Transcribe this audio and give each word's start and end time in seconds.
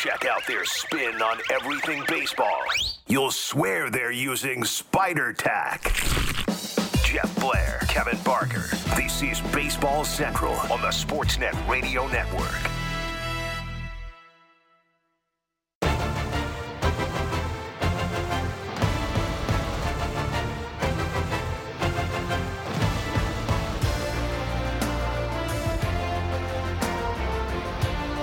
Check 0.00 0.26
out 0.26 0.46
their 0.46 0.64
spin 0.64 1.20
on 1.20 1.40
everything 1.52 2.04
baseball. 2.06 2.62
You'll 3.08 3.32
swear 3.32 3.90
they're 3.90 4.12
using 4.12 4.62
Spider 4.62 5.32
Tack. 5.32 5.92
Jeff 7.02 7.34
Blair, 7.40 7.80
Kevin 7.88 8.16
Barker. 8.22 8.68
This 8.94 9.22
is 9.24 9.40
Baseball 9.52 10.04
Central 10.04 10.52
on 10.70 10.80
the 10.82 10.92
Sportsnet 10.92 11.68
Radio 11.68 12.06
Network. 12.06 12.46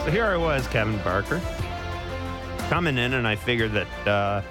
So 0.06 0.12
here 0.12 0.28
I 0.28 0.38
was, 0.38 0.68
Kevin 0.68 0.98
Barker, 1.00 1.42
coming 2.70 2.98
in, 2.98 3.14
and 3.14 3.28
I 3.28 3.36
figured 3.36 3.72
that 3.74 4.08
uh, 4.08 4.42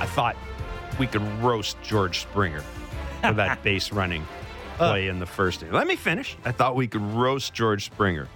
I 0.00 0.06
thought 0.06 0.36
we 0.98 1.06
could 1.06 1.22
roast 1.42 1.76
George 1.82 2.20
Springer 2.20 2.62
for 3.22 3.32
that 3.32 3.62
base 3.64 3.92
running 3.92 4.24
play 4.76 5.08
in 5.08 5.18
the 5.18 5.26
first 5.26 5.62
inning. 5.62 5.74
Let 5.74 5.86
me 5.86 5.96
finish. 5.96 6.36
I 6.44 6.52
thought 6.52 6.76
we 6.76 6.86
could 6.86 7.02
roast 7.02 7.52
George 7.52 7.84
Springer 7.84 8.28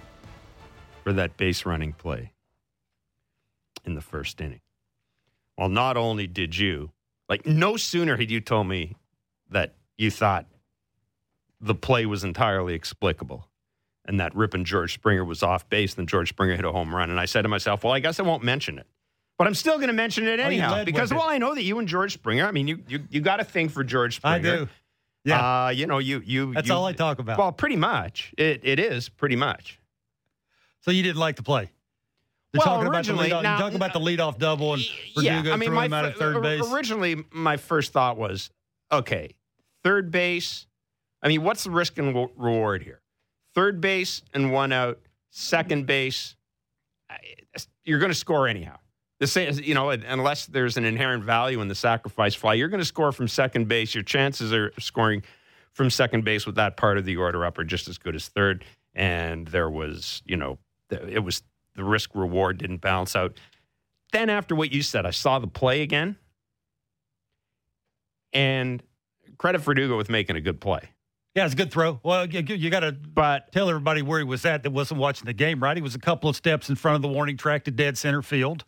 for 1.03 1.13
that 1.13 1.37
base 1.37 1.65
running 1.65 1.93
play 1.93 2.33
in 3.85 3.95
the 3.95 4.01
first 4.01 4.39
inning. 4.41 4.61
Well, 5.57 5.69
not 5.69 5.97
only 5.97 6.27
did 6.27 6.57
you, 6.57 6.91
like, 7.29 7.45
no 7.45 7.77
sooner 7.77 8.17
had 8.17 8.29
you 8.29 8.41
told 8.41 8.67
me 8.67 8.95
that 9.49 9.75
you 9.97 10.11
thought 10.11 10.47
the 11.61 11.75
play 11.75 12.05
was 12.05 12.23
entirely 12.23 12.73
explicable 12.73 13.47
and 14.05 14.19
that 14.19 14.35
ripping 14.35 14.63
George 14.65 14.93
Springer 14.93 15.23
was 15.23 15.43
off 15.43 15.67
base, 15.69 15.93
then 15.93 16.05
George 16.07 16.29
Springer 16.29 16.55
hit 16.55 16.65
a 16.65 16.71
home 16.71 16.93
run. 16.95 17.09
And 17.09 17.19
I 17.19 17.25
said 17.25 17.43
to 17.43 17.47
myself, 17.49 17.83
well, 17.83 17.93
I 17.93 17.99
guess 17.99 18.19
I 18.19 18.23
won't 18.23 18.43
mention 18.43 18.77
it. 18.79 18.87
But 19.37 19.47
I'm 19.47 19.55
still 19.55 19.75
going 19.77 19.87
to 19.87 19.93
mention 19.93 20.27
it 20.27 20.39
Oh, 20.39 20.43
anyhow 20.43 20.71
led 20.73 20.85
because, 20.85 21.11
it. 21.11 21.15
well, 21.15 21.27
I 21.27 21.37
know 21.37 21.55
that 21.55 21.63
you 21.63 21.79
and 21.79 21.87
George 21.87 22.13
Springer. 22.13 22.45
I 22.45 22.51
mean, 22.51 22.67
you 22.67 22.83
you, 22.87 22.99
you 23.09 23.19
got 23.21 23.39
a 23.39 23.43
thing 23.43 23.67
for 23.69 23.83
George 23.83 24.17
Springer. 24.17 24.35
I 24.35 24.39
do. 24.57 24.69
Yeah. 25.25 25.65
Uh, 25.65 25.69
you 25.69 25.87
know, 25.87 25.97
you 25.99 26.21
you. 26.25 26.53
That's 26.53 26.67
you- 26.67 26.73
all 26.73 26.85
I 26.85 26.93
talk 26.93 27.19
about. 27.19 27.37
Well, 27.39 27.51
pretty 27.51 27.75
much. 27.77 28.33
It 28.37 28.61
it 28.63 28.79
is 28.79 29.09
pretty 29.09 29.35
much. 29.35 29.79
so 30.81 30.91
you 30.91 31.01
didn't 31.01 31.17
like 31.19 31.35
the 31.37 31.43
play? 31.43 31.71
You're 32.53 32.59
Well, 32.59 32.65
talking 32.75 32.87
about 32.87 33.05
the 33.05 33.13
originally- 33.13 33.29
leadoff, 33.31 33.41
now- 33.43 33.51
you're 33.53 33.59
talking 33.61 33.75
about 33.77 33.93
the 33.93 33.99
leadoff 33.99 34.37
double 34.37 34.73
and 34.73 34.83
yeah, 35.15 35.37
Verdugo 35.37 35.53
I 35.53 35.57
mean, 35.57 35.67
threw 35.69 35.75
my 35.75 35.85
him 35.85 35.93
out 35.93 36.05
at 36.05 36.17
third 36.17 36.41
base. 36.43 36.71
Originally, 36.71 37.23
my 37.31 37.57
first 37.57 37.91
thought 37.93 38.15
was, 38.17 38.51
okay, 38.91 39.31
third 39.83 40.11
base. 40.11 40.67
I 41.23 41.29
mean, 41.29 41.41
what's 41.41 41.63
the 41.63 41.71
risk 41.71 41.97
and 41.97 42.13
reward 42.37 42.83
here? 42.83 42.99
Third 43.55 43.81
base 43.81 44.21
and 44.33 44.51
one 44.51 44.71
out. 44.71 44.99
Second 45.29 45.85
base, 45.85 46.35
you're 47.83 47.99
going 47.99 48.11
to 48.11 48.17
score 48.17 48.47
anyhow. 48.47 48.77
The 49.19 49.27
same, 49.27 49.53
you 49.63 49.73
know, 49.73 49.89
unless 49.89 50.47
there's 50.47 50.75
an 50.77 50.85
inherent 50.85 51.23
value 51.23 51.61
in 51.61 51.67
the 51.67 51.75
sacrifice 51.75 52.35
fly, 52.35 52.55
you're 52.55 52.67
going 52.67 52.81
to 52.81 52.85
score 52.85 53.11
from 53.11 53.27
second 53.27 53.67
base. 53.67 53.95
Your 53.95 54.03
chances 54.03 54.51
are 54.53 54.73
scoring 54.79 55.23
from 55.71 55.89
second 55.89 56.23
base 56.23 56.45
with 56.45 56.55
that 56.55 56.77
part 56.77 56.97
of 56.97 57.05
the 57.05 57.17
order 57.17 57.45
up 57.45 57.57
are 57.57 57.63
just 57.63 57.87
as 57.87 57.97
good 57.97 58.15
as 58.15 58.27
third. 58.27 58.65
And 58.93 59.47
there 59.47 59.69
was, 59.69 60.21
you 60.25 60.37
know, 60.37 60.59
it 60.91 61.23
was 61.23 61.41
the 61.75 61.83
risk 61.83 62.11
reward 62.13 62.57
didn't 62.59 62.81
balance 62.81 63.15
out. 63.15 63.39
Then 64.11 64.29
after 64.29 64.55
what 64.55 64.71
you 64.71 64.83
said, 64.83 65.05
I 65.05 65.11
saw 65.11 65.39
the 65.39 65.47
play 65.47 65.81
again, 65.81 66.17
and 68.31 68.83
credit 69.37 69.59
Verdugo 69.59 69.97
with 69.97 70.09
making 70.09 70.35
a 70.35 70.41
good 70.41 70.61
play. 70.61 70.89
Yeah, 71.35 71.45
it's 71.45 71.53
a 71.53 71.57
good 71.57 71.71
throw. 71.71 71.99
Well, 72.03 72.27
you, 72.27 72.41
you 72.55 72.69
got 72.69 72.81
to 72.81 72.91
But 72.91 73.51
tell 73.51 73.67
everybody 73.69 74.01
where 74.03 74.19
he 74.19 74.25
was 74.25 74.45
at 74.45 74.63
that 74.63 74.71
wasn't 74.71 74.99
watching 74.99 75.25
the 75.25 75.33
game, 75.33 75.61
right? 75.63 75.75
He 75.75 75.81
was 75.81 75.95
a 75.95 75.99
couple 75.99 76.29
of 76.29 76.35
steps 76.35 76.69
in 76.69 76.75
front 76.75 76.95
of 76.97 77.01
the 77.01 77.07
warning 77.07 77.37
track 77.37 77.63
to 77.65 77.71
dead 77.71 77.97
center 77.97 78.21
field. 78.21 78.65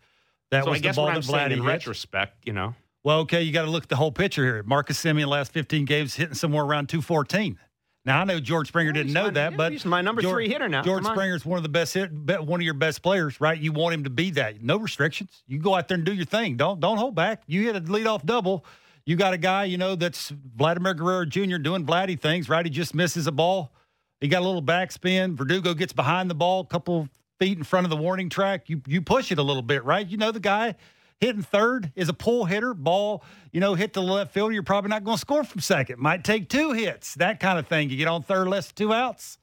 That 0.52 0.64
so 0.64 0.72
was 0.72 0.80
I 0.80 0.82
guess 0.82 0.96
the 0.96 1.00
ball 1.00 1.06
what 1.06 1.16
I'm 1.16 1.22
that 1.22 1.28
saying 1.28 1.52
in 1.52 1.60
hit. 1.60 1.68
retrospect, 1.68 2.46
you 2.48 2.54
know, 2.54 2.74
Well, 3.04 3.20
okay, 3.20 3.44
you 3.44 3.52
got 3.52 3.66
to 3.66 3.70
look 3.72 3.84
at 3.84 3.90
the 3.90 3.96
whole 3.96 4.12
picture 4.12 4.44
here. 4.44 4.64
Marcus 4.64 5.00
Semien 5.04 5.28
last 5.28 5.52
15 5.52 5.86
games 5.86 6.16
hitting 6.16 6.34
somewhere 6.36 6.64
around 6.64 6.90
214. 6.90 7.60
Now 8.04 8.22
I 8.22 8.24
know 8.24 8.40
George 8.40 8.68
Springer 8.68 8.92
didn't 8.92 9.14
know 9.14 9.26
my- 9.26 9.30
that, 9.32 9.52
yeah, 9.52 9.58
but 9.58 9.72
he's 9.72 9.84
my 9.86 10.02
number 10.02 10.22
George- 10.22 10.34
three 10.34 10.48
hitter 10.50 10.70
now. 10.70 10.84
George 10.84 11.02
Come 11.04 11.12
on. 11.12 11.18
Springer's 11.18 11.44
one 11.46 11.58
of 11.58 11.64
the 11.64 11.70
best 11.70 11.94
hit, 11.96 12.12
one 12.14 12.60
of 12.60 12.64
your 12.64 12.76
best 12.76 13.02
players, 13.02 13.42
right? 13.42 13.60
You 13.60 13.72
want 13.74 13.94
him 13.96 14.04
to 14.04 14.12
be 14.12 14.30
that. 14.32 14.62
No 14.64 14.78
restrictions. 14.78 15.44
You 15.48 15.58
go 15.60 15.74
out 15.76 15.88
there 15.88 15.96
and 15.96 16.06
do 16.06 16.14
your 16.14 16.26
thing. 16.26 16.56
Don't 16.56 16.80
don't 16.80 16.98
hold 16.98 17.16
back. 17.16 17.42
You 17.48 17.64
hit 17.64 17.76
a 17.76 17.82
leadoff 17.82 18.24
double. 18.26 18.64
You 19.06 19.16
got 19.16 19.34
a 19.34 19.38
guy, 19.38 19.66
you 19.66 19.78
know, 19.78 19.96
that's 19.96 20.30
Vladimir 20.30 20.94
Guerrero 20.96 21.26
Jr. 21.26 21.58
doing 21.58 21.86
Vladdy 21.86 22.20
things, 22.20 22.50
right? 22.50 22.66
He 22.66 22.72
just 22.72 22.96
misses 22.96 23.28
a 23.28 23.32
ball. 23.32 23.72
He 24.20 24.28
got 24.28 24.42
a 24.42 24.46
little 24.46 24.64
backspin. 24.64 25.36
Verdugo 25.36 25.74
gets 25.74 25.94
behind 25.94 26.30
the 26.30 26.36
ball, 26.36 26.62
a 26.62 26.66
couple 26.66 27.08
feet 27.40 27.58
in 27.58 27.64
front 27.64 27.86
of 27.86 27.92
the 27.92 27.98
warning 27.98 28.30
track. 28.30 28.70
You 28.70 28.82
you 28.88 29.02
push 29.02 29.32
it 29.32 29.38
a 29.38 29.44
little 29.44 29.62
bit, 29.62 29.84
right? 29.84 30.08
You 30.08 30.18
know 30.18 30.32
the 30.32 30.40
guy 30.40 30.76
hitting 31.20 31.44
third 31.44 31.92
is 31.96 32.10
a 32.10 32.14
pull 32.14 32.46
hitter. 32.46 32.74
Ball, 32.74 33.24
you 33.52 33.60
know, 33.60 33.76
hit 33.76 33.94
the 33.94 34.02
left 34.02 34.34
field. 34.34 34.54
You're 34.54 34.64
probably 34.64 34.90
not 34.90 35.04
going 35.04 35.18
to 35.18 35.22
score 35.22 35.44
from 35.44 35.62
second. 35.62 36.00
Might 36.00 36.24
take 36.24 36.50
two 36.50 36.72
hits, 36.72 37.16
that 37.16 37.40
kind 37.40 37.60
of 37.60 37.68
thing. 37.68 37.90
You 37.90 37.98
get 37.98 38.08
on 38.08 38.24
third, 38.24 38.48
less 38.48 38.72
two 38.72 38.94
outs. 38.94 39.38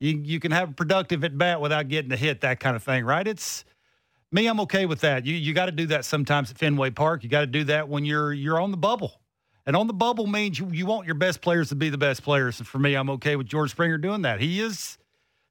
You 0.00 0.18
you 0.18 0.40
can 0.40 0.50
have 0.50 0.70
a 0.70 0.72
productive 0.72 1.22
at 1.24 1.38
bat 1.38 1.60
without 1.60 1.88
getting 1.88 2.10
a 2.12 2.16
hit, 2.16 2.40
that 2.40 2.60
kind 2.60 2.76
of 2.76 2.82
thing, 2.82 3.04
right? 3.04 3.26
It's 3.26 3.64
me. 4.32 4.46
I'm 4.46 4.60
okay 4.60 4.86
with 4.86 5.00
that. 5.00 5.26
You 5.26 5.34
you 5.34 5.54
got 5.54 5.66
to 5.66 5.72
do 5.72 5.86
that 5.86 6.04
sometimes 6.04 6.50
at 6.50 6.58
Fenway 6.58 6.90
Park. 6.90 7.22
You 7.22 7.28
got 7.28 7.40
to 7.40 7.46
do 7.46 7.64
that 7.64 7.88
when 7.88 8.04
you're 8.04 8.32
you're 8.32 8.60
on 8.60 8.70
the 8.70 8.76
bubble. 8.76 9.20
And 9.66 9.74
on 9.74 9.88
the 9.88 9.94
bubble 9.94 10.28
means 10.28 10.60
you, 10.60 10.68
you 10.70 10.86
want 10.86 11.06
your 11.06 11.16
best 11.16 11.40
players 11.40 11.70
to 11.70 11.74
be 11.74 11.88
the 11.88 11.98
best 11.98 12.22
players. 12.22 12.60
And 12.60 12.68
for 12.68 12.78
me, 12.78 12.94
I'm 12.94 13.10
okay 13.10 13.34
with 13.34 13.48
George 13.48 13.72
Springer 13.72 13.98
doing 13.98 14.22
that. 14.22 14.40
He 14.40 14.60
is 14.60 14.96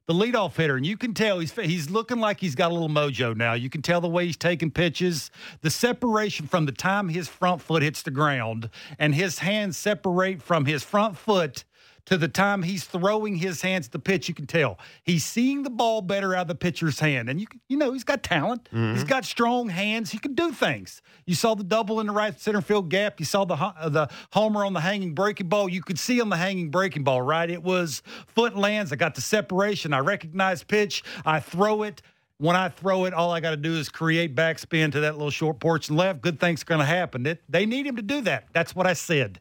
the 0.06 0.14
leadoff 0.14 0.56
hitter, 0.56 0.76
and 0.76 0.86
you 0.86 0.96
can 0.96 1.14
tell 1.14 1.40
he's 1.40 1.52
he's 1.52 1.90
looking 1.90 2.18
like 2.18 2.40
he's 2.40 2.54
got 2.54 2.70
a 2.70 2.74
little 2.74 2.88
mojo 2.88 3.36
now. 3.36 3.54
You 3.54 3.68
can 3.68 3.82
tell 3.82 4.00
the 4.00 4.08
way 4.08 4.26
he's 4.26 4.36
taking 4.36 4.70
pitches, 4.70 5.30
the 5.62 5.70
separation 5.70 6.46
from 6.46 6.64
the 6.64 6.72
time 6.72 7.08
his 7.08 7.28
front 7.28 7.60
foot 7.60 7.82
hits 7.82 8.02
the 8.02 8.12
ground 8.12 8.70
and 8.98 9.14
his 9.14 9.40
hands 9.40 9.76
separate 9.76 10.40
from 10.40 10.64
his 10.64 10.84
front 10.84 11.18
foot 11.18 11.64
to 12.06 12.16
the 12.16 12.28
time 12.28 12.62
he's 12.62 12.84
throwing 12.84 13.36
his 13.36 13.62
hands 13.62 13.86
at 13.86 13.92
the 13.92 13.98
pitch. 13.98 14.28
You 14.28 14.34
can 14.34 14.46
tell 14.46 14.78
he's 15.02 15.24
seeing 15.24 15.62
the 15.62 15.70
ball 15.70 16.00
better 16.00 16.34
out 16.34 16.42
of 16.42 16.48
the 16.48 16.54
pitcher's 16.54 17.00
hand, 17.00 17.28
and 17.28 17.40
you 17.40 17.46
you 17.68 17.76
know 17.76 17.92
he's 17.92 18.04
got 18.04 18.22
talent. 18.22 18.68
He's 18.72 19.04
got 19.04 19.24
strong 19.24 19.68
hands. 19.68 20.10
He 20.10 20.18
can 20.18 20.34
do 20.34 20.52
things. 20.52 21.02
You 21.26 21.34
saw 21.34 21.54
the 21.54 21.64
double 21.64 22.00
in 22.00 22.06
the 22.06 22.12
right 22.12 22.38
center 22.38 22.60
field 22.60 22.88
gap. 22.88 23.18
You 23.20 23.26
saw 23.26 23.44
the 23.44 23.54
uh, 23.54 23.88
the 23.88 24.08
homer 24.32 24.64
on 24.64 24.72
the 24.72 24.80
hanging 24.80 25.14
breaking 25.14 25.48
ball. 25.48 25.68
You 25.68 25.82
could 25.82 25.98
see 25.98 26.20
on 26.20 26.28
the 26.28 26.36
hanging 26.36 26.70
breaking 26.70 27.04
ball, 27.04 27.20
right? 27.22 27.50
It 27.50 27.62
was 27.62 28.02
foot 28.28 28.56
lands. 28.56 28.92
I 28.92 28.96
got 28.96 29.14
the 29.14 29.20
separation. 29.20 29.92
I 29.92 29.98
recognize 29.98 30.62
pitch. 30.62 31.02
I 31.24 31.40
throw 31.40 31.82
it. 31.82 32.02
When 32.38 32.54
I 32.54 32.68
throw 32.68 33.06
it, 33.06 33.14
all 33.14 33.30
I 33.30 33.40
got 33.40 33.52
to 33.52 33.56
do 33.56 33.74
is 33.76 33.88
create 33.88 34.34
backspin 34.34 34.92
to 34.92 35.00
that 35.00 35.14
little 35.14 35.30
short 35.30 35.58
porch 35.58 35.88
and 35.88 35.96
left. 35.96 36.20
Good 36.20 36.38
things 36.38 36.64
going 36.64 36.80
to 36.80 36.84
happen. 36.84 37.24
It, 37.26 37.42
they 37.48 37.64
need 37.64 37.86
him 37.86 37.96
to 37.96 38.02
do 38.02 38.20
that. 38.22 38.48
That's 38.52 38.76
what 38.76 38.86
I 38.86 38.92
said. 38.92 39.40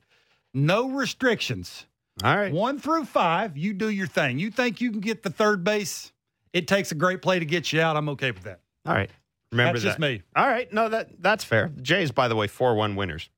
No 0.53 0.89
restrictions. 0.89 1.87
All 2.23 2.35
right. 2.35 2.53
One 2.53 2.79
through 2.79 3.05
five, 3.05 3.57
you 3.57 3.73
do 3.73 3.89
your 3.89 4.07
thing. 4.07 4.39
You 4.39 4.51
think 4.51 4.81
you 4.81 4.91
can 4.91 5.01
get 5.01 5.23
the 5.23 5.29
third 5.29 5.63
base? 5.63 6.11
It 6.53 6.67
takes 6.67 6.91
a 6.91 6.95
great 6.95 7.21
play 7.21 7.39
to 7.39 7.45
get 7.45 7.73
you 7.73 7.81
out. 7.81 7.97
I'm 7.97 8.09
okay 8.09 8.31
with 8.31 8.43
that. 8.43 8.61
All 8.85 8.93
right. 8.93 9.09
Remember 9.51 9.79
that. 9.79 9.83
That's 9.83 9.83
that. 9.83 9.89
just 9.89 9.99
me. 9.99 10.21
All 10.35 10.47
right. 10.47 10.71
No, 10.71 10.89
that 10.89 11.21
that's 11.21 11.43
fair. 11.43 11.71
Jays, 11.81 12.11
by 12.11 12.27
the 12.27 12.35
way, 12.35 12.47
four 12.47 12.75
one 12.75 12.95
winners 12.95 13.29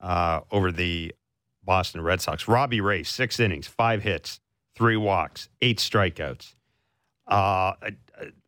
uh, 0.00 0.40
over 0.50 0.72
the 0.72 1.14
Boston 1.62 2.00
Red 2.00 2.20
Sox. 2.20 2.48
Robbie 2.48 2.80
Ray, 2.80 3.02
six 3.02 3.38
innings, 3.38 3.66
five 3.66 4.02
hits, 4.02 4.40
three 4.74 4.96
walks, 4.96 5.48
eight 5.60 5.78
strikeouts. 5.78 6.54
Uh, 7.26 7.72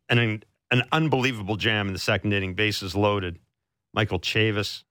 an 0.09 0.43
an 0.71 0.83
unbelievable 0.91 1.55
jam 1.55 1.87
in 1.87 1.93
the 1.93 1.99
second 1.99 2.33
inning, 2.33 2.53
bases 2.53 2.95
loaded. 2.95 3.39
Michael 3.93 4.19
Chavis, 4.19 4.83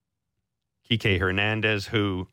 Kike 0.89 1.19
Hernandez, 1.19 1.87
who 1.87 2.29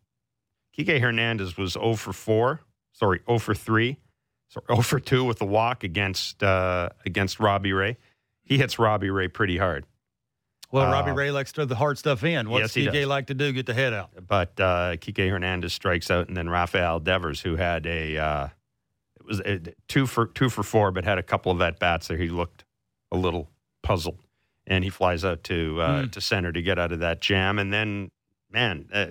Kike 0.77 0.99
Hernandez 0.99 1.57
was 1.57 1.73
0 1.73 1.95
for 1.95 2.13
4, 2.13 2.61
sorry, 2.93 3.21
0 3.27 3.39
for 3.39 3.53
3, 3.55 3.97
sorry, 4.49 4.65
0 4.69 4.81
for 4.81 4.99
2 4.99 5.23
with 5.23 5.39
the 5.39 5.45
walk 5.45 5.83
against 5.83 6.43
uh, 6.43 6.89
against 7.05 7.39
Robbie 7.39 7.73
Ray. 7.73 7.97
He 8.43 8.57
hits 8.57 8.77
Robbie 8.77 9.09
Ray 9.09 9.27
pretty 9.27 9.57
hard. 9.57 9.85
Well, 10.71 10.87
Uh, 10.87 10.91
Robbie 10.91 11.11
Ray 11.11 11.31
likes 11.31 11.51
to 11.53 11.55
throw 11.57 11.65
the 11.65 11.75
hard 11.75 11.97
stuff 11.97 12.23
in. 12.23 12.49
What's 12.49 12.75
yes, 12.75 12.91
does. 12.91 13.05
like 13.07 13.27
to 13.27 13.33
do? 13.33 13.51
Get 13.53 13.65
the 13.65 13.73
head 13.73 13.93
out. 13.93 14.09
but 14.27 14.59
uh, 14.59 14.97
Kike 14.97 15.29
Hernandez 15.29 15.73
strikes 15.73 16.11
out, 16.11 16.27
and 16.27 16.35
then 16.35 16.49
Rafael 16.49 16.99
Devers, 16.99 17.41
who 17.41 17.55
had 17.55 17.85
a 17.85 18.17
uh, 18.17 18.47
it 19.19 19.25
was 19.25 19.39
a, 19.41 19.61
two 19.87 20.05
for 20.05 20.25
two 20.27 20.49
for 20.49 20.63
four, 20.63 20.91
but 20.91 21.05
had 21.05 21.17
a 21.17 21.23
couple 21.23 21.51
of 21.51 21.61
at 21.61 21.79
bats 21.79 22.07
there. 22.07 22.17
He 22.17 22.27
looked 22.29 22.65
a 23.11 23.15
little 23.17 23.49
puzzled, 23.83 24.19
and 24.67 24.83
he 24.83 24.89
flies 24.89 25.23
out 25.23 25.43
to 25.45 25.79
uh, 25.81 26.01
Mm. 26.03 26.11
to 26.11 26.21
center 26.21 26.51
to 26.51 26.61
get 26.61 26.77
out 26.77 26.91
of 26.91 26.99
that 26.99 27.21
jam. 27.21 27.57
And 27.59 27.71
then, 27.71 28.09
man, 28.51 28.89
uh, 28.91 29.05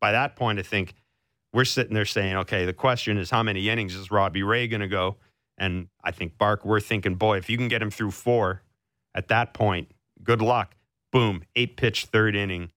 by 0.00 0.12
that 0.12 0.34
point, 0.36 0.58
I 0.58 0.62
think 0.62 0.94
we're 1.52 1.64
sitting 1.64 1.94
there 1.94 2.04
saying, 2.04 2.36
okay, 2.36 2.64
the 2.64 2.72
question 2.72 3.18
is 3.18 3.30
how 3.30 3.42
many 3.42 3.68
innings 3.68 3.94
is 3.94 4.10
Robbie 4.10 4.42
Ray 4.42 4.68
going 4.68 4.80
to 4.80 4.88
go? 4.88 5.16
And 5.58 5.88
I 6.02 6.10
think 6.10 6.38
Bark, 6.38 6.64
we're 6.64 6.80
thinking, 6.80 7.16
boy, 7.16 7.38
if 7.38 7.50
you 7.50 7.56
can 7.56 7.68
get 7.68 7.82
him 7.82 7.90
through 7.90 8.12
four, 8.12 8.62
at 9.14 9.28
that 9.28 9.52
point, 9.52 9.90
good 10.22 10.40
luck. 10.40 10.76
Boom, 11.12 11.42
eight 11.56 11.76
pitch 11.76 12.06
third 12.06 12.36
inning 12.36 12.70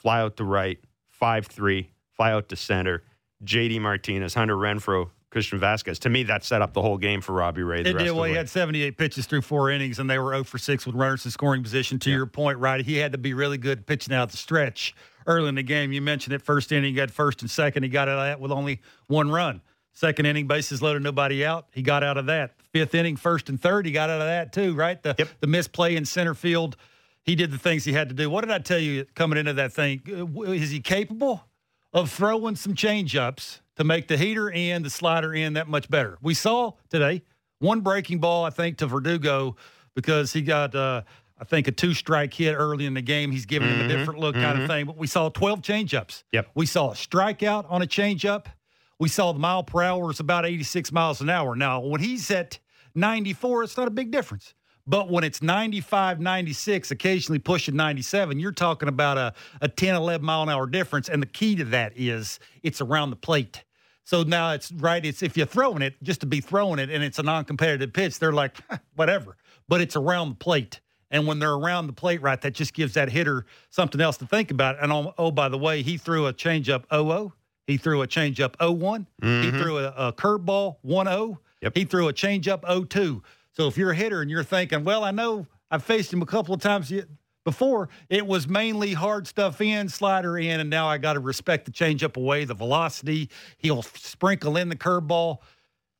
fly 0.00 0.20
out 0.20 0.36
to 0.38 0.44
right, 0.44 0.78
5 1.08 1.46
3, 1.46 1.90
fly 2.12 2.32
out 2.32 2.48
to 2.48 2.56
center. 2.56 3.02
JD 3.44 3.80
Martinez, 3.80 4.34
Hunter 4.34 4.56
Renfroe 4.56 5.10
Christian 5.30 5.60
Vázquez. 5.60 5.98
To 6.00 6.10
me, 6.10 6.24
that 6.24 6.44
set 6.44 6.60
up 6.60 6.72
the 6.72 6.82
whole 6.82 6.98
game 6.98 7.20
for 7.20 7.32
Robbie 7.32 7.62
Ray. 7.62 7.80
It 7.80 7.96
did. 7.96 8.10
Well, 8.12 8.24
he 8.24 8.34
had 8.34 8.48
78 8.48 8.98
pitches 8.98 9.26
through 9.26 9.42
four 9.42 9.70
innings, 9.70 9.98
and 9.98 10.10
they 10.10 10.18
were 10.18 10.32
0 10.32 10.44
for 10.44 10.58
6 10.58 10.86
with 10.86 10.94
runners 10.94 11.24
in 11.24 11.30
scoring 11.30 11.62
position. 11.62 11.98
To 12.00 12.10
yeah. 12.10 12.16
your 12.16 12.26
point, 12.26 12.58
right? 12.58 12.84
He 12.84 12.96
had 12.96 13.12
to 13.12 13.18
be 13.18 13.32
really 13.32 13.58
good 13.58 13.86
pitching 13.86 14.14
out 14.14 14.30
the 14.30 14.36
stretch 14.36 14.94
early 15.26 15.48
in 15.48 15.54
the 15.54 15.62
game. 15.62 15.92
You 15.92 16.00
mentioned 16.00 16.34
it. 16.34 16.42
First 16.42 16.72
inning, 16.72 16.90
he 16.90 16.96
got 16.96 17.10
first 17.10 17.42
and 17.42 17.50
second. 17.50 17.82
He 17.82 17.88
got 17.88 18.08
out 18.08 18.18
of 18.18 18.24
that 18.24 18.40
with 18.40 18.52
only 18.52 18.80
one 19.06 19.30
run. 19.30 19.62
Second 19.92 20.26
inning, 20.26 20.46
bases 20.46 20.80
loaded, 20.80 21.02
nobody 21.02 21.44
out. 21.44 21.66
He 21.72 21.82
got 21.82 22.02
out 22.04 22.16
of 22.16 22.26
that. 22.26 22.54
Fifth 22.72 22.94
inning, 22.94 23.16
first 23.16 23.48
and 23.48 23.60
third, 23.60 23.86
he 23.86 23.92
got 23.92 24.08
out 24.08 24.20
of 24.20 24.26
that 24.26 24.52
too, 24.52 24.74
right? 24.74 25.02
The, 25.02 25.14
yep. 25.18 25.28
the 25.40 25.46
misplay 25.46 25.96
in 25.96 26.04
center 26.04 26.34
field. 26.34 26.76
He 27.22 27.34
did 27.34 27.50
the 27.50 27.58
things 27.58 27.84
he 27.84 27.92
had 27.92 28.08
to 28.08 28.14
do. 28.14 28.30
What 28.30 28.42
did 28.42 28.50
I 28.50 28.60
tell 28.60 28.78
you 28.78 29.04
coming 29.14 29.38
into 29.38 29.52
that 29.54 29.72
thing? 29.72 30.02
Uh, 30.08 30.42
is 30.42 30.70
he 30.70 30.80
capable 30.80 31.44
of 31.92 32.10
throwing 32.10 32.56
some 32.56 32.74
change 32.74 33.16
ups 33.16 33.60
to 33.76 33.84
make 33.84 34.08
the 34.08 34.16
heater 34.16 34.50
and 34.50 34.84
the 34.84 34.90
slider 34.90 35.34
in 35.34 35.54
that 35.54 35.68
much 35.68 35.90
better? 35.90 36.16
We 36.22 36.34
saw 36.34 36.74
today 36.88 37.22
one 37.58 37.80
breaking 37.80 38.20
ball, 38.20 38.44
I 38.44 38.50
think, 38.50 38.78
to 38.78 38.86
Verdugo 38.86 39.56
because 39.94 40.32
he 40.32 40.40
got, 40.40 40.74
uh, 40.74 41.02
I 41.40 41.44
think, 41.44 41.66
a 41.68 41.72
two 41.72 41.94
strike 41.94 42.34
hit 42.34 42.54
early 42.54 42.86
in 42.86 42.94
the 42.94 43.02
game. 43.02 43.30
He's 43.30 43.46
giving 43.46 43.68
mm-hmm. 43.68 43.80
him 43.80 43.86
a 43.86 43.88
mm-hmm. 43.88 43.98
different 43.98 44.20
look 44.20 44.34
mm-hmm. 44.34 44.44
kind 44.44 44.62
of 44.62 44.68
thing. 44.68 44.86
But 44.86 44.96
we 44.96 45.06
saw 45.06 45.28
12 45.28 45.62
change 45.62 45.94
ups. 45.94 46.24
Yep. 46.32 46.50
We 46.54 46.66
saw 46.66 46.90
a 46.90 46.94
strikeout 46.94 47.64
on 47.70 47.82
a 47.82 47.86
change 47.86 48.26
up 48.26 48.48
we 49.00 49.08
saw 49.08 49.32
the 49.32 49.38
mile 49.38 49.64
per 49.64 49.82
hour 49.82 50.10
is 50.10 50.20
about 50.20 50.46
86 50.46 50.92
miles 50.92 51.22
an 51.22 51.30
hour. 51.30 51.56
Now, 51.56 51.80
when 51.80 52.02
he's 52.02 52.30
at 52.30 52.60
94, 52.94 53.64
it's 53.64 53.76
not 53.76 53.88
a 53.88 53.90
big 53.90 54.12
difference. 54.12 54.54
But 54.86 55.10
when 55.10 55.24
it's 55.24 55.40
95, 55.40 56.20
96, 56.20 56.90
occasionally 56.90 57.38
pushing 57.38 57.76
97, 57.76 58.38
you're 58.38 58.52
talking 58.52 58.88
about 58.88 59.16
a, 59.16 59.32
a 59.62 59.68
10, 59.68 59.94
11 59.94 60.24
mile 60.24 60.42
an 60.42 60.48
hour 60.50 60.66
difference. 60.66 61.08
And 61.08 61.22
the 61.22 61.26
key 61.26 61.56
to 61.56 61.64
that 61.66 61.94
is 61.96 62.38
it's 62.62 62.82
around 62.82 63.10
the 63.10 63.16
plate. 63.16 63.64
So 64.04 64.22
now 64.22 64.52
it's 64.52 64.70
right. 64.70 65.04
It's 65.04 65.22
if 65.22 65.36
you're 65.36 65.46
throwing 65.46 65.80
it 65.80 65.94
just 66.02 66.20
to 66.20 66.26
be 66.26 66.42
throwing 66.42 66.78
it 66.78 66.90
and 66.90 67.02
it's 67.02 67.18
a 67.18 67.22
non 67.22 67.44
competitive 67.44 67.94
pitch, 67.94 68.18
they're 68.18 68.32
like, 68.32 68.58
whatever. 68.96 69.36
But 69.66 69.80
it's 69.80 69.96
around 69.96 70.30
the 70.30 70.34
plate. 70.34 70.80
And 71.10 71.26
when 71.26 71.38
they're 71.38 71.54
around 71.54 71.88
the 71.88 71.92
plate, 71.92 72.22
right, 72.22 72.40
that 72.40 72.54
just 72.54 72.72
gives 72.72 72.94
that 72.94 73.10
hitter 73.10 73.44
something 73.70 74.00
else 74.00 74.16
to 74.18 74.26
think 74.26 74.50
about. 74.50 74.82
And 74.82 74.92
oh, 74.92 75.12
oh 75.18 75.30
by 75.30 75.48
the 75.48 75.58
way, 75.58 75.82
he 75.82 75.96
threw 75.96 76.26
a 76.26 76.32
changeup 76.32 76.84
0 76.92 77.32
he 77.70 77.76
threw 77.76 78.02
a 78.02 78.06
changeup 78.08 78.56
0 78.60 78.72
one 78.72 79.06
mm-hmm. 79.22 79.42
He 79.42 79.62
threw 79.62 79.78
a, 79.78 79.88
a 79.96 80.12
curveball 80.12 80.76
1 80.82 81.06
0. 81.06 81.40
Yep. 81.62 81.76
He 81.76 81.84
threw 81.84 82.08
a 82.08 82.12
changeup 82.12 82.66
0 82.66 82.84
2. 82.84 83.22
So 83.52 83.68
if 83.68 83.76
you're 83.76 83.92
a 83.92 83.94
hitter 83.94 84.22
and 84.22 84.30
you're 84.30 84.42
thinking, 84.42 84.84
well, 84.84 85.04
I 85.04 85.12
know 85.12 85.46
I've 85.70 85.84
faced 85.84 86.12
him 86.12 86.20
a 86.20 86.26
couple 86.26 86.52
of 86.52 86.60
times 86.60 86.92
before, 87.44 87.88
it 88.08 88.26
was 88.26 88.48
mainly 88.48 88.92
hard 88.92 89.26
stuff 89.26 89.60
in, 89.60 89.88
slider 89.88 90.36
in, 90.36 90.60
and 90.60 90.68
now 90.68 90.88
I 90.88 90.98
got 90.98 91.12
to 91.12 91.20
respect 91.20 91.64
the 91.64 91.70
changeup 91.70 92.16
away, 92.16 92.44
the 92.44 92.54
velocity. 92.54 93.30
He'll 93.58 93.82
sprinkle 93.82 94.56
in 94.56 94.68
the 94.68 94.76
curveball. 94.76 95.38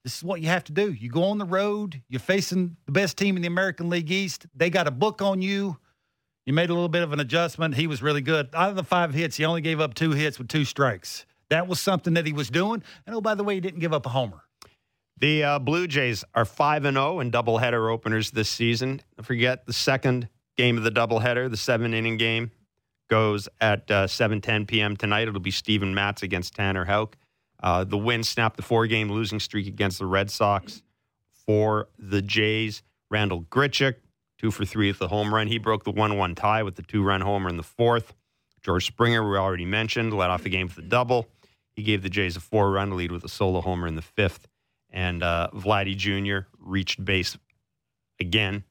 This 0.04 0.16
is 0.16 0.24
what 0.24 0.40
you 0.40 0.48
have 0.48 0.64
to 0.64 0.72
do. 0.72 0.92
You 0.92 1.10
go 1.10 1.24
on 1.24 1.38
the 1.38 1.44
road, 1.44 2.00
you're 2.08 2.20
facing 2.20 2.76
the 2.86 2.92
best 2.92 3.18
team 3.18 3.36
in 3.36 3.42
the 3.42 3.48
American 3.48 3.90
League 3.90 4.10
East. 4.10 4.46
They 4.54 4.70
got 4.70 4.86
a 4.86 4.90
book 4.90 5.20
on 5.20 5.42
you. 5.42 5.78
You 6.46 6.54
made 6.54 6.70
a 6.70 6.74
little 6.74 6.88
bit 6.88 7.02
of 7.02 7.12
an 7.12 7.20
adjustment. 7.20 7.74
He 7.74 7.86
was 7.86 8.02
really 8.02 8.22
good. 8.22 8.48
Out 8.54 8.70
of 8.70 8.76
the 8.76 8.82
five 8.82 9.12
hits, 9.12 9.36
he 9.36 9.44
only 9.44 9.60
gave 9.60 9.78
up 9.78 9.94
two 9.94 10.12
hits 10.12 10.38
with 10.38 10.48
two 10.48 10.64
strikes. 10.64 11.26
That 11.50 11.68
was 11.68 11.80
something 11.80 12.14
that 12.14 12.26
he 12.26 12.32
was 12.32 12.48
doing. 12.48 12.82
And 13.06 13.14
oh, 13.14 13.20
by 13.20 13.34
the 13.34 13.44
way, 13.44 13.54
he 13.54 13.60
didn't 13.60 13.80
give 13.80 13.92
up 13.92 14.06
a 14.06 14.08
homer. 14.08 14.42
The 15.18 15.44
uh, 15.44 15.58
Blue 15.58 15.86
Jays 15.86 16.24
are 16.34 16.46
5 16.46 16.86
and 16.86 16.96
0 16.96 17.20
in 17.20 17.30
doubleheader 17.30 17.92
openers 17.92 18.30
this 18.30 18.48
season. 18.48 19.02
Forget 19.20 19.66
the 19.66 19.72
second 19.74 20.30
game 20.56 20.78
of 20.78 20.84
the 20.84 20.90
doubleheader, 20.90 21.50
the 21.50 21.58
seven 21.58 21.92
inning 21.92 22.16
game, 22.16 22.50
goes 23.10 23.48
at 23.60 23.90
uh, 23.90 24.06
7:10 24.06 24.66
p.m. 24.66 24.96
tonight. 24.96 25.28
It'll 25.28 25.40
be 25.40 25.50
Steven 25.50 25.94
Matz 25.94 26.22
against 26.22 26.54
Tanner 26.54 26.86
Houck. 26.86 27.16
Uh, 27.62 27.84
the 27.84 27.98
win 27.98 28.22
snapped 28.22 28.56
the 28.56 28.62
four-game 28.62 29.10
losing 29.10 29.40
streak 29.40 29.66
against 29.66 29.98
the 29.98 30.06
Red 30.06 30.30
Sox 30.30 30.82
for 31.46 31.88
the 31.98 32.22
Jays. 32.22 32.82
Randal 33.10 33.42
Grichuk, 33.42 33.96
two 34.38 34.50
for 34.50 34.64
three 34.64 34.88
with 34.88 34.98
the 34.98 35.08
home 35.08 35.34
run. 35.34 35.48
He 35.48 35.58
broke 35.58 35.84
the 35.84 35.92
1-1 35.92 36.36
tie 36.36 36.62
with 36.62 36.76
the 36.76 36.82
two-run 36.82 37.20
homer 37.20 37.48
in 37.48 37.56
the 37.56 37.62
fourth. 37.62 38.14
George 38.62 38.86
Springer, 38.86 39.28
we 39.28 39.36
already 39.36 39.64
mentioned, 39.64 40.12
led 40.12 40.30
off 40.30 40.42
the 40.42 40.50
game 40.50 40.66
with 40.66 40.76
the 40.76 40.82
double. 40.82 41.26
He 41.72 41.82
gave 41.82 42.02
the 42.02 42.10
Jays 42.10 42.36
a 42.36 42.40
four 42.40 42.70
run 42.70 42.96
lead 42.96 43.10
with 43.10 43.24
a 43.24 43.28
solo 43.28 43.60
homer 43.60 43.86
in 43.86 43.96
the 43.96 44.02
fifth. 44.02 44.46
And 44.90 45.22
uh, 45.22 45.48
Vladdy 45.54 45.96
Jr. 45.96 46.46
reached 46.58 47.04
base 47.04 47.38
again. 48.18 48.64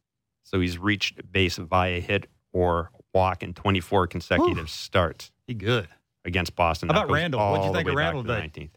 So 0.44 0.60
he's 0.60 0.78
reached 0.78 1.32
base 1.32 1.58
via 1.58 2.00
hit 2.00 2.28
or 2.52 2.92
walk 3.14 3.44
in 3.44 3.54
24 3.54 4.08
consecutive 4.08 4.66
Ooh, 4.66 4.68
starts. 4.68 5.32
He 5.48 5.54
good. 5.54 5.88
Against 6.26 6.56
Boston. 6.56 6.90
How 6.90 7.04
about 7.04 7.12
Randal? 7.12 7.40
What'd 7.40 7.66
you 7.66 7.74
think 7.74 7.88
of 7.88 7.96
Randal 7.96 8.24
today? 8.24 8.52
19th. 8.54 8.72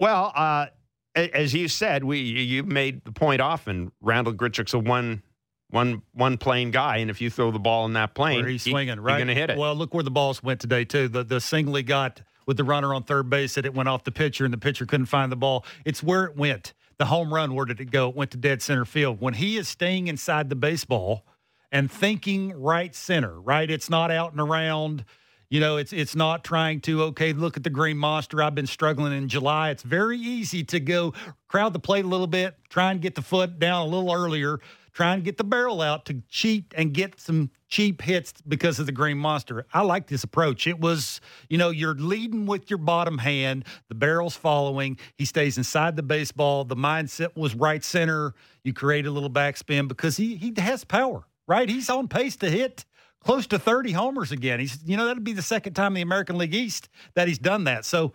Well, 0.00 0.32
uh, 0.34 0.66
as 1.14 1.54
you 1.54 1.68
said, 1.68 2.02
we 2.02 2.18
you 2.18 2.62
made 2.62 3.04
the 3.04 3.12
point 3.12 3.40
often. 3.40 3.92
Randal 4.00 4.32
Grichuk's 4.32 4.74
a 4.74 4.78
one 4.78 5.22
one 5.68 6.02
one 6.12 6.38
plane 6.38 6.70
guy, 6.70 6.96
and 6.96 7.10
if 7.10 7.20
you 7.20 7.30
throw 7.30 7.50
the 7.50 7.58
ball 7.58 7.84
in 7.84 7.92
that 7.92 8.14
plane, 8.14 8.46
he's 8.46 8.62
swinging, 8.62 8.94
he, 8.94 9.00
right? 9.00 9.12
You're 9.12 9.26
going 9.26 9.28
to 9.28 9.40
hit 9.40 9.50
it. 9.50 9.58
Well, 9.58 9.74
look 9.74 9.94
where 9.94 10.02
the 10.02 10.10
balls 10.10 10.42
went 10.42 10.60
today 10.60 10.84
too. 10.84 11.08
The 11.08 11.22
the 11.22 11.40
single 11.40 11.74
he 11.74 11.82
got 11.82 12.22
with 12.46 12.56
the 12.56 12.64
runner 12.64 12.94
on 12.94 13.04
third 13.04 13.28
base 13.30 13.54
that 13.54 13.66
it 13.66 13.74
went 13.74 13.88
off 13.88 14.02
the 14.04 14.10
pitcher 14.10 14.44
and 14.44 14.52
the 14.52 14.58
pitcher 14.58 14.86
couldn't 14.86 15.06
find 15.06 15.30
the 15.30 15.36
ball. 15.36 15.64
It's 15.84 16.02
where 16.02 16.24
it 16.24 16.36
went. 16.36 16.72
The 16.98 17.04
home 17.06 17.32
run, 17.32 17.54
where 17.54 17.64
did 17.64 17.80
it 17.80 17.90
go? 17.90 18.08
It 18.08 18.16
went 18.16 18.30
to 18.32 18.36
dead 18.36 18.60
center 18.60 18.84
field. 18.84 19.20
When 19.20 19.34
he 19.34 19.56
is 19.56 19.68
staying 19.68 20.08
inside 20.08 20.50
the 20.50 20.56
baseball 20.56 21.24
and 21.70 21.90
thinking 21.90 22.52
right 22.60 22.94
center, 22.94 23.40
right? 23.40 23.70
It's 23.70 23.88
not 23.88 24.10
out 24.10 24.32
and 24.32 24.40
around. 24.40 25.04
You 25.50 25.60
know, 25.60 25.76
it's 25.76 25.92
it's 25.92 26.16
not 26.16 26.44
trying 26.44 26.80
to 26.82 27.02
okay, 27.04 27.32
look 27.32 27.56
at 27.56 27.64
the 27.64 27.70
green 27.70 27.98
monster. 27.98 28.42
I've 28.42 28.54
been 28.54 28.66
struggling 28.66 29.12
in 29.12 29.28
July. 29.28 29.70
It's 29.70 29.82
very 29.82 30.18
easy 30.18 30.64
to 30.64 30.80
go 30.80 31.12
crowd 31.48 31.72
the 31.72 31.80
plate 31.80 32.04
a 32.04 32.08
little 32.08 32.28
bit, 32.28 32.56
try 32.68 32.92
and 32.92 33.00
get 33.00 33.16
the 33.16 33.22
foot 33.22 33.58
down 33.58 33.82
a 33.82 33.90
little 33.90 34.12
earlier 34.12 34.60
try 34.92 35.14
and 35.14 35.24
get 35.24 35.36
the 35.36 35.44
barrel 35.44 35.80
out 35.80 36.04
to 36.06 36.22
cheat 36.28 36.72
and 36.76 36.92
get 36.92 37.20
some 37.20 37.50
cheap 37.68 38.02
hits 38.02 38.34
because 38.46 38.78
of 38.78 38.86
the 38.86 38.92
green 38.92 39.18
monster. 39.18 39.66
I 39.72 39.82
like 39.82 40.08
this 40.08 40.24
approach. 40.24 40.66
It 40.66 40.80
was, 40.80 41.20
you 41.48 41.58
know, 41.58 41.70
you're 41.70 41.94
leading 41.94 42.46
with 42.46 42.68
your 42.70 42.78
bottom 42.78 43.18
hand, 43.18 43.64
the 43.88 43.94
barrel's 43.94 44.36
following, 44.36 44.98
he 45.16 45.24
stays 45.24 45.56
inside 45.58 45.96
the 45.96 46.02
baseball, 46.02 46.64
the 46.64 46.76
mindset 46.76 47.36
was 47.36 47.54
right 47.54 47.82
center. 47.84 48.34
You 48.64 48.72
create 48.72 49.06
a 49.06 49.10
little 49.10 49.30
backspin 49.30 49.88
because 49.88 50.16
he 50.16 50.36
he 50.36 50.52
has 50.58 50.84
power, 50.84 51.24
right? 51.46 51.68
He's 51.68 51.88
on 51.88 52.08
pace 52.08 52.36
to 52.36 52.50
hit 52.50 52.84
close 53.20 53.46
to 53.48 53.58
30 53.58 53.92
homers 53.92 54.32
again. 54.32 54.60
He's 54.60 54.78
you 54.84 54.96
know, 54.96 55.06
that'd 55.06 55.24
be 55.24 55.32
the 55.32 55.42
second 55.42 55.74
time 55.74 55.92
in 55.92 55.94
the 55.94 56.02
American 56.02 56.38
League 56.38 56.54
East 56.54 56.88
that 57.14 57.28
he's 57.28 57.38
done 57.38 57.64
that. 57.64 57.84
So 57.84 58.12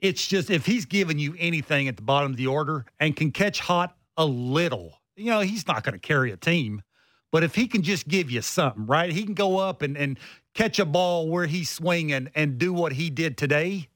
it's 0.00 0.26
just 0.26 0.50
if 0.50 0.66
he's 0.66 0.84
giving 0.84 1.18
you 1.18 1.34
anything 1.38 1.88
at 1.88 1.96
the 1.96 2.02
bottom 2.02 2.32
of 2.32 2.36
the 2.36 2.46
order 2.46 2.86
and 3.00 3.16
can 3.16 3.32
catch 3.32 3.60
hot 3.60 3.96
a 4.16 4.24
little 4.24 4.98
you 5.18 5.30
know, 5.30 5.40
he's 5.40 5.66
not 5.66 5.82
going 5.82 5.94
to 5.94 5.98
carry 5.98 6.30
a 6.30 6.36
team. 6.36 6.82
But 7.30 7.44
if 7.44 7.54
he 7.54 7.66
can 7.66 7.82
just 7.82 8.08
give 8.08 8.30
you 8.30 8.40
something, 8.40 8.86
right? 8.86 9.12
He 9.12 9.24
can 9.24 9.34
go 9.34 9.58
up 9.58 9.82
and, 9.82 9.98
and 9.98 10.18
catch 10.54 10.78
a 10.78 10.86
ball 10.86 11.28
where 11.28 11.44
he's 11.44 11.68
swinging 11.68 12.30
and 12.34 12.56
do 12.56 12.72
what 12.72 12.92
he 12.92 13.10
did 13.10 13.36
today. 13.36 13.88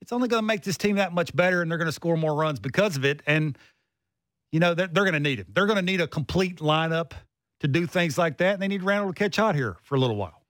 It's 0.00 0.12
only 0.12 0.28
going 0.28 0.42
to 0.42 0.46
make 0.46 0.62
this 0.62 0.78
team 0.78 0.96
that 0.96 1.12
much 1.12 1.36
better, 1.36 1.60
and 1.60 1.70
they're 1.70 1.76
going 1.76 1.86
to 1.86 1.92
score 1.92 2.16
more 2.16 2.34
runs 2.34 2.58
because 2.58 2.96
of 2.96 3.04
it. 3.04 3.22
And, 3.26 3.58
you 4.50 4.60
know, 4.60 4.72
they're, 4.72 4.86
they're 4.86 5.04
going 5.04 5.12
to 5.12 5.20
need 5.20 5.40
him. 5.40 5.48
They're 5.52 5.66
going 5.66 5.76
to 5.76 5.82
need 5.82 6.00
a 6.00 6.06
complete 6.06 6.60
lineup 6.60 7.12
to 7.60 7.68
do 7.68 7.86
things 7.86 8.18
like 8.18 8.38
that, 8.38 8.54
and 8.54 8.62
they 8.62 8.68
need 8.68 8.82
Randal 8.82 9.12
to 9.12 9.18
catch 9.18 9.36
hot 9.36 9.54
here 9.54 9.76
for 9.82 9.94
a 9.94 9.98
little 9.98 10.16
while. 10.16 10.42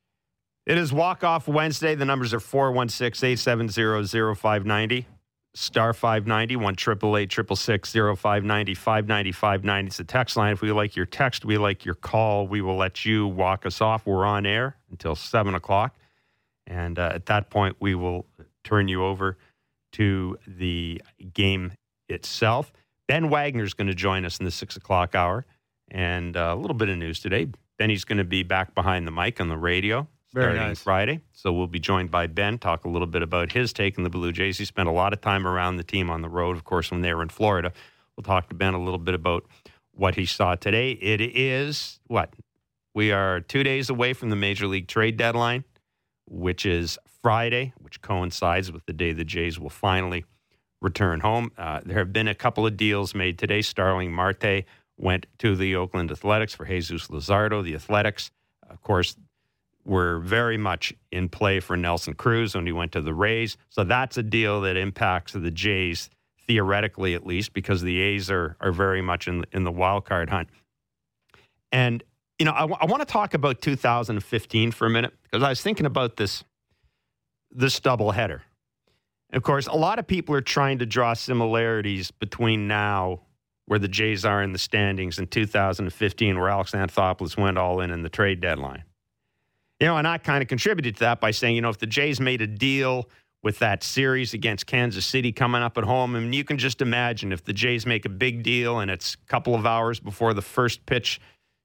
It 0.66 0.78
is 0.78 0.92
walk 0.92 1.24
off 1.24 1.48
Wednesday. 1.48 1.94
The 1.94 2.04
numbers 2.04 2.32
are 2.32 2.40
416 2.40 3.26
870 3.26 4.34
0590 4.34 5.06
star 5.54 5.92
590, 5.92 6.56
1 6.56 6.74
888 6.74 8.16
0590 8.16 8.74
590 8.74 9.32
590. 9.32 9.86
It's 9.86 9.96
the 9.96 10.04
text 10.04 10.36
line. 10.36 10.52
If 10.52 10.60
we 10.60 10.72
like 10.72 10.96
your 10.96 11.06
text, 11.06 11.44
we 11.44 11.58
like 11.58 11.84
your 11.84 11.94
call. 11.94 12.46
We 12.46 12.60
will 12.60 12.76
let 12.76 13.04
you 13.04 13.26
walk 13.26 13.66
us 13.66 13.80
off. 13.80 14.06
We're 14.06 14.24
on 14.24 14.46
air 14.46 14.76
until 14.90 15.14
7 15.14 15.54
o'clock. 15.54 15.96
And 16.66 16.98
uh, 16.98 17.12
at 17.14 17.26
that 17.26 17.50
point, 17.50 17.76
we 17.80 17.94
will 17.94 18.26
turn 18.62 18.88
you 18.88 19.04
over 19.04 19.36
to 19.92 20.38
the 20.46 21.02
game 21.34 21.72
itself. 22.08 22.72
Ben 23.08 23.28
Wagner 23.28 23.64
is 23.64 23.74
going 23.74 23.88
to 23.88 23.94
join 23.94 24.24
us 24.24 24.38
in 24.38 24.44
the 24.44 24.50
6 24.52 24.76
o'clock 24.76 25.14
hour. 25.14 25.44
And 25.90 26.36
uh, 26.36 26.54
a 26.54 26.56
little 26.56 26.74
bit 26.74 26.88
of 26.88 26.98
news 26.98 27.20
today. 27.20 27.48
Benny's 27.78 28.04
going 28.04 28.18
to 28.18 28.24
be 28.24 28.42
back 28.42 28.74
behind 28.74 29.06
the 29.06 29.10
mic 29.10 29.40
on 29.40 29.48
the 29.48 29.56
radio 29.56 30.06
very 30.32 30.54
starting 30.54 30.68
nice. 30.68 30.82
Friday. 30.82 31.20
So 31.32 31.52
we'll 31.52 31.66
be 31.66 31.80
joined 31.80 32.10
by 32.10 32.26
Ben, 32.26 32.58
talk 32.58 32.84
a 32.84 32.88
little 32.88 33.06
bit 33.06 33.22
about 33.22 33.52
his 33.52 33.72
take 33.72 33.98
in 33.98 34.04
the 34.04 34.10
Blue 34.10 34.32
Jays. 34.32 34.58
He 34.58 34.64
spent 34.64 34.88
a 34.88 34.92
lot 34.92 35.12
of 35.12 35.20
time 35.20 35.46
around 35.46 35.76
the 35.76 35.84
team 35.84 36.10
on 36.10 36.22
the 36.22 36.28
road, 36.28 36.56
of 36.56 36.64
course, 36.64 36.90
when 36.90 37.00
they 37.00 37.12
were 37.14 37.22
in 37.22 37.28
Florida. 37.28 37.72
We'll 38.16 38.24
talk 38.24 38.48
to 38.50 38.54
Ben 38.54 38.74
a 38.74 38.82
little 38.82 38.98
bit 38.98 39.14
about 39.14 39.44
what 39.92 40.14
he 40.14 40.26
saw 40.26 40.54
today. 40.54 40.92
It 40.92 41.20
is 41.20 42.00
what? 42.06 42.34
We 42.94 43.12
are 43.12 43.40
two 43.40 43.62
days 43.62 43.90
away 43.90 44.12
from 44.12 44.30
the 44.30 44.36
Major 44.36 44.66
League 44.66 44.88
trade 44.88 45.16
deadline, 45.16 45.64
which 46.26 46.64
is 46.66 46.98
Friday, 47.22 47.72
which 47.78 48.00
coincides 48.02 48.72
with 48.72 48.86
the 48.86 48.92
day 48.92 49.12
the 49.12 49.24
Jays 49.24 49.58
will 49.58 49.70
finally 49.70 50.24
return 50.80 51.20
home. 51.20 51.52
Uh, 51.58 51.80
there 51.84 51.98
have 51.98 52.12
been 52.12 52.28
a 52.28 52.34
couple 52.34 52.66
of 52.66 52.76
deals 52.76 53.14
made 53.14 53.38
today. 53.38 53.62
Starling 53.62 54.12
Marte 54.12 54.64
went 55.00 55.26
to 55.38 55.56
the 55.56 55.74
Oakland 55.76 56.10
Athletics 56.10 56.54
for 56.54 56.64
Jesus 56.64 57.08
Luzardo. 57.08 57.62
The 57.62 57.74
Athletics, 57.74 58.30
of 58.68 58.80
course, 58.82 59.16
were 59.84 60.18
very 60.20 60.58
much 60.58 60.92
in 61.10 61.28
play 61.28 61.58
for 61.60 61.76
Nelson 61.76 62.14
Cruz 62.14 62.54
when 62.54 62.66
he 62.66 62.72
went 62.72 62.92
to 62.92 63.00
the 63.00 63.14
Rays. 63.14 63.56
So 63.70 63.82
that's 63.82 64.16
a 64.18 64.22
deal 64.22 64.60
that 64.62 64.76
impacts 64.76 65.32
the 65.32 65.50
Jays 65.50 66.10
theoretically 66.46 67.14
at 67.14 67.26
least, 67.26 67.52
because 67.52 67.82
the 67.82 68.00
A's 68.00 68.30
are 68.30 68.56
are 68.60 68.72
very 68.72 69.02
much 69.02 69.26
in 69.26 69.44
in 69.52 69.64
the 69.64 69.72
wild 69.72 70.04
card 70.04 70.30
hunt. 70.30 70.48
And 71.72 72.02
you 72.38 72.46
know, 72.46 72.52
I, 72.52 72.60
w- 72.60 72.78
I 72.80 72.86
want 72.86 73.00
to 73.00 73.06
talk 73.06 73.34
about 73.34 73.60
2015 73.60 74.72
for 74.72 74.86
a 74.86 74.90
minute 74.90 75.12
because 75.22 75.42
I 75.42 75.50
was 75.50 75.62
thinking 75.62 75.86
about 75.86 76.16
this 76.16 76.44
this 77.50 77.80
doubleheader. 77.80 78.40
And 79.30 79.36
of 79.36 79.42
course, 79.42 79.66
a 79.66 79.76
lot 79.76 79.98
of 79.98 80.06
people 80.06 80.34
are 80.34 80.40
trying 80.40 80.78
to 80.78 80.86
draw 80.86 81.14
similarities 81.14 82.10
between 82.10 82.66
now, 82.66 83.20
where 83.70 83.78
the 83.78 83.86
Jays 83.86 84.24
are 84.24 84.42
in 84.42 84.52
the 84.52 84.58
standings, 84.58 85.20
in 85.20 85.28
2015, 85.28 86.40
where 86.40 86.48
Alex 86.48 86.72
Anthopoulos 86.72 87.36
went 87.36 87.56
all 87.56 87.80
in 87.80 87.92
in 87.92 88.02
the 88.02 88.08
trade 88.08 88.40
deadline. 88.40 88.82
You 89.78 89.86
know, 89.86 89.96
and 89.96 90.08
I 90.08 90.18
kind 90.18 90.42
of 90.42 90.48
contributed 90.48 90.96
to 90.96 91.00
that 91.00 91.20
by 91.20 91.30
saying, 91.30 91.54
you 91.54 91.62
know, 91.62 91.68
if 91.68 91.78
the 91.78 91.86
Jays 91.86 92.18
made 92.18 92.42
a 92.42 92.48
deal 92.48 93.08
with 93.44 93.60
that 93.60 93.84
series 93.84 94.34
against 94.34 94.66
Kansas 94.66 95.06
City 95.06 95.30
coming 95.30 95.62
up 95.62 95.78
at 95.78 95.84
home, 95.84 96.16
and 96.16 96.34
you 96.34 96.42
can 96.42 96.58
just 96.58 96.82
imagine 96.82 97.30
if 97.30 97.44
the 97.44 97.52
Jays 97.52 97.86
make 97.86 98.04
a 98.04 98.08
big 98.08 98.42
deal 98.42 98.80
and 98.80 98.90
it's 98.90 99.14
a 99.14 99.28
couple 99.28 99.54
of 99.54 99.64
hours 99.64 100.00
before 100.00 100.34
the 100.34 100.42
first 100.42 100.84
pitch 100.84 101.20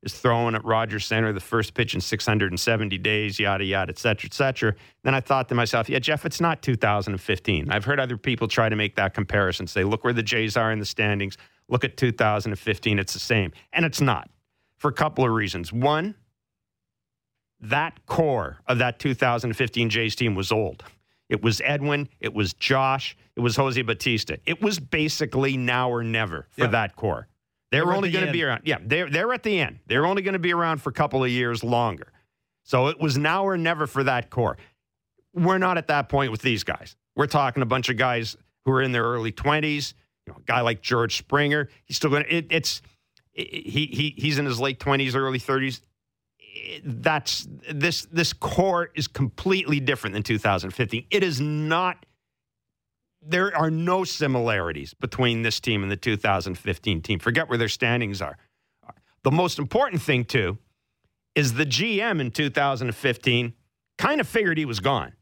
is 0.06 0.14
thrown 0.14 0.56
at 0.56 0.64
Rogers 0.64 1.06
Center, 1.06 1.34
the 1.34 1.40
first 1.40 1.74
pitch 1.74 1.94
in 1.96 2.00
670 2.02 2.98
days, 3.00 3.40
yada, 3.40 3.64
yada, 3.66 3.90
et 3.90 3.98
cetera, 3.98 4.28
et 4.28 4.34
cetera. 4.34 4.76
Then 5.04 5.16
I 5.16 5.20
thought 5.20 5.50
to 5.50 5.56
myself, 5.56 5.90
yeah, 5.90 6.00
Jeff, 6.00 6.26
it's 6.26 6.40
not 6.40 6.62
2015. 6.62 7.72
I've 7.72 7.86
heard 7.86 8.00
other 8.00 8.18
people 8.18 8.48
try 8.48 8.70
to 8.70 8.76
make 8.76 8.96
that 8.96 9.14
comparison, 9.14 9.68
say, 9.68 9.84
look 9.84 10.04
where 10.04 10.14
the 10.14 10.24
Jays 10.24 10.56
are 10.56 10.72
in 10.72 10.80
the 10.80 10.86
standings, 10.86 11.38
look 11.68 11.84
at 11.84 11.98
2015, 11.98 13.00
it's 13.00 13.14
the 13.14 13.20
same. 13.20 13.52
And 13.74 13.84
it's 13.84 14.00
not 14.00 14.30
for 14.78 14.90
a 14.90 14.94
couple 14.94 15.26
of 15.26 15.32
reasons. 15.32 15.74
One, 15.74 16.16
that 17.60 18.06
core 18.06 18.60
of 18.68 18.78
that 18.78 19.00
2015 19.00 19.90
Jays 19.90 20.16
team 20.16 20.36
was 20.36 20.52
old. 20.52 20.84
It 21.30 21.42
was 21.42 21.62
Edwin, 21.66 22.08
it 22.20 22.34
was 22.36 22.54
Josh, 22.54 23.18
it 23.36 23.40
was 23.40 23.56
Jose 23.56 23.82
Bautista. 23.82 24.38
It 24.46 24.62
was 24.62 24.80
basically 24.80 25.58
now 25.58 25.90
or 25.90 26.04
never 26.04 26.48
for 26.52 26.66
Yeah. 26.66 26.68
that 26.68 26.96
core. 26.96 27.28
They're 27.72 27.82
They 27.82 27.86
were 27.86 27.94
at 27.94 27.98
only 27.98 28.12
going 28.12 28.26
to 28.26 28.32
be 28.32 28.44
around. 28.44 28.62
Yeah, 28.66 28.78
they're 28.82 29.10
they're 29.10 29.34
at 29.34 29.44
the 29.44 29.60
end. 29.60 29.80
They're 29.88 30.06
only 30.06 30.22
going 30.22 30.34
to 30.34 30.40
be 30.40 30.54
around 30.54 30.82
for 30.82 30.90
a 30.90 30.94
couple 30.94 31.24
of 31.24 31.30
years 31.30 31.64
longer. 31.64 32.12
So 32.64 32.88
it 32.88 33.00
was 33.00 33.18
now 33.18 33.46
or 33.46 33.58
never 33.58 33.88
for 33.88 34.04
that 34.04 34.30
core. 34.30 34.58
We're 35.34 35.58
not 35.58 35.78
at 35.78 35.88
that 35.88 36.10
point 36.10 36.32
with 36.32 36.42
these 36.42 36.64
guys. 36.64 36.96
We're 37.16 37.28
talking 37.28 37.62
a 37.62 37.66
bunch 37.66 37.90
of 37.90 37.98
guys 37.98 38.38
who 38.66 38.72
are 38.72 38.82
in 38.82 38.92
their 38.92 39.04
early 39.04 39.32
20s. 39.32 39.94
You 40.26 40.34
know, 40.34 40.40
a 40.40 40.44
guy 40.44 40.62
like 40.62 40.82
George 40.82 41.18
Springer, 41.18 41.70
he's 41.86 41.98
still 41.98 42.10
going 42.10 42.24
to 42.24 42.36
it, 42.36 42.48
it's 42.50 42.82
he 43.32 43.90
he 43.92 44.14
he's 44.18 44.38
in 44.38 44.46
his 44.46 44.60
late 44.60 44.80
20s, 44.80 45.16
early 45.16 45.40
30s. 45.40 45.82
That's 46.84 47.48
this 47.72 48.06
this 48.12 48.34
core 48.34 48.90
is 48.96 49.08
completely 49.08 49.80
different 49.80 50.14
than 50.14 50.24
2015. 50.24 51.06
It 51.12 51.24
is 51.24 51.42
not 51.42 52.06
there 53.28 53.56
are 53.56 53.72
no 53.72 54.04
similarities 54.04 54.94
between 54.94 55.42
this 55.42 55.60
team 55.60 55.84
and 55.84 55.92
the 55.92 55.98
2015 55.98 57.02
team. 57.02 57.20
Forget 57.20 57.50
where 57.50 57.58
their 57.58 57.70
standings 57.70 58.22
are. 58.22 58.38
The 59.24 59.32
most 59.32 59.58
important 59.58 60.02
thing, 60.02 60.26
too, 60.26 60.60
is 61.34 61.54
the 61.54 61.66
GM 61.66 62.22
in 62.22 62.32
2015 62.32 63.54
kind 63.98 64.22
of 64.22 64.28
figured 64.28 64.58
he 64.58 64.66
was 64.66 64.80
gone. 64.80 65.14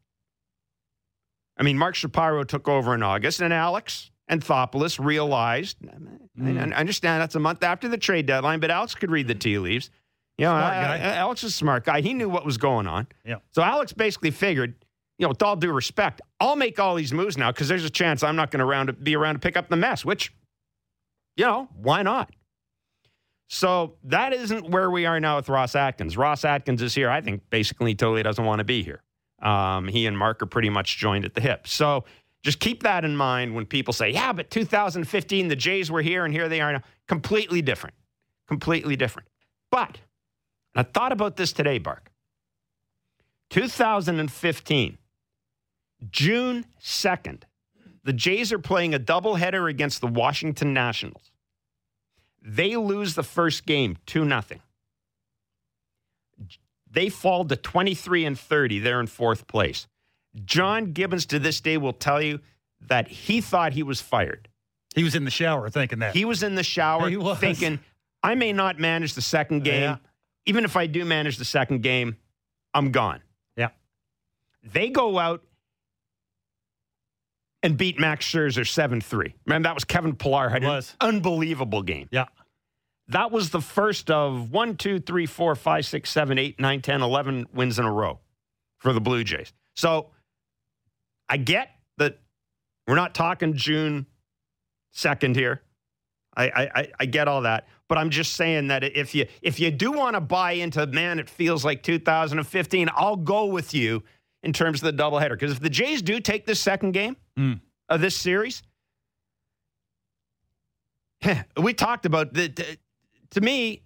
I 1.57 1.63
mean, 1.63 1.77
Mark 1.77 1.95
Shapiro 1.95 2.43
took 2.43 2.67
over 2.67 2.93
in 2.95 3.03
August, 3.03 3.41
and 3.41 3.53
Alex 3.53 4.11
Anthopoulos 4.29 5.03
realized, 5.03 5.77
I 5.85 6.41
mm. 6.41 6.73
I 6.73 6.75
understand 6.75 7.21
that's 7.21 7.35
a 7.35 7.39
month 7.39 7.63
after 7.63 7.87
the 7.87 7.97
trade 7.97 8.25
deadline, 8.25 8.59
but 8.59 8.71
Alex 8.71 8.95
could 8.95 9.11
read 9.11 9.27
the 9.27 9.35
tea 9.35 9.59
leaves. 9.59 9.89
You 10.37 10.45
know, 10.45 10.51
Smart 10.51 10.73
I- 10.73 10.81
guy. 10.81 10.95
I- 10.97 11.15
Alex 11.17 11.43
is 11.43 11.51
a 11.51 11.53
smart 11.53 11.85
guy. 11.85 12.01
He 12.01 12.13
knew 12.13 12.29
what 12.29 12.45
was 12.45 12.57
going 12.57 12.87
on. 12.87 13.07
Yeah. 13.23 13.35
So 13.51 13.61
Alex 13.61 13.93
basically 13.93 14.31
figured, 14.31 14.73
you 15.23 15.27
know, 15.27 15.29
with 15.29 15.41
all 15.41 15.55
due 15.55 15.71
respect, 15.71 16.21
I'll 16.41 16.57
make 16.57 16.77
all 16.81 16.95
these 16.95 17.13
moves 17.13 17.37
now 17.37 17.49
because 17.49 17.69
there's 17.69 17.85
a 17.85 17.89
chance 17.89 18.23
I'm 18.23 18.35
not 18.35 18.51
going 18.51 18.59
to 18.59 18.91
be 18.91 19.15
around 19.15 19.35
to 19.35 19.39
pick 19.39 19.55
up 19.55 19.69
the 19.69 19.77
mess. 19.77 20.03
Which, 20.03 20.33
you 21.37 21.45
know, 21.45 21.69
why 21.77 22.03
not? 22.03 22.29
So 23.47 23.93
that 24.03 24.33
isn't 24.33 24.69
where 24.69 24.91
we 24.91 25.05
are 25.05 25.21
now 25.21 25.37
with 25.37 25.47
Ross 25.47 25.75
Atkins. 25.75 26.17
Ross 26.17 26.43
Atkins 26.43 26.81
is 26.81 26.93
here. 26.93 27.09
I 27.09 27.21
think 27.21 27.49
basically 27.49 27.95
totally 27.95 28.21
doesn't 28.21 28.43
want 28.43 28.59
to 28.59 28.65
be 28.65 28.83
here. 28.83 29.01
Um, 29.41 29.87
he 29.87 30.07
and 30.07 30.17
Mark 30.17 30.41
are 30.41 30.45
pretty 30.45 30.69
much 30.69 30.97
joined 30.97 31.23
at 31.23 31.35
the 31.35 31.41
hip. 31.41 31.67
So 31.67 32.03
just 32.43 32.59
keep 32.59 32.83
that 32.83 33.05
in 33.05 33.15
mind 33.15 33.55
when 33.55 33.65
people 33.65 33.93
say, 33.93 34.09
"Yeah, 34.09 34.33
but 34.33 34.49
2015 34.49 35.47
the 35.47 35.55
Jays 35.55 35.89
were 35.89 36.01
here 36.01 36.25
and 36.25 36.33
here 36.33 36.49
they 36.49 36.59
are 36.59 36.73
now." 36.73 36.81
Completely 37.07 37.61
different. 37.61 37.95
Completely 38.49 38.97
different. 38.97 39.29
But 39.71 39.99
I 40.75 40.83
thought 40.83 41.13
about 41.13 41.37
this 41.37 41.53
today, 41.53 41.77
Bark. 41.77 42.11
2015, 43.51 44.97
June 46.11 46.65
2nd, 46.81 47.43
the 48.03 48.13
Jays 48.13 48.51
are 48.51 48.59
playing 48.59 48.93
a 48.93 48.99
doubleheader 48.99 49.69
against 49.69 50.01
the 50.01 50.07
Washington 50.07 50.73
Nationals. 50.73 51.31
They 52.41 52.75
lose 52.75 53.15
the 53.15 53.23
first 53.23 53.65
game 53.65 53.97
2 54.05 54.27
0. 54.27 54.41
They 56.91 57.09
fall 57.09 57.45
to 57.45 57.55
23 57.55 58.25
and 58.25 58.37
30. 58.37 58.79
They're 58.79 58.99
in 58.99 59.07
fourth 59.07 59.47
place. 59.47 59.87
John 60.45 60.91
Gibbons 60.91 61.25
to 61.27 61.39
this 61.39 61.61
day 61.61 61.77
will 61.77 61.93
tell 61.93 62.21
you 62.21 62.39
that 62.81 63.07
he 63.07 63.41
thought 63.41 63.73
he 63.73 63.83
was 63.83 64.01
fired. 64.01 64.49
He 64.95 65.03
was 65.03 65.15
in 65.15 65.25
the 65.25 65.31
shower 65.31 65.69
thinking 65.69 65.99
that. 65.99 66.15
He 66.15 66.25
was 66.25 66.43
in 66.43 66.55
the 66.55 66.63
shower 66.63 67.09
thinking, 67.35 67.79
I 68.21 68.35
may 68.35 68.53
not 68.53 68.79
manage 68.79 69.15
the 69.15 69.21
second 69.21 69.63
game. 69.63 69.81
Yeah. 69.81 69.97
Even 70.45 70.65
if 70.65 70.75
I 70.75 70.87
do 70.87 71.05
manage 71.05 71.37
the 71.37 71.45
second 71.45 71.81
game, 71.81 72.17
I'm 72.73 72.91
gone. 72.91 73.21
Yeah. 73.55 73.69
They 74.63 74.89
go 74.89 75.17
out 75.17 75.43
and 77.63 77.77
beat 77.77 77.97
Max 77.99 78.25
Scherzer 78.25 78.67
7 78.67 79.01
3. 79.01 79.33
Man, 79.47 79.61
that 79.63 79.73
was 79.73 79.83
Kevin 79.85 80.15
Pillar 80.15 80.49
had 80.49 80.63
an 80.63 80.69
unbelievable 81.01 81.81
game. 81.81 82.07
yeah. 82.11 82.25
That 83.09 83.31
was 83.31 83.49
the 83.49 83.59
first 83.61 84.09
of 84.09 84.51
1, 84.51 84.77
2, 84.77 84.99
3, 84.99 85.25
4, 85.25 85.55
5, 85.55 85.85
6, 85.85 86.09
7, 86.09 86.37
8, 86.39 86.59
9, 86.59 86.81
10, 86.81 87.01
11 87.01 87.47
wins 87.53 87.77
in 87.79 87.83
a 87.85 87.91
row 87.91 88.19
for 88.79 88.93
the 88.93 89.01
Blue 89.01 89.23
Jays. 89.25 89.51
So 89.75 90.11
I 91.27 91.35
get 91.37 91.69
that 91.97 92.19
we're 92.87 92.95
not 92.95 93.13
talking 93.13 93.55
June 93.55 94.05
2nd 94.95 95.35
here. 95.35 95.61
I, 96.35 96.45
I, 96.49 96.61
I- 96.81 96.91
I 97.01 97.05
get 97.05 97.27
all 97.27 97.41
that. 97.41 97.67
But 97.89 97.97
I'm 97.97 98.09
just 98.09 98.33
saying 98.33 98.67
that 98.69 98.83
if 98.83 99.13
you 99.13 99.27
if 99.41 99.59
you 99.59 99.69
do 99.69 99.91
want 99.91 100.15
to 100.15 100.21
buy 100.21 100.53
into 100.53 100.85
man, 100.87 101.19
it 101.19 101.29
feels 101.29 101.63
like 101.65 101.83
2015, 101.83 102.89
I'll 102.95 103.17
go 103.17 103.45
with 103.45 103.73
you 103.73 104.01
in 104.43 104.53
terms 104.53 104.83
of 104.83 104.95
the 104.95 105.03
doubleheader. 105.03 105.31
Because 105.31 105.51
if 105.53 105.59
the 105.59 105.69
Jays 105.69 106.01
do 106.01 106.19
take 106.19 106.45
this 106.45 106.59
second 106.59 106.91
game 106.91 107.15
Mm. 107.37 107.59
of 107.89 108.01
this 108.01 108.15
series, 108.15 108.61
we 111.57 111.73
talked 111.73 112.05
about 112.05 112.33
the, 112.33 112.47
the- 112.49 112.77
to 113.31 113.41
me, 113.41 113.81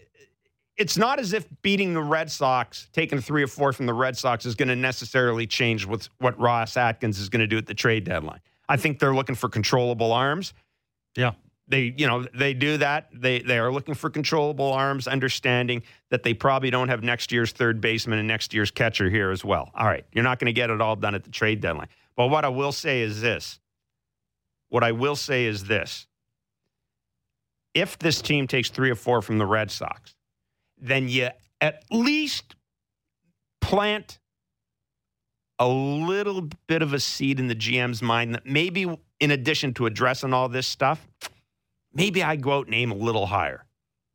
it's 0.75 0.97
not 0.97 1.19
as 1.19 1.33
if 1.33 1.47
beating 1.61 1.93
the 1.93 2.01
Red 2.01 2.29
Sox, 2.29 2.89
taking 2.93 3.19
three 3.21 3.41
or 3.43 3.47
four 3.47 3.71
from 3.73 3.85
the 3.85 3.93
Red 3.93 4.17
Sox, 4.17 4.45
is 4.45 4.55
going 4.55 4.67
to 4.67 4.75
necessarily 4.75 5.47
change 5.47 5.85
what 5.85 6.09
Ross 6.39 6.77
Atkins 6.77 7.19
is 7.19 7.29
going 7.29 7.39
to 7.39 7.47
do 7.47 7.57
at 7.57 7.65
the 7.65 7.73
trade 7.73 8.03
deadline. 8.03 8.39
I 8.69 8.77
think 8.77 8.99
they're 8.99 9.15
looking 9.15 9.35
for 9.35 9.49
controllable 9.49 10.11
arms. 10.11 10.53
Yeah. 11.15 11.31
They, 11.69 11.93
you 11.97 12.07
know, 12.07 12.25
they 12.33 12.53
do 12.53 12.77
that. 12.77 13.09
They 13.13 13.39
they 13.39 13.59
are 13.59 13.71
looking 13.71 13.93
for 13.93 14.09
controllable 14.09 14.71
arms, 14.71 15.07
understanding 15.07 15.83
that 16.09 16.23
they 16.23 16.33
probably 16.33 16.69
don't 16.69 16.87
have 16.87 17.03
next 17.03 17.31
year's 17.31 17.51
third 17.51 17.81
baseman 17.81 18.19
and 18.19 18.27
next 18.27 18.53
year's 18.53 18.71
catcher 18.71 19.09
here 19.09 19.31
as 19.31 19.43
well. 19.43 19.71
All 19.75 19.85
right, 19.85 20.05
you're 20.13 20.23
not 20.23 20.39
going 20.39 20.47
to 20.47 20.53
get 20.53 20.69
it 20.69 20.79
all 20.79 20.95
done 20.95 21.13
at 21.13 21.25
the 21.25 21.29
trade 21.29 21.59
deadline. 21.59 21.89
But 22.15 22.27
what 22.27 22.45
I 22.45 22.49
will 22.49 22.71
say 22.71 23.01
is 23.01 23.21
this. 23.21 23.59
What 24.69 24.83
I 24.83 24.93
will 24.93 25.15
say 25.15 25.45
is 25.45 25.65
this. 25.65 26.07
If 27.73 27.99
this 27.99 28.21
team 28.21 28.47
takes 28.47 28.69
three 28.69 28.89
or 28.89 28.95
four 28.95 29.21
from 29.21 29.37
the 29.37 29.45
Red 29.45 29.69
Sox, 29.69 30.15
then 30.79 31.09
you 31.09 31.29
at 31.61 31.83
least 31.91 32.55
plant 33.61 34.19
a 35.59 35.67
little 35.67 36.49
bit 36.67 36.81
of 36.81 36.93
a 36.93 36.99
seed 36.99 37.39
in 37.39 37.47
the 37.47 37.55
GM's 37.55 38.01
mind 38.01 38.35
that 38.35 38.45
maybe, 38.45 38.85
in 39.19 39.31
addition 39.31 39.73
to 39.75 39.85
addressing 39.85 40.33
all 40.33 40.49
this 40.49 40.67
stuff, 40.67 41.07
maybe 41.97 42.23
I 42.23 42.37
go 42.37 42.53
out 42.53 42.67
and 42.67 42.73
aim 42.75 42.91
a 42.91 42.95
little 42.95 43.25
higher. 43.25 43.65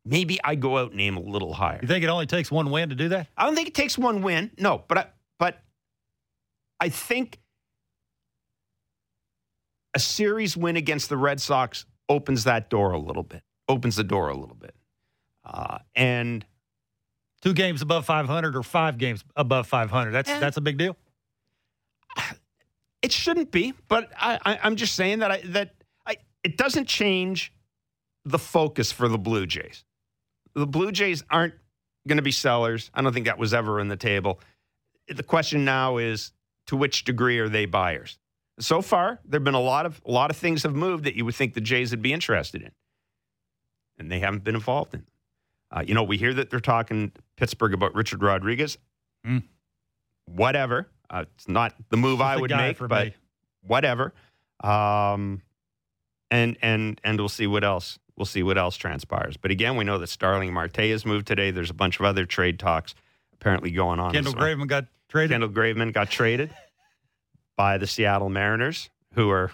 Maybe 0.05 0.39
I 0.43 0.55
go 0.55 0.77
out 0.79 0.91
and 0.91 0.99
aim 0.99 1.15
a 1.17 1.21
little 1.21 1.53
higher. 1.53 1.79
You 1.81 1.87
think 1.87 2.03
it 2.03 2.07
only 2.09 2.25
takes 2.25 2.49
one 2.51 2.71
win 2.71 2.89
to 2.89 2.95
do 2.95 3.09
that? 3.09 3.27
I 3.37 3.45
don't 3.45 3.55
think 3.55 3.67
it 3.67 3.75
takes 3.75 3.97
one 3.97 4.21
win. 4.21 4.49
No, 4.57 4.83
but 4.87 4.97
I, 4.97 5.05
but 5.37 5.61
I 6.79 6.89
think 6.89 7.39
a 9.93 9.99
series 9.99 10.57
win 10.57 10.75
against 10.75 11.07
the 11.09 11.17
Red 11.17 11.39
Sox 11.39 11.85
opens 12.09 12.43
that 12.45 12.69
door 12.69 12.91
a 12.91 12.97
little 12.99 13.23
bit. 13.23 13.43
Opens 13.69 13.95
the 13.95 14.03
door 14.03 14.29
a 14.29 14.35
little 14.35 14.55
bit. 14.55 14.75
Uh, 15.45 15.77
and 15.95 16.45
Two 17.41 17.53
games 17.53 17.81
above 17.81 18.05
500 18.05 18.55
or 18.55 18.63
five 18.63 18.97
games 18.97 19.23
above 19.35 19.67
500. 19.67 20.11
That's 20.11 20.29
Eh. 20.29 20.39
that's 20.39 20.55
a 20.57 20.61
big 20.61 20.77
deal. 20.77 20.95
it 23.01 23.11
shouldn't 23.11 23.51
be, 23.51 23.73
but 23.89 24.09
I, 24.17 24.39
I, 24.45 24.59
I'm 24.63 24.75
just 24.77 24.95
saying 24.95 25.19
that 25.19 25.29
I, 25.31 25.41
that 25.47 25.75
I, 26.05 26.15
it 26.43 26.57
doesn't 26.57 26.87
change 26.87 27.52
the 28.25 28.39
focus 28.39 28.91
for 28.91 29.07
the 29.07 29.17
Blue 29.17 29.45
Jays. 29.45 29.83
The 30.55 30.67
Blue 30.67 30.91
Jays 30.91 31.23
aren't 31.29 31.55
going 32.07 32.17
to 32.17 32.23
be 32.23 32.31
sellers. 32.31 32.91
I 32.93 33.01
don't 33.01 33.13
think 33.13 33.25
that 33.25 33.37
was 33.37 33.53
ever 33.53 33.79
in 33.79 33.87
the 33.87 33.97
table. 33.97 34.39
The 35.07 35.23
question 35.23 35.65
now 35.65 35.97
is 35.97 36.31
to 36.67 36.75
which 36.75 37.03
degree 37.03 37.39
are 37.39 37.49
they 37.49 37.65
buyers? 37.65 38.17
So 38.59 38.81
far, 38.81 39.19
there've 39.25 39.43
been 39.43 39.55
a 39.55 39.59
lot 39.59 39.85
of 39.85 39.99
a 40.05 40.11
lot 40.11 40.29
of 40.29 40.37
things 40.37 40.63
have 40.63 40.75
moved 40.75 41.05
that 41.05 41.15
you 41.15 41.25
would 41.25 41.35
think 41.35 41.53
the 41.53 41.61
Jays 41.61 41.91
would 41.91 42.03
be 42.03 42.13
interested 42.13 42.61
in, 42.61 42.71
and 43.97 44.11
they 44.11 44.19
haven't 44.19 44.43
been 44.43 44.55
involved 44.55 44.93
in. 44.93 45.05
Uh, 45.71 45.83
you 45.85 45.95
know, 45.95 46.03
we 46.03 46.17
hear 46.17 46.33
that 46.35 46.51
they're 46.51 46.59
talking 46.59 47.11
Pittsburgh 47.35 47.73
about 47.73 47.95
Richard 47.95 48.21
Rodriguez. 48.21 48.77
Mm. 49.25 49.43
Whatever. 50.25 50.87
Uh, 51.09 51.25
it's 51.35 51.47
not 51.47 51.73
the 51.89 51.97
move 51.97 52.21
I 52.21 52.37
would 52.37 52.51
make, 52.51 52.77
but 52.77 53.07
me. 53.07 53.15
whatever. 53.61 54.13
Um, 54.63 55.41
and 56.29 56.57
and 56.61 57.01
and 57.03 57.19
we'll 57.19 57.29
see 57.29 57.47
what 57.47 57.63
else 57.63 57.97
we'll 58.17 58.25
see 58.25 58.43
what 58.43 58.57
else 58.57 58.77
transpires. 58.77 59.37
But 59.37 59.51
again, 59.51 59.75
we 59.75 59.83
know 59.83 59.97
that 59.97 60.07
Starling 60.07 60.53
Marte 60.53 60.77
has 60.77 61.05
moved 61.05 61.27
today. 61.27 61.51
There's 61.51 61.69
a 61.69 61.75
bunch 61.75 61.99
of 61.99 62.05
other 62.05 62.25
trade 62.25 62.59
talks 62.59 62.95
apparently 63.33 63.71
going 63.71 63.99
on. 63.99 64.13
Kendall 64.13 64.33
well. 64.37 64.45
Graveman 64.45 64.67
got 64.67 64.85
traded. 65.09 65.31
Kendall 65.31 65.49
Graveman 65.49 65.93
got 65.93 66.09
traded 66.09 66.49
by 67.55 67.77
the 67.77 67.87
Seattle 67.87 68.29
Mariners, 68.29 68.89
who 69.13 69.29
are 69.29 69.51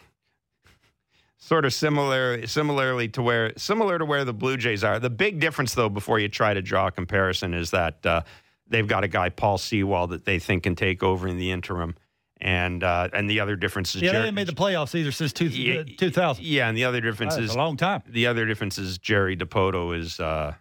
sort 1.38 1.66
of 1.66 1.74
similar, 1.74 2.46
similarly 2.48 3.08
to 3.10 3.22
where 3.22 3.54
similar 3.58 3.98
to 3.98 4.06
where 4.06 4.26
the 4.26 4.34
Blue 4.34 4.58
Jays 4.58 4.84
are. 4.84 5.00
The 5.00 5.10
big 5.10 5.40
difference, 5.40 5.74
though, 5.74 5.90
before 5.90 6.20
you 6.20 6.30
try 6.30 6.54
to 6.54 6.62
draw 6.62 6.88
a 6.88 6.92
comparison, 6.92 7.54
is 7.54 7.72
that 7.72 8.06
uh, 8.06 8.22
they've 8.68 8.88
got 8.88 9.04
a 9.04 9.08
guy 9.08 9.30
Paul 9.30 9.58
Sewald 9.58 10.12
that 10.12 10.26
they 10.26 10.40
think 10.40 10.64
can 10.64 10.76
take 10.76 11.02
over 11.02 11.28
in 11.28 11.38
the 11.38 11.52
interim, 11.52 11.96
and 12.42 12.84
uh, 12.84 13.10
and 13.14 13.30
the 13.30 13.40
other 13.42 13.56
difference 13.56 13.96
is 13.96 14.02
yeah, 14.02 14.08
they 14.08 14.12
Jerry- 14.14 14.20
haven't 14.26 14.36
made 14.36 14.48
the 14.48 14.54
playoffs 14.54 14.96
either 14.96 15.12
since 15.12 15.34
two, 15.34 15.48
Yeah, 15.48 15.82
uh, 15.82 15.84
2000. 15.98 16.44
Yeah, 16.46 16.68
and 16.70 16.78
the 16.78 16.86
other 16.86 17.02
difference 17.02 17.38
is 17.38 17.54
a 17.54 17.58
long 17.58 17.76
time. 17.78 18.02
the 18.08 18.28
other 18.28 18.46
difference 18.46 18.78
is 18.78 18.98
Jerry 18.98 19.36
Dipoto 19.38 19.98
is 19.98 20.20
uh, 20.20 20.54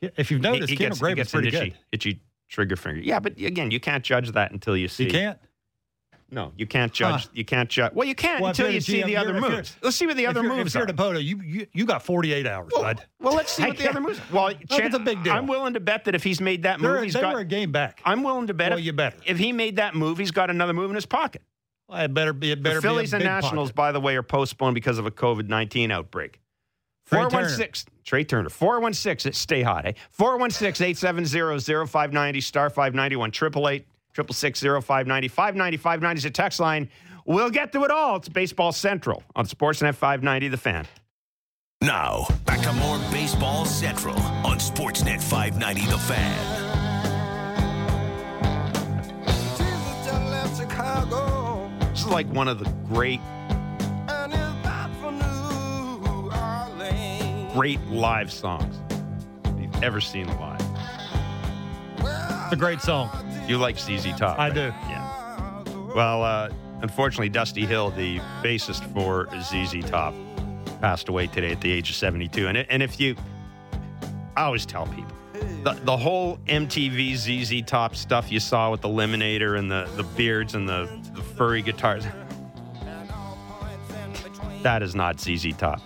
If 0.00 0.30
you've 0.30 0.40
noticed, 0.40 0.68
he, 0.70 0.74
he 0.74 0.84
Kendall 0.84 0.98
gets, 0.98 1.08
he 1.08 1.14
gets 1.14 1.30
pretty 1.32 1.48
itchy, 1.48 1.70
good. 1.70 1.78
itchy 1.92 2.20
trigger 2.48 2.76
finger. 2.76 3.00
Yeah, 3.00 3.20
but 3.20 3.38
again, 3.38 3.70
you 3.70 3.78
can't 3.80 4.02
judge 4.04 4.32
that 4.32 4.50
until 4.52 4.76
you 4.76 4.88
see. 4.88 5.04
You 5.04 5.10
can't. 5.10 5.38
No, 6.32 6.52
you 6.56 6.66
can't 6.66 6.92
judge. 6.92 7.24
Huh. 7.24 7.30
You 7.34 7.44
can't 7.44 7.68
judge. 7.68 7.92
Well, 7.92 8.06
you 8.06 8.14
can't 8.14 8.40
Well, 8.40 8.50
until 8.50 8.70
you're 8.70 8.80
see 8.80 9.02
GM, 9.02 9.06
the 9.06 9.16
other 9.16 9.28
you're- 9.30 9.38
if 9.38 9.44
you're- 9.44 9.56
moves. 9.56 9.76
Let's 9.82 9.96
see 9.96 10.06
what 10.06 10.16
the 10.16 10.26
other 10.26 10.40
if 10.40 10.44
you're, 10.44 10.54
moves 10.56 10.74
if 10.76 10.78
you're 10.78 10.88
are. 10.88 10.92
Dipoto, 11.14 11.24
you, 11.24 11.40
you 11.42 11.66
you 11.72 11.84
got 11.84 12.02
48 12.04 12.46
hours, 12.46 12.70
well, 12.72 12.82
bud. 12.82 13.04
well, 13.18 13.34
let's 13.34 13.50
see 13.52 13.64
I 13.64 13.68
what 13.68 13.78
the 13.78 13.88
other 13.90 14.00
moves. 14.08 14.20
Well, 14.32 14.48
it's 14.48 14.94
a 14.94 14.98
big 14.98 15.22
deal. 15.24 15.32
I'm 15.32 15.46
willing 15.46 15.74
to 15.74 15.80
bet 15.80 16.04
that 16.04 16.14
if 16.14 16.22
he's 16.22 16.40
made 16.40 16.62
that 16.62 16.80
They're, 16.80 16.92
move, 16.94 17.02
he's 17.04 17.14
they 17.14 17.20
got. 17.20 17.34
were 17.34 17.40
a 17.40 17.44
game 17.44 17.72
back. 17.72 18.00
I'm 18.04 18.22
willing 18.22 18.46
to 18.46 18.54
bet 18.54 18.70
Well, 18.70 18.78
if, 18.78 18.84
you 18.84 18.92
better. 18.92 19.16
if 19.26 19.38
he 19.38 19.52
made 19.52 19.76
that 19.76 19.94
move, 19.94 20.18
he's 20.18 20.30
got 20.30 20.50
another 20.50 20.72
move 20.72 20.90
in 20.90 20.94
his 20.94 21.06
pocket. 21.06 21.42
Well, 21.88 22.00
it 22.04 22.14
better 22.14 22.32
be. 22.32 22.52
It 22.52 22.62
better 22.62 22.76
the 22.76 22.82
Phillies 22.82 23.12
and 23.12 23.24
Nationals, 23.24 23.70
pocket. 23.70 23.76
by 23.76 23.92
the 23.92 24.00
way, 24.00 24.14
are 24.16 24.22
postponed 24.22 24.76
because 24.76 24.98
of 24.98 25.06
a 25.06 25.10
COVID 25.10 25.48
19 25.48 25.90
outbreak. 25.90 26.40
416, 27.06 27.92
Trea 28.04 28.24
Turner, 28.24 28.48
416, 28.48 29.32
stay 29.32 29.62
hot, 29.62 29.84
eh? 29.84 29.92
416 30.10 30.84
870 30.86 31.86
0590, 31.86 32.40
star 32.40 32.70
591, 32.70 33.30
888 33.30 33.86
666 34.28 34.84
0590, 34.86 35.28
590 35.28 35.76
590 35.76 36.18
is 36.18 36.24
a 36.24 36.30
text 36.30 36.60
line. 36.60 36.88
We'll 37.24 37.50
get 37.50 37.72
to 37.72 37.84
it 37.84 37.90
all. 37.90 38.16
It's 38.16 38.28
Baseball 38.28 38.72
Central 38.72 39.22
on 39.36 39.46
Sportsnet 39.46 39.94
590, 39.94 40.48
The 40.48 40.56
Fan. 40.56 40.86
Now, 41.82 42.26
back 42.44 42.60
to 42.60 42.72
more 42.74 42.98
Baseball 43.10 43.64
Central 43.64 44.18
on 44.44 44.58
Sportsnet 44.58 45.22
590 45.22 45.90
The 45.90 45.98
Fan. 45.98 46.66
This 51.90 52.00
is 52.00 52.06
like 52.06 52.26
one 52.28 52.48
of 52.48 52.58
the 52.58 52.70
great, 52.88 53.20
great 57.54 57.80
live 57.88 58.32
songs 58.32 58.78
you've 59.58 59.82
ever 59.82 60.00
seen 60.00 60.26
live. 60.38 60.60
It's 61.98 62.52
a 62.52 62.56
great 62.56 62.80
song. 62.80 63.10
You 63.50 63.58
like 63.58 63.80
ZZ 63.80 64.16
Top? 64.16 64.38
I 64.38 64.46
right? 64.46 64.54
do. 64.54 64.60
Yeah. 64.60 65.64
Well, 65.92 66.22
uh, 66.22 66.50
unfortunately, 66.82 67.30
Dusty 67.30 67.66
Hill, 67.66 67.90
the 67.90 68.20
bassist 68.44 68.84
for 68.94 69.26
ZZ 69.40 69.90
Top, 69.90 70.14
passed 70.80 71.08
away 71.08 71.26
today 71.26 71.50
at 71.50 71.60
the 71.60 71.72
age 71.72 71.90
of 71.90 71.96
72. 71.96 72.46
And, 72.46 72.58
and 72.58 72.80
if 72.80 73.00
you, 73.00 73.16
I 74.36 74.44
always 74.44 74.64
tell 74.64 74.86
people, 74.86 75.16
the, 75.64 75.72
the 75.82 75.96
whole 75.96 76.36
MTV 76.46 77.16
ZZ 77.16 77.68
Top 77.68 77.96
stuff 77.96 78.30
you 78.30 78.38
saw 78.38 78.70
with 78.70 78.82
the 78.82 78.88
Eliminator 78.88 79.58
and 79.58 79.68
the, 79.68 79.90
the 79.96 80.04
beards 80.04 80.54
and 80.54 80.68
the, 80.68 80.88
the 81.14 81.20
furry 81.20 81.60
guitars, 81.60 82.04
that 84.62 84.80
is 84.80 84.94
not 84.94 85.20
ZZ 85.20 85.56
Top. 85.56 85.80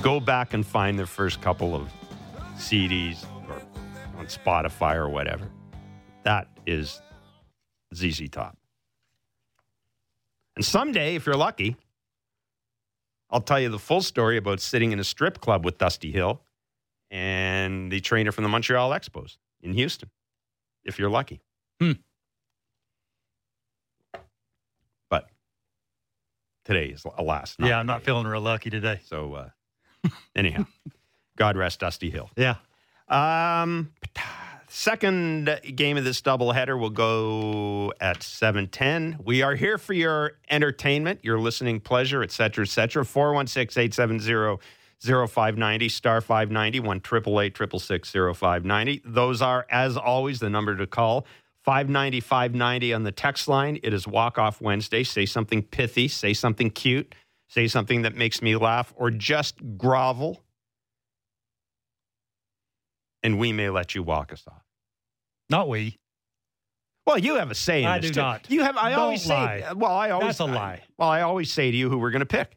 Go 0.00 0.18
back 0.18 0.54
and 0.54 0.66
find 0.66 0.98
their 0.98 1.04
first 1.04 1.42
couple 1.42 1.74
of 1.74 1.92
CDs 2.56 3.26
or 3.50 3.60
on 4.18 4.28
Spotify 4.28 4.94
or 4.94 5.10
whatever. 5.10 5.50
That 6.24 6.48
is 6.66 7.00
ZZ 7.94 8.28
Top. 8.30 8.56
And 10.56 10.64
someday, 10.64 11.14
if 11.16 11.26
you're 11.26 11.36
lucky, 11.36 11.76
I'll 13.30 13.40
tell 13.40 13.58
you 13.58 13.70
the 13.70 13.78
full 13.78 14.02
story 14.02 14.36
about 14.36 14.60
sitting 14.60 14.92
in 14.92 15.00
a 15.00 15.04
strip 15.04 15.40
club 15.40 15.64
with 15.64 15.78
Dusty 15.78 16.12
Hill 16.12 16.42
and 17.10 17.90
the 17.90 18.00
trainer 18.00 18.32
from 18.32 18.44
the 18.44 18.48
Montreal 18.50 18.90
Expos 18.90 19.38
in 19.62 19.72
Houston, 19.72 20.10
if 20.84 20.98
you're 20.98 21.10
lucky. 21.10 21.40
Hmm. 21.80 21.92
But 25.08 25.28
today 26.66 26.86
is, 26.88 27.04
alas, 27.16 27.56
yeah, 27.58 27.78
I'm 27.78 27.86
not 27.86 27.98
today. 28.00 28.06
feeling 28.06 28.26
real 28.26 28.42
lucky 28.42 28.68
today. 28.68 29.00
So, 29.06 29.34
uh, 29.34 30.08
anyhow, 30.36 30.66
God 31.36 31.56
rest 31.56 31.80
Dusty 31.80 32.10
Hill. 32.10 32.30
Yeah. 32.36 32.56
Um, 33.08 33.92
second 34.72 35.60
game 35.74 35.98
of 35.98 36.04
this 36.04 36.22
doubleheader 36.22 36.78
will 36.78 36.90
go 36.90 37.92
at 38.00 38.22
710. 38.22 39.18
We 39.22 39.42
are 39.42 39.54
here 39.54 39.76
for 39.76 39.92
your 39.92 40.38
entertainment, 40.48 41.20
your 41.22 41.38
listening 41.38 41.80
pleasure, 41.80 42.22
et 42.22 42.32
cetera, 42.32 42.64
et 42.64 42.70
cetera. 42.70 43.04
416-870-0590, 43.04 45.90
star 45.90 46.22
590, 46.22 46.80
1 46.80 47.00
590 47.00 49.02
Those 49.04 49.42
are, 49.42 49.66
as 49.70 49.98
always, 49.98 50.40
the 50.40 50.48
number 50.48 50.74
to 50.74 50.86
call. 50.86 51.26
590 51.64 52.20
590 52.20 52.94
on 52.94 53.02
the 53.04 53.12
text 53.12 53.48
line. 53.48 53.78
It 53.82 53.92
is 53.92 54.08
Walk 54.08 54.38
Off 54.38 54.60
Wednesday. 54.60 55.04
Say 55.04 55.26
something 55.26 55.62
pithy, 55.62 56.08
say 56.08 56.32
something 56.32 56.70
cute, 56.70 57.14
say 57.46 57.68
something 57.68 58.02
that 58.02 58.16
makes 58.16 58.42
me 58.42 58.56
laugh, 58.56 58.92
or 58.96 59.10
just 59.10 59.56
grovel 59.76 60.41
and 63.22 63.38
we 63.38 63.52
may 63.52 63.70
let 63.70 63.94
you 63.94 64.02
walk 64.02 64.32
us 64.32 64.42
off. 64.48 64.62
Not 65.50 65.68
we. 65.68 65.98
Well, 67.06 67.18
you 67.18 67.34
have 67.36 67.50
a 67.50 67.54
say 67.54 67.82
in 67.82 67.88
I 67.88 67.98
this 67.98 68.10
do 68.10 68.14
too. 68.14 68.20
not. 68.20 68.50
You 68.50 68.62
have. 68.62 68.76
I 68.76 68.90
Don't 68.90 68.98
always 69.00 69.26
lie. 69.26 69.60
say. 69.60 69.72
Well, 69.74 69.90
I 69.92 70.10
always. 70.10 70.28
That's 70.28 70.40
a 70.40 70.44
lie. 70.44 70.82
well, 70.98 71.08
I 71.08 71.22
always 71.22 71.50
say 71.52 71.70
to 71.70 71.76
you 71.76 71.90
who 71.90 71.98
we're 71.98 72.12
going 72.12 72.20
to 72.20 72.26
pick. 72.26 72.56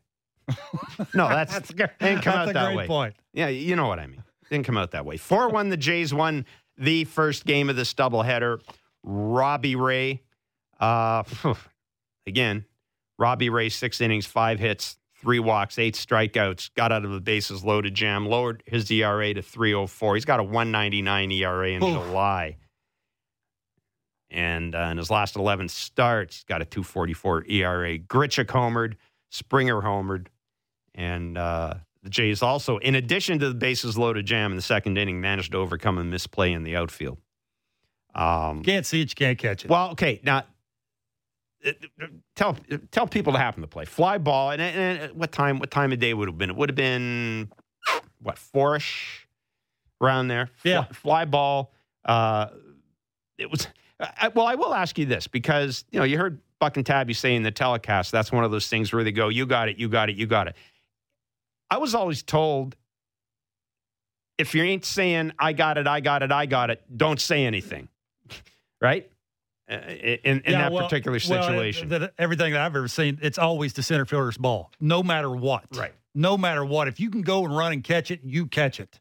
no, 1.16 1.28
that's, 1.28 1.52
That's 1.54 1.72
good, 1.72 1.90
didn't 2.00 2.22
come 2.22 2.34
that's 2.36 2.36
out 2.36 2.50
a 2.50 2.54
that 2.54 2.66
great 2.68 2.78
way. 2.78 2.88
point. 2.88 3.16
Yeah, 3.34 3.48
you 3.48 3.76
know 3.76 3.88
what 3.88 3.98
I 4.00 4.06
mean. 4.06 4.24
Didn't 4.52 4.66
come 4.68 4.78
out 4.78 4.92
that 4.92 5.04
way. 5.06 5.18
Four 5.18 5.50
one. 5.50 5.70
The 5.70 5.78
Jays 5.78 6.14
won 6.14 6.46
the 6.78 7.06
first 7.06 7.46
game 7.46 7.70
of 7.70 7.76
this 7.76 7.94
doubleheader. 7.96 8.62
Robbie 9.04 9.76
Ray, 9.76 10.22
uh, 10.80 11.24
again, 12.28 12.66
Robbie 13.18 13.50
Ray 13.50 13.70
six 13.70 14.00
innings, 14.02 14.28
five 14.28 14.60
hits, 14.60 14.98
three 15.26 15.40
walks, 15.40 15.80
eight 15.80 15.96
strikeouts. 15.96 16.70
Got 16.76 16.92
out 16.92 17.04
of 17.04 17.10
the 17.10 17.20
bases 17.20 17.64
loaded 17.64 17.96
jam. 17.96 18.28
Lowered 18.28 18.62
his 18.68 18.90
ERA 18.92 19.34
to 19.34 19.42
three 19.42 19.74
oh 19.74 19.88
four. 19.88 20.14
He's 20.14 20.24
got 20.24 20.40
a 20.40 20.44
one 20.44 20.72
ninety 20.72 21.02
nine 21.02 21.32
ERA 21.32 21.70
in 21.70 21.84
Oof. 21.84 21.94
July. 22.06 22.58
And 24.30 24.76
uh, 24.76 24.90
in 24.92 24.98
his 24.98 25.10
last 25.10 25.36
11 25.38 25.70
starts, 25.70 26.38
he's 26.38 26.44
got 26.44 26.62
a 26.62 26.66
244 26.66 27.46
ERA. 27.48 27.98
Grichuk 27.98 28.48
homered, 28.48 28.96
Springer 29.30 29.82
homered. 29.82 30.28
And 30.94 31.38
uh, 31.38 31.76
the 32.04 32.10
Jays 32.10 32.42
also, 32.42 32.78
in 32.80 32.96
addition 32.96 33.40
to 33.40 33.48
the 33.50 33.56
bases 33.56 33.98
loaded 33.98 34.26
jam 34.26 34.52
in 34.52 34.56
the 34.58 34.62
second 34.64 34.98
inning, 34.98 35.22
managed 35.22 35.54
to 35.54 35.60
overcome 35.60 35.98
a 36.00 36.04
misplay 36.04 36.52
in 36.52 36.64
the 36.64 36.76
outfield. 36.76 37.20
Um, 38.14 38.62
Can't 38.64 38.86
see 38.86 39.02
it, 39.02 39.10
you 39.12 39.16
can't 39.16 39.38
catch 39.38 39.64
it. 39.64 39.70
well, 39.72 39.92
okay, 39.92 40.20
now 40.24 40.44
tell 42.36 42.58
tell 42.92 43.08
people 43.08 43.34
to 43.34 43.40
happen 43.40 43.62
to 43.62 43.68
play 43.68 43.86
fly 43.86 44.18
ball. 44.18 44.52
And, 44.52 44.62
and 44.62 45.14
what 45.16 45.32
time? 45.32 45.60
What 45.60 45.72
time 45.72 45.92
of 45.92 46.00
day 46.00 46.14
would 46.14 46.28
have 46.28 46.38
been? 46.38 46.50
It 46.50 46.56
would 46.56 46.70
have 46.70 46.76
been 46.76 47.50
what 48.22 48.38
fourish 48.38 49.28
around 50.02 50.28
there. 50.28 50.48
Fly, 50.58 50.72
Yeah. 50.72 50.84
fly 50.86 51.26
ball. 51.26 51.74
Uh, 52.04 52.48
it 53.38 53.50
was. 53.50 53.68
I, 54.00 54.28
well, 54.30 54.46
I 54.46 54.56
will 54.56 54.74
ask 54.74 54.98
you 54.98 55.06
this 55.06 55.26
because 55.28 55.86
you 55.92 56.00
know 56.00 56.06
you 56.06 56.18
heard 56.18 56.40
Buck 56.60 56.76
and 56.78 56.86
Tabby 56.86 57.14
saying 57.14 57.44
the 57.44 57.52
telecast. 57.52 58.12
That's 58.12 58.32
one 58.32 58.44
of 58.44 58.52
those 58.52 58.68
things 58.68 58.92
where 58.94 59.04
they 59.04 59.12
go, 59.12 59.30
"You 59.30 59.46
got 59.46 59.70
it, 59.70 59.78
you 59.78 59.88
got 59.90 60.10
it, 60.10 60.16
you 60.18 60.26
got 60.28 60.48
it." 60.48 60.56
I 61.72 61.78
was 61.78 61.96
always 61.96 62.22
told 62.22 62.76
if 64.38 64.54
you 64.54 64.64
ain't 64.64 64.86
saying 64.86 65.32
"I 65.40 65.54
got 65.54 65.78
it, 65.78 65.88
I 65.88 66.02
got 66.02 66.24
it, 66.24 66.32
I 66.32 66.46
got 66.46 66.70
it," 66.70 66.84
don't 66.96 67.20
say 67.22 67.46
anything, 67.46 67.88
right? 68.82 69.10
In, 69.68 69.78
in 69.78 70.42
Yeah, 70.46 70.62
that 70.62 70.72
well- 70.72 70.84
particular 70.88 71.20
well, 71.28 71.44
situation, 71.44 71.90
that- 71.90 72.14
everything 72.20 72.54
that 72.54 72.62
I've 72.62 72.76
ever 72.76 72.88
seen, 72.88 73.18
it's 73.22 73.38
always 73.40 73.74
the 73.74 73.82
center 73.84 74.06
fielder's 74.06 74.38
ball, 74.38 74.72
no 74.80 75.02
matter 75.02 75.32
what. 75.32 75.66
Right. 75.76 75.94
No 76.14 76.38
matter 76.38 76.64
what. 76.64 76.88
If 76.88 77.00
you 77.00 77.10
can 77.10 77.22
go 77.24 77.44
and 77.46 77.56
run 77.56 77.74
and 77.74 77.84
catch 77.84 78.12
it, 78.12 78.22
you 78.24 78.46
catch 78.46 78.80
it. 78.80 79.00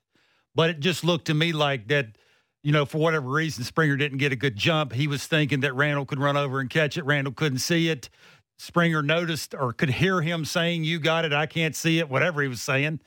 But 0.55 0.71
it 0.71 0.81
just 0.81 1.05
looked 1.05 1.27
to 1.27 1.35
me 1.35 1.53
like 1.53 1.89
that, 1.89 2.17
you 2.63 2.73
know, 2.73 2.87
for 2.87 2.99
whatever 2.99 3.29
reason, 3.29 3.63
Springer 3.63 3.97
didn't 3.97 4.19
get 4.19 4.33
a 4.33 4.37
good 4.37 4.57
jump. 4.57 4.93
He 4.93 5.07
was 5.07 5.27
thinking 5.27 5.61
that 5.61 5.75
Randal 5.75 6.07
could 6.07 6.19
run 6.19 6.37
over 6.37 6.61
and 6.61 6.71
catch 6.71 6.97
it. 6.97 7.05
Randal 7.05 7.33
couldn't 7.35 7.59
see 7.59 7.89
it. 7.89 8.09
Springer 8.59 9.03
noticed 9.03 9.55
or 9.55 9.73
could 9.73 9.91
hear 9.91 10.23
him 10.23 10.45
saying, 10.45 10.85
You 10.85 10.99
got 10.99 11.25
it, 11.25 11.33
I 11.33 11.47
can't 11.47 11.77
see 11.77 11.99
it, 11.99 12.09
whatever 12.09 12.41
he 12.41 12.49
was 12.49 12.63
saying. 12.63 13.01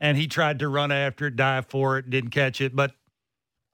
And 0.00 0.16
he 0.16 0.26
tried 0.26 0.58
to 0.60 0.68
run 0.68 0.90
after 0.90 1.26
it, 1.26 1.36
dive 1.36 1.66
for 1.66 1.98
it, 1.98 2.08
didn't 2.10 2.30
catch 2.30 2.60
it. 2.60 2.74
But 2.74 2.92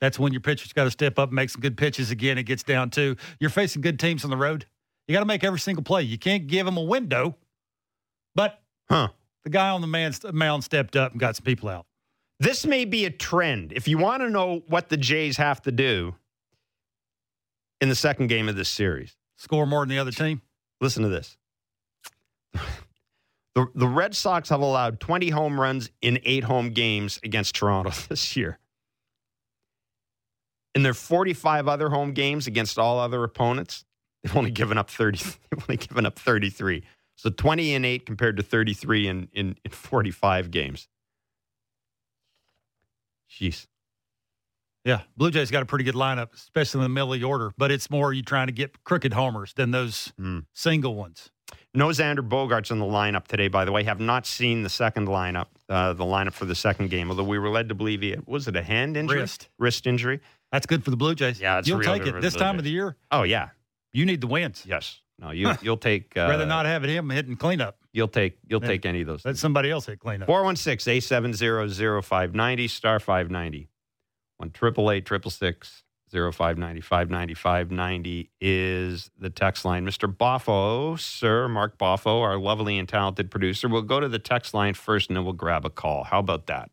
that's 0.00 0.18
when 0.18 0.32
your 0.32 0.40
pitcher's 0.40 0.72
got 0.72 0.84
to 0.84 0.90
step 0.90 1.18
up 1.18 1.28
and 1.30 1.36
make 1.36 1.50
some 1.50 1.60
good 1.60 1.76
pitches 1.76 2.10
again. 2.10 2.38
It 2.38 2.44
gets 2.44 2.62
down 2.62 2.90
to 2.90 3.16
you're 3.38 3.50
facing 3.50 3.82
good 3.82 3.98
teams 3.98 4.24
on 4.24 4.30
the 4.30 4.36
road. 4.36 4.66
You 5.06 5.12
got 5.14 5.20
to 5.20 5.26
make 5.26 5.44
every 5.44 5.58
single 5.60 5.82
play. 5.84 6.02
You 6.02 6.18
can't 6.18 6.46
give 6.46 6.66
them 6.66 6.76
a 6.76 6.82
window. 6.82 7.36
But 8.34 8.60
Huh. 8.88 9.08
the 9.44 9.50
guy 9.50 9.70
on 9.70 9.80
the 9.80 9.86
man's, 9.86 10.24
mound 10.32 10.64
stepped 10.64 10.96
up 10.96 11.12
and 11.12 11.20
got 11.20 11.36
some 11.36 11.44
people 11.44 11.68
out. 11.68 11.86
This 12.38 12.64
may 12.64 12.84
be 12.84 13.04
a 13.04 13.10
trend. 13.10 13.72
If 13.72 13.86
you 13.88 13.98
want 13.98 14.22
to 14.22 14.30
know 14.30 14.62
what 14.68 14.88
the 14.88 14.96
Jays 14.96 15.36
have 15.36 15.60
to 15.62 15.72
do 15.72 16.14
in 17.80 17.88
the 17.88 17.94
second 17.94 18.28
game 18.28 18.48
of 18.48 18.56
this 18.56 18.68
series, 18.68 19.16
Score 19.36 19.66
more 19.66 19.80
than 19.82 19.88
the 19.90 19.98
other 19.98 20.10
team. 20.12 20.42
listen 20.80 21.02
to 21.02 21.08
this. 21.08 21.36
The, 23.56 23.66
the 23.74 23.88
Red 23.88 24.14
Sox 24.14 24.48
have 24.50 24.60
allowed 24.60 25.00
20 25.00 25.30
home 25.30 25.60
runs 25.60 25.90
in 26.00 26.20
eight 26.22 26.44
home 26.44 26.70
games 26.70 27.18
against 27.24 27.56
Toronto 27.56 27.90
this 28.08 28.36
year. 28.36 28.58
In 30.74 30.82
their 30.82 30.94
45 30.94 31.66
other 31.68 31.88
home 31.90 32.12
games 32.12 32.46
against 32.46 32.78
all 32.78 32.98
other 33.00 33.24
opponents, 33.24 33.84
they've 34.22 34.36
only 34.36 34.50
given 34.50 34.78
up 34.78 34.90
30. 34.90 35.18
They've 35.50 35.62
only 35.68 35.76
given 35.76 36.06
up 36.06 36.18
33. 36.18 36.84
So 37.16 37.28
20 37.30 37.74
and 37.74 37.84
8 37.84 38.06
compared 38.06 38.36
to 38.38 38.42
33 38.42 39.08
in, 39.08 39.28
in, 39.32 39.56
in 39.64 39.70
45 39.70 40.50
games. 40.50 40.88
Jeez. 43.30 43.66
Yeah, 44.84 45.02
Blue 45.16 45.30
Jays 45.30 45.50
got 45.50 45.62
a 45.62 45.66
pretty 45.66 45.84
good 45.84 45.94
lineup, 45.94 46.32
especially 46.32 46.78
in 46.78 46.82
the 46.84 46.88
middle 46.88 47.12
of 47.12 47.20
the 47.20 47.26
order. 47.26 47.52
But 47.58 47.70
it's 47.70 47.90
more 47.90 48.12
you 48.14 48.22
trying 48.22 48.46
to 48.46 48.52
get 48.52 48.82
crooked 48.84 49.12
homers 49.12 49.52
than 49.52 49.70
those 49.70 50.12
Mm. 50.18 50.46
single 50.54 50.94
ones. 50.94 51.30
No 51.74 51.88
Xander 51.88 52.26
Bogaerts 52.26 52.70
in 52.70 52.78
the 52.78 52.86
lineup 52.86 53.26
today, 53.28 53.48
by 53.48 53.64
the 53.66 53.72
way. 53.72 53.82
Have 53.84 54.00
not 54.00 54.24
seen 54.24 54.62
the 54.62 54.68
second 54.70 55.08
lineup, 55.08 55.48
uh, 55.68 55.92
the 55.92 56.04
lineup 56.04 56.32
for 56.32 56.46
the 56.46 56.54
second 56.54 56.88
game, 56.88 57.10
although 57.10 57.24
we 57.24 57.38
were 57.38 57.50
led 57.50 57.68
to 57.68 57.74
believe 57.74 58.00
he 58.00 58.16
was 58.26 58.48
it 58.48 58.56
a 58.56 58.62
hand 58.62 58.96
injury? 58.96 59.20
Wrist. 59.20 59.48
Wrist 59.58 59.86
injury? 59.86 60.20
That's 60.52 60.66
good 60.66 60.84
for 60.84 60.90
the 60.90 60.96
Blue 60.96 61.14
Jays. 61.14 61.40
Yeah, 61.40 61.58
it's 61.58 61.68
you'll 61.68 61.78
real 61.78 61.92
take 61.92 62.04
good 62.04 62.16
it 62.16 62.20
this 62.22 62.34
the 62.34 62.38
Blue 62.38 62.46
time 62.46 62.58
of 62.58 62.64
the 62.64 62.70
year. 62.70 62.96
Oh 63.10 63.22
yeah. 63.22 63.50
You 63.92 64.06
need 64.06 64.20
the 64.20 64.26
wins. 64.26 64.64
Yes. 64.66 65.00
No, 65.18 65.30
you 65.30 65.52
you'll 65.62 65.76
take 65.76 66.12
uh, 66.16 66.20
Rather 66.30 66.46
not 66.46 66.66
have 66.66 66.84
it 66.84 66.90
him 66.90 67.10
hitting 67.10 67.36
cleanup. 67.36 67.76
you'll 67.92 68.08
take 68.08 68.38
you'll 68.48 68.60
take 68.60 68.86
any 68.86 69.02
of 69.02 69.06
those. 69.06 69.24
Let 69.24 69.36
somebody 69.36 69.70
else 69.70 69.86
hit 69.86 70.00
cleanup. 70.00 70.26
416 70.26 70.90
870 70.90 72.02
0590 72.02 72.68
star 72.68 72.98
590. 72.98 73.68
1 74.38 74.48
888 74.48 75.06
0590 76.12 76.80
590 76.80 77.34
590 77.34 78.30
is 78.40 79.10
the 79.18 79.30
text 79.30 79.64
line. 79.64 79.86
Mr. 79.86 80.12
Boffo, 80.12 80.98
sir, 80.98 81.46
Mark 81.48 81.78
Boffo, 81.78 82.22
our 82.22 82.38
lovely 82.38 82.78
and 82.78 82.88
talented 82.88 83.30
producer. 83.30 83.68
We'll 83.68 83.82
go 83.82 84.00
to 84.00 84.08
the 84.08 84.18
text 84.18 84.54
line 84.54 84.74
first 84.74 85.08
and 85.08 85.16
then 85.16 85.24
we'll 85.24 85.34
grab 85.34 85.64
a 85.64 85.70
call. 85.70 86.04
How 86.04 86.18
about 86.18 86.46
that? 86.46 86.70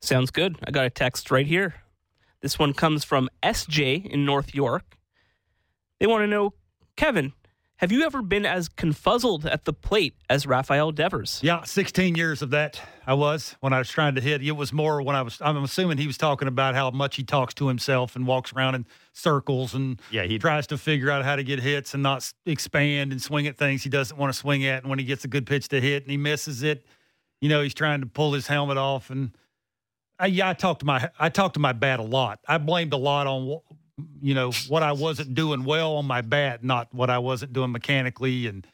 Sounds 0.00 0.30
good. 0.30 0.56
I 0.66 0.70
got 0.70 0.86
a 0.86 0.90
text 0.90 1.30
right 1.30 1.46
here. 1.46 1.81
This 2.42 2.58
one 2.58 2.74
comes 2.74 3.04
from 3.04 3.30
SJ 3.42 4.04
in 4.04 4.26
North 4.26 4.54
York. 4.54 4.98
They 6.00 6.06
want 6.06 6.22
to 6.24 6.26
know, 6.26 6.54
Kevin, 6.96 7.32
have 7.76 7.90
you 7.90 8.04
ever 8.04 8.20
been 8.22 8.44
as 8.44 8.68
confuzzled 8.68 9.44
at 9.44 9.64
the 9.64 9.72
plate 9.72 10.14
as 10.28 10.46
Rafael 10.46 10.92
Devers? 10.92 11.40
Yeah, 11.42 11.62
16 11.62 12.16
years 12.16 12.42
of 12.42 12.50
that 12.50 12.80
I 13.06 13.14
was 13.14 13.56
when 13.60 13.72
I 13.72 13.78
was 13.78 13.88
trying 13.88 14.16
to 14.16 14.20
hit. 14.20 14.42
It 14.42 14.52
was 14.52 14.72
more 14.72 15.02
when 15.02 15.16
I 15.16 15.22
was, 15.22 15.38
I'm 15.40 15.56
assuming 15.62 15.98
he 15.98 16.06
was 16.06 16.18
talking 16.18 16.46
about 16.48 16.74
how 16.74 16.90
much 16.90 17.16
he 17.16 17.24
talks 17.24 17.54
to 17.54 17.68
himself 17.68 18.14
and 18.16 18.26
walks 18.26 18.52
around 18.52 18.74
in 18.74 18.86
circles 19.12 19.74
and 19.74 20.00
Yeah, 20.10 20.24
he 20.24 20.38
tries 20.38 20.66
to 20.68 20.78
figure 20.78 21.10
out 21.10 21.24
how 21.24 21.36
to 21.36 21.42
get 21.44 21.60
hits 21.60 21.94
and 21.94 22.02
not 22.02 22.32
expand 22.46 23.12
and 23.12 23.22
swing 23.22 23.46
at 23.46 23.56
things 23.56 23.82
he 23.82 23.90
doesn't 23.90 24.16
want 24.16 24.32
to 24.32 24.38
swing 24.38 24.64
at. 24.64 24.82
And 24.82 24.90
when 24.90 24.98
he 24.98 25.04
gets 25.04 25.24
a 25.24 25.28
good 25.28 25.46
pitch 25.46 25.68
to 25.68 25.80
hit 25.80 26.02
and 26.02 26.10
he 26.10 26.16
misses 26.16 26.62
it, 26.62 26.86
you 27.40 27.48
know, 27.48 27.62
he's 27.62 27.74
trying 27.74 28.00
to 28.00 28.06
pull 28.06 28.32
his 28.32 28.46
helmet 28.46 28.78
off. 28.78 29.10
And 29.10 29.36
I, 30.22 30.26
yeah, 30.26 30.48
I 30.48 30.54
talked 30.54 30.80
to 30.80 30.86
my, 30.86 31.10
I 31.18 31.28
talked 31.28 31.54
to 31.54 31.60
my 31.60 31.72
bat 31.72 31.98
a 32.00 32.02
lot. 32.04 32.38
I 32.48 32.58
blamed 32.58 32.92
a 32.92 32.96
lot 32.96 33.26
on, 33.26 33.60
you 34.20 34.34
know, 34.34 34.52
what 34.68 34.82
I 34.82 34.92
wasn't 34.92 35.34
doing 35.34 35.64
well 35.64 35.96
on 35.96 36.06
my 36.06 36.20
bat, 36.22 36.62
not 36.64 36.92
what 36.94 37.10
I 37.10 37.18
wasn't 37.18 37.52
doing 37.52 37.72
mechanically 37.72 38.46
and, 38.46 38.66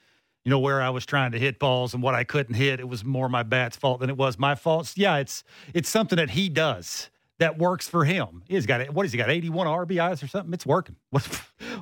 you 0.45 0.51
know, 0.51 0.59
where 0.59 0.81
I 0.81 0.91
was 0.91 1.05
trying 1.05 1.33
to 1.33 1.39
hit 1.39 1.59
balls 1.59 1.95
and 1.95 2.03
what 2.03 2.15
I 2.15 2.25
couldn't 2.25 2.55
hit. 2.55 2.81
It 2.81 2.89
was 2.89 3.05
more 3.05 3.29
my 3.29 3.43
bat's 3.43 3.77
fault 3.77 4.01
than 4.01 4.09
it 4.11 4.17
was 4.17 4.39
my 4.39 4.55
fault. 4.55 4.93
Yeah, 4.97 5.17
it's 5.17 5.43
it's 5.75 5.89
something 5.89 6.17
that 6.17 6.31
he 6.31 6.49
does 6.49 7.11
that 7.39 7.59
works 7.59 7.87
for 7.89 8.05
him. 8.05 8.43
He's 8.49 8.65
got 8.65 8.89
what 8.95 9.05
has 9.05 9.13
he 9.13 9.19
got? 9.19 9.29
Eighty 9.31 9.51
one 9.51 9.67
RBIs 9.67 10.23
or 10.23 10.29
something. 10.29 10.53
It's 10.55 10.65
working. 10.67 10.97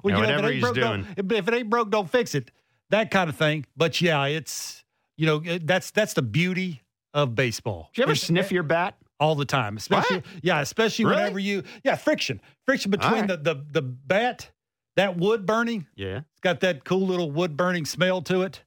Well, 0.02 0.14
you 0.14 0.22
know, 0.22 0.22
if 0.22 0.28
it 0.28 0.32
whatever 0.32 0.46
ain't 0.46 0.54
he's 0.54 0.62
broke, 0.62 0.76
don't- 0.76 1.16
doing. 1.16 1.32
if, 1.36 1.48
it 1.48 1.54
ain't 1.54 1.70
broke, 1.70 1.90
don't 1.90 2.10
fix 2.10 2.34
it. 2.34 2.50
That 2.90 3.10
kind 3.10 3.30
of 3.30 3.36
thing. 3.36 3.66
But 3.76 4.00
yeah, 4.00 4.24
it's 4.26 4.84
you 5.16 5.26
know 5.26 5.38
that's 5.38 5.90
that's 5.90 6.12
the 6.14 6.22
beauty 6.22 6.82
of 7.14 7.34
baseball. 7.34 7.90
Did 7.94 7.98
you 7.98 8.02
ever 8.04 8.12
It's- 8.12 8.26
sniff 8.26 8.50
eh, 8.50 8.54
your 8.54 8.62
bat? 8.62 8.96
All 9.20 9.34
the 9.34 9.44
time, 9.44 9.76
especially 9.76 10.22
yeah, 10.42 10.60
especially 10.60 11.04
Really? 11.06 11.16
whenever 11.16 11.38
you 11.38 11.62
yeah 11.84 11.96
friction 11.96 12.40
friction 12.64 12.90
between 12.90 13.12
right. 13.12 13.28
the, 13.28 13.36
the 13.36 13.64
the 13.72 13.82
bat 13.82 14.50
that 14.96 15.16
wood 15.16 15.44
burning 15.46 15.86
Yeah. 15.94 16.18
it's 16.32 16.40
got 16.40 16.60
that 16.60 16.84
cool 16.84 17.06
little 17.06 17.30
wood 17.30 17.56
burning 17.56 17.84
smell 17.84 18.22
to 18.22 18.42
it. 18.42 18.62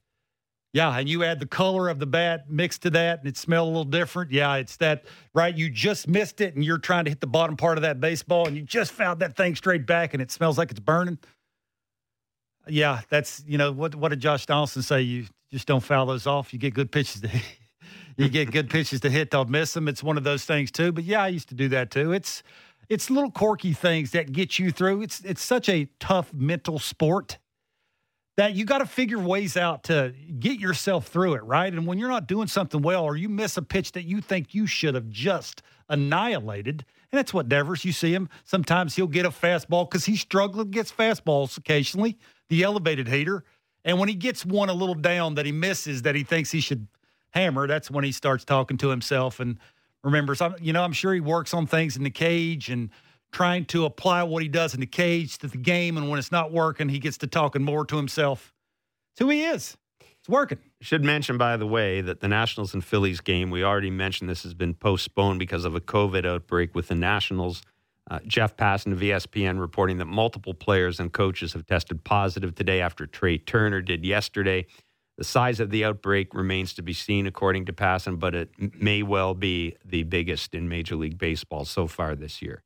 Yeah, 0.72 0.96
and 0.96 1.08
you 1.08 1.24
add 1.24 1.40
the 1.40 1.46
color 1.46 1.88
of 1.88 1.98
the 1.98 2.06
bat 2.06 2.48
mixed 2.48 2.82
to 2.82 2.90
that, 2.90 3.18
and 3.18 3.26
it 3.26 3.36
smells 3.36 3.66
a 3.66 3.70
little 3.70 3.82
different. 3.84 4.30
Yeah, 4.30 4.54
it's 4.54 4.76
that 4.76 5.04
right. 5.34 5.52
You 5.52 5.68
just 5.68 6.06
missed 6.06 6.40
it, 6.40 6.54
and 6.54 6.64
you're 6.64 6.78
trying 6.78 7.06
to 7.06 7.10
hit 7.10 7.20
the 7.20 7.26
bottom 7.26 7.56
part 7.56 7.76
of 7.76 7.82
that 7.82 7.98
baseball, 8.00 8.46
and 8.46 8.56
you 8.56 8.62
just 8.62 8.92
found 8.92 9.18
that 9.18 9.36
thing 9.36 9.56
straight 9.56 9.84
back, 9.84 10.14
and 10.14 10.22
it 10.22 10.30
smells 10.30 10.58
like 10.58 10.70
it's 10.70 10.78
burning. 10.78 11.18
Yeah, 12.68 13.00
that's 13.08 13.42
you 13.48 13.58
know 13.58 13.72
what 13.72 13.96
what 13.96 14.10
did 14.10 14.20
Josh 14.20 14.46
Donaldson 14.46 14.82
say? 14.82 15.00
You 15.02 15.26
just 15.50 15.66
don't 15.66 15.82
foul 15.82 16.06
those 16.06 16.28
off. 16.28 16.52
You 16.52 16.58
get 16.60 16.72
good 16.74 16.92
pitches 16.92 17.20
to 17.22 17.26
hit. 17.28 17.42
You 18.20 18.28
get 18.28 18.50
good 18.50 18.68
pitches 18.68 19.00
to 19.00 19.10
hit. 19.10 19.30
Don't 19.30 19.48
miss 19.48 19.72
them. 19.72 19.88
It's 19.88 20.02
one 20.02 20.16
of 20.16 20.24
those 20.24 20.44
things 20.44 20.70
too. 20.70 20.92
But 20.92 21.04
yeah, 21.04 21.22
I 21.22 21.28
used 21.28 21.48
to 21.48 21.54
do 21.54 21.68
that 21.68 21.90
too. 21.90 22.12
It's 22.12 22.42
it's 22.88 23.08
little 23.08 23.30
quirky 23.30 23.72
things 23.72 24.10
that 24.10 24.32
get 24.32 24.58
you 24.58 24.70
through. 24.70 25.02
It's 25.02 25.20
it's 25.24 25.42
such 25.42 25.68
a 25.68 25.88
tough 25.98 26.32
mental 26.34 26.78
sport 26.78 27.38
that 28.36 28.54
you 28.54 28.64
got 28.64 28.78
to 28.78 28.86
figure 28.86 29.18
ways 29.18 29.56
out 29.56 29.84
to 29.84 30.14
get 30.38 30.58
yourself 30.58 31.08
through 31.08 31.34
it, 31.34 31.44
right? 31.44 31.72
And 31.72 31.86
when 31.86 31.98
you're 31.98 32.08
not 32.08 32.26
doing 32.26 32.46
something 32.46 32.80
well 32.80 33.04
or 33.04 33.16
you 33.16 33.28
miss 33.28 33.56
a 33.56 33.62
pitch 33.62 33.92
that 33.92 34.04
you 34.04 34.20
think 34.20 34.54
you 34.54 34.66
should 34.66 34.94
have 34.94 35.08
just 35.08 35.62
annihilated, 35.88 36.84
and 37.12 37.18
that's 37.18 37.34
what 37.34 37.48
Devers, 37.48 37.84
you 37.84 37.92
see 37.92 38.14
him. 38.14 38.28
Sometimes 38.44 38.96
he'll 38.96 39.08
get 39.08 39.26
a 39.26 39.30
fastball 39.30 39.88
because 39.88 40.04
he's 40.04 40.20
struggling 40.20 40.70
gets 40.70 40.92
fastballs 40.92 41.58
occasionally, 41.58 42.18
the 42.48 42.62
elevated 42.62 43.08
hater. 43.08 43.44
And 43.84 43.98
when 43.98 44.08
he 44.08 44.14
gets 44.14 44.44
one 44.46 44.68
a 44.68 44.74
little 44.74 44.94
down 44.94 45.34
that 45.34 45.46
he 45.46 45.52
misses 45.52 46.02
that 46.02 46.14
he 46.14 46.22
thinks 46.22 46.50
he 46.50 46.60
should 46.60 46.86
hammer, 47.30 47.66
that's 47.66 47.90
when 47.90 48.04
he 48.04 48.12
starts 48.12 48.44
talking 48.44 48.76
to 48.78 48.88
himself 48.88 49.40
and 49.40 49.58
remembers, 50.02 50.40
I'm, 50.40 50.54
you 50.60 50.72
know, 50.72 50.82
I'm 50.82 50.92
sure 50.92 51.12
he 51.14 51.20
works 51.20 51.54
on 51.54 51.66
things 51.66 51.96
in 51.96 52.04
the 52.04 52.10
cage 52.10 52.70
and 52.70 52.90
trying 53.32 53.64
to 53.66 53.84
apply 53.84 54.22
what 54.24 54.42
he 54.42 54.48
does 54.48 54.74
in 54.74 54.80
the 54.80 54.86
cage 54.86 55.38
to 55.38 55.48
the 55.48 55.58
game. 55.58 55.96
And 55.96 56.08
when 56.08 56.18
it's 56.18 56.32
not 56.32 56.52
working, 56.52 56.88
he 56.88 56.98
gets 56.98 57.18
to 57.18 57.26
talking 57.26 57.62
more 57.62 57.84
to 57.84 57.96
himself. 57.96 58.52
It's 59.12 59.20
who 59.20 59.28
he 59.28 59.44
is. 59.44 59.76
It's 60.00 60.28
working. 60.28 60.58
Should 60.80 61.04
mention, 61.04 61.38
by 61.38 61.56
the 61.56 61.66
way, 61.66 62.00
that 62.00 62.20
the 62.20 62.28
Nationals 62.28 62.74
and 62.74 62.84
Phillies 62.84 63.20
game, 63.20 63.50
we 63.50 63.64
already 63.64 63.90
mentioned 63.90 64.28
this 64.28 64.42
has 64.42 64.54
been 64.54 64.74
postponed 64.74 65.38
because 65.38 65.64
of 65.64 65.74
a 65.74 65.80
COVID 65.80 66.26
outbreak 66.26 66.74
with 66.74 66.88
the 66.88 66.94
Nationals. 66.94 67.62
Uh, 68.10 68.18
Jeff 68.26 68.56
Passan 68.56 68.92
of 68.92 68.98
ESPN 68.98 69.60
reporting 69.60 69.98
that 69.98 70.06
multiple 70.06 70.52
players 70.52 70.98
and 70.98 71.12
coaches 71.12 71.52
have 71.52 71.64
tested 71.64 72.02
positive 72.02 72.54
today 72.54 72.80
after 72.80 73.06
Trea 73.06 73.38
Turner 73.38 73.80
did 73.80 74.04
yesterday. 74.04 74.66
The 75.20 75.24
size 75.24 75.60
of 75.60 75.68
the 75.68 75.84
outbreak 75.84 76.32
remains 76.32 76.72
to 76.72 76.82
be 76.82 76.94
seen, 76.94 77.26
according 77.26 77.66
to 77.66 77.74
Passan, 77.74 78.18
but 78.18 78.34
it 78.34 78.48
may 78.80 79.02
well 79.02 79.34
be 79.34 79.76
the 79.84 80.02
biggest 80.04 80.54
in 80.54 80.66
Major 80.66 80.96
League 80.96 81.18
Baseball 81.18 81.66
so 81.66 81.86
far 81.86 82.16
this 82.16 82.40
year. 82.40 82.62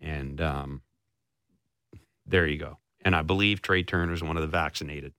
And 0.00 0.40
um, 0.40 0.82
there 2.24 2.46
you 2.46 2.58
go. 2.58 2.78
And 3.04 3.16
I 3.16 3.22
believe 3.22 3.60
Trea 3.60 3.82
Turner 3.82 4.12
is 4.12 4.22
one 4.22 4.36
of 4.36 4.42
the 4.42 4.46
vaccinated 4.46 5.14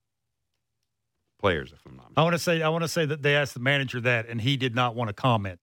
players, 1.42 1.74
if 1.74 1.86
I'm 1.86 1.98
not 1.98 2.04
mistaken. 2.04 2.22
I 2.22 2.24
want 2.24 2.34
to 2.36 2.40
say 2.40 2.62
I 2.62 2.70
want 2.70 2.84
to 2.86 2.88
say 2.88 3.06
that 3.06 3.22
they 3.22 3.36
asked 3.36 3.54
the 3.54 3.60
manager 3.60 4.00
that, 4.00 4.30
and 4.30 4.40
he 4.40 4.56
did 4.56 4.74
not 4.74 4.96
want 4.96 5.10
to 5.10 5.14
comment. 5.14 5.60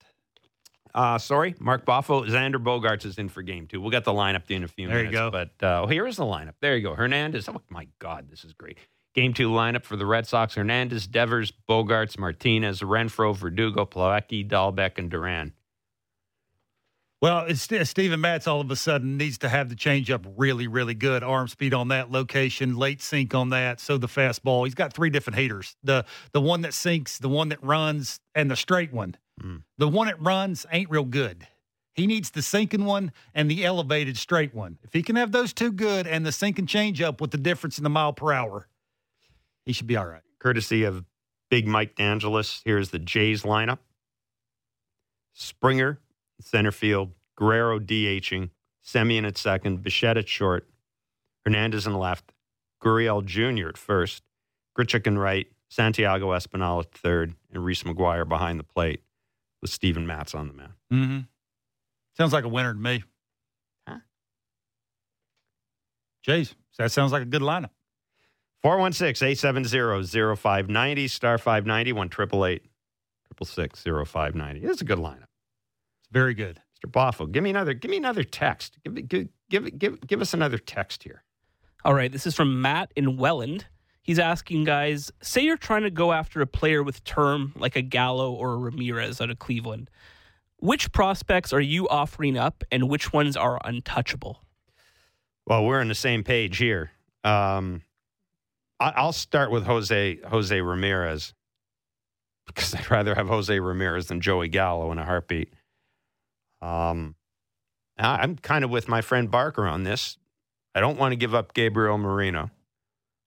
Uh, 0.95 1.17
sorry, 1.17 1.55
Mark 1.59 1.87
Boffo. 1.87 2.29
Xander 2.29 2.63
Bogaerts 2.63 3.07
is 3.07 3.17
in 3.17 3.31
for 3.31 3.41
game 3.41 3.67
two. 3.67 3.81
We'll 3.81 3.91
get 3.91 4.05
the 4.05 4.13
lineup 4.13 4.51
in 4.51 4.63
a 4.63 4.69
few 4.69 4.89
minutes. 4.89 5.11
There 5.11 5.11
you 5.11 5.31
go. 5.31 5.31
But 5.31 5.53
uh, 5.63 5.85
oh, 5.85 5.87
here 5.87 6.07
is 6.07 6.17
the 6.17 6.25
lineup. 6.25 6.57
There 6.61 6.77
you 6.77 6.83
go. 6.83 6.95
Hernandez. 6.95 7.49
Oh, 7.49 7.63
my 7.71 7.89
God, 7.99 8.31
this 8.31 8.45
is 8.45 8.53
great. 8.53 8.77
Game 9.15 9.33
two 9.33 9.49
lineup 9.49 9.85
for 9.85 9.97
the 9.97 10.07
Red 10.07 10.27
Sox 10.27 10.55
Hernandez, 10.55 11.07
Devers, 11.07 11.53
Bogaerts, 11.69 12.19
Martinez, 12.19 12.81
Renfroe, 12.81 13.37
Verdugo, 13.37 13.87
Plawecki, 13.87 14.49
Dalbec, 14.49 14.99
and 14.99 15.11
Duran. 15.11 15.53
Well, 17.23 17.47
it's, 17.49 17.63
Steven 17.89 18.21
Matz 18.21 18.47
all 18.47 18.61
of 18.61 18.71
a 18.71 18.77
sudden 18.77 19.17
needs 19.17 19.39
to 19.39 19.49
have 19.49 19.71
the 19.71 19.77
changeup 19.77 20.31
really, 20.37 20.67
really 20.67 20.93
good. 20.93 21.23
Arm 21.23 21.49
speed 21.49 21.73
on 21.73 21.89
that 21.89 22.11
location, 22.11 22.77
late 22.77 23.01
sink 23.01 23.35
on 23.35 23.49
that. 23.49 23.81
So 23.81 23.97
the 23.97 24.09
fastball. 24.09 24.65
He's 24.65 24.75
got 24.75 24.93
three 24.93 25.09
different 25.09 25.39
haters. 25.39 25.75
The 25.83 26.05
the 26.33 26.41
one 26.43 26.61
that 26.63 26.75
sinks, 26.75 27.17
the 27.17 27.31
one 27.31 27.49
that 27.49 27.65
runs, 27.65 28.21
and 28.35 28.51
the 28.51 28.57
straight 28.57 28.93
one. 28.93 29.17
Mm. 29.41 29.63
The 29.79 29.89
one 29.89 30.09
that 30.09 30.21
runs 30.21 30.67
ain't 30.71 30.91
real 30.91 31.05
good. 31.05 31.47
He 31.95 32.07
needs 32.07 32.31
the 32.31 32.43
sinking 32.43 32.85
one 32.85 33.11
and 33.35 33.51
the 33.51 33.65
elevated 33.65 34.19
straight 34.19 34.53
one. 34.53 34.79
If 34.83 34.93
he 34.93 35.03
can 35.03 35.17
have 35.17 35.33
those 35.33 35.53
two 35.55 35.73
good 35.73 36.07
and 36.07 36.27
the 36.27 36.33
sinking 36.33 36.67
changeup 36.67 37.23
with 37.23 37.31
the 37.31 37.39
difference 37.39 37.79
in 37.79 37.85
the 37.85 37.91
mile 37.91 38.13
per 38.13 38.33
hour, 38.33 38.69
He 39.65 39.73
should 39.73 39.87
be 39.87 39.97
all 39.97 40.07
right. 40.07 40.23
Courtesy 40.39 40.85
of 40.85 41.05
Big 41.51 41.67
Mike 41.67 41.97
D'Angelis, 41.97 42.63
here's 42.65 42.91
the 42.91 42.99
Jays 42.99 43.43
lineup 43.43 43.79
Springer, 45.33 46.01
center 46.41 46.73
field, 46.73 47.13
Guerrero 47.37 47.79
DHing, 47.79 48.51
Semien 48.85 49.27
at 49.27 49.37
second, 49.37 49.83
Bichette 49.83 50.17
at 50.17 50.29
short, 50.29 50.69
Hernandez 51.45 51.87
in 51.87 51.95
left, 51.95 52.33
Gurriel 52.83 53.25
Jr. 53.25 53.69
at 53.69 53.79
first, 53.79 54.23
Grichuk 54.79 55.07
in 55.07 55.19
right, 55.19 55.47
Santiago 55.69 56.29
Espinal 56.29 56.85
at 56.85 56.93
third, 56.93 57.35
and 57.53 57.65
Reese 57.65 57.83
McGuire 57.83 58.29
behind 58.29 58.61
the 58.61 58.65
plate 58.65 59.03
with 59.61 59.71
Steven 59.71 60.07
Matz 60.07 60.35
on 60.35 60.49
the 60.49 60.55
mound. 60.55 60.73
Mm-hmm. 60.93 61.19
Sounds 62.17 62.33
like 62.33 62.45
a 62.45 62.49
winner 62.49 62.73
to 62.73 62.79
me. 62.79 63.03
Huh? 63.89 63.99
Jays, 66.23 66.55
that 66.79 66.93
sounds 66.93 67.11
like 67.11 67.23
a 67.23 67.27
good 67.27 67.43
lineup. 67.43 67.71
416 68.65 69.29
870 69.29 70.37
0590, 70.37 71.09
star 71.09 71.37
590, 71.37 71.93
1 71.93 72.07
888 72.07 72.63
0590. 74.07 74.61
It's 74.67 74.81
a 74.81 74.85
good 74.87 74.99
lineup. 74.99 75.25
It's 76.01 76.09
very 76.11 76.33
good. 76.33 76.63
Mr. 76.83 76.91
Boffo, 76.91 77.31
give 77.31 77.43
me 77.43 77.51
another 77.51 77.75
give 77.75 77.91
me 77.91 77.99
another 77.99 78.25
text. 78.25 78.79
Give, 78.83 78.95
me- 78.95 79.03
give, 79.03 79.29
give, 79.51 79.79
give, 79.79 80.01
give 80.07 80.23
us 80.23 80.33
another 80.33 80.57
text 80.57 81.03
here. 81.03 81.25
All 81.85 81.93
right, 81.93 82.11
this 82.11 82.27
is 82.27 82.35
from 82.35 82.63
Matt 82.63 82.91
in 82.97 83.19
Welland. 83.19 83.67
He's 84.01 84.19
asking 84.19 84.65
guys, 84.65 85.13
say 85.21 85.43
you're 85.43 85.59
trying 85.59 85.83
to 85.83 85.91
go 85.91 86.13
after 86.13 86.41
a 86.41 86.47
player 86.47 86.83
with 86.83 87.05
term 87.05 87.53
like 87.57 87.77
a 87.77 87.83
Gallo 87.83 88.33
or 88.33 88.55
a 88.55 88.57
Ramirez 88.57 89.21
out 89.21 89.29
of 89.29 89.39
Cleveland. 89.39 89.91
Which 90.57 90.91
prospects 90.91 91.53
are 91.53 91.61
you 91.61 91.87
offering 91.89 92.39
up 92.39 92.65
and 92.73 92.89
which 92.89 93.13
ones 93.13 93.37
are 93.37 93.61
untouchable? 93.63 94.43
Well, 95.47 95.67
we're 95.67 95.81
on 95.81 95.89
the 95.89 95.95
same 95.95 96.25
page 96.25 96.57
here. 96.57 96.93
Um, 97.25 97.83
I, 97.83 97.94
I'll 98.81 99.13
start 99.13 99.51
with 99.51 99.65
Jose 99.65 100.19
Jose 100.29 100.61
Ramirez 100.61 101.33
because 102.47 102.75
I'd 102.75 102.91
rather 102.91 103.15
have 103.15 103.29
Jose 103.29 103.59
Ramirez 103.59 104.09
than 104.09 104.21
Joey 104.21 104.49
Gallo 104.49 104.91
in 104.93 104.99
a 104.99 105.05
heartbeat. 105.05 105.53
Um, 106.61 107.15
I'm 107.99 108.37
kind 108.37 108.65
of 108.65 108.71
with 108.71 108.89
my 108.89 109.01
friend 109.01 109.31
Barker 109.31 109.67
on 109.67 109.85
this. 109.85 110.19
I 110.75 110.81
don't 110.81 110.99
want 110.99 111.13
to 111.13 111.17
give 111.17 111.35
up 111.35 111.55
Gabriel 111.55 111.99
Moreno. 111.99 112.51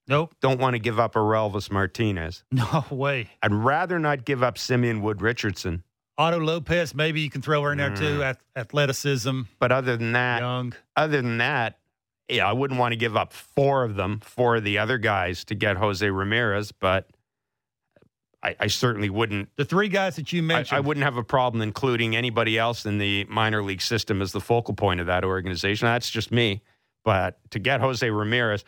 Nope. 0.06 0.34
Don't 0.40 0.60
want 0.60 0.74
to 0.74 0.78
give 0.78 0.98
up 0.98 1.16
Orelvis 1.16 1.70
Martinez. 1.70 2.44
No 2.52 2.84
way. 2.90 3.30
I'd 3.42 3.52
rather 3.54 3.98
not 3.98 4.24
give 4.24 4.42
up 4.42 4.58
Simeon 4.58 5.02
Wood 5.02 5.22
Richardson. 5.22 5.82
Otto 6.18 6.40
Lopez, 6.40 6.94
maybe 6.94 7.20
you 7.20 7.30
can 7.30 7.42
throw 7.42 7.62
her 7.62 7.72
in 7.72 7.78
there 7.78 7.94
too. 7.94 8.18
Mm. 8.18 8.24
Ath- 8.30 8.42
athleticism, 8.56 9.42
But 9.60 9.70
other 9.70 9.96
than 9.96 10.12
that, 10.12 10.40
young. 10.40 10.74
other 10.96 11.22
than 11.22 11.38
that, 11.38 11.77
yeah, 12.28 12.48
I 12.48 12.52
wouldn't 12.52 12.78
want 12.78 12.92
to 12.92 12.96
give 12.96 13.16
up 13.16 13.32
four 13.32 13.84
of 13.84 13.96
them, 13.96 14.20
for 14.22 14.60
the 14.60 14.78
other 14.78 14.98
guys 14.98 15.44
to 15.44 15.54
get 15.54 15.76
Jose 15.76 16.08
Ramirez, 16.08 16.72
but 16.72 17.08
I, 18.42 18.54
I 18.60 18.66
certainly 18.68 19.10
wouldn't. 19.10 19.48
The 19.56 19.64
three 19.64 19.88
guys 19.88 20.16
that 20.16 20.32
you 20.32 20.42
I, 20.42 20.44
mentioned. 20.44 20.76
I 20.76 20.80
wouldn't 20.80 21.04
have 21.04 21.16
a 21.16 21.24
problem 21.24 21.62
including 21.62 22.14
anybody 22.14 22.58
else 22.58 22.86
in 22.86 22.98
the 22.98 23.24
minor 23.24 23.62
league 23.62 23.82
system 23.82 24.22
as 24.22 24.32
the 24.32 24.40
focal 24.40 24.74
point 24.74 25.00
of 25.00 25.06
that 25.06 25.24
organization. 25.24 25.86
That's 25.86 26.10
just 26.10 26.30
me. 26.30 26.62
But 27.04 27.38
to 27.50 27.58
get 27.58 27.80
Jose 27.80 28.08
Ramirez, 28.08 28.64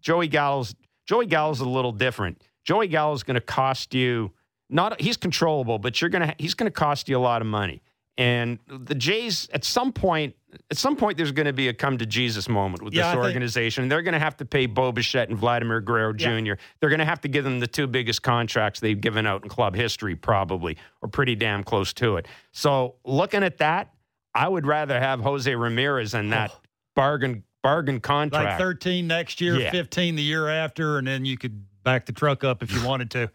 Joey 0.00 0.28
Gallo's 0.28 0.74
Joey 1.06 1.26
Gallo's 1.26 1.60
a 1.60 1.68
little 1.68 1.92
different. 1.92 2.42
Joey 2.64 2.88
Gallo's 2.88 3.22
going 3.22 3.34
to 3.34 3.40
cost 3.40 3.94
you 3.94 4.32
not 4.68 5.00
he's 5.00 5.16
controllable, 5.16 5.78
but 5.78 6.00
you're 6.00 6.10
going 6.10 6.26
to 6.26 6.34
he's 6.38 6.54
going 6.54 6.70
to 6.70 6.74
cost 6.74 7.08
you 7.08 7.16
a 7.16 7.20
lot 7.20 7.42
of 7.42 7.46
money. 7.46 7.82
And 8.18 8.58
the 8.66 8.94
Jays 8.94 9.48
at 9.52 9.64
some 9.64 9.92
point 9.92 10.34
at 10.70 10.76
some 10.76 10.96
point 10.96 11.16
there's 11.16 11.30
going 11.32 11.46
to 11.46 11.52
be 11.52 11.68
a 11.68 11.72
come 11.72 11.96
to 11.98 12.04
Jesus 12.04 12.48
moment 12.48 12.82
with 12.82 12.92
Yeah, 12.92 13.06
I 13.06 13.10
this 13.10 13.14
think- 13.14 13.24
organization. 13.26 13.88
They're 13.88 14.02
going 14.02 14.14
to 14.14 14.18
have 14.18 14.36
to 14.38 14.44
pay 14.44 14.66
Bo 14.66 14.90
Bichette 14.92 15.28
and 15.28 15.38
Vladimir 15.38 15.80
Guerrero 15.80 16.12
Jr. 16.12 16.28
Yeah. 16.28 16.54
They're 16.80 16.90
going 16.90 16.98
to 16.98 17.04
have 17.04 17.20
to 17.22 17.28
give 17.28 17.44
them 17.44 17.60
the 17.60 17.66
two 17.68 17.86
biggest 17.86 18.22
contracts 18.22 18.80
they've 18.80 19.00
given 19.00 19.26
out 19.26 19.44
in 19.44 19.48
club 19.48 19.74
history, 19.76 20.16
probably, 20.16 20.76
or 21.02 21.08
pretty 21.08 21.36
damn 21.36 21.62
close 21.62 21.92
to 21.94 22.16
it. 22.16 22.26
So 22.52 22.96
looking 23.04 23.42
at 23.44 23.58
that, 23.58 23.92
I 24.34 24.48
would 24.48 24.66
rather 24.66 24.98
have 24.98 25.20
Jose 25.20 25.54
Ramirez 25.54 26.12
than 26.12 26.30
that 26.30 26.52
bargain 26.96 27.44
bargain 27.62 28.00
contract. 28.00 28.44
like 28.50 28.58
13 28.58 29.06
next 29.06 29.40
year, 29.40 29.54
Yeah. 29.60 29.70
15 29.70 30.16
the 30.16 30.22
year 30.22 30.48
after, 30.48 30.98
and 30.98 31.06
then 31.06 31.24
you 31.24 31.38
could 31.38 31.64
back 31.84 32.06
the 32.06 32.12
truck 32.12 32.42
up 32.42 32.62
if 32.62 32.72
you 32.72 32.84
wanted 32.86 33.10
to. 33.12 33.30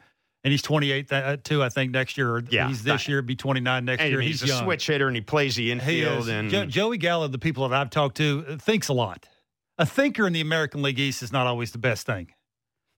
And 0.45 0.51
he's 0.51 0.61
28 0.61 1.09
th- 1.09 1.23
uh, 1.23 1.37
too, 1.43 1.63
I 1.63 1.69
think, 1.69 1.91
next 1.91 2.17
year. 2.19 2.29
Or 2.35 2.43
Yeah. 2.49 2.67
he's 2.67 2.83
this 2.83 3.07
year, 3.07 3.21
be 3.23 3.35
29 3.35 3.83
next 3.83 4.01
and 4.03 4.11
year. 4.11 4.21
he's, 4.21 4.41
He's, 4.41 4.51
a 4.51 4.53
young. 4.53 4.63
switch 4.63 4.85
hitter 4.85 5.07
and 5.07 5.15
he 5.17 5.21
plays 5.21 5.55
the 5.55 5.63
He 5.65 5.71
infield 5.71 6.29
and 6.29 6.51
Jo- 6.51 6.65
Joey 6.67 6.97
Gallo, 6.99 7.27
the 7.27 7.39
people 7.39 7.67
that 7.67 7.75
I've 7.75 7.89
talked 7.89 8.15
to, 8.17 8.45
uh, 8.47 8.57
thinks 8.57 8.87
a 8.87 8.93
lot. 8.93 9.27
A 9.79 9.85
thinker 9.87 10.25
in 10.27 10.33
the 10.33 10.41
American 10.41 10.83
League 10.83 10.99
East 10.99 11.23
is 11.23 11.33
not 11.33 11.47
always 11.47 11.71
the 11.71 11.79
best 11.79 12.05
thing, 12.05 12.27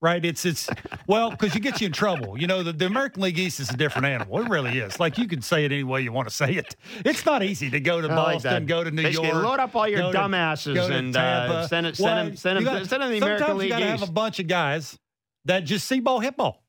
right? 0.02 0.24
It's 0.26 0.46
it's 0.46 0.70
well 1.08 1.32
because 1.32 1.56
you 1.56 1.62
get 1.62 1.80
you 1.82 1.88
in 1.88 1.94
trouble. 1.94 2.38
You 2.40 2.46
know, 2.48 2.62
the, 2.64 2.74
the 2.74 2.86
American 2.86 3.24
League 3.24 3.40
East 3.40 3.60
is 3.62 3.70
a 3.72 3.78
different 3.78 4.06
animal. 4.08 4.40
It 4.42 4.50
really 4.50 4.78
is. 4.78 5.00
Like 5.00 5.18
you 5.18 5.28
can 5.28 5.42
say 5.42 5.64
it 5.66 5.72
any 5.72 5.84
way 5.86 6.02
you 6.02 6.12
want 6.12 6.28
to 6.28 6.36
say 6.36 6.52
it. 6.52 6.76
It's 7.06 7.26
not 7.26 7.42
easy 7.44 7.70
to 7.72 7.80
go 7.80 8.02
to 8.02 8.08
I 8.12 8.16
like 8.16 8.26
Boston, 8.36 8.52
that. 8.52 8.66
go 8.68 8.84
to 8.84 8.92
New 8.92 9.04
Basically, 9.04 9.30
York, 9.30 9.44
load 9.44 9.60
up 9.62 9.74
all 9.76 9.88
your 9.88 10.14
dumbasses 10.14 10.90
and 10.92 11.16
uh, 11.16 11.66
send 11.68 11.88
it, 11.88 11.98
Well, 11.98 12.10
send 12.18 12.28
them, 12.30 12.36
send 12.38 12.58
them, 12.58 12.64
got- 12.66 12.86
send 12.88 13.02
them 13.04 13.10
to 13.14 13.20
the 13.22 13.26
American 13.26 13.58
League 13.58 13.68
East. 13.70 13.70
Sometimes 13.70 13.70
you 13.70 13.70
got 13.70 13.80
to 13.80 13.86
have 13.86 14.04
a 14.10 14.12
bunch 14.12 14.40
of 14.42 14.48
guys 14.48 15.00
that 15.46 15.62
just 15.62 15.88
see 15.88 16.02
ball, 16.02 16.20
hit 16.20 16.36
ball. 16.38 16.62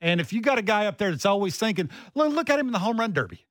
And 0.00 0.20
if 0.20 0.32
you 0.32 0.40
got 0.40 0.58
a 0.58 0.62
guy 0.62 0.86
up 0.86 0.98
there 0.98 1.10
that's 1.10 1.26
always 1.26 1.56
thinking, 1.56 1.90
look, 2.14 2.32
look 2.32 2.50
at 2.50 2.58
him 2.58 2.66
in 2.66 2.72
the 2.72 2.78
home 2.78 3.00
run 3.00 3.12
derby. 3.12 3.46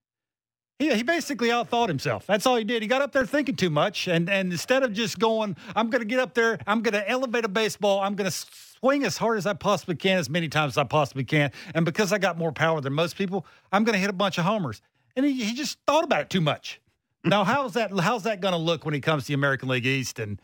He, 0.79 0.93
he 0.93 1.03
basically 1.03 1.49
outthought 1.49 1.87
himself. 1.87 2.25
That's 2.27 2.45
all 2.45 2.55
he 2.55 2.63
did. 2.63 2.81
He 2.81 2.87
got 2.87 3.01
up 3.01 3.11
there 3.11 3.25
thinking 3.25 3.55
too 3.55 3.69
much. 3.69 4.07
And, 4.07 4.29
and 4.29 4.51
instead 4.51 4.83
of 4.83 4.93
just 4.93 5.17
going, 5.17 5.57
I'm 5.75 5.89
going 5.89 6.01
to 6.01 6.07
get 6.07 6.19
up 6.19 6.33
there, 6.35 6.59
I'm 6.67 6.81
going 6.81 6.93
to 6.93 7.09
elevate 7.09 7.45
a 7.45 7.49
baseball, 7.49 7.99
I'm 7.99 8.15
going 8.15 8.29
to 8.29 8.37
swing 8.79 9.03
as 9.03 9.17
hard 9.17 9.37
as 9.37 9.47
I 9.47 9.53
possibly 9.53 9.95
can, 9.95 10.17
as 10.19 10.29
many 10.29 10.47
times 10.47 10.73
as 10.73 10.77
I 10.77 10.83
possibly 10.83 11.23
can. 11.23 11.51
And 11.73 11.83
because 11.83 12.13
I 12.13 12.19
got 12.19 12.37
more 12.37 12.51
power 12.51 12.79
than 12.79 12.93
most 12.93 13.17
people, 13.17 13.45
I'm 13.71 13.83
going 13.83 13.93
to 13.93 13.99
hit 13.99 14.09
a 14.09 14.13
bunch 14.13 14.37
of 14.37 14.45
homers. 14.45 14.81
And 15.15 15.25
he, 15.25 15.43
he 15.43 15.53
just 15.55 15.79
thought 15.87 16.03
about 16.03 16.21
it 16.21 16.29
too 16.29 16.41
much. 16.41 16.79
now, 17.23 17.43
how's 17.43 17.73
that, 17.73 17.91
how's 17.99 18.23
that 18.23 18.39
going 18.39 18.53
to 18.53 18.59
look 18.59 18.85
when 18.85 18.93
he 18.93 19.01
comes 19.01 19.23
to 19.23 19.27
the 19.29 19.33
American 19.33 19.67
League 19.69 19.85
East? 19.85 20.19
And, 20.19 20.39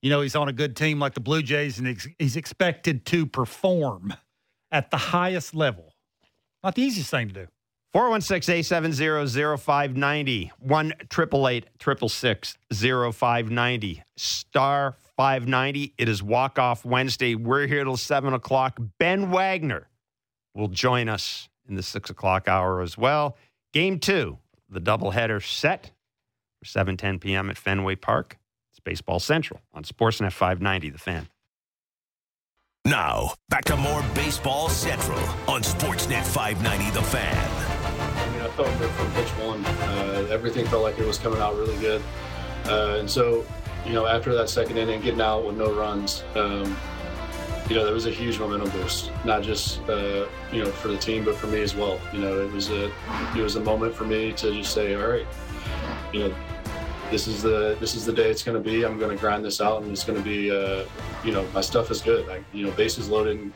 you 0.00 0.08
know, 0.08 0.22
he's 0.22 0.34
on 0.34 0.48
a 0.48 0.52
good 0.52 0.76
team 0.76 0.98
like 0.98 1.12
the 1.12 1.20
Blue 1.20 1.42
Jays 1.42 1.78
and 1.78 1.86
he's, 1.86 2.08
he's 2.18 2.36
expected 2.36 3.04
to 3.06 3.26
perform 3.26 4.14
at 4.74 4.90
the 4.90 4.96
highest 4.96 5.54
level. 5.54 5.94
Not 6.62 6.74
the 6.74 6.82
easiest 6.82 7.10
thing 7.10 7.28
to 7.28 7.34
do. 7.34 7.46
416 7.92 8.52
870 8.52 9.56
0590 9.56 10.52
1 10.58 10.92
888 11.00 11.66
0590 13.14 14.02
star 14.16 14.96
590. 15.16 15.94
It 15.96 16.08
is 16.08 16.22
walk 16.24 16.58
off 16.58 16.84
Wednesday. 16.84 17.36
We're 17.36 17.68
here 17.68 17.84
till 17.84 17.96
7 17.96 18.34
o'clock. 18.34 18.80
Ben 18.98 19.30
Wagner 19.30 19.88
will 20.54 20.66
join 20.66 21.08
us 21.08 21.48
in 21.68 21.76
the 21.76 21.82
6 21.84 22.10
o'clock 22.10 22.48
hour 22.48 22.82
as 22.82 22.98
well. 22.98 23.36
Game 23.72 24.00
two, 24.00 24.38
the 24.68 24.80
doubleheader 24.80 25.40
set 25.40 25.92
for 26.58 26.66
7:10 26.66 27.20
p.m. 27.20 27.48
at 27.48 27.56
Fenway 27.56 27.94
Park. 27.94 28.38
It's 28.72 28.80
Baseball 28.80 29.20
Central 29.20 29.60
on 29.72 29.84
Sportsnet 29.84 30.32
590, 30.32 30.90
the 30.90 30.98
fan. 30.98 31.28
Now, 32.86 33.32
back 33.48 33.64
to 33.64 33.78
more 33.78 34.04
Baseball 34.14 34.68
Central 34.68 35.18
on 35.48 35.62
Sportsnet 35.62 36.22
590 36.22 36.90
The 36.90 37.00
Fan. 37.00 37.34
I 37.34 38.30
mean, 38.30 38.42
I 38.42 38.48
felt 38.48 38.78
good 38.78 38.90
from 38.90 39.10
pitch 39.12 39.30
one. 39.42 39.64
Uh, 39.64 40.28
everything 40.30 40.66
felt 40.66 40.82
like 40.82 40.98
it 40.98 41.06
was 41.06 41.16
coming 41.16 41.40
out 41.40 41.56
really 41.56 41.78
good. 41.78 42.02
Uh, 42.66 42.98
and 42.98 43.10
so, 43.10 43.46
you 43.86 43.94
know, 43.94 44.06
after 44.06 44.34
that 44.34 44.50
second 44.50 44.76
inning, 44.76 45.00
getting 45.00 45.22
out 45.22 45.46
with 45.46 45.56
no 45.56 45.72
runs, 45.72 46.24
um, 46.34 46.76
you 47.70 47.74
know, 47.74 47.86
there 47.86 47.94
was 47.94 48.04
a 48.04 48.10
huge 48.10 48.38
momentum 48.38 48.68
boost, 48.68 49.10
not 49.24 49.42
just, 49.42 49.80
uh, 49.88 50.28
you 50.52 50.62
know, 50.62 50.70
for 50.70 50.88
the 50.88 50.98
team, 50.98 51.24
but 51.24 51.36
for 51.36 51.46
me 51.46 51.62
as 51.62 51.74
well. 51.74 51.98
You 52.12 52.18
know, 52.18 52.38
it 52.42 52.52
was 52.52 52.68
a, 52.68 52.92
it 53.34 53.40
was 53.40 53.56
a 53.56 53.60
moment 53.60 53.94
for 53.94 54.04
me 54.04 54.34
to 54.34 54.52
just 54.52 54.74
say, 54.74 54.94
all 54.94 55.08
right, 55.08 55.26
you 56.12 56.28
know, 56.28 56.34
this 57.10 57.26
is 57.26 57.42
the 57.42 57.76
this 57.80 57.94
is 57.94 58.04
the 58.04 58.12
day 58.12 58.30
it's 58.30 58.42
going 58.42 58.60
to 58.60 58.70
be. 58.70 58.84
I'm 58.84 58.98
going 58.98 59.10
to 59.10 59.20
grind 59.20 59.44
this 59.44 59.60
out, 59.60 59.82
and 59.82 59.90
it's 59.90 60.04
going 60.04 60.18
to 60.18 60.24
be, 60.24 60.50
uh, 60.50 60.84
you 61.24 61.32
know, 61.32 61.46
my 61.52 61.60
stuff 61.60 61.90
is 61.90 62.00
good. 62.00 62.28
I, 62.28 62.42
you 62.52 62.64
know, 62.64 62.72
bases 62.72 63.08
loaded, 63.08 63.38
and 63.38 63.52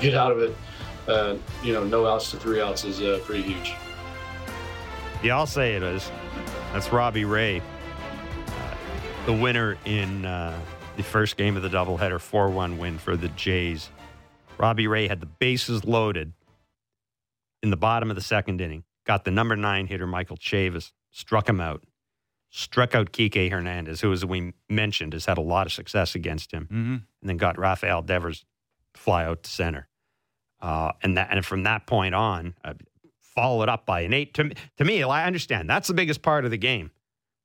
get 0.00 0.14
out 0.14 0.32
of 0.32 0.38
it. 0.40 0.56
Uh, 1.08 1.36
you 1.62 1.72
know, 1.72 1.84
no 1.84 2.06
outs 2.06 2.30
to 2.32 2.36
three 2.36 2.60
outs 2.60 2.84
is 2.84 3.00
uh, 3.00 3.20
pretty 3.24 3.42
huge. 3.42 3.74
Yeah, 5.22 5.36
I'll 5.36 5.46
say 5.46 5.76
it 5.76 5.82
is. 5.82 6.10
That's 6.72 6.92
Robbie 6.92 7.24
Ray, 7.24 7.60
uh, 7.60 9.22
the 9.24 9.32
winner 9.32 9.78
in 9.84 10.26
uh, 10.26 10.58
the 10.96 11.02
first 11.02 11.36
game 11.36 11.56
of 11.56 11.62
the 11.62 11.68
doubleheader, 11.68 12.20
4 12.20 12.50
1 12.50 12.78
win 12.78 12.98
for 12.98 13.16
the 13.16 13.28
Jays. 13.28 13.90
Robbie 14.58 14.86
Ray 14.86 15.08
had 15.08 15.20
the 15.20 15.26
bases 15.26 15.84
loaded 15.84 16.32
in 17.62 17.70
the 17.70 17.76
bottom 17.76 18.10
of 18.10 18.16
the 18.16 18.22
second 18.22 18.60
inning, 18.60 18.84
got 19.04 19.24
the 19.24 19.30
number 19.30 19.56
nine 19.56 19.86
hitter, 19.86 20.06
Michael 20.06 20.36
Chavis, 20.36 20.92
struck 21.10 21.48
him 21.48 21.60
out, 21.60 21.82
struck 22.56 22.94
out 22.94 23.12
Kike 23.12 23.50
Hernandez, 23.50 24.00
who, 24.00 24.10
as 24.12 24.24
we 24.24 24.54
mentioned, 24.70 25.12
has 25.12 25.26
had 25.26 25.36
a 25.36 25.42
lot 25.42 25.66
of 25.66 25.72
success 25.72 26.14
against 26.14 26.52
him, 26.52 26.64
Mm-hmm. 26.64 26.92
and 26.94 27.04
then 27.22 27.36
got 27.36 27.58
Rafael 27.58 28.00
Devers 28.02 28.44
fly 28.94 29.24
out 29.26 29.42
to 29.42 29.50
center. 29.50 29.88
Uh, 30.60 30.92
and 31.02 31.18
that, 31.18 31.28
and 31.30 31.44
from 31.44 31.64
that 31.64 31.86
point 31.86 32.14
on, 32.14 32.54
uh, 32.64 32.72
followed 33.20 33.68
up 33.68 33.84
by 33.84 34.00
an 34.00 34.14
eight. 34.14 34.32
To, 34.34 34.50
to 34.78 34.84
me, 34.84 35.02
I 35.02 35.26
understand 35.26 35.68
that's 35.68 35.88
the 35.88 35.94
biggest 35.94 36.22
part 36.22 36.46
of 36.46 36.50
the 36.50 36.56
game. 36.56 36.90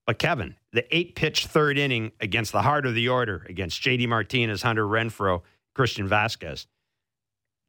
But 0.07 0.17
Kevin, 0.17 0.55
the 0.71 0.85
eight 0.95 1.15
pitch 1.15 1.45
third 1.47 1.77
inning 1.77 2.13
against 2.21 2.53
the 2.53 2.61
heart 2.61 2.85
of 2.85 2.95
the 2.95 3.09
order 3.09 3.45
against 3.49 3.81
JD 3.81 4.07
Martinez, 4.07 4.61
Hunter 4.61 4.85
Renfroe, 4.85 5.41
Christian 5.75 6.07
Vázquez, 6.07 6.67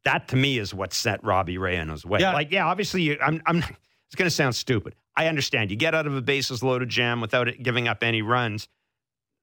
That 0.05 0.29
to 0.29 0.37
me 0.37 0.59
is 0.59 0.73
what 0.73 0.93
set 0.93 1.23
Robbie 1.25 1.59
Ray 1.59 1.77
on 1.79 1.89
his 1.89 2.07
way. 2.07 2.21
Yeah. 2.21 2.33
Like, 2.33 2.53
yeah, 2.53 2.67
obviously, 2.67 3.03
you, 3.03 3.19
I'm, 3.21 3.43
I'm. 3.47 3.65
It's 4.13 4.19
going 4.19 4.27
to 4.27 4.35
sound 4.35 4.55
stupid. 4.55 4.95
I 5.17 5.27
understand. 5.27 5.71
You 5.71 5.77
get 5.79 5.95
out 5.95 6.07
of 6.07 6.15
a 6.15 6.21
bases 6.21 6.63
loaded 6.63 6.91
jam 6.91 7.23
without 7.23 7.49
it 7.49 7.63
giving 7.63 7.89
up 7.89 8.03
any 8.03 8.21
runs. 8.21 8.69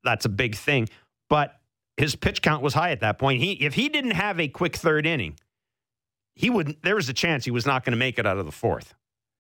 That's 0.04 0.26
a 0.26 0.30
big 0.30 0.54
thing. 0.54 0.90
But 1.28 1.60
his 1.98 2.16
pitch 2.16 2.44
count 2.44 2.62
was 2.62 2.76
high 2.76 2.92
at 2.92 3.00
that 3.00 3.18
point. 3.18 3.42
He, 3.42 3.54
if 3.54 3.74
he 3.74 3.90
didn't 3.90 4.12
have 4.12 4.40
a 4.40 4.48
quick 4.48 4.76
third 4.76 5.08
inning, 5.08 5.40
he 6.36 6.52
wouldn't. 6.52 6.84
There 6.84 6.94
was 6.94 7.10
a 7.10 7.14
chance 7.14 7.46
he 7.46 7.52
was 7.52 7.66
not 7.66 7.84
going 7.84 7.94
to 7.94 7.98
make 7.98 8.20
it 8.20 8.28
out 8.28 8.38
of 8.38 8.46
the 8.46 8.52
fourth. 8.52 8.94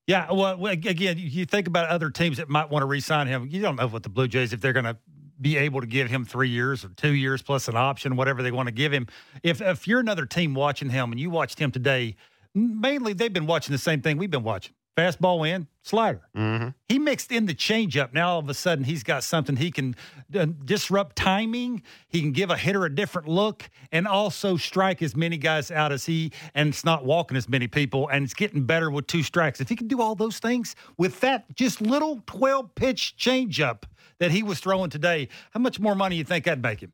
Yeah, 0.07 0.31
well, 0.31 0.57
well, 0.57 0.73
again, 0.73 1.19
you 1.19 1.45
think 1.45 1.67
about 1.67 1.87
other 1.89 2.09
teams 2.09 2.37
that 2.37 2.49
might 2.49 2.71
want 2.71 2.81
to 2.81 2.87
re-sign 2.87 3.27
him. 3.27 3.47
You 3.51 3.61
don't 3.61 3.75
know 3.75 3.87
what 3.87 4.01
the 4.01 4.09
Blue 4.09 4.27
Jays 4.27 4.51
if 4.51 4.61
they're 4.61 4.73
going 4.73 4.85
to 4.85 4.97
be 5.39 5.57
able 5.57 5.81
to 5.81 5.87
give 5.87 6.09
him 6.09 6.25
three 6.25 6.49
years 6.49 6.83
or 6.83 6.89
two 6.89 7.13
years 7.13 7.43
plus 7.43 7.67
an 7.67 7.77
option, 7.77 8.15
whatever 8.15 8.41
they 8.41 8.51
want 8.51 8.65
to 8.65 8.73
give 8.73 8.91
him. 8.91 9.05
If 9.43 9.61
if 9.61 9.87
you're 9.87 9.99
another 9.99 10.25
team 10.25 10.55
watching 10.55 10.89
him 10.89 11.11
and 11.11 11.19
you 11.19 11.29
watched 11.29 11.59
him 11.59 11.69
today, 11.69 12.15
mainly 12.55 13.13
they've 13.13 13.31
been 13.31 13.45
watching 13.45 13.71
the 13.71 13.77
same 13.77 14.01
thing 14.01 14.17
we've 14.17 14.31
been 14.31 14.43
watching: 14.43 14.73
fastball 14.97 15.47
in, 15.47 15.67
slider. 15.81 16.21
Mm-hmm. 16.35 16.69
He 16.87 16.99
mixed 16.99 17.31
in 17.31 17.45
the 17.45 17.53
changeup. 17.53 18.13
Now 18.13 18.33
all 18.33 18.39
of 18.39 18.49
a 18.49 18.53
sudden 18.53 18.83
he's 18.83 19.03
got 19.03 19.23
something 19.23 19.55
he 19.55 19.71
can 19.71 19.95
uh, 20.35 20.47
disrupt 20.65 21.15
timing. 21.15 21.83
He 22.07 22.21
can 22.21 22.31
give 22.31 22.49
a 22.49 22.57
hitter 22.57 22.85
a 22.85 22.93
different 22.93 23.27
look, 23.27 23.69
and 23.91 24.07
also 24.07 24.57
strike 24.57 25.01
as 25.01 25.15
many 25.15 25.37
guys 25.37 25.71
out 25.71 25.91
as 25.91 26.05
he. 26.05 26.31
And 26.53 26.69
it's 26.69 26.83
not 26.83 27.05
walking 27.05 27.37
as 27.37 27.47
many 27.47 27.67
people, 27.67 28.09
and 28.09 28.23
it's 28.23 28.33
getting 28.33 28.63
better 28.63 28.91
with 28.91 29.07
two 29.07 29.23
strikes. 29.23 29.61
If 29.61 29.69
he 29.69 29.75
can 29.75 29.87
do 29.87 30.01
all 30.01 30.15
those 30.15 30.39
things 30.39 30.75
with 30.97 31.19
that 31.21 31.55
just 31.55 31.81
little 31.81 32.21
twelve 32.25 32.75
pitch 32.75 33.15
changeup 33.17 33.83
that 34.19 34.31
he 34.31 34.43
was 34.43 34.59
throwing 34.59 34.89
today, 34.89 35.29
how 35.51 35.59
much 35.59 35.79
more 35.79 35.95
money 35.95 36.17
you 36.17 36.23
think 36.23 36.45
that'd 36.45 36.61
make 36.61 36.81
him? 36.81 36.91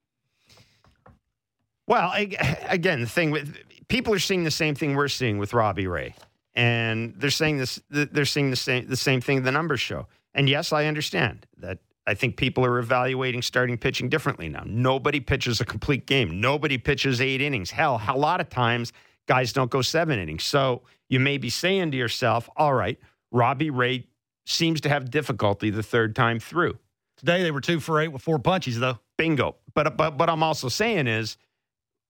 Well, 1.87 2.11
ag- 2.13 2.37
again, 2.69 3.01
the 3.01 3.07
thing 3.07 3.31
with 3.31 3.57
people 3.87 4.13
are 4.13 4.19
seeing 4.19 4.43
the 4.43 4.51
same 4.51 4.75
thing 4.75 4.95
we're 4.95 5.07
seeing 5.07 5.37
with 5.37 5.53
Robbie 5.53 5.87
Ray, 5.87 6.15
and 6.55 7.13
they're 7.17 7.29
saying 7.29 7.57
this. 7.57 7.81
They're 7.89 8.25
seeing 8.25 8.49
the 8.49 8.55
same 8.55 8.87
the 8.87 8.95
same 8.97 9.21
thing 9.21 9.43
the 9.43 9.51
numbers 9.51 9.81
show. 9.81 10.07
And 10.33 10.49
yes, 10.49 10.73
I 10.73 10.85
understand 10.85 11.45
that. 11.57 11.79
I 12.07 12.13
think 12.13 12.37
people 12.37 12.63
are 12.63 12.77
evaluating 12.77 13.41
starting 13.41 13.79
pitching 13.79 14.09
differently 14.09 14.47
now. 14.47 14.61
Nobody 14.63 15.19
pitches 15.19 15.59
a 15.59 15.65
complete 15.65 16.05
game. 16.05 16.39
Nobody 16.39 16.77
pitches 16.77 17.19
eight 17.19 17.41
innings. 17.41 17.71
Hell, 17.71 17.99
a 18.07 18.15
lot 18.15 18.39
of 18.39 18.49
times 18.49 18.93
guys 19.27 19.51
don't 19.53 19.71
go 19.71 19.81
seven 19.81 20.19
innings. 20.19 20.43
So 20.43 20.83
you 21.09 21.19
may 21.19 21.37
be 21.39 21.49
saying 21.49 21.91
to 21.91 21.97
yourself, 21.97 22.47
"All 22.55 22.73
right, 22.73 22.99
Robbie 23.31 23.71
Ray 23.71 24.05
seems 24.45 24.81
to 24.81 24.89
have 24.89 25.09
difficulty 25.09 25.71
the 25.71 25.81
third 25.83 26.15
time 26.15 26.39
through." 26.39 26.77
Today 27.17 27.41
they 27.41 27.51
were 27.51 27.61
two 27.61 27.79
for 27.79 27.99
eight 27.99 28.09
with 28.09 28.21
four 28.21 28.39
punches, 28.39 28.79
though. 28.79 28.99
Bingo. 29.17 29.55
But 29.73 29.97
but 29.97 30.17
what 30.17 30.29
I'm 30.29 30.43
also 30.43 30.69
saying 30.69 31.07
is 31.07 31.37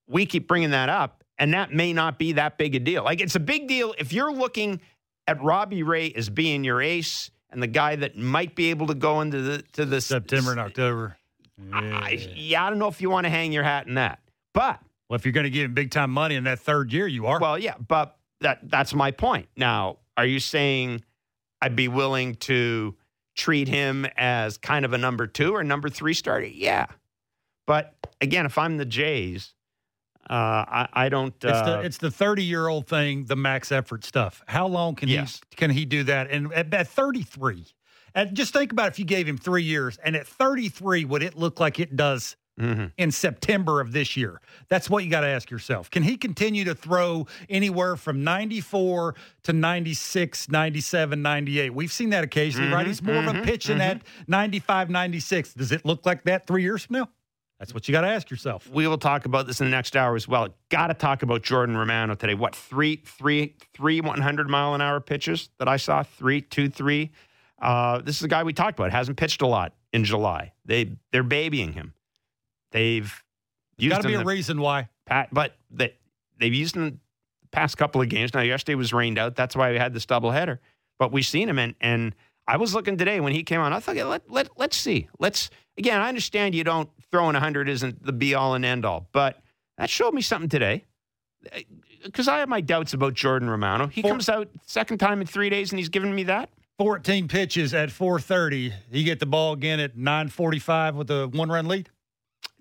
we 0.07 0.25
keep 0.25 0.47
bringing 0.47 0.71
that 0.71 0.89
up, 0.89 1.23
and 1.37 1.53
that 1.53 1.71
may 1.73 1.93
not 1.93 2.17
be 2.19 2.33
that 2.33 2.57
big 2.57 2.75
a 2.75 2.79
deal. 2.79 3.03
Like 3.03 3.21
it's 3.21 3.35
a 3.35 3.39
big 3.39 3.67
deal 3.67 3.93
if 3.97 4.13
you're 4.13 4.31
looking 4.33 4.79
at 5.27 5.41
Robbie 5.41 5.83
Ray 5.83 6.11
as 6.13 6.29
being 6.29 6.63
your 6.63 6.81
ace 6.81 7.31
and 7.49 7.61
the 7.61 7.67
guy 7.67 7.95
that 7.95 8.17
might 8.17 8.55
be 8.55 8.69
able 8.69 8.87
to 8.87 8.93
go 8.95 9.21
into 9.21 9.41
the 9.41 9.61
to 9.73 9.85
the 9.85 10.01
September 10.01 10.51
and 10.51 10.59
October. 10.59 11.17
I, 11.73 12.27
yeah, 12.35 12.65
I 12.65 12.69
don't 12.69 12.79
know 12.79 12.89
if 12.89 13.01
you 13.01 13.09
want 13.09 13.25
to 13.25 13.29
hang 13.29 13.53
your 13.53 13.63
hat 13.63 13.87
in 13.87 13.93
that, 13.93 14.19
but 14.53 14.79
Well, 15.09 15.15
if 15.15 15.25
you're 15.25 15.31
going 15.31 15.45
to 15.45 15.49
give 15.49 15.63
him 15.65 15.73
big 15.73 15.89
time 15.89 16.11
money 16.11 16.35
in 16.35 16.43
that 16.43 16.59
third 16.59 16.91
year, 16.91 17.07
you 17.07 17.27
are. 17.27 17.39
well, 17.39 17.57
yeah, 17.57 17.75
but 17.87 18.17
that 18.41 18.59
that's 18.69 18.93
my 18.93 19.11
point. 19.11 19.47
Now, 19.55 19.97
are 20.17 20.25
you 20.25 20.39
saying 20.41 21.03
I'd 21.61 21.75
be 21.75 21.87
willing 21.87 22.35
to 22.35 22.95
treat 23.35 23.67
him 23.69 24.05
as 24.17 24.57
kind 24.57 24.83
of 24.85 24.91
a 24.93 24.97
number 24.97 25.27
two 25.27 25.55
or 25.55 25.63
number 25.63 25.89
three 25.89 26.13
starter? 26.13 26.45
Yeah, 26.45 26.87
but 27.65 27.95
again, 28.19 28.45
if 28.45 28.57
I'm 28.57 28.75
the 28.75 28.85
Jays, 28.85 29.53
uh, 30.29 30.33
I, 30.33 30.87
I 30.93 31.09
don't. 31.09 31.33
It's 31.35 31.45
Uh, 31.45 31.77
the 31.77 31.85
it's 31.85 31.97
the 31.97 32.11
thirty 32.11 32.43
year 32.43 32.67
old 32.67 32.87
thing, 32.87 33.25
the 33.25 33.35
max 33.35 33.71
effort 33.71 34.03
stuff. 34.03 34.43
How 34.47 34.67
long 34.67 34.95
can 34.95 35.09
Yes. 35.09 35.41
he 35.49 35.55
can 35.55 35.71
he 35.71 35.85
do 35.85 36.03
that? 36.03 36.29
And 36.31 36.51
at, 36.53 36.73
at 36.73 36.87
thirty 36.87 37.23
three, 37.23 37.65
and 38.13 38.35
just 38.35 38.53
think 38.53 38.71
about 38.71 38.87
if 38.89 38.99
you 38.99 39.05
gave 39.05 39.27
him 39.27 39.37
three 39.37 39.63
years, 39.63 39.97
and 40.03 40.15
at 40.15 40.27
thirty 40.27 40.69
three, 40.69 41.05
would 41.05 41.21
it 41.23 41.35
look 41.37 41.59
like 41.59 41.79
it 41.79 41.95
does 41.95 42.35
mhm. 42.59 42.91
in 42.97 43.11
September 43.11 43.81
of 43.81 43.91
this 43.91 44.15
year? 44.17 44.41
That's 44.67 44.89
what 44.89 45.03
you 45.03 45.11
got 45.11 45.21
to 45.21 45.27
ask 45.27 45.51
yourself. 45.51 45.91
Can 45.91 46.01
he 46.03 46.17
continue 46.17 46.63
to 46.65 46.73
throw 46.73 47.27
anywhere 47.49 47.95
from 47.95 48.23
94 48.23 49.15
to 49.43 49.53
96, 49.53 50.49
97, 50.49 51.21
98? 51.21 51.73
We've 51.73 51.91
seen 51.91 52.09
that 52.11 52.23
occasionally, 52.23 52.71
right? 52.71 52.85
Mhm, 52.85 52.87
He's 52.89 53.01
more 53.03 53.17
of 53.17 53.27
a 53.27 53.33
mhm, 53.33 53.43
pitch 53.43 53.69
in 53.69 53.77
that 53.79 54.01
95, 54.27 54.89
96. 54.89 55.53
Does 55.53 55.71
it 55.71 55.85
look 55.85 56.05
like 56.05 56.23
that 56.23 56.47
three 56.47 56.63
years 56.63 56.85
from 56.85 56.95
now? 56.97 57.09
That's 57.59 57.73
what 57.73 57.87
you 57.87 57.93
got 57.93 58.01
to 58.01 58.07
ask 58.07 58.29
yourself. 58.29 58.69
We 58.69 58.85
will 58.87 58.97
talk 58.97 59.25
about 59.25 59.47
this 59.47 59.61
in 59.61 59.67
the 59.67 59.71
next 59.71 59.95
hour 59.95 60.15
as 60.15 60.27
well. 60.27 60.49
Got 60.69 60.87
to 60.87 60.93
talk 60.93 61.23
about 61.23 61.41
Jordan 61.41 61.77
Romano 61.77 62.13
today. 62.15 62.33
What 62.33 62.53
three, 62.53 62.97
three, 62.97 63.55
three 63.73 64.01
100 64.01 64.49
mile 64.49 64.73
an 64.73 64.81
hour 64.81 64.99
pitches 64.99 65.49
that 65.59 65.67
I 65.67 65.77
saw? 65.77 66.03
Three, 66.03 66.41
two, 66.41 66.69
three. 66.69 67.11
Uh, 67.61 67.99
this 68.01 68.17
is 68.17 68.23
a 68.23 68.27
guy 68.27 68.43
we 68.43 68.51
talked 68.51 68.77
about. 68.77 68.91
Hasn't 68.91 69.17
pitched 69.17 69.41
a 69.41 69.47
lot 69.47 69.73
in 69.93 70.03
July. 70.03 70.51
They 70.65 70.97
they're 71.13 71.23
babying 71.23 71.71
him. 71.71 71.93
They've 72.71 73.23
used 73.77 73.95
Got 73.95 74.01
to 74.01 74.07
be 74.09 74.15
a 74.15 74.19
the 74.19 74.25
reason 74.25 74.59
why. 74.59 74.89
pat, 75.05 75.29
but 75.31 75.55
they 75.71 75.93
they've 76.37 76.53
used 76.53 76.75
him 76.75 76.99
the 77.41 77.47
past 77.51 77.77
couple 77.77 78.01
of 78.01 78.09
games. 78.09 78.33
Now 78.33 78.41
yesterday 78.41 78.75
was 78.75 78.91
rained 78.91 79.17
out. 79.17 79.35
That's 79.37 79.55
why 79.55 79.71
we 79.71 79.77
had 79.77 79.93
this 79.93 80.05
doubleheader. 80.05 80.59
But 80.99 81.13
we've 81.13 81.25
seen 81.25 81.47
him, 81.47 81.57
and 81.57 81.75
and 81.79 82.15
I 82.47 82.57
was 82.57 82.73
looking 82.73 82.97
today 82.97 83.19
when 83.19 83.33
he 83.33 83.43
came 83.43 83.59
on. 83.59 83.73
I 83.73 83.79
thought, 83.79 83.95
yeah, 83.95 84.05
let 84.05 84.29
let 84.29 84.49
let's 84.57 84.77
see. 84.77 85.09
Let's 85.19 85.49
again. 85.77 85.99
I 86.01 86.09
understand 86.09 86.53
you 86.55 86.63
don't 86.63 86.89
throwing 87.11 87.35
hundred 87.35 87.67
isn't 87.69 88.03
the 88.05 88.13
be 88.13 88.35
all 88.35 88.53
and 88.53 88.63
end 88.63 88.85
all, 88.85 89.07
but 89.11 89.41
that 89.77 89.89
showed 89.89 90.13
me 90.13 90.21
something 90.21 90.49
today. 90.49 90.83
Uh, 91.51 91.59
because 92.03 92.27
I 92.27 92.37
have 92.37 92.49
my 92.49 92.61
doubts 92.61 92.93
about 92.93 93.15
Jordan 93.15 93.49
Romano. 93.49 93.87
He 93.87 94.03
For- 94.03 94.09
comes 94.09 94.29
out 94.29 94.47
second 94.67 94.99
time 94.99 95.21
in 95.21 95.27
three 95.27 95.49
days, 95.49 95.71
and 95.71 95.79
he's 95.79 95.89
giving 95.89 96.13
me 96.13 96.23
that. 96.25 96.49
14 96.77 97.27
pitches 97.27 97.73
at 97.73 97.89
4:30. 97.89 98.71
He 98.91 99.03
get 99.03 99.19
the 99.19 99.25
ball 99.25 99.53
again 99.53 99.79
at 99.79 99.95
9:45 99.97 100.93
with 100.95 101.09
a 101.09 101.27
one-run 101.29 101.67
lead. 101.67 101.89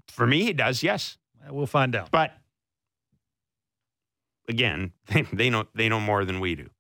For 0.08 0.26
me, 0.26 0.44
he 0.44 0.52
does. 0.54 0.82
Yes, 0.82 1.18
We'll 1.50 1.66
find 1.66 1.94
out. 1.94 2.10
but 2.10 2.32
again, 4.48 4.92
they, 5.08 5.22
they 5.32 5.50
know 5.50 5.66
they 5.74 5.88
know 5.88 6.00
more 6.00 6.24
than 6.24 6.40
we 6.40 6.54
do. 6.54 6.70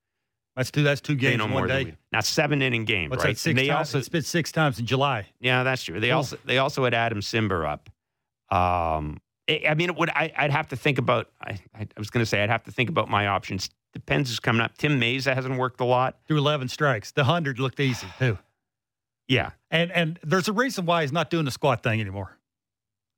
That's 0.56 0.70
two. 0.70 0.82
That's 0.84 1.00
two 1.00 1.16
games 1.16 1.42
in 1.42 1.50
more 1.50 1.60
one 1.62 1.68
day. 1.68 1.96
Now 2.14 2.20
seven 2.20 2.62
inning 2.62 2.84
game, 2.84 3.10
What's 3.10 3.24
right? 3.24 3.36
that? 3.36 3.46
And 3.48 3.58
they 3.58 3.66
times. 3.66 3.78
also 3.88 3.98
it's 3.98 4.08
been 4.08 4.22
six 4.22 4.52
times 4.52 4.78
in 4.78 4.86
July. 4.86 5.26
Yeah, 5.40 5.62
that's 5.64 5.82
true. 5.82 5.98
They 6.00 6.08
Cool. 6.08 6.16
also 6.18 6.38
they 6.44 6.58
also 6.58 6.84
had 6.84 6.94
Adam 6.94 7.20
Cimber 7.20 7.68
up. 7.68 7.90
Um, 8.56 9.20
I 9.48 9.62
I 9.70 9.74
mean, 9.74 9.90
it 9.90 9.96
would 9.96 10.10
I, 10.10 10.32
I'd 10.36 10.50
have 10.52 10.68
to 10.68 10.76
think 10.76 10.98
about. 10.98 11.28
I, 11.40 11.58
I 11.74 11.86
was 11.98 12.10
going 12.10 12.22
to 12.22 12.26
say 12.26 12.42
I'd 12.42 12.50
have 12.50 12.64
to 12.64 12.70
think 12.72 12.88
about 12.88 13.08
my 13.10 13.26
options. 13.26 13.68
Depends 13.92 14.28
who's 14.30 14.40
coming 14.40 14.60
up. 14.60 14.76
Tim 14.78 15.00
Mayza 15.00 15.34
hasn't 15.34 15.56
worked 15.58 15.80
a 15.80 15.84
lot. 15.84 16.18
Through 16.26 16.38
11 16.38 16.68
strikes. 16.68 17.12
The 17.12 17.24
hundred 17.24 17.58
looked 17.58 17.78
easy 17.80 18.06
too. 18.18 18.38
Yeah. 19.28 19.50
And 19.70 19.90
and 19.92 20.18
there's 20.22 20.48
a 20.48 20.52
reason 20.52 20.86
why 20.86 21.02
he's 21.02 21.12
not 21.12 21.30
doing 21.30 21.44
the 21.44 21.50
squat 21.50 21.82
thing 21.82 22.00
anymore. 22.00 22.36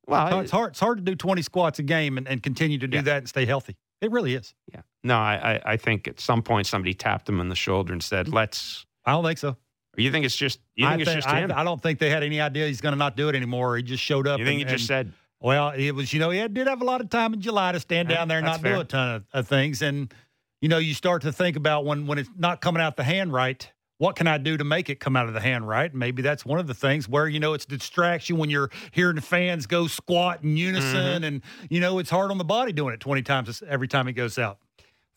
Well, 0.07 0.39
it's 0.39 0.51
hard. 0.51 0.71
It's 0.71 0.79
hard 0.79 0.97
to 0.99 1.03
do 1.03 1.15
20 1.15 1.41
squats 1.41 1.79
a 1.79 1.83
game 1.83 2.17
and, 2.17 2.27
and 2.27 2.41
continue 2.41 2.77
to 2.77 2.87
do 2.87 2.97
Yeah. 2.97 3.01
that 3.03 3.17
and 3.17 3.29
stay 3.29 3.45
healthy. 3.45 3.75
It 3.99 4.09
really 4.11 4.35
is. 4.35 4.53
yeah. 4.73 4.81
No, 5.03 5.17
I, 5.17 5.59
I 5.65 5.73
I 5.73 5.77
think 5.77 6.07
at 6.07 6.19
some 6.19 6.41
point 6.43 6.65
somebody 6.67 6.93
tapped 6.93 7.27
him 7.27 7.39
on 7.39 7.49
the 7.49 7.55
shoulder 7.55 7.93
and 7.93 8.01
said, 8.03 8.27
"Let's." 8.29 8.85
I 9.07 9.13
don't 9.13 9.23
think 9.23 9.39
so. 9.39 9.49
Or 9.49 9.57
you 10.01 10.11
think 10.11 10.25
it's 10.25 10.35
just 10.35 10.59
you 10.75 10.85
think 10.87 10.99
I 10.99 11.01
it's 11.01 11.09
thi- 11.09 11.15
just 11.15 11.27
I, 11.27 11.39
him? 11.39 11.51
I 11.55 11.63
don't 11.63 11.81
think 11.81 11.97
they 11.97 12.09
had 12.11 12.21
any 12.23 12.39
idea 12.39 12.67
he's 12.67 12.81
going 12.81 12.93
to 12.93 12.99
not 12.99 13.17
do 13.17 13.29
it 13.29 13.35
anymore. 13.35 13.77
He 13.77 13.81
just 13.83 14.03
showed 14.03 14.27
up. 14.27 14.37
you 14.39 14.45
think 14.45 14.61
and, 14.61 14.69
he 14.69 14.75
just 14.75 14.89
and- 14.91 15.07
said, 15.07 15.13
Well, 15.39 15.69
it 15.69 15.91
was, 15.93 16.13
you 16.13 16.19
know, 16.19 16.29
he 16.29 16.37
had, 16.37 16.53
did 16.53 16.67
have 16.67 16.81
a 16.81 16.85
lot 16.85 17.01
of 17.01 17.09
time 17.09 17.33
in 17.33 17.41
July 17.41 17.71
to 17.71 17.79
stand 17.79 18.09
Yeah, 18.09 18.17
down 18.17 18.27
there 18.27 18.37
and 18.37 18.45
not 18.45 18.61
do 18.61 18.79
a 18.79 18.83
ton 18.83 19.15
of, 19.15 19.25
of 19.33 19.47
things. 19.47 19.81
And, 19.81 20.13
you 20.61 20.69
know, 20.69 20.77
you 20.77 20.93
start 20.93 21.21
to 21.23 21.31
think 21.31 21.55
about 21.55 21.85
when, 21.85 22.05
when 22.05 22.17
it's 22.19 22.29
not 22.37 22.61
coming 22.61 22.81
out 22.81 22.95
the 22.97 23.03
hand 23.03 23.33
right, 23.33 23.67
what 23.99 24.15
can 24.15 24.27
I 24.27 24.37
do 24.37 24.57
to 24.57 24.63
make 24.63 24.89
it 24.91 24.99
come 24.99 25.15
out 25.15 25.27
of 25.27 25.33
the 25.33 25.39
hand 25.39 25.67
right? 25.67 25.91
Maybe 25.93 26.21
that's 26.21 26.45
one 26.45 26.59
of 26.59 26.67
the 26.67 26.73
things 26.75 27.09
where, 27.09 27.27
you 27.27 27.39
know, 27.39 27.53
it's 27.53 27.65
distraction 27.65 28.37
when 28.37 28.49
you're 28.51 28.69
hearing 28.91 29.15
the 29.15 29.21
fans 29.23 29.65
go 29.65 29.87
squat 29.87 30.43
in 30.43 30.55
unison 30.57 30.95
Mm-hmm. 30.95 31.23
and, 31.23 31.41
you 31.71 31.79
know, 31.79 31.97
it's 31.97 32.09
hard 32.11 32.29
on 32.29 32.37
the 32.37 32.43
body 32.45 32.71
doing 32.73 32.93
it 32.93 32.99
20 32.99 33.23
times 33.23 33.63
every 33.67 33.87
time 33.87 34.05
he 34.05 34.13
goes 34.13 34.37
out. 34.37 34.59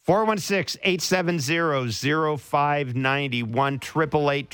416 0.04 0.80
870 0.82 2.38
0590 2.38 3.42
1 3.42 3.74
888 3.74 4.50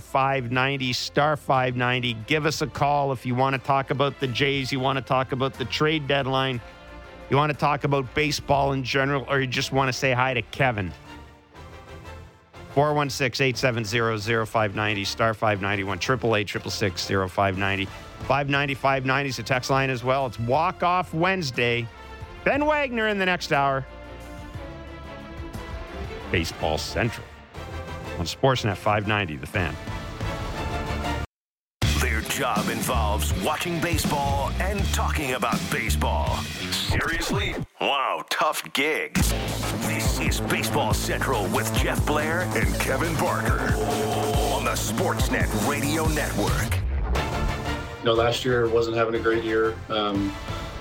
0590 0.00 0.92
star 0.92 1.36
590. 1.36 2.14
Give 2.26 2.46
us 2.46 2.62
a 2.62 2.68
call 2.68 3.10
if 3.10 3.26
you 3.26 3.34
want 3.34 3.54
to 3.54 3.58
talk 3.58 3.90
about 3.90 4.20
the 4.20 4.28
Jays, 4.28 4.72
you 4.72 4.78
want 4.78 4.98
to 4.98 5.04
talk 5.04 5.32
about 5.32 5.54
the 5.54 5.64
trade 5.64 6.06
deadline, 6.06 6.60
you 7.28 7.36
want 7.36 7.50
to 7.52 7.58
talk 7.58 7.82
about 7.82 8.14
baseball 8.14 8.72
in 8.72 8.84
general, 8.84 9.26
or 9.28 9.40
you 9.40 9.48
just 9.48 9.72
want 9.72 9.88
to 9.88 9.92
say 9.92 10.12
hi 10.12 10.32
to 10.32 10.42
Kevin. 10.42 10.92
416 12.74 13.46
870 13.46 14.46
0590 14.46 15.04
star 15.04 15.34
591 15.34 15.98
888 15.98 17.28
0590 17.28 17.84
590 17.84 18.74
590 18.74 19.28
is 19.28 19.36
the 19.36 19.42
text 19.42 19.70
line 19.70 19.90
as 19.90 20.04
well. 20.04 20.26
It's 20.26 20.38
walk 20.38 20.84
off 20.84 21.12
Wednesday. 21.12 21.88
Ben 22.48 22.64
Wagner 22.64 23.08
in 23.08 23.18
the 23.18 23.26
next 23.26 23.52
hour. 23.52 23.84
Baseball 26.32 26.78
Central 26.78 27.26
on 28.18 28.24
Sportsnet 28.24 28.78
590, 28.78 29.36
the 29.36 29.46
fan. 29.46 29.76
Their 32.00 32.22
job 32.22 32.70
involves 32.70 33.34
watching 33.42 33.78
baseball 33.82 34.50
and 34.60 34.82
talking 34.94 35.34
about 35.34 35.60
baseball. 35.70 36.38
Seriously? 36.70 37.54
Wow, 37.82 38.24
tough 38.30 38.62
gig. 38.72 39.12
This 39.82 40.18
is 40.18 40.40
Baseball 40.40 40.94
Central 40.94 41.46
with 41.48 41.70
Jeff 41.76 42.06
Blair 42.06 42.48
and 42.54 42.74
Kevin 42.80 43.14
Barker 43.16 43.60
on 44.54 44.64
the 44.64 44.70
Sportsnet 44.70 45.68
Radio 45.68 46.06
Network. 46.06 46.78
You 47.98 48.04
know, 48.06 48.14
last 48.14 48.42
year 48.42 48.66
wasn't 48.70 48.96
having 48.96 49.16
a 49.16 49.20
great 49.20 49.44
year. 49.44 49.74
Um, 49.90 50.32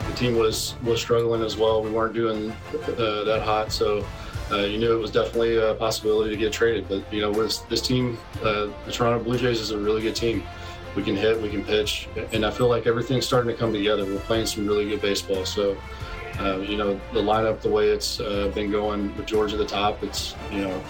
the 0.08 0.14
team 0.14 0.38
was 0.38 0.76
was 0.84 1.02
struggling 1.02 1.44
as 1.44 1.58
well. 1.58 1.84
We 1.84 1.92
weren't 1.92 2.14
doing 2.14 2.52
uh, 2.52 3.24
that 3.24 3.42
hot, 3.44 3.72
so 3.72 4.06
uh, 4.52 4.60
you 4.60 4.78
knew 4.78 4.94
it 4.94 5.00
was 5.00 5.12
definitely 5.12 5.58
a 5.58 5.74
possibility 5.76 6.30
to 6.30 6.38
get 6.38 6.54
traded. 6.54 6.88
But 6.88 7.12
you 7.12 7.22
know, 7.22 7.32
with 7.32 7.68
this 7.70 7.82
team, 7.82 8.18
uh, 8.42 8.68
the 8.86 8.92
Toronto 8.92 9.24
Blue 9.24 9.38
Jays 9.38 9.60
is 9.60 9.72
a 9.72 9.78
really 9.78 10.02
good 10.02 10.16
team. 10.16 10.44
We 10.96 11.04
can 11.04 11.16
hit, 11.16 11.40
we 11.40 11.50
can 11.50 11.64
pitch, 11.64 12.10
and 12.32 12.46
I 12.46 12.50
feel 12.50 12.68
like 12.68 12.88
everything's 12.88 13.26
starting 13.26 13.52
to 13.52 13.58
come 13.58 13.72
together. 13.72 14.04
We're 14.06 14.20
playing 14.20 14.48
some 14.48 14.66
really 14.66 14.90
good 14.90 15.02
baseball. 15.02 15.46
So, 15.46 15.78
uh, 16.40 16.58
you 16.58 16.76
know, 16.76 17.00
the 17.14 17.20
lineup, 17.20 17.62
the 17.62 17.70
way 17.70 17.90
it's 17.90 18.20
uh, 18.20 18.52
been 18.56 18.72
going 18.72 19.16
with 19.16 19.28
George 19.28 19.54
at 19.54 19.60
the 19.60 19.66
top, 19.66 20.02
it's 20.02 20.34
you 20.52 20.62
know, 20.62 20.84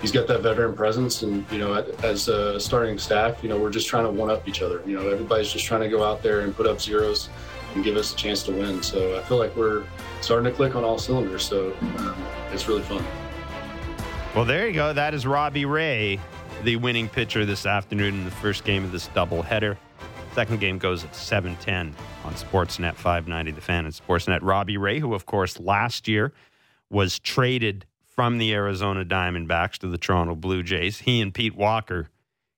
he's 0.00 0.10
got 0.10 0.26
that 0.26 0.40
veteran 0.40 0.74
presence, 0.74 1.22
and 1.22 1.44
you 1.52 1.58
know, 1.58 1.74
as 2.02 2.28
a 2.28 2.58
starting 2.58 2.98
staff, 2.98 3.42
you 3.42 3.48
know, 3.48 3.58
we're 3.58 3.70
just 3.70 3.86
trying 3.86 4.04
to 4.04 4.10
one 4.10 4.30
up 4.30 4.48
each 4.48 4.62
other. 4.62 4.82
You 4.84 4.98
know, 4.98 5.08
everybody's 5.08 5.52
just 5.52 5.64
trying 5.64 5.82
to 5.82 5.88
go 5.88 6.02
out 6.02 6.22
there 6.22 6.40
and 6.40 6.56
put 6.56 6.66
up 6.66 6.80
zeros 6.80 7.28
and 7.74 7.84
give 7.84 7.96
us 7.96 8.12
a 8.12 8.16
chance 8.16 8.42
to 8.44 8.52
win. 8.52 8.82
So 8.82 9.18
I 9.18 9.22
feel 9.22 9.38
like 9.38 9.54
we're 9.56 9.84
starting 10.20 10.50
to 10.50 10.56
click 10.56 10.74
on 10.74 10.84
all 10.84 10.98
cylinders. 10.98 11.44
So 11.44 11.74
um, 11.98 12.16
it's 12.52 12.68
really 12.68 12.82
fun. 12.82 13.04
Well, 14.34 14.44
there 14.44 14.66
you 14.66 14.72
go. 14.72 14.92
That 14.92 15.14
is 15.14 15.26
Robbie 15.26 15.64
Ray, 15.64 16.18
the 16.62 16.76
winning 16.76 17.08
pitcher 17.08 17.44
this 17.44 17.66
afternoon 17.66 18.14
in 18.14 18.24
the 18.24 18.30
first 18.30 18.64
game 18.64 18.84
of 18.84 18.92
this 18.92 19.08
doubleheader. 19.08 19.76
Second 20.34 20.60
game 20.60 20.78
goes 20.78 21.04
at 21.04 21.12
7:10 21.12 21.92
on 22.24 22.34
Sportsnet 22.34 22.94
590 22.94 23.50
The 23.50 23.60
Fan 23.60 23.84
and 23.84 23.94
Sportsnet. 23.94 24.38
Robbie 24.40 24.78
Ray, 24.78 24.98
who 24.98 25.12
of 25.12 25.26
course 25.26 25.60
last 25.60 26.08
year 26.08 26.32
was 26.88 27.18
traded 27.18 27.84
from 28.06 28.38
the 28.38 28.54
Arizona 28.54 29.04
Diamondbacks 29.04 29.78
to 29.78 29.88
the 29.88 29.98
Toronto 29.98 30.34
Blue 30.34 30.62
Jays. 30.62 31.00
He 31.00 31.20
and 31.20 31.34
Pete 31.34 31.54
Walker 31.54 32.08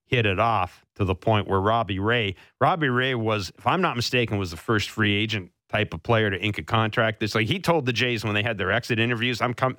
hit 0.05 0.27
it 0.27 0.39
off 0.39 0.84
to 0.97 1.05
the 1.05 1.15
point 1.15 1.49
where 1.49 1.61
Robbie 1.61 1.99
Ray, 1.99 2.37
Robbie 2.61 2.89
Ray 2.89 3.15
was, 3.15 3.53
if 3.59 3.67
I'm 3.67 3.81
not 3.81 3.97
mistaken, 3.97 4.39
was 4.39 4.51
the 4.51 4.57
first 4.57 4.91
free 4.91 5.15
agent 5.15 5.51
type 5.69 5.93
of 5.93 6.03
player 6.03 6.31
to 6.31 6.41
ink 6.41 6.59
a 6.59 6.63
contract. 6.63 7.23
It's 7.23 7.35
like 7.35 7.49
he 7.49 7.59
told 7.59 7.87
the 7.87 7.93
Jays 7.93 8.25
when 8.25 8.35
they 8.35 8.43
had 8.43 8.59
their 8.59 8.71
exit 8.71 8.99
interviews, 9.01 9.41
"I'm 9.43 9.55
coming." 9.55 9.77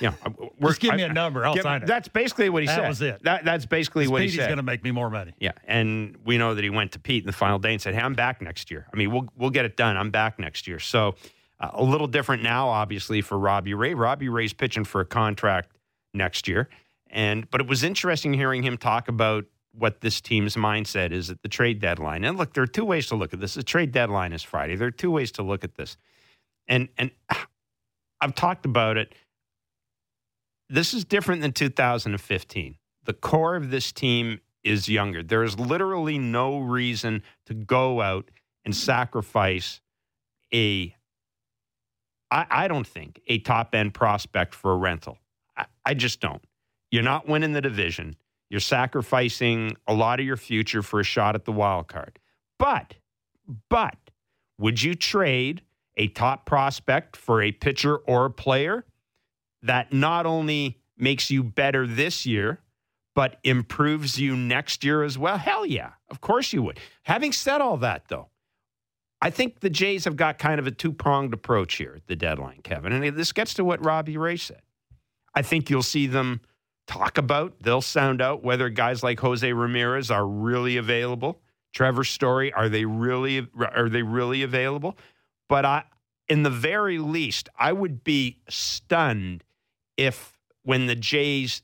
You 0.00 0.10
know, 0.10 0.50
we're, 0.58 0.70
Just 0.70 0.80
give 0.80 0.94
me 0.94 1.02
a 1.02 1.12
number, 1.12 1.44
I'll 1.44 1.52
give- 1.54 1.62
sign 1.62 1.82
it. 1.82 1.86
That's 1.86 2.08
basically 2.08 2.48
what 2.48 2.62
he 2.62 2.66
That 2.68 2.74
said. 2.74 2.84
That 2.84 2.88
was 2.88 3.02
it. 3.02 3.22
That, 3.24 3.44
that's 3.44 3.66
basically 3.66 4.08
what 4.08 4.22
he 4.22 4.30
said. 4.30 4.46
going 4.46 4.56
to 4.56 4.62
make 4.62 4.82
me 4.82 4.90
more 4.92 5.10
money. 5.10 5.34
Yeah, 5.38 5.52
and 5.66 6.16
we 6.24 6.38
know 6.38 6.54
that 6.54 6.64
he 6.64 6.70
went 6.70 6.92
to 6.92 6.98
Pete 6.98 7.22
in 7.22 7.26
the 7.26 7.34
final 7.34 7.58
day 7.58 7.72
and 7.72 7.82
said, 7.82 7.94
"Hey, 7.94 8.00
I'm 8.00 8.14
back 8.14 8.40
next 8.40 8.70
year. 8.70 8.86
I 8.92 8.96
mean, 8.96 9.10
we'll 9.10 9.28
we'll 9.36 9.50
get 9.50 9.64
it 9.66 9.76
done. 9.76 9.96
I'm 9.96 10.10
back 10.10 10.38
next 10.38 10.66
year." 10.66 10.78
So 10.78 11.16
uh, 11.60 11.70
a 11.74 11.82
little 11.84 12.06
different 12.06 12.42
now, 12.42 12.68
obviously, 12.68 13.20
for 13.20 13.38
Robbie 13.38 13.74
Ray. 13.74 13.92
Robbie 13.94 14.28
Ray's 14.30 14.52
pitching 14.54 14.84
for 14.84 15.00
a 15.02 15.04
contract 15.04 15.70
next 16.14 16.48
year, 16.48 16.68
and 17.10 17.50
but 17.50 17.60
it 17.60 17.66
was 17.66 17.84
interesting 17.84 18.32
hearing 18.32 18.62
him 18.62 18.78
talk 18.78 19.08
about 19.08 19.44
what 19.76 20.00
this 20.00 20.20
team's 20.20 20.56
mindset 20.56 21.12
is 21.12 21.30
at 21.30 21.42
the 21.42 21.48
trade 21.48 21.80
deadline. 21.80 22.24
And 22.24 22.38
look, 22.38 22.54
there 22.54 22.62
are 22.62 22.68
two 22.68 22.84
ways 22.84 23.06
to 23.08 23.16
look 23.16 23.32
at 23.32 23.40
this. 23.40 23.54
The 23.54 23.62
trade 23.62 23.92
deadline 23.92 24.32
is 24.32 24.42
Friday. 24.42 24.76
There 24.76 24.88
are 24.88 24.92
two 24.92 25.10
ways 25.10 25.32
to 25.32 25.42
look 25.42 25.64
at 25.64 25.74
this, 25.74 25.96
and 26.68 26.88
and 26.96 27.10
I've 28.20 28.34
talked 28.34 28.64
about 28.64 28.96
it. 28.96 29.14
This 30.68 30.94
is 30.94 31.04
different 31.04 31.42
than 31.42 31.52
2015. 31.52 32.76
The 33.04 33.12
core 33.12 33.56
of 33.56 33.70
this 33.70 33.92
team 33.92 34.40
is 34.62 34.88
younger. 34.88 35.22
There 35.22 35.42
is 35.42 35.58
literally 35.58 36.18
no 36.18 36.58
reason 36.58 37.22
to 37.46 37.54
go 37.54 38.00
out 38.00 38.30
and 38.64 38.74
sacrifice 38.74 39.80
a, 40.52 40.96
I, 42.30 42.46
I 42.50 42.68
don't 42.68 42.86
think, 42.86 43.20
a 43.26 43.38
top 43.38 43.74
end 43.74 43.92
prospect 43.92 44.54
for 44.54 44.72
a 44.72 44.76
rental. 44.76 45.18
I, 45.56 45.66
I 45.84 45.94
just 45.94 46.20
don't. 46.20 46.42
You're 46.90 47.02
not 47.02 47.28
winning 47.28 47.52
the 47.52 47.60
division. 47.60 48.16
You're 48.50 48.60
sacrificing 48.60 49.76
a 49.86 49.94
lot 49.94 50.20
of 50.20 50.26
your 50.26 50.36
future 50.36 50.82
for 50.82 51.00
a 51.00 51.04
shot 51.04 51.34
at 51.34 51.44
the 51.44 51.52
wild 51.52 51.88
card. 51.88 52.18
But, 52.58 52.94
but, 53.68 53.96
would 54.58 54.82
you 54.82 54.94
trade 54.94 55.62
a 55.96 56.08
top 56.08 56.46
prospect 56.46 57.16
for 57.16 57.42
a 57.42 57.52
pitcher 57.52 57.96
or 57.96 58.26
a 58.26 58.30
player 58.30 58.84
that 59.62 59.92
not 59.92 60.26
only 60.26 60.78
makes 60.96 61.30
you 61.30 61.42
better 61.42 61.86
this 61.86 62.26
year, 62.26 62.60
but 63.14 63.38
improves 63.44 64.18
you 64.18 64.36
next 64.36 64.84
year 64.84 65.02
as 65.02 65.18
well? 65.18 65.38
Hell 65.38 65.66
yeah. 65.66 65.92
Of 66.10 66.20
course 66.20 66.52
you 66.52 66.62
would. 66.62 66.78
Having 67.02 67.32
said 67.32 67.60
all 67.60 67.76
that, 67.78 68.08
though, 68.08 68.28
I 69.20 69.30
think 69.30 69.60
the 69.60 69.70
Jays 69.70 70.04
have 70.04 70.16
got 70.16 70.38
kind 70.38 70.60
of 70.60 70.66
a 70.66 70.70
two 70.70 70.92
pronged 70.92 71.32
approach 71.32 71.76
here 71.76 71.94
at 71.96 72.06
the 72.06 72.16
deadline, 72.16 72.60
Kevin. 72.62 72.92
And 72.92 73.16
this 73.16 73.32
gets 73.32 73.54
to 73.54 73.64
what 73.64 73.84
Robbie 73.84 74.18
Ray 74.18 74.36
said. 74.36 74.60
I 75.34 75.42
think 75.42 75.70
you'll 75.70 75.82
see 75.82 76.06
them 76.06 76.42
talk 76.86 77.18
about, 77.18 77.54
they'll 77.60 77.80
sound 77.80 78.20
out 78.20 78.42
whether 78.42 78.68
guys 78.68 79.02
like 79.02 79.20
Jose 79.20 79.52
Ramirez 79.52 80.10
are 80.10 80.26
really 80.26 80.76
available. 80.76 81.40
Trevor 81.72 82.04
Story, 82.04 82.52
are 82.52 82.68
they 82.68 82.84
really 82.84 83.46
are 83.58 83.88
they 83.88 84.02
really 84.02 84.42
available? 84.42 84.96
But 85.48 85.64
I 85.64 85.84
in 86.28 86.42
the 86.42 86.50
very 86.50 86.98
least, 86.98 87.48
I 87.58 87.72
would 87.72 88.04
be 88.04 88.38
stunned 88.48 89.44
if 89.96 90.38
when 90.62 90.86
the 90.86 90.94
Jays 90.94 91.62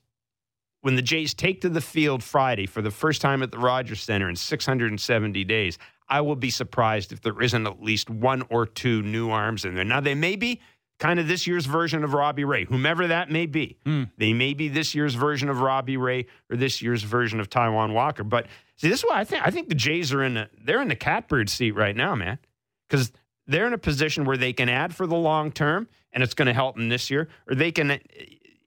when 0.82 0.96
the 0.96 1.02
Jays 1.02 1.34
take 1.34 1.60
to 1.60 1.68
the 1.68 1.80
field 1.80 2.22
Friday 2.22 2.66
for 2.66 2.82
the 2.82 2.90
first 2.90 3.20
time 3.20 3.42
at 3.42 3.50
the 3.50 3.58
Rogers 3.58 4.02
Center 4.02 4.28
in 4.28 4.36
670 4.36 5.44
days, 5.44 5.78
I 6.08 6.22
will 6.22 6.36
be 6.36 6.50
surprised 6.50 7.12
if 7.12 7.20
there 7.20 7.40
isn't 7.40 7.66
at 7.66 7.82
least 7.82 8.08
one 8.08 8.42
or 8.50 8.66
two 8.66 9.02
new 9.02 9.30
arms 9.30 9.64
in 9.64 9.74
there. 9.74 9.84
Now 9.84 10.00
they 10.00 10.14
may 10.14 10.36
be 10.36 10.60
kind 11.00 11.18
of 11.18 11.26
this 11.26 11.46
year's 11.46 11.66
version 11.66 12.04
of 12.04 12.12
Robbie 12.12 12.44
Ray, 12.44 12.66
whomever 12.66 13.08
that 13.08 13.30
may 13.30 13.46
be. 13.46 13.78
Hmm. 13.84 14.04
They 14.18 14.32
may 14.32 14.54
be 14.54 14.68
this 14.68 14.94
year's 14.94 15.14
version 15.14 15.48
of 15.48 15.60
Robbie 15.60 15.96
Ray 15.96 16.26
or 16.50 16.56
this 16.56 16.80
year's 16.82 17.02
version 17.02 17.40
of 17.40 17.48
Taijuan 17.50 17.92
Walker. 17.94 18.22
But 18.22 18.46
see, 18.76 18.88
this 18.88 19.00
is 19.00 19.04
why 19.04 19.18
I 19.18 19.24
think 19.24 19.44
I 19.44 19.50
think 19.50 19.68
the 19.68 19.74
Jays 19.74 20.12
are 20.12 20.22
in 20.22 20.34
the 20.34 20.48
they're 20.62 20.80
in 20.82 20.88
the 20.88 20.94
catbird 20.96 21.48
seat 21.50 21.72
right 21.72 21.96
now, 21.96 22.14
man, 22.14 22.38
because 22.88 23.10
they're 23.46 23.66
in 23.66 23.72
a 23.72 23.78
position 23.78 24.24
where 24.24 24.36
they 24.36 24.52
can 24.52 24.68
add 24.68 24.94
for 24.94 25.06
the 25.08 25.16
long 25.16 25.50
term, 25.50 25.88
and 26.12 26.22
it's 26.22 26.34
going 26.34 26.46
to 26.46 26.54
help 26.54 26.76
them 26.76 26.88
this 26.88 27.10
year, 27.10 27.28
or 27.48 27.56
they 27.56 27.72
can, 27.72 27.98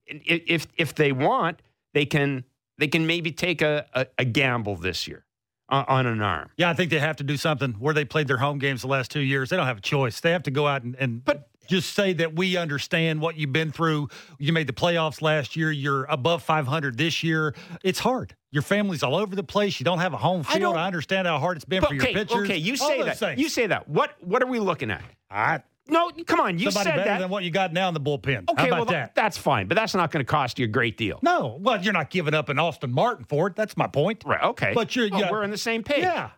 if 0.08 0.68
if 0.78 0.96
they 0.96 1.12
want, 1.12 1.62
they 1.94 2.06
can 2.06 2.44
they 2.80 2.88
can 2.88 3.06
maybe 3.08 3.32
take 3.32 3.62
a, 3.62 3.86
a, 3.94 4.08
a 4.18 4.26
gamble 4.26 4.76
this 4.76 5.08
year 5.08 5.24
on, 5.70 5.86
on 5.88 6.06
an 6.08 6.22
arm. 6.22 6.50
Yeah, 6.58 6.70
I 6.70 6.74
think 6.74 6.90
they 6.90 7.00
have 7.00 7.18
to 7.18 7.24
do 7.24 7.38
something 7.38 7.74
where 7.74 7.94
they 7.94 8.04
played 8.06 8.28
their 8.28 8.38
home 8.38 8.58
games 8.58 8.82
the 8.82 8.88
last 8.88 9.12
two 9.12 9.22
years. 9.22 9.50
They 9.52 9.56
don't 9.58 9.68
have 9.68 9.78
a 9.78 9.82
choice. 9.82 10.20
They 10.20 10.32
have 10.32 10.44
to 10.44 10.52
go 10.52 10.68
out 10.68 10.82
and, 10.84 10.96
and 10.96 11.24
But- 11.24 11.48
just 11.68 11.94
say 11.94 12.14
that 12.14 12.36
we 12.36 12.58
understand 12.58 13.22
what 13.22 13.38
you've 13.38 13.54
been 13.54 13.72
through. 13.72 14.10
You 14.40 14.54
made 14.54 14.68
the 14.68 14.74
playoffs 14.74 15.22
last 15.22 15.56
year. 15.56 15.72
You're 15.72 16.06
above 16.06 16.44
500 16.44 16.98
this 16.98 17.24
year. 17.24 17.56
It's 17.84 18.00
hard. 18.00 18.36
Your 18.52 18.62
family's 18.64 19.02
all 19.04 19.16
over 19.16 19.36
the 19.36 19.44
place. 19.44 19.80
You 19.80 19.84
don't 19.86 20.00
have 20.00 20.14
a 20.14 20.18
home 20.18 20.44
field. 20.44 20.62
don't- 20.62 20.78
I, 20.78 20.86
understand 20.86 21.28
how 21.28 21.40
hard 21.40 21.58
it's 21.58 21.66
been 21.66 21.82
for 21.84 21.94
your 21.94 22.04
okay, 22.04 22.14
pitchers. 22.14 22.36
okay, 22.50 22.58
you 22.58 22.76
say 22.76 23.02
that. 23.04 23.18
things. 23.18 23.40
You 23.42 23.50
say 23.50 23.68
that. 23.68 23.88
What 23.90 24.12
what 24.22 24.44
are 24.44 24.48
we 24.48 24.60
looking 24.60 24.92
at? 24.92 25.02
I, 25.32 25.62
No, 25.88 26.12
come 26.28 26.40
on. 26.40 26.60
You 26.60 26.70
somebody 26.70 26.90
said 26.92 26.96
better 26.98 27.10
that. 27.10 27.20
than 27.20 27.30
what 27.30 27.44
you 27.44 27.50
got 27.52 27.74
now 27.74 27.88
in 27.88 27.94
the 27.94 28.00
bullpen. 28.00 28.50
okay, 28.52 28.70
well 28.72 28.86
that? 28.86 29.16
that's 29.16 29.38
fine, 29.38 29.68
but 29.68 29.76
that's 29.76 29.96
not 29.96 30.12
going 30.12 30.24
to 30.24 30.30
cost 30.30 30.60
you 30.60 30.66
a 30.66 30.68
great 30.68 30.98
deal. 30.98 31.18
No, 31.24 31.58
well, 31.62 31.82
you're 31.82 31.94
not 31.94 32.10
giving 32.12 32.34
up 32.36 32.50
an 32.50 32.60
Austin 32.60 32.92
Martin 32.92 33.26
for 33.26 33.48
it. 33.48 33.56
That's 33.56 33.76
my 33.76 33.88
point. 33.88 34.24
Right. 34.26 34.42
Okay. 34.44 34.74
But 34.76 34.96
you're- 34.96 35.10
Oh, 35.12 35.18
yeah. 35.18 35.32
we're 35.32 35.44
on 35.44 35.50
the 35.52 35.58
same 35.58 35.82
page. 35.84 36.04
Yeah. 36.04 36.30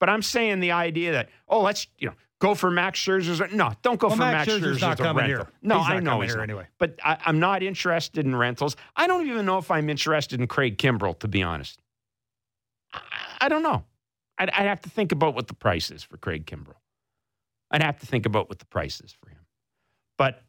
But 0.00 0.08
I'm 0.10 0.22
saying 0.22 0.60
the 0.60 0.72
idea 0.72 1.12
that 1.12 1.30
oh, 1.48 1.62
let's 1.62 1.86
you 1.98 2.08
know 2.08 2.14
go 2.40 2.54
for 2.54 2.70
Max 2.70 2.98
Scherzer's. 2.98 3.40
No, 3.52 3.72
don't 3.82 3.98
go 3.98 4.08
Well, 4.08 4.16
for 4.16 4.22
Max 4.22 4.48
Max 4.48 4.50
Scherzer's 4.50 4.76
Scherzer's 4.78 4.80
not 4.80 4.98
coming 4.98 5.24
rental. 5.28 5.44
here. 5.46 5.52
No, 5.62 5.78
He's 5.78 5.88
I 5.88 5.94
not 5.94 6.02
know 6.02 6.20
he's 6.20 6.30
here 6.32 6.38
not. 6.38 6.42
anyway. 6.44 6.66
But 6.78 6.98
I, 7.04 7.18
I'm 7.24 7.40
not 7.40 7.62
interested 7.62 8.24
in 8.24 8.34
rentals. 8.36 8.76
I 8.96 9.06
don't 9.06 9.26
even 9.28 9.46
know 9.46 9.58
if 9.58 9.70
I'm 9.70 9.88
interested 9.90 10.40
in 10.40 10.46
Craig 10.46 10.78
Kimbrel, 10.78 11.18
to 11.20 11.28
be 11.28 11.42
honest. 11.42 11.80
I, 12.92 13.00
I 13.42 13.48
don't 13.48 13.62
know. 13.62 13.84
I'd, 14.38 14.50
I'd 14.50 14.66
have 14.66 14.80
to 14.82 14.90
think 14.90 15.12
about 15.12 15.34
what 15.34 15.46
the 15.48 15.54
price 15.54 15.90
is 15.90 16.02
for 16.02 16.16
Craig 16.16 16.46
Kimbrel. 16.46 16.74
I'd 17.70 17.82
have 17.82 17.98
to 18.00 18.06
think 18.06 18.26
about 18.26 18.48
what 18.48 18.58
the 18.58 18.66
price 18.66 19.00
is 19.00 19.12
for 19.12 19.30
him. 19.30 19.38
But 20.18 20.42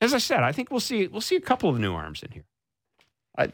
as 0.00 0.14
I 0.14 0.18
said, 0.18 0.42
I 0.42 0.52
think 0.52 0.70
we'll 0.70 0.80
see 0.80 1.06
we'll 1.06 1.20
see 1.20 1.36
a 1.36 1.40
couple 1.40 1.68
of 1.68 1.78
new 1.78 1.94
arms 1.94 2.22
in 2.22 2.30
here. 2.32 2.44
I 3.36 3.52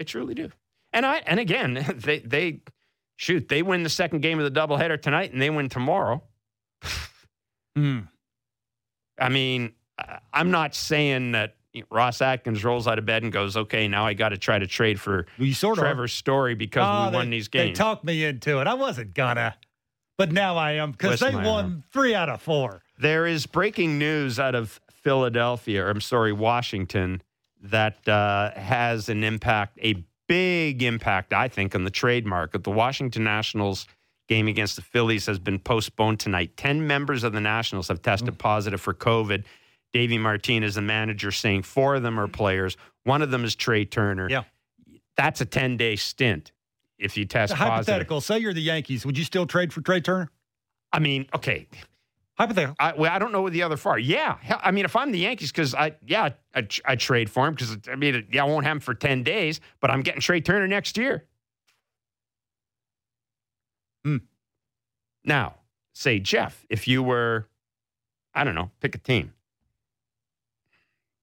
I 0.00 0.04
truly 0.04 0.34
do. 0.34 0.50
And 0.92 1.06
I 1.06 1.18
and 1.26 1.38
again, 1.40 1.74
they 1.96 2.18
they 2.18 2.60
shoot, 3.16 3.48
they 3.48 3.62
win 3.62 3.82
the 3.82 3.88
second 3.88 4.20
game 4.20 4.38
of 4.38 4.52
the 4.52 4.60
doubleheader 4.60 5.00
tonight 5.00 5.32
and 5.32 5.40
they 5.40 5.48
win 5.50 5.68
tomorrow. 5.68 6.22
Hmm. 7.74 8.00
I 9.18 9.28
mean, 9.28 9.72
I'm 10.32 10.50
not 10.50 10.74
saying 10.74 11.32
that 11.32 11.56
Ross 11.90 12.22
Atkins 12.22 12.64
rolls 12.64 12.86
out 12.86 12.98
of 12.98 13.04
bed 13.06 13.22
and 13.22 13.32
goes, 13.32 13.56
"Okay, 13.56 13.88
now 13.88 14.06
I 14.06 14.14
got 14.14 14.30
to 14.30 14.38
try 14.38 14.58
to 14.58 14.66
trade 14.66 15.00
for 15.00 15.26
You 15.38 15.52
sort 15.52 15.78
of 15.78 15.82
Trevor 15.82 16.08
Story 16.08 16.54
because 16.54 16.84
Oh, 16.86 17.06
we 17.06 17.10
they, 17.10 17.16
won 17.16 17.30
these 17.30 17.48
games." 17.48 17.76
They 17.76 17.82
talked 17.84 18.04
me 18.04 18.24
into 18.24 18.60
it. 18.60 18.66
I 18.66 18.74
wasn't 18.74 19.14
gonna, 19.14 19.56
but 20.16 20.32
now 20.32 20.56
I 20.56 20.72
am 20.72 20.92
because 20.92 21.20
they 21.20 21.34
won 21.34 21.64
am. 21.64 21.84
three 21.92 22.14
out 22.14 22.28
of 22.28 22.40
four. 22.40 22.82
There 22.98 23.26
is 23.26 23.46
breaking 23.46 23.98
news 23.98 24.38
out 24.38 24.54
of 24.54 24.80
Philadelphia, 24.90 25.84
or 25.84 25.90
I'm 25.90 26.00
sorry, 26.00 26.32
Washington, 26.32 27.22
that 27.62 28.08
uh, 28.08 28.52
has 28.52 29.08
an 29.10 29.22
impact, 29.22 29.78
a 29.82 30.02
big 30.28 30.82
impact, 30.82 31.32
I 31.32 31.48
think, 31.48 31.74
on 31.74 31.84
the 31.84 31.90
trade 31.90 32.26
market. 32.26 32.64
The 32.64 32.70
Washington 32.70 33.24
Nationals 33.24 33.86
game 34.28 34.48
against 34.48 34.76
the 34.76 34.82
Phillies 34.82 35.26
has 35.26 35.38
been 35.38 35.58
postponed 35.58 36.20
tonight. 36.20 36.56
10 36.56 36.86
members 36.86 37.22
of 37.24 37.32
the 37.32 37.40
Nationals 37.40 37.88
have 37.88 38.02
tested 38.02 38.34
Mm. 38.34 38.38
positive 38.38 38.80
for 38.80 38.92
COVID. 38.94 39.44
Davey 39.92 40.18
Martinez, 40.18 40.74
the 40.74 40.82
manager, 40.82 41.30
saying 41.30 41.62
four 41.62 41.94
of 41.94 42.02
them 42.02 42.18
are 42.18 42.28
players. 42.28 42.76
One 43.04 43.22
of 43.22 43.30
them 43.30 43.44
is 43.44 43.54
Trea 43.54 43.84
Turner. 43.84 44.28
Yeah. 44.28 44.42
That's 45.16 45.40
a 45.40 45.46
10 45.46 45.76
day 45.76 45.96
stint 45.96 46.52
if 46.98 47.16
you 47.16 47.24
test 47.24 47.54
positive. 47.54 47.72
Hypothetical. 47.72 48.20
Say 48.20 48.38
you're 48.40 48.52
the 48.52 48.60
Yankees. 48.62 49.06
Would 49.06 49.16
you 49.16 49.24
still 49.24 49.46
trade 49.46 49.72
for 49.72 49.80
Trea 49.80 50.00
Turner? 50.00 50.30
I 50.92 50.98
mean, 50.98 51.26
okay. 51.34 51.68
Hypothetical. 52.36 52.74
I, 52.78 52.92
well, 52.92 53.10
I 53.10 53.18
don't 53.18 53.32
know 53.32 53.40
what 53.40 53.52
the 53.54 53.62
other 53.62 53.78
four. 53.78 53.92
are. 53.92 53.98
Yeah, 53.98 54.36
I 54.62 54.70
mean, 54.70 54.84
if 54.84 54.94
I'm 54.94 55.10
the 55.10 55.18
Yankees, 55.20 55.50
because 55.50 55.74
I, 55.74 55.94
yeah, 56.06 56.30
I, 56.54 56.66
I 56.84 56.96
trade 56.96 57.30
for 57.30 57.46
him 57.46 57.54
because 57.54 57.78
I 57.90 57.94
mean, 57.96 58.26
yeah, 58.30 58.42
I 58.44 58.46
won't 58.46 58.66
have 58.66 58.76
him 58.76 58.80
for 58.80 58.92
ten 58.92 59.22
days, 59.22 59.60
but 59.80 59.90
I'm 59.90 60.02
getting 60.02 60.20
Trea 60.20 60.42
Turner 60.42 60.68
next 60.68 60.98
year. 60.98 61.24
Hmm. 64.06 64.18
Now, 65.24 65.54
say 65.94 66.20
Jeff, 66.20 66.64
if 66.70 66.86
you 66.86 67.02
were, 67.02 67.48
I 68.34 68.44
don't 68.44 68.54
know, 68.54 68.70
pick 68.80 68.94
a 68.94 68.98
team 68.98 69.32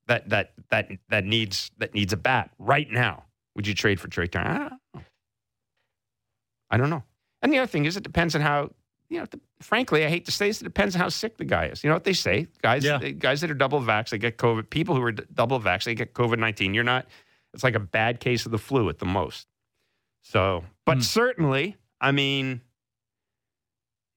that 0.07 0.27
that 0.29 0.51
that 0.69 0.91
that 1.09 1.23
needs 1.25 1.71
that 1.77 1.93
needs 1.93 2.11
a 2.11 2.17
bat 2.17 2.49
right 2.59 2.89
now, 2.91 3.23
would 3.55 3.65
you 3.65 3.73
trade 3.73 4.01
for 4.01 4.09
Trea 4.09 4.27
Turner? 4.27 4.49
I 4.49 4.57
don't 4.59 4.71
know. 4.95 5.01
I 6.71 6.77
don't 6.77 6.89
know. 6.89 7.03
And 7.41 7.53
the 7.53 7.59
other 7.59 7.67
thing 7.67 7.85
is, 7.85 7.95
it 7.95 8.03
depends 8.03 8.35
on 8.35 8.41
how 8.41 8.71
you 9.09 9.19
know. 9.19 9.25
The, 9.31 9.39
frankly, 9.61 10.05
I 10.05 10.09
hate 10.09 10.25
to 10.25 10.31
say 10.31 10.47
this, 10.47 10.59
it 10.59 10.65
depends 10.65 10.93
on 10.95 10.99
how 11.01 11.07
sick 11.09 11.37
the 11.37 11.45
guy 11.45 11.67
is. 11.67 11.83
You 11.85 11.89
know 11.89 11.95
what 11.95 12.03
they 12.03 12.11
say, 12.13 12.47
guys? 12.61 12.83
Yeah. 12.83 12.97
guys 12.99 13.39
that 13.41 13.49
are 13.49 13.53
double 13.55 13.79
vax, 13.79 14.09
they 14.09 14.17
get 14.17 14.37
COVID. 14.37 14.69
People 14.69 14.95
who 14.95 15.03
are 15.03 15.13
d- 15.13 15.23
double 15.33 15.59
vax, 15.61 15.85
they 15.85 15.95
get 15.95 16.13
COVID 16.13 16.37
nineteen. 16.39 16.73
You're 16.73 16.83
not. 16.83 17.05
It's 17.53 17.63
like 17.63 17.75
a 17.75 17.79
bad 17.79 18.19
case 18.19 18.45
of 18.45 18.51
the 18.51 18.57
flu 18.57 18.89
at 18.89 18.99
the 18.99 19.05
most. 19.05 19.47
So, 20.23 20.63
but 20.85 20.95
Hmm. 20.97 21.01
certainly, 21.01 21.77
I 22.01 22.11
mean, 22.11 22.61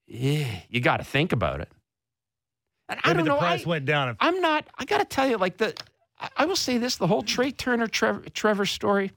yeah, 0.06 0.46
you 0.68 0.80
got 0.80 0.98
to 0.98 1.04
think 1.04 1.32
about 1.32 1.60
it. 1.60 1.70
And 2.88 3.00
I 3.02 3.08
Maybe 3.08 3.16
don't 3.18 3.24
the 3.24 3.30
know. 3.34 3.38
price 3.38 3.66
I, 3.66 3.68
went 3.68 3.84
down. 3.84 4.16
I'm 4.20 4.40
not. 4.40 4.66
I 4.78 4.84
got 4.84 4.98
to 4.98 5.04
tell 5.04 5.28
you, 5.28 5.36
like 5.36 5.56
the. 5.58 5.74
I- 6.20 6.28
I 6.38 6.46
will 6.46 6.56
say 6.56 6.78
this: 6.78 6.96
the 6.96 7.06
whole 7.06 7.22
Trea 7.22 7.52
Turner 7.52 7.86
Trevor, 7.86 8.22
Trevor 8.30 8.64
Story. 8.66 9.12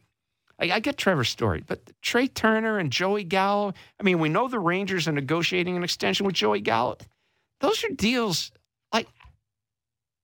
I, 0.60 0.72
I 0.72 0.80
get 0.80 0.98
Trevor 0.98 1.24
Story, 1.24 1.64
but 1.66 1.80
Trea 2.02 2.28
Turner 2.28 2.78
and 2.80 2.92
Joey 2.92 3.24
Gallo. 3.24 3.74
I 4.00 4.04
mean, 4.04 4.20
we 4.20 4.28
know 4.30 4.48
the 4.48 4.60
Rangers 4.60 5.08
are 5.08 5.12
negotiating 5.14 5.78
an 5.78 5.84
extension 5.84 6.26
with 6.26 6.36
Joey 6.36 6.62
Gallo. 6.62 6.98
Those 7.62 7.84
are 7.84 7.90
deals 7.90 8.52
like 8.92 9.08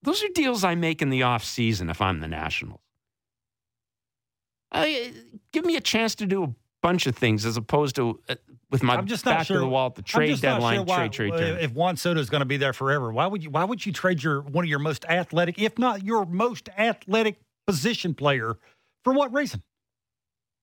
those 0.02 0.22
are 0.24 0.28
deals 0.34 0.64
I 0.64 0.74
make 0.74 1.00
in 1.00 1.08
the 1.10 1.22
off 1.22 1.44
season 1.44 1.88
if 1.88 2.02
I'm 2.02 2.20
the 2.20 2.28
Nationals. 2.28 2.80
I, 4.72 5.12
give 5.52 5.64
me 5.64 5.76
a 5.76 5.80
chance 5.80 6.14
to 6.16 6.26
do 6.26 6.42
a 6.44 6.54
bunch 6.82 7.06
of 7.06 7.16
things 7.16 7.46
as 7.46 7.56
opposed 7.56 7.96
to 7.96 8.20
uh, 8.28 8.34
with 8.70 8.82
my 8.82 8.96
I'm 8.96 9.06
just 9.06 9.24
not 9.24 9.38
back 9.38 9.46
sure- 9.46 9.56
to 9.56 9.60
the 9.60 9.68
wall 9.68 9.86
at 9.88 9.94
the 9.94 10.02
trade 10.02 10.30
not 10.30 10.40
deadline. 10.40 10.76
sure 10.78 10.84
why- 10.84 10.96
trade, 11.08 11.30
trade, 11.30 11.30
Turner. 11.40 11.58
If 11.58 11.72
Juan 11.72 11.96
Soto 11.96 12.20
is 12.20 12.30
going 12.30 12.40
to 12.40 12.46
be 12.46 12.56
there 12.56 12.72
forever, 12.72 13.12
why 13.12 13.26
would 13.26 13.42
you? 13.44 13.50
Why 13.50 13.64
would 13.64 13.84
you 13.86 13.92
trade 13.92 14.22
your 14.22 14.40
one 14.42 14.64
of 14.64 14.68
your 14.70 14.78
most 14.78 15.04
athletic, 15.06 15.58
if 15.58 15.78
not 15.78 16.02
your 16.04 16.26
most 16.26 16.68
athletic 16.76 17.38
position 17.66 18.14
player, 18.14 18.56
for 19.04 19.12
what 19.12 19.32
reason? 19.32 19.62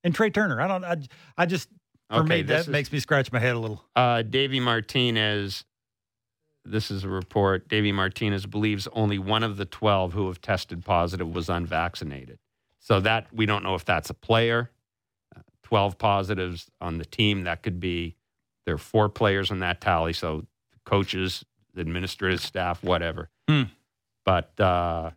And 0.04 0.14
Trea 0.14 0.30
Turner, 0.30 0.60
I 0.60 0.68
don't. 0.68 0.84
I, 0.84 0.97
I 1.38 1.45
just 1.45 1.70
for 2.10 2.18
Okay, 2.18 2.38
me 2.38 2.41
that 2.43 2.60
is- 2.62 2.68
makes 2.68 2.91
me 2.91 2.99
scratch 2.99 3.32
my 3.32 3.39
head 3.39 3.56
a 3.56 3.60
little. 3.60 3.84
Uh, 3.95 4.22
Davey 4.22 4.60
Martinez, 4.60 5.64
this 6.66 6.91
is 6.91 7.06
a 7.06 7.10
report. 7.10 7.70
Davey 7.70 7.93
Martinez 7.93 8.45
believes 8.45 8.88
only 8.91 9.18
one 9.18 9.43
of 9.43 9.56
the 9.58 9.66
12 9.66 10.12
who 10.14 10.28
have 10.28 10.41
tested 10.41 10.84
positive 10.84 11.34
was 11.34 11.47
unvaccinated. 11.49 12.38
So 12.80 12.99
that 12.99 13.28
we 13.34 13.45
don't 13.45 13.64
know 13.64 13.76
if 13.76 13.86
that's 13.86 14.10
a 14.10 14.14
player. 14.14 14.70
Uh, 15.74 15.78
12 15.78 15.97
positives 15.97 16.71
on 16.80 16.97
the 16.97 17.05
team. 17.05 17.43
That 17.43 17.63
could 17.63 17.80
be, 17.80 18.15
there 18.65 18.76
are 18.76 18.80
four 18.80 19.09
players 19.09 19.49
on 19.51 19.59
that 19.59 19.82
tally. 19.82 20.13
So 20.13 20.45
coaches, 20.86 21.43
administrative 21.76 22.41
staff, 22.41 22.84
whatever. 22.84 23.30
Hmm. 23.49 23.63
But, 24.24 24.59
uh, 24.59 25.11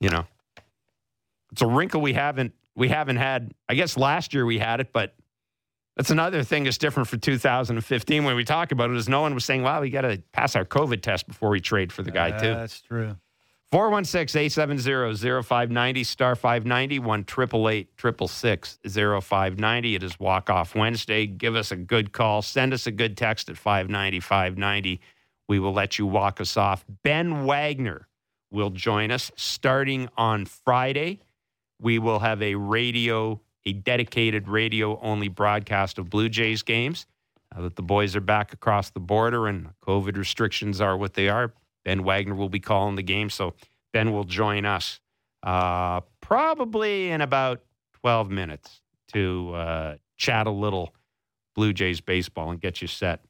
you 0.00 0.08
know, 0.10 0.26
it's 1.52 1.62
a 1.62 1.66
wrinkle 1.66 2.00
we 2.00 2.12
haven't 2.12 2.52
we 2.74 2.88
haven't 2.88 3.16
had. 3.16 3.54
I 3.68 3.74
guess 3.74 3.96
last 3.96 4.34
year 4.34 4.44
we 4.44 4.58
had 4.58 4.80
it, 4.80 4.92
but 4.92 5.14
that's 5.96 6.10
another 6.10 6.42
thing 6.42 6.64
that's 6.64 6.76
different 6.76 7.08
for 7.08 7.16
2015 7.16 8.24
when 8.24 8.36
we 8.36 8.44
talk 8.44 8.72
about 8.72 8.90
it 8.90 8.96
is 8.96 9.08
no 9.08 9.22
one 9.22 9.34
was 9.34 9.44
saying, 9.44 9.62
"Wow, 9.62 9.80
we 9.80 9.88
got 9.88 10.02
to 10.02 10.22
pass 10.32 10.54
our 10.54 10.66
COVID 10.66 11.00
test 11.00 11.26
before 11.26 11.48
we 11.48 11.60
trade 11.60 11.92
for 11.92 12.02
the 12.02 12.10
guy 12.10 12.32
too." 12.32 12.54
That's 12.54 12.82
true. 12.82 13.16
416-870-0590 13.72 16.06
star 16.06 16.36
590 16.36 17.00
1 17.00 17.20
888 17.20 19.22
0590 19.22 19.94
It 19.96 20.02
is 20.04 20.20
walk 20.20 20.48
off 20.48 20.76
Wednesday. 20.76 21.26
Give 21.26 21.56
us 21.56 21.72
a 21.72 21.76
good 21.76 22.12
call. 22.12 22.42
Send 22.42 22.72
us 22.72 22.86
a 22.86 22.92
good 22.92 23.16
text 23.16 23.48
at 23.48 23.56
590 23.56 24.20
590. 24.20 25.00
We 25.48 25.58
will 25.58 25.72
let 25.72 25.98
you 25.98 26.06
walk 26.06 26.40
us 26.40 26.56
off. 26.56 26.84
Ben 27.02 27.44
Wagner 27.44 28.06
will 28.52 28.70
join 28.70 29.10
us 29.10 29.32
starting 29.34 30.08
on 30.16 30.46
Friday. 30.46 31.18
We 31.80 31.98
will 31.98 32.20
have 32.20 32.40
a 32.42 32.54
radio, 32.54 33.40
a 33.64 33.72
dedicated 33.72 34.46
radio 34.48 35.00
only 35.00 35.26
broadcast 35.28 35.98
of 35.98 36.08
Blue 36.08 36.28
Jays 36.28 36.62
games. 36.62 37.06
Now 37.54 37.62
that 37.62 37.74
the 37.74 37.82
boys 37.82 38.14
are 38.14 38.20
back 38.20 38.52
across 38.52 38.90
the 38.90 39.00
border 39.00 39.48
and 39.48 39.70
COVID 39.86 40.16
restrictions 40.16 40.80
are 40.80 40.96
what 40.96 41.14
they 41.14 41.28
are, 41.28 41.52
Ben 41.86 42.02
Wagner 42.02 42.34
will 42.34 42.48
be 42.48 42.58
calling 42.58 42.96
the 42.96 43.02
game. 43.02 43.30
So 43.30 43.54
Ben 43.92 44.12
will 44.12 44.24
join 44.24 44.66
us 44.66 45.00
uh, 45.44 46.00
probably 46.20 47.10
in 47.10 47.20
about 47.20 47.62
12 48.00 48.28
minutes 48.28 48.82
to 49.12 49.54
uh, 49.54 49.96
chat 50.16 50.48
a 50.48 50.50
little 50.50 50.92
Blue 51.54 51.72
Jays 51.72 52.00
baseball 52.00 52.50
and 52.50 52.60
get 52.60 52.82
you 52.82 52.88
set. 52.88 53.20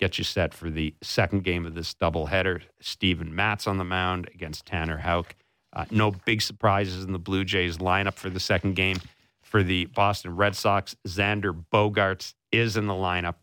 Get 0.00 0.16
you 0.16 0.24
set 0.24 0.54
for 0.54 0.70
the 0.70 0.94
second 1.02 1.44
game 1.44 1.66
of 1.66 1.74
this 1.74 1.92
doubleheader. 1.92 2.62
Steven 2.80 3.34
Matz 3.34 3.66
on 3.66 3.76
the 3.76 3.84
mound 3.84 4.30
against 4.34 4.64
Tanner 4.64 4.98
Houck. 4.98 5.36
Uh, 5.74 5.84
no 5.90 6.10
big 6.10 6.40
surprises 6.40 7.04
in 7.04 7.12
the 7.12 7.18
Blue 7.18 7.44
Jays 7.44 7.76
lineup 7.76 8.14
for 8.14 8.30
the 8.30 8.40
second 8.40 8.76
game. 8.76 8.96
For 9.42 9.62
the 9.62 9.86
Boston 9.86 10.36
Red 10.36 10.56
Sox, 10.56 10.96
Xander 11.06 11.64
Bogaerts 11.70 12.34
is 12.50 12.78
in 12.78 12.86
the 12.86 12.94
lineup 12.94 13.34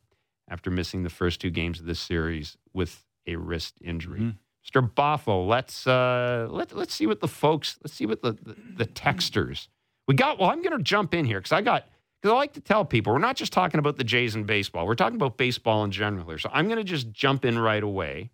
after 0.48 0.72
missing 0.72 1.04
the 1.04 1.10
first 1.10 1.42
two 1.42 1.52
games 1.52 1.80
of 1.80 1.86
this 1.86 2.00
series 2.00 2.58
with 2.74 3.06
a 3.28 3.36
wrist 3.36 3.76
injury. 3.82 4.20
Mhm. 4.20 4.38
Mr. 4.66 4.92
Boffo, 4.94 5.48
let's 5.48 5.86
uh, 5.86 6.48
let 6.50 6.76
let's 6.76 6.94
see 6.94 7.06
what 7.06 7.20
the 7.20 7.28
folks, 7.28 7.78
let's 7.84 7.94
see 7.94 8.06
what 8.06 8.22
the 8.22 8.34
the, 8.34 8.56
the 8.78 8.86
texters 8.86 9.68
we 10.08 10.16
got. 10.16 10.40
Well, 10.40 10.50
I'm 10.50 10.62
going 10.64 10.78
to 10.78 10.84
jump 10.84 11.14
in 11.14 11.26
here 11.26 11.40
because 11.40 11.52
I 11.52 11.62
got 11.62 11.88
because 12.22 12.34
I 12.34 12.36
like 12.36 12.54
to 12.54 12.62
tell 12.62 12.84
people 12.84 13.14
we're 13.14 13.20
not 13.20 13.36
just 13.36 13.54
talking 13.54 13.80
about 13.80 13.98
the 13.98 14.04
Jays 14.04 14.34
and 14.34 14.48
baseball. 14.48 14.88
We're 14.88 14.96
talking 14.96 15.18
about 15.18 15.38
baseball 15.38 15.84
in 15.84 15.92
general 15.92 16.26
here. 16.28 16.40
So 16.40 16.50
I'm 16.52 16.66
going 16.66 16.78
to 16.78 16.84
just 16.84 17.12
jump 17.12 17.46
in 17.46 17.60
right 17.60 17.84
away 17.84 18.32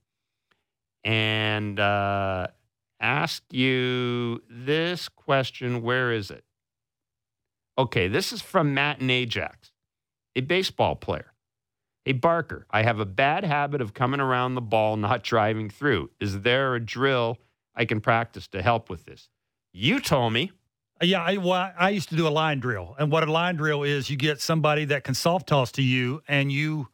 and 1.03 1.79
uh, 1.79 2.47
ask 2.99 3.43
you 3.51 4.41
this 4.49 5.09
question. 5.09 5.81
Where 5.81 6.11
is 6.13 6.31
it? 6.31 6.45
Okay, 7.77 8.07
this 8.07 8.31
is 8.31 8.41
from 8.41 8.73
Matt 8.73 8.99
and 8.99 9.09
Ajax, 9.09 9.71
a 10.35 10.41
baseball 10.41 10.95
player. 10.95 11.30
Hey, 12.03 12.13
Barker, 12.13 12.65
I 12.71 12.81
have 12.81 12.99
a 12.99 13.05
bad 13.05 13.43
habit 13.43 13.79
of 13.79 13.93
coming 13.93 14.19
around 14.19 14.55
the 14.55 14.61
ball, 14.61 14.97
not 14.97 15.23
driving 15.23 15.69
through. 15.69 16.09
Is 16.19 16.41
there 16.41 16.73
a 16.73 16.79
drill 16.79 17.37
I 17.75 17.85
can 17.85 18.01
practice 18.01 18.47
to 18.49 18.63
help 18.63 18.89
with 18.89 19.05
this? 19.05 19.29
You 19.71 19.99
told 19.99 20.33
me. 20.33 20.51
Uh, 20.99 21.05
yeah, 21.05 21.21
I, 21.21 21.37
well, 21.37 21.71
I 21.77 21.91
used 21.91 22.09
to 22.09 22.15
do 22.15 22.27
a 22.27 22.29
line 22.29 22.59
drill, 22.59 22.95
and 22.97 23.11
what 23.11 23.27
a 23.27 23.31
line 23.31 23.55
drill 23.55 23.83
is, 23.83 24.09
you 24.09 24.17
get 24.17 24.41
somebody 24.41 24.85
that 24.85 25.03
can 25.03 25.13
soft 25.13 25.47
toss 25.47 25.71
to 25.73 25.83
you, 25.83 26.23
and 26.27 26.51
you 26.51 26.87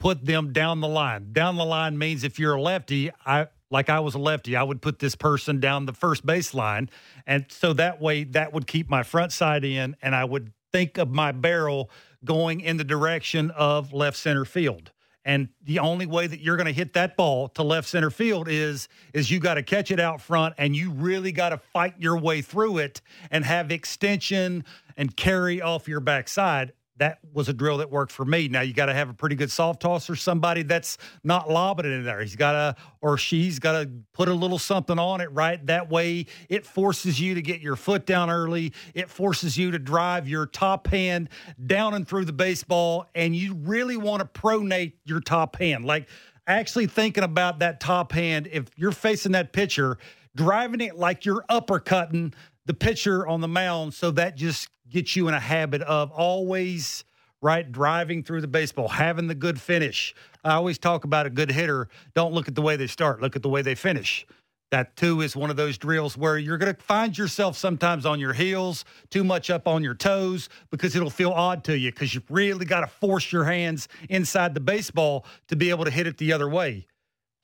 put 0.00 0.24
them 0.24 0.54
down 0.54 0.80
the 0.80 0.88
line. 0.88 1.34
Down 1.34 1.56
the 1.56 1.64
line 1.64 1.98
means 1.98 2.24
if 2.24 2.38
you're 2.38 2.54
a 2.54 2.62
lefty, 2.62 3.10
I 3.26 3.48
like 3.70 3.90
I 3.90 4.00
was 4.00 4.14
a 4.14 4.18
lefty, 4.18 4.56
I 4.56 4.62
would 4.62 4.80
put 4.80 4.98
this 4.98 5.14
person 5.14 5.60
down 5.60 5.84
the 5.84 5.92
first 5.92 6.24
baseline, 6.24 6.88
and 7.26 7.44
so 7.50 7.74
that 7.74 8.00
way 8.00 8.24
that 8.24 8.54
would 8.54 8.66
keep 8.66 8.88
my 8.88 9.02
front 9.02 9.32
side 9.32 9.64
in, 9.64 9.94
and 10.00 10.14
I 10.14 10.24
would 10.24 10.52
think 10.72 10.96
of 10.96 11.10
my 11.10 11.32
barrel 11.32 11.90
going 12.24 12.60
in 12.60 12.76
the 12.76 12.84
direction 12.84 13.50
of 13.52 13.92
left 13.92 14.16
center 14.16 14.44
field. 14.44 14.92
And 15.24 15.48
the 15.62 15.78
only 15.78 16.04
way 16.04 16.26
that 16.26 16.40
you're 16.40 16.56
going 16.56 16.66
to 16.66 16.72
hit 16.72 16.92
that 16.94 17.16
ball 17.16 17.48
to 17.50 17.62
left 17.62 17.88
center 17.88 18.10
field 18.10 18.46
is 18.48 18.88
is 19.14 19.30
you 19.30 19.40
got 19.40 19.54
to 19.54 19.62
catch 19.62 19.90
it 19.90 19.98
out 19.98 20.20
front 20.20 20.54
and 20.58 20.76
you 20.76 20.90
really 20.90 21.32
got 21.32 21.50
to 21.50 21.58
fight 21.58 21.94
your 21.98 22.18
way 22.18 22.42
through 22.42 22.78
it 22.78 23.00
and 23.30 23.44
have 23.44 23.70
extension 23.70 24.64
and 24.96 25.16
carry 25.16 25.62
off 25.62 25.88
your 25.88 26.00
backside. 26.00 26.72
That 26.98 27.18
was 27.32 27.48
a 27.48 27.52
drill 27.52 27.78
that 27.78 27.90
worked 27.90 28.12
for 28.12 28.24
me. 28.24 28.46
Now 28.46 28.60
you 28.60 28.72
got 28.72 28.86
to 28.86 28.94
have 28.94 29.10
a 29.10 29.14
pretty 29.14 29.34
good 29.34 29.50
soft 29.50 29.80
tosser, 29.80 30.14
somebody 30.14 30.62
that's 30.62 30.96
not 31.24 31.50
lobbing 31.50 31.86
it 31.86 31.88
in 31.88 32.04
there. 32.04 32.20
He's 32.20 32.36
got 32.36 32.52
to 32.52 32.76
or 33.00 33.18
she's 33.18 33.58
got 33.58 33.72
to 33.72 33.90
put 34.12 34.28
a 34.28 34.34
little 34.34 34.60
something 34.60 34.98
on 34.98 35.20
it, 35.20 35.30
right? 35.32 35.64
That 35.66 35.90
way 35.90 36.26
it 36.48 36.64
forces 36.64 37.20
you 37.20 37.34
to 37.34 37.42
get 37.42 37.60
your 37.60 37.74
foot 37.74 38.06
down 38.06 38.30
early. 38.30 38.72
It 38.94 39.10
forces 39.10 39.58
you 39.58 39.72
to 39.72 39.78
drive 39.78 40.28
your 40.28 40.46
top 40.46 40.86
hand 40.86 41.30
down 41.66 41.94
and 41.94 42.06
through 42.06 42.26
the 42.26 42.32
baseball, 42.32 43.06
and 43.14 43.34
you 43.34 43.54
really 43.54 43.96
want 43.96 44.20
to 44.20 44.40
pronate 44.40 44.92
your 45.04 45.20
top 45.20 45.56
hand. 45.56 45.84
Like 45.84 46.08
actually 46.46 46.86
thinking 46.86 47.24
about 47.24 47.58
that 47.58 47.80
top 47.80 48.12
hand, 48.12 48.48
if 48.52 48.66
you're 48.76 48.92
facing 48.92 49.32
that 49.32 49.52
pitcher, 49.52 49.98
driving 50.36 50.80
it 50.80 50.96
like 50.96 51.24
you're 51.24 51.44
uppercutting 51.50 52.34
the 52.66 52.74
pitcher 52.74 53.26
on 53.26 53.40
the 53.40 53.48
mound. 53.48 53.94
So 53.94 54.10
that 54.12 54.36
just 54.36 54.68
gets 54.88 55.16
you 55.16 55.28
in 55.28 55.34
a 55.34 55.40
habit 55.40 55.82
of 55.82 56.10
always 56.12 57.04
right? 57.44 57.70
Driving 57.70 58.22
through 58.22 58.40
the 58.40 58.48
baseball, 58.48 58.88
having 58.88 59.26
the 59.26 59.34
good 59.34 59.60
finish. 59.60 60.14
I 60.44 60.54
always 60.54 60.78
talk 60.78 61.04
about 61.04 61.26
a 61.26 61.30
good 61.30 61.50
hitter. 61.50 61.88
Don't 62.14 62.32
look 62.32 62.48
at 62.48 62.54
the 62.54 62.62
way 62.62 62.76
they 62.76 62.86
start, 62.86 63.20
look 63.20 63.36
at 63.36 63.42
the 63.42 63.50
way 63.50 63.60
they 63.60 63.74
finish. 63.74 64.26
That 64.70 64.96
too 64.96 65.20
is 65.20 65.36
one 65.36 65.50
of 65.50 65.56
those 65.56 65.76
drills 65.76 66.16
where 66.16 66.38
you're 66.38 66.56
going 66.56 66.74
to 66.74 66.82
find 66.82 67.16
yourself 67.16 67.58
sometimes 67.58 68.06
on 68.06 68.18
your 68.18 68.32
heels, 68.32 68.86
too 69.10 69.22
much 69.22 69.50
up 69.50 69.68
on 69.68 69.84
your 69.84 69.94
toes, 69.94 70.48
because 70.70 70.96
it'll 70.96 71.10
feel 71.10 71.32
odd 71.32 71.64
to 71.64 71.78
you 71.78 71.92
because 71.92 72.14
you've 72.14 72.30
really 72.30 72.64
got 72.64 72.80
to 72.80 72.86
force 72.86 73.30
your 73.30 73.44
hands 73.44 73.88
inside 74.08 74.54
the 74.54 74.60
baseball 74.60 75.26
to 75.48 75.54
be 75.54 75.68
able 75.68 75.84
to 75.84 75.90
hit 75.90 76.06
it 76.06 76.16
the 76.16 76.32
other 76.32 76.48
way. 76.48 76.86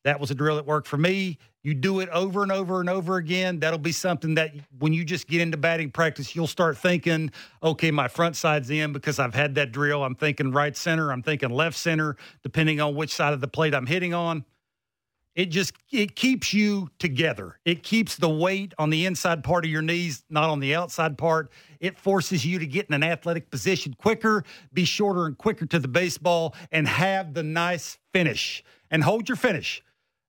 That 0.05 0.19
was 0.19 0.31
a 0.31 0.35
drill 0.35 0.57
that 0.57 0.67
worked 0.67 0.89
for 0.89 0.97
me. 0.97 1.39
You 1.63 1.75
do 1.75 2.01
it 2.01 2.09
over 2.09 2.43
and 2.43 2.51
over 2.51 2.81
and 2.81 2.89
over 2.89 3.17
again. 3.17 3.61
That'll 3.61 3.79
be 3.79 3.93
something 3.93 4.35
that 4.37 4.53
when 4.79 4.95
you 4.95 5.05
just 5.05 5.27
get 5.29 5.43
into 5.43 5.59
batting 5.59 5.91
practice, 5.91 6.35
you'll 6.35 6.47
start 6.47 6.79
thinking, 6.79 7.31
okay, 7.63 7.91
my 7.91 8.09
front 8.09 8.37
side's 8.37 8.71
in 8.71 8.93
because 8.93 9.19
I've 9.19 9.35
had 9.35 9.55
that 9.57 9.71
drill. 9.71 10.03
I'm 10.03 10.15
thinking 10.15 10.53
right 10.53 10.75
center, 10.75 11.13
I'm 11.13 11.23
thinking 11.23 11.51
left 11.51 11.77
center, 11.77 12.17
depending 12.43 12.81
on 12.81 12.95
which 12.95 13.15
side 13.15 13.35
of 13.35 13.43
the 13.43 13.49
plate 13.49 13.75
I'm 13.75 13.87
hitting 13.87 14.15
on. 14.15 14.45
It 15.37 15.47
just 15.47 15.75
it 15.93 16.17
keeps 16.17 16.53
you 16.53 16.89
together. 16.99 17.59
It 17.65 17.83
keeps 17.83 18.17
the 18.17 18.29
weight 18.29 18.75
on 18.79 18.91
the 18.91 19.07
inside 19.07 19.45
part 19.45 19.65
of 19.65 19.71
your 19.71 19.83
knees, 19.83 20.25
not 20.29 20.51
on 20.51 20.61
the 20.61 20.75
outside 20.75 21.19
part. 21.19 21.53
It 21.79 21.99
forces 21.99 22.45
you 22.45 22.59
to 22.59 22.67
get 22.67 22.87
in 22.89 22.95
an 22.95 23.03
athletic 23.03 23.51
position 23.51 23.95
quicker, 23.97 24.45
be 24.73 24.85
shorter 24.85 25.27
and 25.27 25.39
quicker 25.39 25.67
to 25.67 25.79
the 25.79 25.89
baseball, 25.89 26.55
and 26.73 26.89
have 26.89 27.35
the 27.35 27.43
nice 27.43 27.99
finish. 28.13 28.65
And 28.91 29.05
hold 29.05 29.29
your 29.29 29.37
finish 29.37 29.85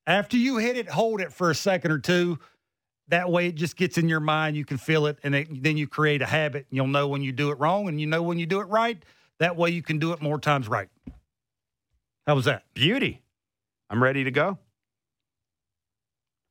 after 0.07 0.37
you 0.37 0.57
hit 0.57 0.77
it, 0.77 0.89
hold 0.89 1.21
it 1.21 1.31
for 1.31 1.49
a 1.49 1.55
second 1.55 1.91
or 1.91 1.99
two. 1.99 2.39
That 3.07 3.29
way, 3.29 3.47
it 3.47 3.55
just 3.55 3.75
gets 3.75 3.97
in 3.97 4.07
your 4.07 4.19
mind. 4.19 4.55
You 4.55 4.65
can 4.65 4.77
feel 4.77 5.05
it, 5.05 5.17
and 5.23 5.35
it, 5.35 5.63
then 5.63 5.77
you 5.77 5.87
create 5.87 6.21
a 6.21 6.25
habit. 6.25 6.65
You'll 6.69 6.87
know 6.87 7.07
when 7.07 7.21
you 7.21 7.31
do 7.31 7.51
it 7.51 7.59
wrong, 7.59 7.87
and 7.89 7.99
you 7.99 8.07
know 8.07 8.23
when 8.23 8.39
you 8.39 8.45
do 8.45 8.61
it 8.61 8.65
right. 8.65 9.03
That 9.39 9.57
way, 9.57 9.71
you 9.71 9.81
can 9.81 9.99
do 9.99 10.13
it 10.13 10.21
more 10.21 10.39
times 10.39 10.67
right. 10.67 10.89
How 12.25 12.35
was 12.35 12.45
that? 12.45 12.63
Beauty. 12.73 13.21
I'm 13.89 14.01
ready 14.01 14.23
to 14.23 14.31
go. 14.31 14.57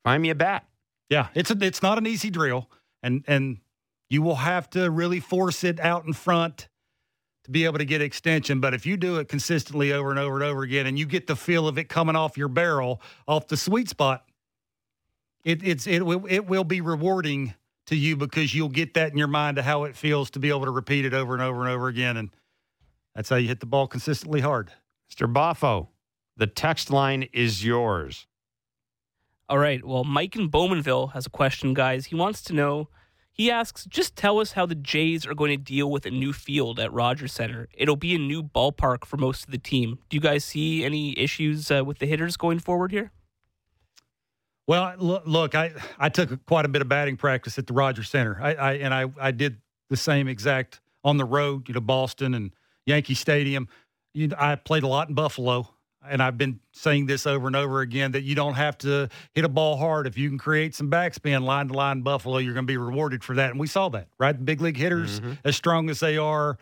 Find 0.03 0.21
me 0.21 0.29
a 0.29 0.35
bat. 0.35 0.65
Yeah, 1.09 1.27
it's 1.33 1.51
a, 1.51 1.57
it's 1.61 1.81
not 1.81 1.97
an 1.97 2.05
easy 2.05 2.29
drill, 2.29 2.69
and 3.01 3.23
and 3.27 3.57
you 4.09 4.21
will 4.21 4.35
have 4.35 4.69
to 4.71 4.89
really 4.91 5.19
force 5.19 5.63
it 5.63 5.79
out 5.79 6.05
in 6.05 6.13
front 6.13 6.67
to 7.43 7.51
be 7.51 7.65
able 7.65 7.79
to 7.79 7.85
get 7.85 8.01
extension. 8.01 8.59
But 8.59 8.73
if 8.73 8.85
you 8.85 8.97
do 8.97 9.17
it 9.17 9.27
consistently 9.27 9.93
over 9.93 10.11
and 10.11 10.19
over 10.19 10.35
and 10.35 10.43
over 10.43 10.63
again, 10.63 10.85
and 10.85 10.97
you 10.97 11.05
get 11.05 11.27
the 11.27 11.35
feel 11.35 11.67
of 11.67 11.77
it 11.77 11.89
coming 11.89 12.15
off 12.15 12.37
your 12.37 12.47
barrel, 12.47 13.01
off 13.27 13.47
the 13.47 13.57
sweet 13.57 13.89
spot, 13.89 14.25
it, 15.43 15.63
it's 15.63 15.87
it 15.87 16.05
will 16.05 16.25
it 16.29 16.47
will 16.47 16.63
be 16.63 16.81
rewarding 16.81 17.53
to 17.87 17.95
you 17.95 18.15
because 18.15 18.53
you'll 18.53 18.69
get 18.69 18.93
that 18.93 19.11
in 19.11 19.17
your 19.17 19.27
mind 19.27 19.57
to 19.57 19.63
how 19.63 19.85
it 19.85 19.95
feels 19.95 20.29
to 20.31 20.39
be 20.39 20.49
able 20.49 20.65
to 20.65 20.71
repeat 20.71 21.05
it 21.05 21.13
over 21.13 21.33
and 21.33 21.41
over 21.41 21.61
and 21.61 21.69
over 21.69 21.87
again, 21.87 22.17
and 22.17 22.29
that's 23.15 23.29
how 23.29 23.35
you 23.35 23.47
hit 23.47 23.59
the 23.59 23.65
ball 23.65 23.87
consistently 23.87 24.41
hard. 24.41 24.71
Mr. 25.11 25.31
Boffo, 25.31 25.87
the 26.37 26.47
text 26.47 26.89
line 26.89 27.27
is 27.33 27.65
yours. 27.65 28.27
All 29.49 29.57
right. 29.57 29.85
Well, 29.85 30.05
Mike 30.05 30.37
in 30.37 30.49
Bowmanville 30.49 31.11
has 31.11 31.25
a 31.25 31.29
question, 31.29 31.73
guys. 31.73 32.05
He 32.05 32.15
wants 32.15 32.41
to 32.43 32.53
know 32.53 32.87
he 33.41 33.49
asks, 33.49 33.85
just 33.85 34.15
tell 34.15 34.39
us 34.39 34.51
how 34.51 34.67
the 34.67 34.75
Jays 34.75 35.25
are 35.25 35.33
going 35.33 35.49
to 35.49 35.57
deal 35.57 35.89
with 35.89 36.05
a 36.05 36.11
new 36.11 36.31
field 36.31 36.79
at 36.79 36.93
Rogers 36.93 37.33
Center. 37.33 37.67
It'll 37.73 37.95
be 37.95 38.13
a 38.13 38.19
new 38.19 38.43
ballpark 38.43 39.03
for 39.03 39.17
most 39.17 39.45
of 39.45 39.51
the 39.51 39.57
team. 39.57 39.97
Do 40.09 40.17
you 40.17 40.21
guys 40.21 40.45
see 40.45 40.85
any 40.85 41.17
issues 41.17 41.71
uh, 41.71 41.83
with 41.83 41.97
the 41.97 42.05
hitters 42.05 42.37
going 42.37 42.59
forward 42.59 42.91
here? 42.91 43.11
Well, 44.67 44.93
look, 44.99 45.55
I, 45.55 45.73
I 45.97 46.09
took 46.09 46.45
quite 46.45 46.65
a 46.65 46.69
bit 46.69 46.83
of 46.83 46.87
batting 46.87 47.17
practice 47.17 47.57
at 47.57 47.65
the 47.65 47.73
Rogers 47.73 48.09
Center. 48.09 48.37
I, 48.39 48.53
I 48.53 48.71
and 48.73 48.93
I, 48.93 49.05
I 49.19 49.31
did 49.31 49.57
the 49.89 49.97
same 49.97 50.27
exact 50.27 50.79
on 51.03 51.17
the 51.17 51.25
road, 51.25 51.67
you 51.67 51.73
know, 51.73 51.81
Boston 51.81 52.35
and 52.35 52.51
Yankee 52.85 53.15
Stadium. 53.15 53.67
You 54.13 54.29
I 54.37 54.55
played 54.55 54.83
a 54.83 54.87
lot 54.87 55.09
in 55.09 55.15
Buffalo 55.15 55.67
and 56.09 56.21
I've 56.21 56.37
been 56.37 56.59
saying 56.71 57.05
this 57.05 57.27
over 57.27 57.47
and 57.47 57.55
over 57.55 57.81
again 57.81 58.11
that 58.13 58.23
you 58.23 58.35
don't 58.35 58.55
have 58.55 58.77
to 58.79 59.09
hit 59.33 59.45
a 59.45 59.49
ball 59.49 59.77
hard. 59.77 60.07
If 60.07 60.17
you 60.17 60.29
can 60.29 60.37
create 60.37 60.73
some 60.75 60.89
backspin 60.89 61.43
line 61.43 61.67
to 61.67 61.73
line 61.73 62.01
Buffalo, 62.01 62.37
you're 62.37 62.53
going 62.53 62.65
to 62.65 62.71
be 62.71 62.77
rewarded 62.77 63.23
for 63.23 63.35
that. 63.35 63.51
And 63.51 63.59
we 63.59 63.67
saw 63.67 63.89
that, 63.89 64.07
right? 64.17 64.37
The 64.37 64.43
big 64.43 64.61
league 64.61 64.77
hitters, 64.77 65.19
mm-hmm. 65.19 65.33
as 65.45 65.55
strong 65.55 65.89
as 65.89 65.99
they 65.99 66.17
are, 66.17 66.57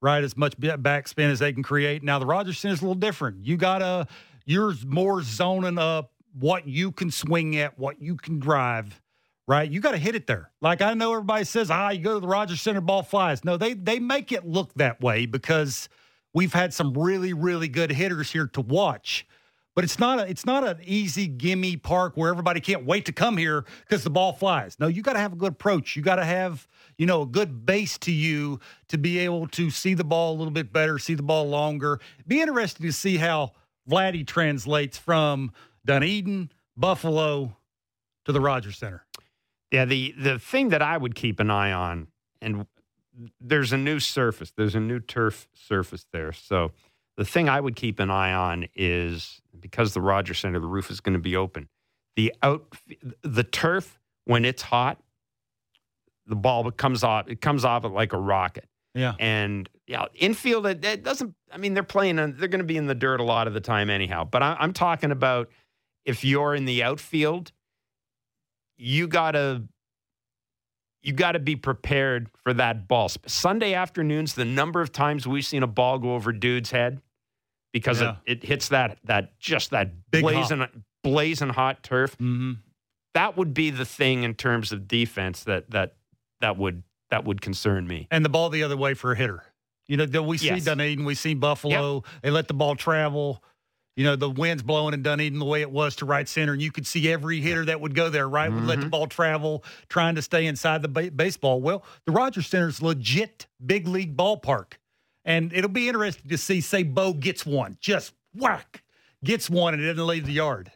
right? 0.00 0.22
As 0.22 0.36
much 0.36 0.58
backspin 0.58 1.30
as 1.30 1.38
they 1.38 1.52
can 1.52 1.62
create. 1.62 2.02
Now, 2.02 2.18
the 2.18 2.26
Rogers 2.26 2.58
Center 2.58 2.74
is 2.74 2.80
a 2.80 2.84
little 2.84 2.94
different. 2.94 3.44
You 3.44 3.56
got 3.56 3.78
to, 3.78 4.06
you're 4.44 4.74
more 4.86 5.22
zoning 5.22 5.78
up 5.78 6.12
what 6.38 6.66
you 6.68 6.92
can 6.92 7.10
swing 7.10 7.56
at, 7.56 7.78
what 7.78 8.00
you 8.00 8.16
can 8.16 8.38
drive. 8.38 9.00
Right, 9.46 9.70
you 9.70 9.80
got 9.80 9.90
to 9.90 9.98
hit 9.98 10.14
it 10.14 10.26
there. 10.26 10.50
Like 10.62 10.80
I 10.80 10.94
know 10.94 11.12
everybody 11.12 11.44
says, 11.44 11.70
ah, 11.70 11.90
you 11.90 12.00
go 12.00 12.14
to 12.14 12.20
the 12.20 12.26
Rogers 12.26 12.62
Center, 12.62 12.80
ball 12.80 13.02
flies. 13.02 13.44
No, 13.44 13.58
they 13.58 13.74
they 13.74 13.98
make 13.98 14.32
it 14.32 14.46
look 14.46 14.72
that 14.76 15.02
way 15.02 15.26
because 15.26 15.90
we've 16.34 16.52
had 16.52 16.74
some 16.74 16.92
really, 16.92 17.32
really 17.32 17.68
good 17.68 17.90
hitters 17.90 18.32
here 18.32 18.46
to 18.48 18.60
watch. 18.60 19.26
But 19.74 19.82
it's 19.82 19.98
not 19.98 20.20
a, 20.20 20.28
it's 20.28 20.46
not 20.46 20.66
an 20.66 20.78
easy 20.84 21.26
gimme 21.26 21.76
park 21.76 22.16
where 22.16 22.30
everybody 22.30 22.60
can't 22.60 22.84
wait 22.84 23.06
to 23.06 23.12
come 23.12 23.36
here 23.36 23.64
because 23.80 24.04
the 24.04 24.10
ball 24.10 24.32
flies. 24.32 24.76
No, 24.78 24.86
you 24.86 25.02
got 25.02 25.14
to 25.14 25.18
have 25.18 25.32
a 25.32 25.36
good 25.36 25.52
approach. 25.52 25.96
You 25.96 26.02
got 26.02 26.16
to 26.16 26.24
have 26.24 26.68
you 26.96 27.06
know 27.06 27.22
a 27.22 27.26
good 27.26 27.66
base 27.66 27.98
to 27.98 28.12
you 28.12 28.60
to 28.88 28.98
be 28.98 29.18
able 29.18 29.48
to 29.48 29.70
see 29.70 29.94
the 29.94 30.04
ball 30.04 30.34
a 30.34 30.36
little 30.36 30.52
bit 30.52 30.72
better, 30.72 30.98
see 30.98 31.14
the 31.14 31.24
ball 31.24 31.48
longer. 31.48 31.98
Be 32.26 32.40
interested 32.40 32.82
to 32.82 32.92
see 32.92 33.16
how 33.16 33.52
Vladdy 33.90 34.24
translates 34.24 34.96
from 34.96 35.52
Dunedin, 35.84 36.52
Buffalo 36.76 37.56
to 38.26 38.32
the 38.32 38.40
Rogers 38.40 38.78
Center. 38.78 39.04
Yeah, 39.72 39.86
the 39.86 40.14
the 40.16 40.38
thing 40.38 40.68
that 40.68 40.82
I 40.82 40.96
would 40.96 41.16
keep 41.16 41.40
an 41.40 41.50
eye 41.50 41.72
on, 41.72 42.06
and 42.40 42.64
there's 43.40 43.72
a 43.72 43.76
new 43.76 44.00
surface. 44.00 44.52
There's 44.56 44.74
a 44.74 44.80
new 44.80 45.00
turf 45.00 45.48
surface 45.54 46.06
there. 46.12 46.32
So 46.32 46.72
the 47.16 47.24
thing 47.24 47.48
I 47.48 47.60
would 47.60 47.76
keep 47.76 48.00
an 48.00 48.10
eye 48.10 48.32
on 48.32 48.66
is 48.74 49.40
because 49.58 49.94
the 49.94 50.00
Rogers 50.00 50.38
Center, 50.38 50.58
the 50.58 50.66
roof 50.66 50.90
is 50.90 51.00
going 51.00 51.12
to 51.14 51.20
be 51.20 51.36
open. 51.36 51.68
The 52.16 52.34
out, 52.42 52.74
the 53.22 53.44
turf 53.44 54.00
when 54.24 54.44
it's 54.44 54.62
hot, 54.62 55.00
the 56.26 56.36
ball 56.36 56.70
comes 56.70 57.04
off. 57.04 57.28
It 57.28 57.40
comes 57.40 57.64
off 57.64 57.84
it 57.84 57.88
like 57.88 58.12
a 58.12 58.18
rocket. 58.18 58.68
Yeah. 58.94 59.14
And 59.18 59.68
yeah, 59.86 60.06
infield 60.14 60.66
it, 60.66 60.84
it 60.84 61.02
doesn't. 61.02 61.34
I 61.52 61.56
mean, 61.56 61.74
they're 61.74 61.82
playing. 61.82 62.16
they're 62.16 62.48
going 62.48 62.58
to 62.58 62.64
be 62.64 62.76
in 62.76 62.86
the 62.86 62.94
dirt 62.94 63.20
a 63.20 63.24
lot 63.24 63.46
of 63.46 63.54
the 63.54 63.60
time 63.60 63.90
anyhow. 63.90 64.24
But 64.24 64.42
I, 64.42 64.56
I'm 64.58 64.72
talking 64.72 65.10
about 65.10 65.50
if 66.04 66.24
you're 66.24 66.54
in 66.54 66.64
the 66.64 66.82
outfield, 66.82 67.52
you 68.76 69.08
got 69.08 69.32
to 69.32 69.64
you 71.04 71.12
got 71.12 71.32
to 71.32 71.38
be 71.38 71.54
prepared 71.54 72.30
for 72.42 72.54
that 72.54 72.88
ball. 72.88 73.10
Sunday 73.26 73.74
afternoons, 73.74 74.34
the 74.34 74.44
number 74.44 74.80
of 74.80 74.90
times 74.90 75.28
we've 75.28 75.44
seen 75.44 75.62
a 75.62 75.66
ball 75.66 75.98
go 75.98 76.14
over 76.14 76.32
dude's 76.32 76.70
head 76.70 77.02
because 77.72 78.00
yeah. 78.00 78.16
it, 78.24 78.42
it, 78.42 78.44
hits 78.44 78.68
that 78.68 78.98
that 79.04 79.38
just 79.38 79.70
that 79.70 79.90
Big 80.10 80.22
blazing 80.22 80.58
hot. 80.58 80.70
blazing 81.02 81.50
hot 81.50 81.82
turf. 81.82 82.12
Mm-hmm. 82.14 82.52
That 83.12 83.36
would 83.36 83.52
be 83.52 83.70
the 83.70 83.84
thing 83.84 84.22
in 84.22 84.34
terms 84.34 84.72
of 84.72 84.88
defense 84.88 85.44
that 85.44 85.70
that 85.72 85.94
that 86.40 86.56
would 86.56 86.82
that 87.10 87.24
would 87.24 87.42
concern 87.42 87.86
me. 87.86 88.08
And 88.10 88.24
the 88.24 88.30
ball 88.30 88.48
the 88.48 88.62
other 88.62 88.76
way 88.76 88.94
for 88.94 89.12
a 89.12 89.16
hitter. 89.16 89.44
You 89.86 89.98
know, 89.98 90.22
we 90.22 90.38
see 90.38 90.46
yes. 90.46 90.64
Dunedin, 90.64 91.04
we 91.04 91.14
see 91.14 91.34
Buffalo. 91.34 91.96
Yep. 91.96 92.04
They 92.22 92.30
let 92.30 92.48
the 92.48 92.54
ball 92.54 92.74
travel 92.74 93.44
you 93.96 94.04
know, 94.04 94.16
the 94.16 94.28
wind's 94.28 94.62
blowing 94.62 94.94
in 94.94 95.02
Dunedin 95.02 95.38
the 95.38 95.44
way 95.44 95.60
it 95.60 95.70
was 95.70 95.96
to 95.96 96.04
right 96.04 96.28
center, 96.28 96.52
and 96.52 96.60
you 96.62 96.72
could 96.72 96.86
see 96.86 97.10
every 97.12 97.40
hitter 97.40 97.64
that 97.66 97.80
would 97.80 97.94
go 97.94 98.10
there, 98.10 98.28
right, 98.28 98.50
mm-hmm. 98.50 98.60
would 98.60 98.68
let 98.68 98.76
the 98.76 98.82
mm-hmm. 98.82 98.90
ball 98.90 99.06
travel, 99.06 99.64
trying 99.88 100.16
to 100.16 100.22
stay 100.22 100.46
inside 100.46 100.82
the 100.82 100.88
ba- 100.88 101.10
baseball. 101.10 101.60
Well, 101.60 101.84
the 102.04 102.12
Rogers 102.12 102.46
Center 102.46 102.68
is 102.68 102.82
legit 102.82 103.46
big 103.64 103.86
league 103.86 104.16
ballpark, 104.16 104.74
and 105.24 105.52
it'll 105.52 105.70
be 105.70 105.88
interesting 105.88 106.28
to 106.28 106.38
see, 106.38 106.60
say, 106.60 106.82
Bo 106.82 107.12
gets 107.12 107.46
one, 107.46 107.76
just 107.80 108.12
whack, 108.34 108.82
gets 109.22 109.48
one, 109.48 109.74
and 109.74 109.82
it 109.82 109.86
doesn't 109.86 110.06
leave 110.06 110.26
the 110.26 110.32
yard. 110.32 110.72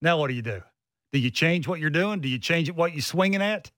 Now, 0.00 0.18
what 0.18 0.28
do 0.28 0.34
you 0.34 0.42
do? 0.42 0.62
Do 1.12 1.18
you 1.18 1.30
change 1.30 1.68
what 1.68 1.78
you're 1.78 1.90
doing? 1.90 2.20
Do 2.20 2.28
you 2.28 2.38
change 2.38 2.68
it 2.68 2.74
what 2.74 2.92
you're 2.92 3.02
swinging 3.02 3.42
at? 3.42 3.70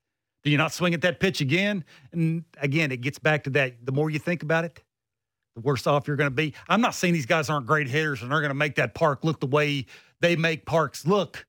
Do 0.44 0.50
you 0.50 0.56
not 0.56 0.72
swing 0.72 0.94
at 0.94 1.00
that 1.00 1.20
pitch 1.20 1.40
again? 1.40 1.84
And 2.12 2.44
again, 2.58 2.92
it 2.92 3.00
gets 3.00 3.18
back 3.18 3.44
to 3.44 3.50
that. 3.50 3.84
The 3.84 3.92
more 3.92 4.08
you 4.08 4.18
think 4.18 4.42
about 4.42 4.64
it, 4.64 4.82
the 5.54 5.60
worse 5.60 5.86
off 5.86 6.08
you're 6.08 6.16
going 6.16 6.30
to 6.30 6.34
be. 6.34 6.54
I'm 6.68 6.80
not 6.80 6.94
saying 6.94 7.14
these 7.14 7.26
guys 7.26 7.48
aren't 7.48 7.66
great 7.66 7.88
hitters 7.88 8.22
and 8.22 8.30
they're 8.30 8.40
going 8.40 8.50
to 8.50 8.54
make 8.54 8.76
that 8.76 8.94
park 8.94 9.24
look 9.24 9.40
the 9.40 9.46
way 9.46 9.86
they 10.20 10.36
make 10.36 10.66
parks 10.66 11.06
look, 11.06 11.46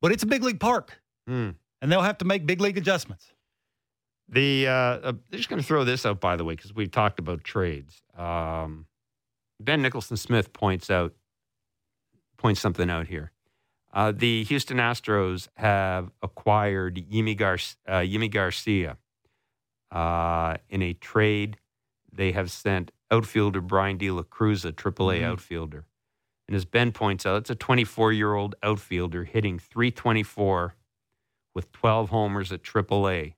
but 0.00 0.12
it's 0.12 0.22
a 0.22 0.26
big 0.26 0.42
league 0.42 0.60
park, 0.60 1.00
mm. 1.28 1.54
and 1.80 1.92
they'll 1.92 2.02
have 2.02 2.18
to 2.18 2.24
make 2.24 2.46
big 2.46 2.60
league 2.60 2.78
adjustments. 2.78 3.32
The 4.28 4.66
uh, 4.66 4.72
uh, 4.72 5.12
they're 5.30 5.38
just 5.38 5.48
going 5.48 5.60
to 5.60 5.66
throw 5.66 5.84
this 5.84 6.06
out 6.06 6.20
by 6.20 6.36
the 6.36 6.44
way 6.44 6.54
because 6.54 6.74
we've 6.74 6.90
talked 6.90 7.18
about 7.18 7.44
trades. 7.44 8.02
Um, 8.16 8.86
ben 9.60 9.82
Nicholson 9.82 10.16
Smith 10.16 10.52
points 10.52 10.90
out 10.90 11.14
points 12.38 12.60
something 12.60 12.90
out 12.90 13.06
here. 13.06 13.32
Uh, 13.92 14.10
the 14.10 14.44
Houston 14.44 14.78
Astros 14.78 15.48
have 15.56 16.10
acquired 16.22 17.04
Yimi, 17.10 17.36
Gar- 17.36 17.58
uh, 17.86 18.00
Yimi 18.00 18.30
Garcia 18.30 18.96
uh, 19.90 20.56
in 20.70 20.82
a 20.82 20.94
trade. 20.94 21.58
They 22.12 22.32
have 22.32 22.50
sent 22.50 22.92
outfielder 23.10 23.60
Bryan 23.60 23.98
De 23.98 24.10
La 24.10 24.22
Cruz, 24.22 24.64
a 24.64 24.72
AAA 24.72 25.16
mm-hmm. 25.18 25.24
outfielder. 25.24 25.84
And 26.48 26.56
as 26.56 26.64
Ben 26.64 26.92
points 26.92 27.24
out, 27.24 27.36
it's 27.38 27.50
a 27.50 27.54
24 27.54 28.12
year 28.12 28.34
old 28.34 28.54
outfielder 28.62 29.24
hitting 29.24 29.58
324 29.58 30.74
with 31.54 31.72
12 31.72 32.10
homers 32.10 32.52
at 32.52 32.62
AAA. 32.62 33.34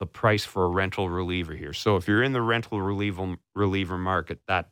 the 0.00 0.06
price 0.06 0.44
for 0.44 0.64
a 0.64 0.68
rental 0.68 1.08
reliever 1.08 1.54
here. 1.54 1.72
So 1.72 1.96
if 1.96 2.08
you're 2.08 2.22
in 2.22 2.32
the 2.32 2.42
rental 2.42 2.80
reliever 2.82 3.36
reliever 3.54 3.96
market, 3.98 4.40
that 4.48 4.70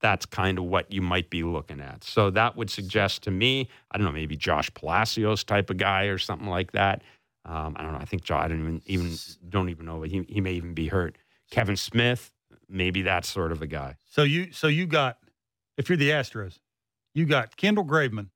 that's 0.00 0.26
kind 0.26 0.58
of 0.58 0.64
what 0.64 0.92
you 0.92 1.00
might 1.00 1.30
be 1.30 1.42
looking 1.44 1.80
at. 1.80 2.04
So 2.04 2.28
that 2.30 2.56
would 2.56 2.68
suggest 2.68 3.22
to 3.22 3.30
me, 3.30 3.68
I 3.90 3.96
don't 3.96 4.04
know, 4.04 4.12
maybe 4.12 4.36
Josh 4.36 4.72
Palacios 4.74 5.44
type 5.44 5.70
of 5.70 5.78
guy 5.78 6.04
or 6.04 6.18
something 6.18 6.48
like 6.48 6.72
that. 6.72 7.02
Um, 7.46 7.74
I 7.78 7.82
don't 7.82 7.92
know. 7.92 7.98
I 7.98 8.04
think 8.04 8.22
Josh, 8.22 8.44
I 8.44 8.48
don't 8.48 8.60
even, 8.60 8.82
even 8.86 9.16
don't 9.48 9.68
even 9.70 9.86
know. 9.86 10.02
He 10.02 10.26
he 10.28 10.40
may 10.40 10.52
even 10.52 10.74
be 10.74 10.88
hurt. 10.88 11.16
Kevin 11.50 11.76
Smith, 11.76 12.32
maybe 12.68 13.02
that 13.02 13.24
sort 13.24 13.52
of 13.52 13.62
a 13.62 13.66
guy. 13.66 13.96
So 14.10 14.22
you 14.22 14.52
so 14.52 14.66
you 14.66 14.86
got 14.86 15.18
if 15.76 15.88
you're 15.88 15.98
the 15.98 16.10
Astros, 16.10 16.58
you 17.14 17.26
got 17.26 17.56
Kendall 17.56 17.84
Graveman 17.84 18.28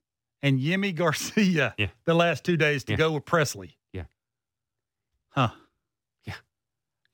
and 0.42 0.60
Yimi 0.60 0.94
Garcia 0.94 1.74
Yeah. 1.78 1.88
the 2.04 2.14
last 2.14 2.44
two 2.44 2.56
days 2.56 2.84
to 2.84 2.92
Yeah. 2.92 2.98
go 2.98 3.12
with 3.12 3.24
Pressly. 3.24 3.74
Yeah. 3.92 4.04
Huh. 5.30 5.50
Yeah. 6.24 6.34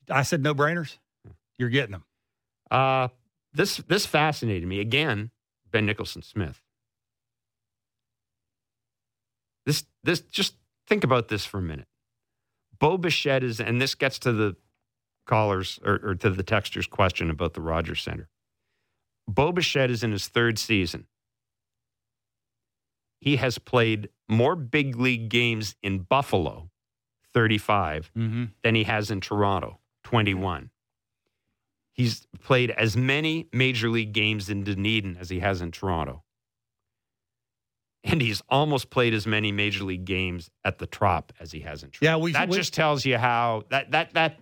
I 0.09 0.23
said 0.23 0.41
no 0.41 0.53
brainers. 0.55 0.97
You're 1.57 1.69
getting 1.69 1.91
them. 1.93 2.03
Uh, 2.69 3.07
this 3.53 3.77
this 3.87 4.05
fascinated 4.05 4.67
me 4.67 4.79
again. 4.79 5.31
Ben 5.71 5.85
Nicholson 5.85 6.21
Smith. 6.21 6.61
This 9.65 9.85
this 10.03 10.21
just 10.21 10.55
think 10.87 11.03
about 11.03 11.27
this 11.27 11.45
for 11.45 11.57
a 11.59 11.61
minute. 11.61 11.87
Bo 12.79 12.97
Bichette 12.97 13.43
is, 13.43 13.59
and 13.61 13.81
this 13.81 13.95
gets 13.95 14.19
to 14.19 14.31
the 14.31 14.55
callers 15.25 15.79
or, 15.83 15.99
or 16.03 16.15
to 16.15 16.29
the 16.29 16.43
texters' 16.43 16.89
question 16.89 17.29
about 17.29 17.53
the 17.53 17.61
Rogers 17.61 18.01
Center. 18.01 18.29
Bo 19.27 19.51
Bichette 19.51 19.89
is 19.91 20.03
in 20.03 20.11
his 20.11 20.27
third 20.27 20.59
season. 20.59 21.07
He 23.19 23.37
has 23.37 23.57
played 23.57 24.09
more 24.29 24.55
big 24.55 24.97
league 24.97 25.29
games 25.29 25.75
in 25.81 25.99
Buffalo, 25.99 26.69
35, 27.33 28.11
Mm-hmm. 28.15 28.43
than 28.63 28.75
he 28.75 28.83
has 28.83 29.09
in 29.11 29.21
Toronto, 29.21 29.79
21. 30.03 30.69
He's 31.93 32.27
played 32.41 32.71
as 32.71 32.95
many 32.97 33.47
major 33.53 33.89
league 33.89 34.11
games 34.13 34.49
in 34.49 34.63
Dunedin 34.63 35.17
as 35.19 35.29
he 35.29 35.39
has 35.39 35.61
in 35.61 35.71
Toronto. 35.71 36.23
And 38.03 38.21
he's 38.21 38.43
almost 38.49 38.89
played 38.91 39.13
as 39.15 39.25
many 39.25 39.51
major 39.51 39.83
league 39.83 40.05
games 40.05 40.51
at 40.63 40.77
the 40.77 40.85
Trop 40.85 41.31
as 41.39 41.51
he 41.51 41.61
has 41.61 41.81
in 41.83 41.89
Toronto. 41.89 42.05
Yeah, 42.19 42.23
we 42.23 42.33
that 42.33 42.49
we- 42.49 42.57
just 42.57 42.73
tells 42.73 43.05
you 43.05 43.17
how 43.17 43.63
that 43.69 43.91
that 43.91 44.13
that 44.13 44.37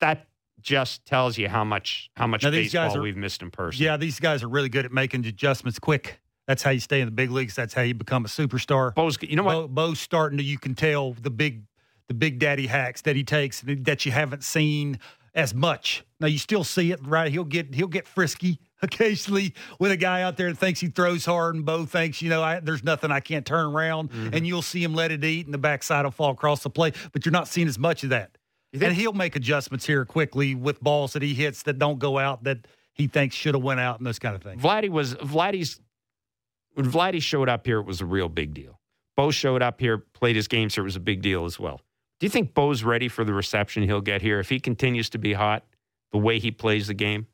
that 0.00 0.26
just 0.60 1.04
tells 1.06 1.38
you 1.38 1.48
how 1.48 1.64
much 1.64 2.10
how 2.16 2.26
much 2.26 2.42
Now, 2.42 2.50
these 2.50 2.72
guys 2.72 2.88
baseball 2.88 2.98
are- 3.00 3.02
we've 3.02 3.16
missed 3.16 3.42
in 3.42 3.50
person. 3.50 3.82
Yeah, 3.82 3.96
these 3.96 4.18
guys 4.20 4.42
are 4.42 4.48
really 4.48 4.68
good 4.68 4.84
at 4.84 4.92
making 4.92 5.24
adjustments 5.26 5.78
quick. 5.78 6.20
That's 6.46 6.62
how 6.62 6.70
you 6.70 6.80
stay 6.80 7.00
in 7.00 7.06
the 7.06 7.12
big 7.12 7.30
leagues. 7.30 7.54
That's 7.54 7.74
how 7.74 7.82
you 7.82 7.94
become 7.94 8.24
a 8.24 8.28
superstar. 8.28 8.94
Bo's, 8.94 9.18
you 9.22 9.36
know 9.36 9.42
what? 9.44 9.52
Bo, 9.52 9.68
Bo's 9.68 10.00
starting 10.00 10.38
to. 10.38 10.44
You 10.44 10.58
can 10.58 10.74
tell 10.74 11.12
the 11.12 11.30
big, 11.30 11.62
the 12.08 12.14
big 12.14 12.38
daddy 12.38 12.66
hacks 12.66 13.02
that 13.02 13.16
he 13.16 13.22
takes 13.22 13.60
that 13.66 14.06
you 14.06 14.12
haven't 14.12 14.42
seen 14.42 14.98
as 15.34 15.54
much. 15.54 16.04
Now 16.20 16.26
you 16.26 16.38
still 16.38 16.64
see 16.64 16.90
it, 16.90 17.06
right? 17.06 17.30
He'll 17.30 17.44
get 17.44 17.74
he'll 17.74 17.86
get 17.86 18.08
frisky 18.08 18.58
occasionally 18.82 19.54
with 19.78 19.92
a 19.92 19.96
guy 19.96 20.22
out 20.22 20.36
there 20.38 20.48
that 20.50 20.58
thinks 20.58 20.80
he 20.80 20.88
throws 20.88 21.24
hard, 21.26 21.54
and 21.54 21.64
Bo 21.66 21.84
thinks, 21.84 22.22
you 22.22 22.30
know, 22.30 22.42
I, 22.42 22.60
there's 22.60 22.82
nothing 22.82 23.10
I 23.12 23.20
can't 23.20 23.44
turn 23.46 23.66
around, 23.66 24.10
Mm-hmm. 24.10 24.34
and 24.34 24.46
you'll 24.46 24.62
see 24.62 24.82
him 24.82 24.94
let 24.94 25.10
it 25.12 25.22
eat, 25.24 25.44
and 25.44 25.52
the 25.52 25.58
backside 25.58 26.04
will 26.04 26.10
fall 26.12 26.30
across 26.30 26.62
the 26.62 26.70
plate. 26.70 26.96
But 27.12 27.26
you're 27.26 27.32
not 27.32 27.46
seeing 27.46 27.68
as 27.68 27.78
much 27.78 28.04
of 28.04 28.10
that. 28.10 28.37
And 28.72 28.92
he'll 28.92 29.12
make 29.12 29.34
adjustments 29.34 29.86
here 29.86 30.04
quickly 30.04 30.54
with 30.54 30.80
balls 30.80 31.14
that 31.14 31.22
he 31.22 31.34
hits 31.34 31.62
that 31.62 31.78
don't 31.78 31.98
go 31.98 32.18
out 32.18 32.44
that 32.44 32.66
he 32.92 33.06
thinks 33.06 33.34
should 33.34 33.54
have 33.54 33.62
went 33.62 33.80
out 33.80 33.98
and 33.98 34.06
those 34.06 34.18
kind 34.18 34.36
of 34.36 34.42
things. 34.42 34.62
Vladdy 34.62 34.88
was 34.90 35.14
Vladdy's 35.14 35.80
when 36.74 36.90
Vladdy 36.90 37.20
showed 37.20 37.48
up 37.48 37.66
here, 37.66 37.78
it 37.78 37.86
was 37.86 38.00
a 38.00 38.06
real 38.06 38.28
big 38.28 38.54
deal. 38.54 38.78
Bo 39.16 39.32
showed 39.32 39.62
up 39.62 39.80
here, 39.80 39.98
played 39.98 40.36
his 40.36 40.46
games 40.46 40.76
here, 40.76 40.82
it 40.82 40.84
was 40.84 40.96
a 40.96 41.00
big 41.00 41.22
deal 41.22 41.44
as 41.44 41.58
well. 41.58 41.80
Do 42.20 42.26
you 42.26 42.30
think 42.30 42.54
Bo's 42.54 42.84
ready 42.84 43.08
for 43.08 43.24
the 43.24 43.32
reception 43.32 43.82
he'll 43.82 44.00
get 44.00 44.22
here 44.22 44.38
if 44.38 44.48
he 44.48 44.60
continues 44.60 45.10
to 45.10 45.18
be 45.18 45.32
hot 45.32 45.64
the 46.12 46.18
way 46.18 46.38
he 46.38 46.50
plays 46.50 46.86
the 46.86 46.94
game? 46.94 47.26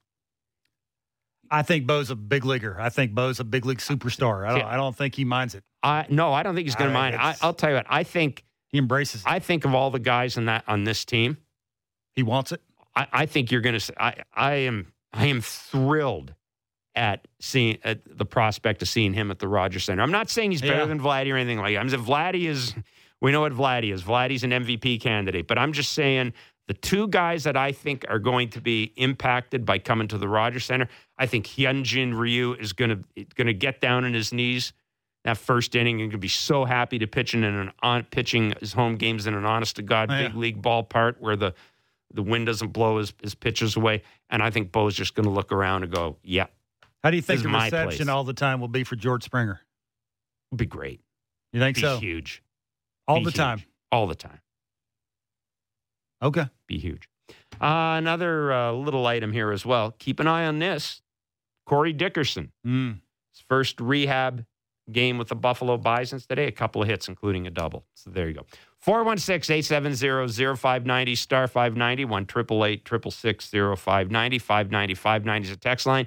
I 1.51 1.63
think 1.63 1.87
Bo's 1.87 2.11
a 2.11 2.17
big 2.17 2.45
leaguer. 2.45 2.81
I 2.81 2.89
think 2.89 3.15
Bo's 3.15 3.39
a 3.39 3.45
big 3.45 3.67
league 3.67 3.79
superstar. 3.79 4.47
I 4.47 4.59
don't. 4.59 4.67
I 4.67 4.77
don't 4.77 4.97
think 4.97 5.15
he 5.15 5.25
minds 5.25 5.55
it. 5.55 5.63
I 5.83 6.07
no, 6.09 6.33
I 6.33 6.43
don't 6.43 6.55
think 6.55 6.67
he's 6.67 6.75
going 6.75 6.89
to 6.89 6.95
mind. 6.95 7.17
I, 7.17 7.37
I'll 7.43 7.53
tell 7.53 7.71
you 7.71 7.77
what. 7.77 7.87
I 7.89 8.03
think 8.03 8.45
He 8.75 8.79
embraces 8.79 9.21
it. 9.21 9.27
I 9.29 9.39
think 9.39 9.65
of 9.65 9.73
all 9.73 9.93
the 9.93 10.01
guys 10.01 10.37
in 10.37 10.47
that 10.47 10.65
on 10.67 10.83
this 10.83 11.05
team. 11.05 11.37
He 12.17 12.25
wants 12.25 12.51
it. 12.51 12.61
I, 12.97 13.07
I 13.13 13.27
think 13.27 13.53
you're 13.53 13.61
going 13.61 13.79
to. 13.79 14.03
I 14.03 14.15
I 14.35 14.53
am 14.55 14.93
I 15.13 15.27
am 15.27 15.41
thrilled 15.41 16.35
at 16.97 17.29
seeing 17.39 17.79
at 17.85 18.01
the 18.19 18.25
prospect 18.27 18.83
of 18.83 18.89
seeing 18.89 19.13
him 19.13 19.31
at 19.31 19.39
the 19.39 19.47
Rogers 19.47 19.85
Center. 19.85 20.03
I'm 20.03 20.11
not 20.11 20.29
saying 20.29 20.51
he's 20.51 20.61
better 20.61 20.75
Yeah. 20.79 20.87
than 20.87 20.99
Vladdy 20.99 21.33
or 21.33 21.37
anything 21.37 21.59
like 21.61 21.75
that. 21.75 21.79
I'm 21.79 21.89
saying 21.89 22.03
Vladdy 22.03 22.49
is. 22.49 22.75
We 23.21 23.31
know 23.31 23.43
what 23.43 23.53
Vladdy 23.53 23.93
is. 23.93 24.03
Vladdy's 24.03 24.43
an 24.43 24.51
MVP 24.51 25.01
candidate, 25.01 25.47
but 25.47 25.57
I'm 25.57 25.73
just 25.73 25.93
saying 25.93 26.33
the 26.67 26.75
two 26.75 27.07
guys 27.07 27.45
that 27.45 27.57
I 27.57 27.71
think 27.71 28.05
are 28.09 28.19
going 28.19 28.49
to 28.51 28.61
be 28.61 28.93
impacted 28.97 29.65
by 29.65 29.79
coming 29.79 30.09
to 30.09 30.19
the 30.19 30.27
Rogers 30.29 30.65
Center. 30.65 30.89
I 31.17 31.27
think 31.27 31.47
Hyunjin 31.47 32.13
Ryu 32.19 32.55
is 32.55 32.73
going 32.73 32.91
to 32.91 33.25
going 33.37 33.47
to 33.47 33.55
get 33.55 33.81
down 33.81 34.05
on 34.05 34.15
his 34.15 34.33
knees 34.33 34.73
that 35.25 35.39
first 35.39 35.75
inning 35.75 36.01
and 36.01 36.11
going 36.11 36.13
to 36.13 36.19
be 36.19 36.29
so 36.29 36.65
happy 36.65 36.99
to 36.99 37.07
pitching 37.07 37.43
in 37.45 37.55
an 37.55 37.73
on 37.83 38.05
pitching 38.05 38.53
his 38.61 38.73
home 38.75 38.97
games 38.97 39.27
in 39.27 39.35
an 39.35 39.45
honest 39.45 39.77
to 39.77 39.83
god 39.83 40.11
Oh, 40.11 40.15
yeah. 40.19 40.29
big 40.29 40.37
league 40.37 40.63
ballpark 40.63 41.17
where 41.19 41.37
the 41.37 41.55
the 42.13 42.23
wind 42.23 42.47
doesn't 42.47 42.69
blow 42.73 42.99
his, 42.99 43.13
his 43.23 43.35
pitches 43.35 43.75
away. 43.77 44.03
And 44.31 44.41
I 44.43 44.51
think 44.51 44.71
Bo's 44.71 44.95
just 44.95 45.15
going 45.17 45.25
to 45.25 45.33
look 45.33 45.51
around 45.51 45.83
and 45.83 45.93
go, 45.93 46.17
yeah, 46.23 46.47
How 47.03 47.11
do 47.11 47.17
you 47.17 47.23
think 47.23 47.43
the 47.43 47.49
reception 47.49 48.09
all 48.09 48.23
the 48.23 48.33
time 48.35 48.61
will 48.61 48.69
be 48.69 48.85
for 48.85 48.95
George 48.95 49.25
Springer? 49.25 49.61
it'll 50.53 50.59
be 50.59 50.67
great. 50.67 51.01
You 51.53 51.59
think 51.59 51.75
Be 51.77 51.81
so? 51.81 51.99
huge. 51.99 52.41
All 53.09 53.19
Be 53.19 53.25
the 53.25 53.31
huge. 53.31 53.37
time. 53.37 53.63
All 53.91 54.07
the 54.07 54.15
time. 54.15 54.39
Okay. 56.23 56.45
Be 56.67 56.79
huge. 56.79 57.09
Uh, 57.61 57.97
another 57.99 58.53
uh, 58.53 58.73
little 58.73 59.07
item 59.07 59.33
here 59.33 59.51
as 59.51 59.65
well. 59.67 59.95
Keep 59.99 60.21
an 60.21 60.27
eye 60.27 60.47
on 60.47 60.59
this. 60.59 61.03
Corey 61.67 61.93
Dickerson, 61.93 62.53
Mm. 62.67 63.01
his 63.33 63.41
first 63.49 63.81
rehab 63.81 64.45
game 64.91 65.19
with 65.19 65.29
the 65.29 65.35
Buffalo 65.35 65.77
Bisons 65.77 66.27
today, 66.27 66.47
a 66.47 66.53
couple 66.53 66.83
of 66.83 66.89
hits, 66.89 67.09
including 67.09 67.47
a 67.47 67.51
double. 67.51 67.85
So 67.95 68.11
there 68.11 68.29
you 68.29 68.35
go. 68.35 68.47
416 68.81 69.55
870 69.55 70.57
0590 70.57 71.15
star 71.15 71.49
590 71.49 72.05
1 72.05 72.23
888 72.23 72.89
0590 73.79 74.39
590 74.39 74.95
590 74.95 75.49
is 75.49 75.55
a 75.55 75.57
text 75.57 75.87
line. 75.87 76.07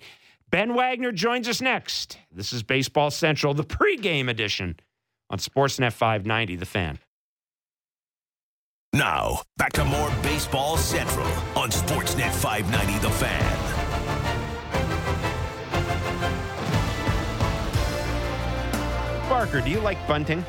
Ben 0.49 0.75
Wagner 0.75 1.11
joins 1.11 1.47
us 1.49 1.59
next. 1.59 2.17
This 2.32 2.53
is 2.53 2.63
Baseball 2.63 3.11
Central, 3.11 3.53
the 3.53 3.65
pregame 3.65 4.30
edition 4.30 4.80
on 5.30 5.39
Sportsnet 5.39 5.91
590, 5.91 6.55
The 6.55 6.65
Fan. 6.65 6.99
Now, 8.93 9.41
back 9.57 9.73
to 9.73 9.84
more 9.84 10.09
Baseball 10.23 10.78
Central 10.78 11.28
on 11.55 11.69
Sportsnet 11.69 12.32
590 12.32 12.99
The 12.99 13.11
Fan. 13.11 13.66
Barker, 19.38 19.61
do 19.61 19.69
you 19.69 19.79
like 19.81 19.99
bunting? 20.07 20.43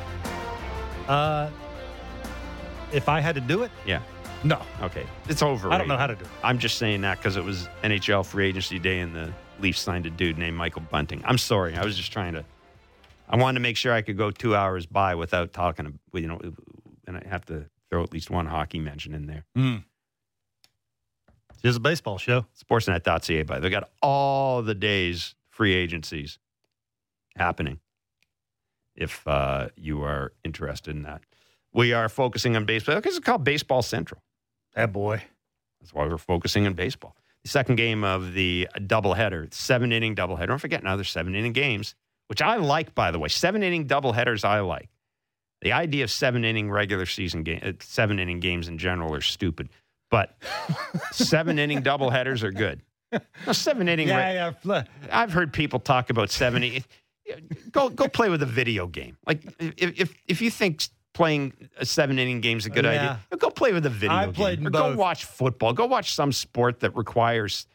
Uh, 1.09 1.51
if 2.91 3.07
I 3.07 3.21
had 3.21 3.35
to 3.35 3.41
do 3.43 3.63
it, 3.63 3.71
Yeah. 3.85 4.01
no. 4.45 4.63
Okay. 4.81 5.05
It's 5.29 5.43
over. 5.43 5.71
I 5.71 5.77
don't 5.77 5.89
know 5.89 5.99
how 5.99 6.07
to 6.07 6.15
do 6.15 6.25
it. 6.25 6.31
I'm 6.43 6.59
just 6.59 6.79
saying 6.79 7.03
that 7.03 7.19
because 7.19 7.37
it 7.37 7.45
was 7.45 7.69
NHL 7.85 8.25
free 8.25 8.47
agency 8.49 8.79
day 8.79 9.01
and 9.01 9.15
the 9.15 9.31
Leafs 9.61 9.79
signed 9.83 10.07
a 10.07 10.11
dude 10.11 10.39
named 10.39 10.57
Michael 10.57 10.81
Bunting. 10.91 11.21
I'm 11.27 11.37
sorry. 11.37 11.77
I 11.77 11.85
was 11.85 11.99
just 11.99 12.13
trying 12.13 12.33
to. 12.33 12.47
I 13.29 13.37
wanted 13.37 13.57
to 13.59 13.61
make 13.61 13.77
sure 13.77 13.93
I 13.93 14.01
could 14.01 14.17
go 14.17 14.31
two 14.31 14.57
hours 14.57 14.87
by 14.87 15.15
without 15.15 15.53
talking. 15.53 15.99
You 16.15 16.27
know, 16.27 16.41
and 17.07 17.19
I 17.19 17.29
have 17.29 17.45
to 17.45 17.67
throw 17.91 18.03
at 18.03 18.11
least 18.15 18.31
one 18.31 18.47
hockey 18.47 18.79
mention 18.79 19.13
in 19.13 19.27
there. 19.27 19.45
Mm. 19.55 19.85
It's 21.51 21.61
just 21.63 21.77
a 21.77 21.81
baseball 21.81 22.17
show. 22.17 22.47
Sportsnet.ca. 22.59 23.43
By 23.43 23.57
the 23.57 23.61
way, 23.61 23.63
they 23.65 23.71
got 23.71 23.91
all 24.01 24.63
the 24.63 24.75
days 24.75 25.35
free 25.51 25.75
agencies 25.75 26.39
happening. 27.37 27.81
If 28.99 29.27
uh, 29.29 29.69
you 29.77 30.03
are 30.03 30.33
interested 30.45 30.95
in 30.97 31.03
that, 31.03 31.23
we 31.73 31.93
are 31.93 32.09
focusing 32.09 32.57
on 32.57 32.65
baseball 32.65 32.97
because 32.97 33.17
it's 33.17 33.25
called 33.25 33.45
Baseball 33.45 33.81
Central. 33.83 34.21
That 34.75 34.93
boy. 34.93 35.23
That's 35.81 35.95
why 35.95 36.07
we're 36.09 36.19
focusing 36.19 36.67
on 36.67 36.75
baseball. 36.75 37.15
The 37.45 37.49
second 37.51 37.77
game 37.77 38.03
of 38.03 38.33
the 38.35 38.69
doubleheader, 38.75 39.55
seven 39.55 39.93
inning 39.93 40.17
doubleheader. 40.17 40.49
Don't 40.49 40.59
forget 40.59 40.83
now 40.83 40.97
there's 40.97 41.11
seven 41.11 41.37
inning 41.37 41.53
games, 41.53 41.95
which 42.27 42.43
I 42.43 42.57
like, 42.57 42.95
by 42.97 43.13
the 43.13 43.21
way. 43.21 43.29
Seven 43.29 43.63
inning 43.63 43.87
doubleheaders, 43.87 44.45
I 44.45 44.61
like. 44.61 44.89
The 45.63 45.73
idea 45.73 46.03
of 46.05 46.11
seven 46.11 46.45
inning 46.45 46.69
regular 46.71 47.07
season 47.07 47.45
game, 47.45 47.61
uh, 47.63 47.73
seven 47.81 48.19
inning 48.19 48.41
games 48.41 48.67
in 48.67 48.79
general 48.79 49.15
are 49.15 49.21
stupid, 49.21 49.69
but 50.11 50.37
seven 51.13 51.59
inning 51.61 51.83
doubleheaders 51.83 52.43
are 52.43 52.53
good. 52.53 52.83
No, 53.47 53.53
seven 53.53 53.89
inning. 53.89 54.09
re- 54.09 54.13
Yeah, 54.15 54.53
yeah. 54.65 54.85
I've 55.11 55.33
heard 55.33 55.53
people 55.53 55.79
talk 55.79 56.11
about 56.11 56.31
seventy. 56.31 56.85
Go 57.73 57.89
go 57.89 58.09
play 58.09 58.29
with 58.29 58.43
a 58.43 58.47
video 58.47 58.87
game. 58.87 59.17
Like 59.27 59.43
if 59.59 59.99
if 60.01 60.15
if 60.27 60.43
you 60.43 60.51
think 60.51 60.85
playing 61.15 61.53
a 61.79 61.85
seven 61.87 62.19
inning 62.19 62.41
game 62.41 62.59
is 62.59 62.67
a 62.67 62.71
good 62.71 62.85
Yeah. 62.85 62.91
idea, 63.31 63.39
go 63.39 63.51
play 63.51 63.73
with 63.73 63.85
a 63.87 63.91
video 63.91 64.17
I 64.17 64.25
game. 64.27 64.35
played 64.35 64.67
or 64.67 64.71
go 64.71 64.95
watch 64.97 65.25
football. 65.25 65.73
Go 65.73 65.87
watch 65.87 66.15
some 66.15 66.33
sport 66.33 66.81
that 66.81 66.95
requires 66.97 67.67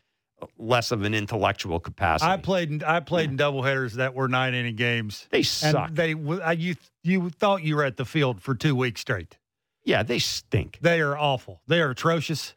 less 0.57 0.91
of 0.91 1.03
an 1.03 1.13
intellectual 1.13 1.79
capacity. 1.79 2.29
I 2.31 2.37
played. 2.37 2.69
In, 2.69 2.83
I 2.83 2.99
played 2.99 3.29
in 3.29 3.37
doubleheaders 3.37 3.93
that 3.93 4.13
were 4.13 4.27
nine 4.27 4.53
inning 4.53 4.75
games. 4.75 5.25
they 5.31 5.37
And 5.39 5.45
suck. 5.45 5.91
they, 5.93 6.09
you, 6.55 6.75
you 7.03 7.29
thought 7.29 7.63
you 7.63 7.75
were 7.77 7.83
at 7.85 7.95
the 7.97 8.03
field 8.05 8.41
for 8.41 8.53
two 8.55 8.75
weeks 8.75 9.01
straight. 9.01 9.37
Yeah, 9.85 10.03
they 10.03 10.19
stink. 10.19 10.79
They 10.81 10.99
are 11.01 11.17
awful. 11.17 11.61
They 11.67 11.81
are 11.81 11.89
atrocious. 11.91 12.55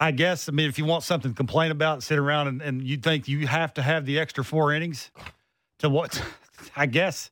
I 0.00 0.10
guess. 0.10 0.48
I 0.48 0.52
mean, 0.52 0.68
if 0.68 0.78
you 0.78 0.84
want 0.84 1.04
something 1.04 1.30
to 1.30 1.34
complain 1.36 1.70
about, 1.70 2.02
sit 2.02 2.18
around 2.18 2.48
and, 2.48 2.62
and 2.62 2.82
you 2.86 2.98
think 2.98 3.28
you 3.28 3.46
have 3.46 3.72
to 3.74 3.82
have 3.82 4.04
the 4.04 4.18
extra 4.18 4.44
four 4.44 4.72
innings 4.72 5.10
to 5.80 5.88
what? 5.88 6.22
I 6.76 6.86
guess. 6.86 7.30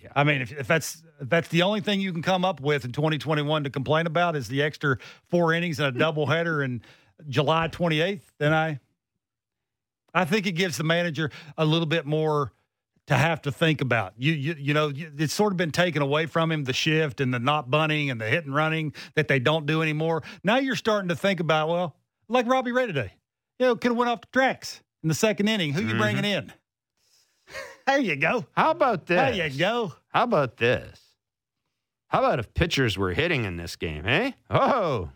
Yeah. 0.00 0.10
I 0.16 0.24
mean, 0.24 0.42
if, 0.42 0.52
if 0.52 0.66
that's 0.66 1.02
if 1.20 1.28
that's 1.28 1.48
the 1.48 1.62
only 1.62 1.80
thing 1.80 2.00
you 2.00 2.12
can 2.12 2.22
come 2.22 2.44
up 2.44 2.60
with 2.60 2.84
in 2.84 2.92
2021 2.92 3.64
to 3.64 3.70
complain 3.70 4.06
about 4.06 4.34
is 4.36 4.48
the 4.48 4.62
extra 4.62 4.98
four 5.28 5.52
innings 5.52 5.78
and 5.78 5.96
a 5.96 5.98
doubleheader 5.98 6.64
in 6.64 6.82
July 7.28 7.68
28th, 7.68 8.22
then 8.38 8.52
I 8.52 8.80
I 10.14 10.24
think 10.24 10.46
it 10.46 10.52
gives 10.52 10.76
the 10.76 10.84
manager 10.84 11.30
a 11.56 11.64
little 11.64 11.86
bit 11.86 12.04
more 12.04 12.52
to 13.06 13.14
have 13.14 13.42
to 13.42 13.52
think 13.52 13.80
about. 13.80 14.14
You 14.16 14.32
you 14.32 14.56
you 14.58 14.74
know, 14.74 14.92
it's 14.94 15.32
sort 15.32 15.52
of 15.52 15.56
been 15.56 15.70
taken 15.72 16.02
away 16.02 16.26
from 16.26 16.50
him 16.50 16.64
the 16.64 16.72
shift 16.72 17.20
and 17.20 17.32
the 17.32 17.38
not 17.38 17.70
bunting 17.70 18.10
and 18.10 18.20
the 18.20 18.26
hit 18.26 18.44
and 18.44 18.54
running 18.54 18.94
that 19.14 19.28
they 19.28 19.38
don't 19.38 19.66
do 19.66 19.82
anymore. 19.82 20.22
Now 20.42 20.58
you're 20.58 20.76
starting 20.76 21.08
to 21.08 21.16
think 21.16 21.40
about, 21.40 21.68
well, 21.68 21.96
like 22.28 22.46
Robbie 22.46 22.72
Ray 22.72 22.86
today. 22.86 23.12
You 23.58 23.66
know, 23.66 23.76
could 23.76 23.92
have 23.92 23.98
went 23.98 24.10
off 24.10 24.22
the 24.22 24.28
tracks 24.32 24.82
in 25.02 25.08
the 25.08 25.14
second 25.14 25.48
inning. 25.48 25.72
Who 25.72 25.82
you 25.82 25.88
mm-hmm. 25.88 25.98
bringing 25.98 26.24
in? 26.24 26.52
There 27.86 27.98
you 28.00 28.16
go. 28.16 28.46
How 28.52 28.70
about 28.70 29.06
this? 29.06 29.36
There 29.36 29.48
you 29.48 29.58
go. 29.58 29.92
How 30.08 30.24
about 30.24 30.56
this? 30.56 31.00
How 32.08 32.18
about 32.20 32.38
if 32.38 32.52
pitchers 32.54 32.98
were 32.98 33.12
hitting 33.12 33.44
in 33.44 33.56
this 33.56 33.76
game, 33.76 34.06
eh? 34.06 34.32
Oh, 34.50 35.08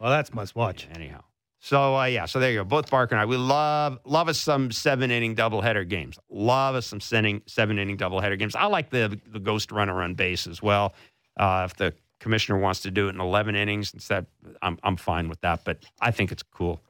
Well, 0.00 0.10
that's 0.10 0.34
must 0.34 0.56
watch. 0.56 0.88
anyhow. 0.94 1.22
So 1.60 1.96
uh, 1.96 2.04
yeah, 2.04 2.26
so 2.26 2.38
there 2.38 2.50
you 2.52 2.58
go. 2.60 2.64
Both 2.64 2.88
Barker 2.90 3.14
and 3.14 3.20
I, 3.22 3.24
we 3.24 3.36
love 3.36 3.98
love 4.04 4.28
us 4.28 4.38
some 4.38 4.70
seven 4.70 5.10
inning 5.10 5.34
doubleheader 5.34 5.88
games. 5.88 6.18
Love 6.30 6.76
us 6.76 6.86
some 6.86 7.00
seven, 7.00 7.42
seven 7.46 7.78
inning 7.80 7.96
doubleheader 7.96 8.38
games. 8.38 8.54
I 8.54 8.66
like 8.66 8.90
the 8.90 9.20
the 9.26 9.40
ghost 9.40 9.72
runner 9.72 10.00
on 10.02 10.14
base 10.14 10.46
as 10.46 10.62
well. 10.62 10.94
Uh, 11.38 11.66
if 11.68 11.76
the 11.76 11.94
commissioner 12.20 12.58
wants 12.58 12.80
to 12.82 12.90
do 12.92 13.08
it 13.08 13.14
in 13.14 13.20
eleven 13.20 13.56
innings 13.56 13.92
instead, 13.92 14.26
I'm 14.62 14.78
I'm 14.84 14.96
fine 14.96 15.28
with 15.28 15.40
that. 15.40 15.64
But 15.64 15.84
I 16.00 16.12
think 16.12 16.30
it's 16.30 16.44
cool. 16.44 16.80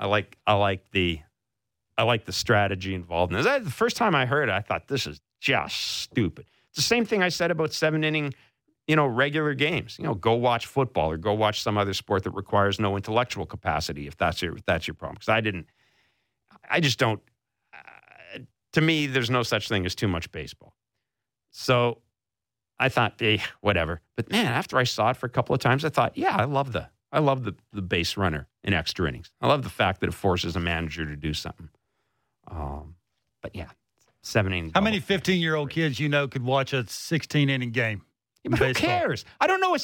I 0.00 0.06
like 0.06 0.36
I 0.44 0.54
like 0.54 0.90
the 0.90 1.20
I 2.00 2.02
like 2.04 2.24
the 2.24 2.32
strategy 2.32 2.94
involved 2.94 3.30
in 3.30 3.42
this. 3.42 3.62
The 3.62 3.70
first 3.70 3.94
time 3.94 4.14
I 4.14 4.24
heard 4.24 4.48
it, 4.48 4.52
I 4.52 4.60
thought 4.60 4.88
this 4.88 5.06
is 5.06 5.20
just 5.38 5.76
stupid. 5.76 6.46
It's 6.70 6.76
the 6.76 6.82
same 6.82 7.04
thing 7.04 7.22
I 7.22 7.28
said 7.28 7.50
about 7.50 7.74
seven 7.74 8.04
inning, 8.04 8.32
you 8.86 8.96
know, 8.96 9.06
regular 9.06 9.52
games. 9.52 9.98
You 9.98 10.06
know, 10.06 10.14
go 10.14 10.32
watch 10.32 10.64
football 10.64 11.10
or 11.10 11.18
go 11.18 11.34
watch 11.34 11.60
some 11.60 11.76
other 11.76 11.92
sport 11.92 12.24
that 12.24 12.30
requires 12.30 12.80
no 12.80 12.96
intellectual 12.96 13.44
capacity 13.44 14.06
if 14.06 14.16
that's 14.16 14.40
your 14.40 14.56
if 14.56 14.64
that's 14.64 14.86
your 14.88 14.94
problem. 14.94 15.16
Because 15.16 15.28
I 15.28 15.42
didn't, 15.42 15.66
I 16.70 16.80
just 16.80 16.98
don't. 16.98 17.20
Uh, 17.74 18.38
to 18.72 18.80
me, 18.80 19.06
there's 19.06 19.28
no 19.28 19.42
such 19.42 19.68
thing 19.68 19.84
as 19.84 19.94
too 19.94 20.08
much 20.08 20.32
baseball. 20.32 20.72
So 21.50 21.98
I 22.78 22.88
thought, 22.88 23.20
eh, 23.20 23.42
whatever. 23.60 24.00
But 24.16 24.32
man, 24.32 24.46
after 24.46 24.78
I 24.78 24.84
saw 24.84 25.10
it 25.10 25.18
for 25.18 25.26
a 25.26 25.30
couple 25.30 25.54
of 25.54 25.60
times, 25.60 25.84
I 25.84 25.90
thought, 25.90 26.16
yeah, 26.16 26.34
I 26.34 26.44
love 26.44 26.72
the 26.72 26.88
I 27.12 27.18
love 27.18 27.44
the 27.44 27.56
the 27.74 27.82
base 27.82 28.16
runner 28.16 28.48
in 28.64 28.72
extra 28.72 29.06
innings. 29.06 29.30
I 29.42 29.48
love 29.48 29.64
the 29.64 29.68
fact 29.68 30.00
that 30.00 30.08
it 30.08 30.14
forces 30.14 30.56
a 30.56 30.60
manager 30.60 31.04
to 31.04 31.14
do 31.14 31.34
something. 31.34 31.68
Um, 32.50 32.94
but 33.42 33.54
yeah, 33.54 33.70
seven 34.22 34.52
innings. 34.52 34.72
How 34.74 34.80
many 34.80 35.00
15 35.00 35.40
year 35.40 35.54
old 35.54 35.70
kids 35.70 35.98
you 35.98 36.08
know 36.08 36.28
could 36.28 36.44
watch 36.44 36.72
a 36.72 36.86
16 36.86 37.48
inning 37.48 37.70
game? 37.70 38.02
Yeah, 38.44 38.56
who 38.56 38.74
cares? 38.74 39.24
I 39.40 39.46
don't 39.46 39.60
know. 39.60 39.74
A, 39.74 39.78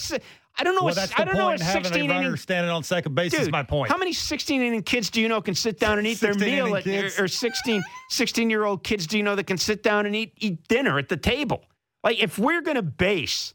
I 0.59 0.65
don't 0.65 0.75
know. 0.75 0.85
Well, 0.85 0.93
a, 0.93 0.97
that's 0.97 1.13
I 1.19 1.25
don't 1.25 1.37
know. 1.37 1.51
A. 1.51 1.63
Having 1.63 1.93
a 1.93 2.09
runner 2.09 2.29
inning. 2.29 2.37
standing 2.37 2.71
on 2.71 2.83
second 2.83 3.15
base 3.15 3.35
is 3.35 3.51
my 3.51 3.63
point. 3.63 3.91
How 3.91 3.99
many 3.99 4.13
16 4.13 4.63
inning 4.63 4.83
kids 4.83 5.11
do 5.11 5.21
you 5.21 5.29
know 5.29 5.43
can 5.43 5.55
sit 5.55 5.79
down 5.79 5.99
and 5.99 6.07
eat 6.07 6.21
their 6.21 6.35
meal 6.35 6.75
at, 6.75 6.87
or, 6.87 7.25
or 7.25 7.29
16 7.29 7.83
16 8.09 8.51
year 8.51 8.65
old 8.65 8.83
kids 8.83 9.07
do 9.07 9.19
you 9.19 9.23
know 9.23 9.35
that 9.35 9.47
can 9.47 9.59
sit 9.59 9.83
down 9.83 10.07
and 10.07 10.17
eat 10.17 10.33
eat 10.39 10.67
dinner 10.69 10.99
at 10.99 11.09
the 11.09 11.17
table? 11.17 11.65
Like 12.03 12.23
if 12.23 12.39
we're 12.39 12.63
going 12.63 12.77
to 12.77 12.83
base 12.83 13.53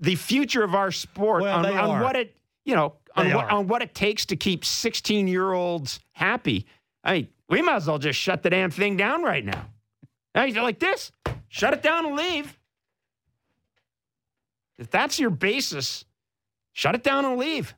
the 0.00 0.16
future 0.16 0.62
of 0.62 0.74
our 0.74 0.90
sport 0.90 1.42
Well, 1.42 1.64
on, 1.64 1.66
on 1.66 2.02
what 2.02 2.16
it 2.16 2.36
you 2.64 2.74
know 2.74 2.94
on 3.16 3.32
what 3.32 3.50
on 3.50 3.66
what 3.66 3.80
it 3.80 3.94
takes 3.94 4.26
to 4.26 4.36
keep 4.36 4.64
16 4.64 5.26
year 5.26 5.52
olds 5.52 6.00
happy, 6.12 6.66
I 7.02 7.12
mean, 7.12 7.28
we 7.54 7.62
might 7.62 7.76
as 7.76 7.86
well 7.86 7.98
just 8.00 8.18
shut 8.18 8.42
the 8.42 8.50
damn 8.50 8.72
thing 8.72 8.96
down 8.96 9.22
right 9.22 9.44
now. 9.44 9.66
Now 10.34 10.42
you're 10.42 10.64
like 10.64 10.80
this, 10.80 11.12
shut 11.46 11.72
it 11.72 11.82
down 11.84 12.04
and 12.04 12.16
leave. 12.16 12.58
If 14.76 14.90
that's 14.90 15.20
your 15.20 15.30
basis, 15.30 16.04
shut 16.72 16.96
it 16.96 17.04
down 17.04 17.24
and 17.24 17.36
leave. 17.38 17.72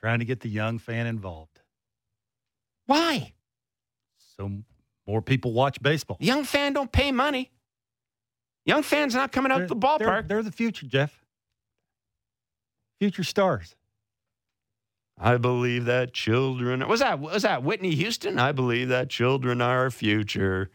Trying 0.00 0.18
to 0.18 0.24
get 0.24 0.40
the 0.40 0.48
young 0.48 0.80
fan 0.80 1.06
involved. 1.06 1.60
Why? 2.86 3.34
So 4.36 4.50
more 5.06 5.22
people 5.22 5.52
watch 5.52 5.80
baseball. 5.80 6.16
Young 6.18 6.42
fan 6.42 6.72
don't 6.72 6.90
pay 6.90 7.12
money. 7.12 7.52
Young 8.66 8.82
fans 8.82 9.14
not 9.14 9.30
coming 9.30 9.52
out 9.52 9.58
They're- 9.58 9.66
the 9.68 9.74
They're, 9.76 9.98
ballpark. 10.08 10.26
they're 10.28 10.42
the 10.42 10.50
future, 10.50 10.86
Jeff. 10.86 11.24
Future 12.98 13.22
stars. 13.22 13.76
I 15.22 15.36
believe 15.36 15.84
that 15.84 16.14
children 16.14 16.86
was 16.88 17.00
that 17.00 17.20
was 17.20 17.42
that 17.42 17.62
Whitney 17.62 17.94
Houston? 17.94 18.38
I 18.38 18.52
believe 18.52 18.88
that 18.88 19.10
children 19.10 19.60
are 19.60 19.80
our 19.80 19.90
future. 19.90 20.70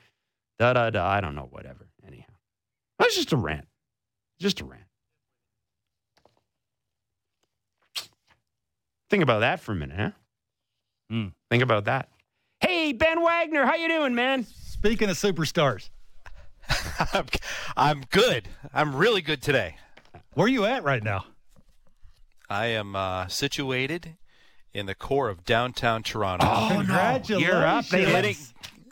Da 0.59 0.73
da 0.73 0.91
da. 0.91 1.05
I 1.05 1.19
don't 1.19 1.33
know. 1.33 1.47
Whatever. 1.49 1.87
Anyhow, 2.05 2.33
that's 2.99 3.15
just 3.15 3.33
a 3.33 3.37
rant. 3.37 3.67
Just 4.39 4.61
a 4.61 4.65
rant. 4.65 4.83
Think 9.09 9.23
about 9.23 9.39
that 9.39 9.59
for 9.59 9.71
a 9.71 9.75
minute, 9.75 9.97
huh? 9.97 10.11
Hmm. 11.09 11.27
Think 11.49 11.63
about 11.63 11.85
that. 11.85 12.09
Hey, 12.59 12.93
Ben 12.93 13.21
Wagner, 13.23 13.65
how 13.65 13.75
you 13.75 13.87
doing, 13.87 14.13
man? 14.13 14.43
Speaking 14.43 15.09
of 15.09 15.17
superstars, 15.17 15.89
I'm, 17.13 17.25
I'm 17.77 18.01
good. 18.11 18.47
I'm 18.73 18.95
really 18.95 19.21
good 19.21 19.41
today. 19.41 19.77
where 20.33 20.45
are 20.45 20.49
you 20.49 20.65
at 20.65 20.83
right 20.83 21.03
now? 21.03 21.25
I 22.49 22.67
am 22.67 22.95
uh, 22.95 23.27
situated 23.27 24.17
in 24.75 24.85
the 24.85 24.93
core 24.93 25.29
of 25.29 25.45
downtown 25.45 26.03
Toronto. 26.03 26.45
Oh. 26.47 26.67
Congratulations. 26.69 27.41
You're 27.41 27.65
up. 27.65 27.87
They 27.87 28.05
let 28.05 28.25
it. 28.25 28.37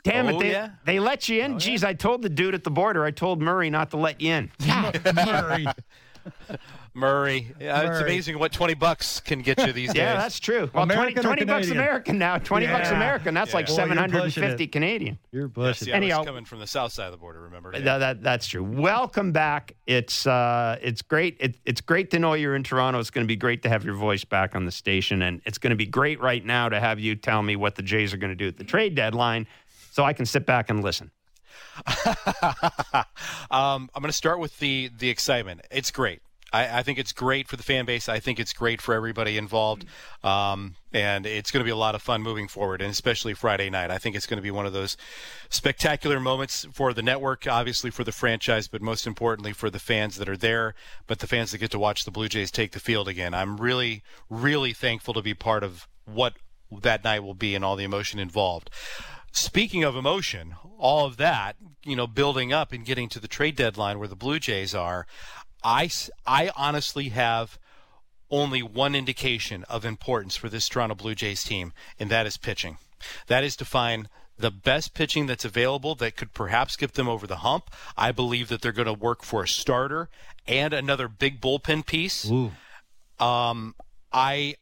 Damn 0.02 0.28
it! 0.28 0.34
Oh, 0.34 0.40
They, 0.40 0.50
yeah? 0.50 0.70
they 0.84 0.98
let 0.98 1.28
you 1.28 1.42
in. 1.42 1.54
Oh, 1.54 1.58
Geez, 1.58 1.84
I 1.84 1.94
told 1.94 2.22
the 2.22 2.28
dude 2.28 2.54
at 2.54 2.64
the 2.64 2.70
border. 2.70 3.04
I 3.04 3.10
told 3.10 3.40
Murray 3.40 3.70
not 3.70 3.90
to 3.92 3.96
let 3.96 4.20
you 4.20 4.32
in. 4.32 4.50
Yeah. 4.58 4.92
Murray. 5.14 5.66
Murray. 6.96 7.52
Yeah, 7.60 7.90
It's 7.90 8.00
amazing 8.00 8.38
what 8.38 8.52
20 8.52 8.74
bucks 8.74 9.18
can 9.18 9.40
get 9.42 9.58
you 9.66 9.72
these 9.72 9.88
days. 9.92 9.96
Yeah, 9.96 10.14
that's 10.16 10.38
true. 10.38 10.70
Well, 10.72 10.86
20, 10.86 10.94
American 10.94 11.18
or 11.18 11.22
20 11.22 11.44
bucks 11.44 11.70
American 11.70 12.18
now. 12.18 12.38
20 12.38 12.66
bucks 12.68 12.90
American. 12.90 13.34
That's 13.34 13.52
like 13.52 13.66
Boy, 13.66 13.72
you're 13.72 13.88
750. 13.88 14.66
Canadian. 14.68 15.18
You're 15.32 15.46
Yes, 15.46 15.52
pushing. 15.54 15.88
yeah, 15.88 15.94
Anyhow- 15.96 16.22
coming 16.24 16.44
from 16.44 16.60
the 16.60 16.66
south 16.68 16.92
side 16.92 17.06
of 17.06 17.10
the 17.12 17.18
border, 17.18 17.40
remember? 17.42 17.72
That- 17.72 17.98
that- 17.98 18.22
that's 18.22 18.46
true. 18.46 18.62
Welcome 18.62 19.32
back. 19.32 19.72
It's 19.86 20.26
uh, 20.26 20.78
it's 20.80 21.02
great. 21.02 21.36
It, 21.40 21.56
it's 21.64 21.80
great 21.80 22.10
to 22.12 22.18
know 22.20 22.34
you're 22.34 22.54
in 22.54 22.62
Toronto. 22.62 23.00
It's 23.00 23.10
going 23.10 23.24
to 23.24 23.28
be 23.28 23.36
great 23.36 23.62
to 23.64 23.68
have 23.68 23.84
your 23.84 23.94
voice 23.94 24.24
back 24.24 24.54
on 24.54 24.64
the 24.64 24.72
station, 24.72 25.22
and 25.22 25.40
it's 25.44 25.58
going 25.58 25.70
to 25.72 25.76
be 25.76 25.86
great 25.86 26.20
right 26.20 26.44
now 26.44 26.68
to 26.68 26.78
have 26.78 27.00
you 27.00 27.16
tell 27.16 27.42
me 27.42 27.56
what 27.56 27.74
the 27.74 27.82
Jays 27.82 28.14
are 28.14 28.18
going 28.18 28.30
to 28.32 28.36
do 28.36 28.46
at 28.46 28.56
the 28.56 28.64
trade 28.64 28.94
deadline, 28.94 29.46
so 29.90 30.04
I 30.04 30.12
can 30.12 30.26
sit 30.26 30.46
back 30.46 30.70
and 30.70 30.82
listen. 30.82 31.10
um, 33.50 33.90
I'm 33.94 34.00
going 34.00 34.06
to 34.06 34.12
start 34.12 34.38
with 34.38 34.58
the 34.60 34.90
the 34.96 35.08
excitement. 35.10 35.62
It's 35.70 35.90
great. 35.90 36.20
I, 36.52 36.78
I 36.78 36.82
think 36.82 36.98
it's 36.98 37.12
great 37.12 37.48
for 37.48 37.56
the 37.56 37.62
fan 37.62 37.84
base. 37.84 38.08
I 38.08 38.20
think 38.20 38.38
it's 38.38 38.52
great 38.52 38.80
for 38.80 38.94
everybody 38.94 39.36
involved, 39.36 39.84
um, 40.22 40.76
and 40.92 41.26
it's 41.26 41.50
going 41.50 41.60
to 41.60 41.64
be 41.64 41.70
a 41.70 41.76
lot 41.76 41.94
of 41.94 42.02
fun 42.02 42.22
moving 42.22 42.48
forward, 42.48 42.80
and 42.80 42.90
especially 42.90 43.34
Friday 43.34 43.70
night. 43.70 43.90
I 43.90 43.98
think 43.98 44.14
it's 44.14 44.26
going 44.26 44.38
to 44.38 44.42
be 44.42 44.50
one 44.50 44.66
of 44.66 44.72
those 44.72 44.96
spectacular 45.48 46.20
moments 46.20 46.66
for 46.72 46.92
the 46.92 47.02
network, 47.02 47.46
obviously 47.46 47.90
for 47.90 48.04
the 48.04 48.12
franchise, 48.12 48.68
but 48.68 48.82
most 48.82 49.06
importantly 49.06 49.52
for 49.52 49.70
the 49.70 49.78
fans 49.78 50.16
that 50.16 50.28
are 50.28 50.36
there, 50.36 50.74
but 51.06 51.18
the 51.18 51.26
fans 51.26 51.50
that 51.52 51.58
get 51.58 51.70
to 51.72 51.78
watch 51.78 52.04
the 52.04 52.10
Blue 52.10 52.28
Jays 52.28 52.50
take 52.50 52.72
the 52.72 52.80
field 52.80 53.08
again. 53.08 53.34
I'm 53.34 53.56
really, 53.56 54.02
really 54.30 54.72
thankful 54.72 55.14
to 55.14 55.22
be 55.22 55.34
part 55.34 55.62
of 55.62 55.88
what 56.04 56.34
that 56.70 57.04
night 57.04 57.20
will 57.20 57.34
be 57.34 57.54
and 57.54 57.64
all 57.64 57.76
the 57.76 57.84
emotion 57.84 58.18
involved. 58.18 58.70
Speaking 59.32 59.82
of 59.82 59.96
emotion, 59.96 60.54
all 60.78 61.06
of 61.06 61.16
that, 61.16 61.56
you 61.84 61.96
know, 61.96 62.06
building 62.06 62.52
up 62.52 62.72
and 62.72 62.84
getting 62.84 63.08
to 63.08 63.18
the 63.18 63.26
trade 63.26 63.56
deadline 63.56 63.98
where 63.98 64.06
the 64.06 64.14
Blue 64.14 64.38
Jays 64.38 64.74
are, 64.76 65.06
I, 65.64 65.90
I 66.26 66.50
honestly 66.56 67.08
have 67.08 67.58
only 68.30 68.62
one 68.62 68.94
indication 68.94 69.64
of 69.64 69.84
importance 69.84 70.36
for 70.36 70.48
this 70.48 70.68
Toronto 70.68 70.94
Blue 70.94 71.14
Jays 71.14 71.42
team, 71.42 71.72
and 71.98 72.10
that 72.10 72.26
is 72.26 72.36
pitching. 72.36 72.78
That 73.26 73.44
is 73.44 73.56
to 73.56 73.64
find 73.64 74.08
the 74.36 74.50
best 74.50 74.94
pitching 74.94 75.26
that's 75.26 75.44
available 75.44 75.94
that 75.94 76.16
could 76.16 76.32
perhaps 76.34 76.76
get 76.76 76.94
them 76.94 77.08
over 77.08 77.26
the 77.26 77.36
hump. 77.36 77.70
I 77.96 78.12
believe 78.12 78.48
that 78.48 78.62
they're 78.62 78.72
going 78.72 78.86
to 78.86 78.92
work 78.92 79.22
for 79.22 79.44
a 79.44 79.48
starter 79.48 80.08
and 80.46 80.74
another 80.74 81.08
big 81.08 81.40
bullpen 81.40 81.86
piece. 81.86 82.28
Um, 83.20 83.74
I, 84.12 84.56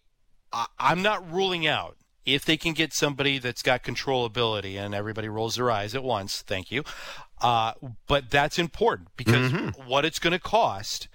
I 0.52 0.66
I'm 0.78 1.02
not 1.02 1.30
ruling 1.32 1.66
out 1.66 1.96
if 2.24 2.44
they 2.44 2.56
can 2.56 2.72
get 2.74 2.92
somebody 2.92 3.38
that's 3.38 3.62
got 3.62 3.82
controllability, 3.82 4.76
and 4.76 4.94
everybody 4.94 5.28
rolls 5.28 5.56
their 5.56 5.70
eyes 5.70 5.94
at 5.94 6.04
once. 6.04 6.42
Thank 6.42 6.70
you. 6.70 6.84
Uh, 7.42 7.72
but 8.06 8.30
that's 8.30 8.58
important 8.58 9.08
because 9.16 9.52
what 9.86 10.04
it's 10.04 10.18
going 10.18 10.32
to 10.32 10.38
cost 10.38 11.08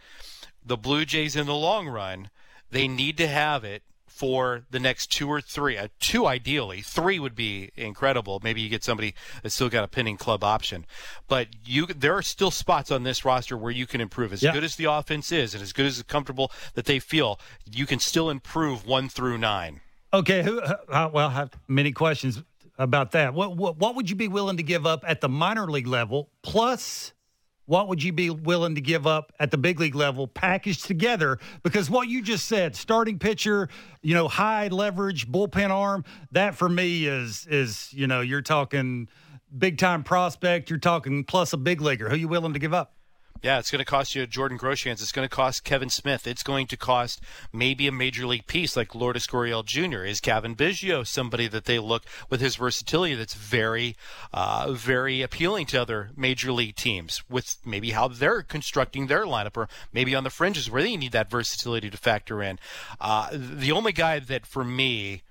the 0.65 0.78
Blue 0.78 1.05
Jays 1.05 1.36
in 1.36 1.45
the 1.47 1.55
long 1.55 1.88
run, 1.88 2.30
they 2.69 2.88
need 2.88 3.17
to 3.17 3.28
have 3.28 3.63
it 3.63 3.84
for 4.07 4.63
the 4.71 4.80
next 4.80 5.11
two 5.11 5.30
or 5.30 5.39
three. 5.39 5.78
Uh, 5.78 5.88
two 5.99 6.25
ideally, 6.25 6.82
three 6.82 7.19
would 7.19 7.36
be 7.36 7.69
incredible. 7.75 8.41
Maybe 8.43 8.61
you 8.61 8.67
get 8.67 8.84
somebody 8.84 9.13
that's 9.43 9.53
still 9.55 9.69
got 9.69 9.84
a 9.84 9.88
pinning 9.88 10.17
club 10.17 10.43
option, 10.43 10.86
but 11.28 11.47
you 11.63 11.86
there 11.86 12.15
are 12.15 12.23
still 12.23 12.49
spots 12.51 12.89
on 12.91 13.03
this 13.03 13.23
roster 13.23 13.55
where 13.55 13.71
you 13.71 13.86
can 13.86 14.01
improve. 14.01 14.34
As 14.34 14.41
Yeah. 14.41 14.53
good 14.53 14.63
as 14.63 14.75
the 14.75 14.86
offense 14.86 15.32
is, 15.32 15.53
and 15.53 15.61
as 15.61 15.71
good 15.71 15.86
as 15.86 16.01
comfortable 16.03 16.51
that 16.73 16.86
they 16.86 16.99
feel, 16.99 17.39
you 17.71 17.86
can 17.86 17.99
still 17.99 18.30
improve 18.30 18.86
one 18.86 19.07
through 19.07 19.38
nine. 19.38 19.82
Okay, 20.11 20.41
who? 20.41 20.61
Uh, 20.61 21.09
well, 21.13 21.30
I 21.30 21.34
have 21.34 21.51
many 21.67 21.91
questions 21.91 22.41
about 22.78 23.11
that. 23.11 23.34
What, 23.34 23.57
what 23.57 23.78
what 23.78 23.95
would 23.95 24.09
you 24.09 24.15
be 24.15 24.28
willing 24.28 24.57
to 24.57 24.63
give 24.63 24.86
up 24.86 25.03
at 25.07 25.21
the 25.21 25.30
minor 25.30 25.69
league 25.69 25.88
level? 25.88 26.30
Plus, 26.43 27.13
what 27.65 27.88
would 27.89 28.01
you 28.01 28.13
be 28.13 28.30
willing 28.30 28.75
to 28.75 28.82
give 28.82 29.05
up 29.05 29.34
at 29.39 29.51
the 29.51 29.57
big 29.57 29.80
league 29.80 29.95
level, 29.95 30.28
packaged 30.28 30.86
together? 30.86 31.38
Because 31.63 31.89
what 31.89 32.07
you 32.07 32.21
just 32.21 32.47
said, 32.47 32.75
starting 32.75 33.19
pitcher, 33.19 33.67
you 34.01 34.13
know, 34.13 34.28
high 34.28 34.69
leverage 34.69 35.30
bullpen 35.30 35.69
arm, 35.69 36.05
that 36.32 36.55
for 36.55 36.69
me 36.69 37.05
is 37.05 37.45
is 37.47 37.91
you 37.93 38.07
know, 38.07 38.21
you're 38.21 38.41
talking 38.41 39.09
big 39.55 39.78
time 39.78 40.03
prospect. 40.03 40.69
You're 40.69 40.80
talking 40.80 41.23
plus 41.23 41.53
a 41.53 41.57
big 41.57 41.82
leaguer. 41.82 42.09
Who 42.09 42.15
you 42.15 42.28
willing 42.28 42.53
to 42.53 42.59
give 42.59 42.73
up? 42.73 42.93
Yeah, 43.43 43.59
it's 43.59 43.69
going 43.69 43.79
to 43.79 43.85
cost 43.85 44.15
you 44.15 44.25
Jordan 44.25 44.57
Groshans. 44.57 44.93
It's 44.93 45.11
going 45.11 45.27
to 45.27 45.35
cost 45.35 45.63
Kevin 45.63 45.89
Smith. 45.89 46.25
It's 46.25 46.43
going 46.43 46.67
to 46.67 46.77
cost 46.77 47.21
maybe 47.53 47.88
a 47.88 47.91
major 47.91 48.25
league 48.25 48.47
piece 48.47 48.75
like 48.75 48.95
Lourdes 48.95 49.27
Gurriel 49.27 49.63
Jr. 49.63 50.03
Is 50.03 50.19
Cavan 50.19 50.55
Biggio 50.55 51.05
somebody 51.05 51.47
that 51.47 51.65
they 51.65 51.79
look 51.79 52.03
with 52.29 52.41
his 52.41 52.55
versatility 52.55 53.15
that's 53.15 53.35
very, 53.35 53.95
uh, 54.33 54.71
very 54.71 55.21
appealing 55.21 55.67
to 55.67 55.81
other 55.81 56.09
major 56.15 56.51
league 56.51 56.75
teams 56.75 57.23
with 57.29 57.57
maybe 57.65 57.91
how 57.91 58.07
they're 58.07 58.41
constructing 58.41 59.07
their 59.07 59.25
lineup 59.25 59.55
or 59.55 59.69
maybe 59.93 60.15
on 60.15 60.23
the 60.23 60.29
fringes 60.29 60.69
where 60.69 60.81
they 60.81 60.97
need 60.97 61.11
that 61.11 61.29
versatility 61.29 61.89
to 61.89 61.97
factor 61.97 62.41
in. 62.41 62.57
Uh, 62.99 63.29
the 63.31 63.71
only 63.71 63.91
guy 63.91 64.19
that 64.19 64.45
for 64.45 64.63
me, 64.63 65.21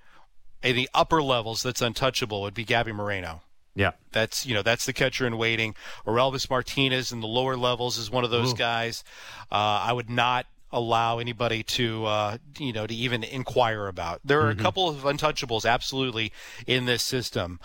in 0.62 0.74
the 0.74 0.88
upper 0.94 1.22
levels 1.22 1.62
that's 1.62 1.82
untouchable 1.82 2.42
would 2.42 2.54
be 2.54 2.64
Gabby 2.64 2.92
Moreno. 2.92 3.42
Yeah. 3.76 3.92
That's 4.10 4.44
you 4.44 4.54
know 4.54 4.62
that's 4.62 4.86
the 4.86 4.92
catcher 4.92 5.26
in 5.26 5.36
waiting. 5.38 5.76
Orelvis 6.06 6.50
Martinez 6.50 7.12
in 7.12 7.20
the 7.20 7.28
lower 7.28 7.56
levels 7.56 7.98
is 7.98 8.10
one 8.10 8.24
of 8.24 8.30
those 8.30 8.54
guys. 8.54 9.04
Uh, 9.52 9.54
I 9.84 9.92
would 9.92 10.10
not 10.10 10.46
allow 10.72 11.18
anybody 11.18 11.62
to 11.62 12.06
uh, 12.06 12.38
you 12.58 12.72
know 12.72 12.86
to 12.86 12.94
even 12.94 13.22
inquire 13.22 13.86
about. 13.86 14.20
There 14.24 14.40
are 14.40 14.50
a 14.50 14.56
couple 14.56 14.88
of 14.88 15.02
untouchables 15.02 15.68
absolutely 15.70 16.32
in 16.66 16.86
this 16.86 17.02
system. 17.02 17.60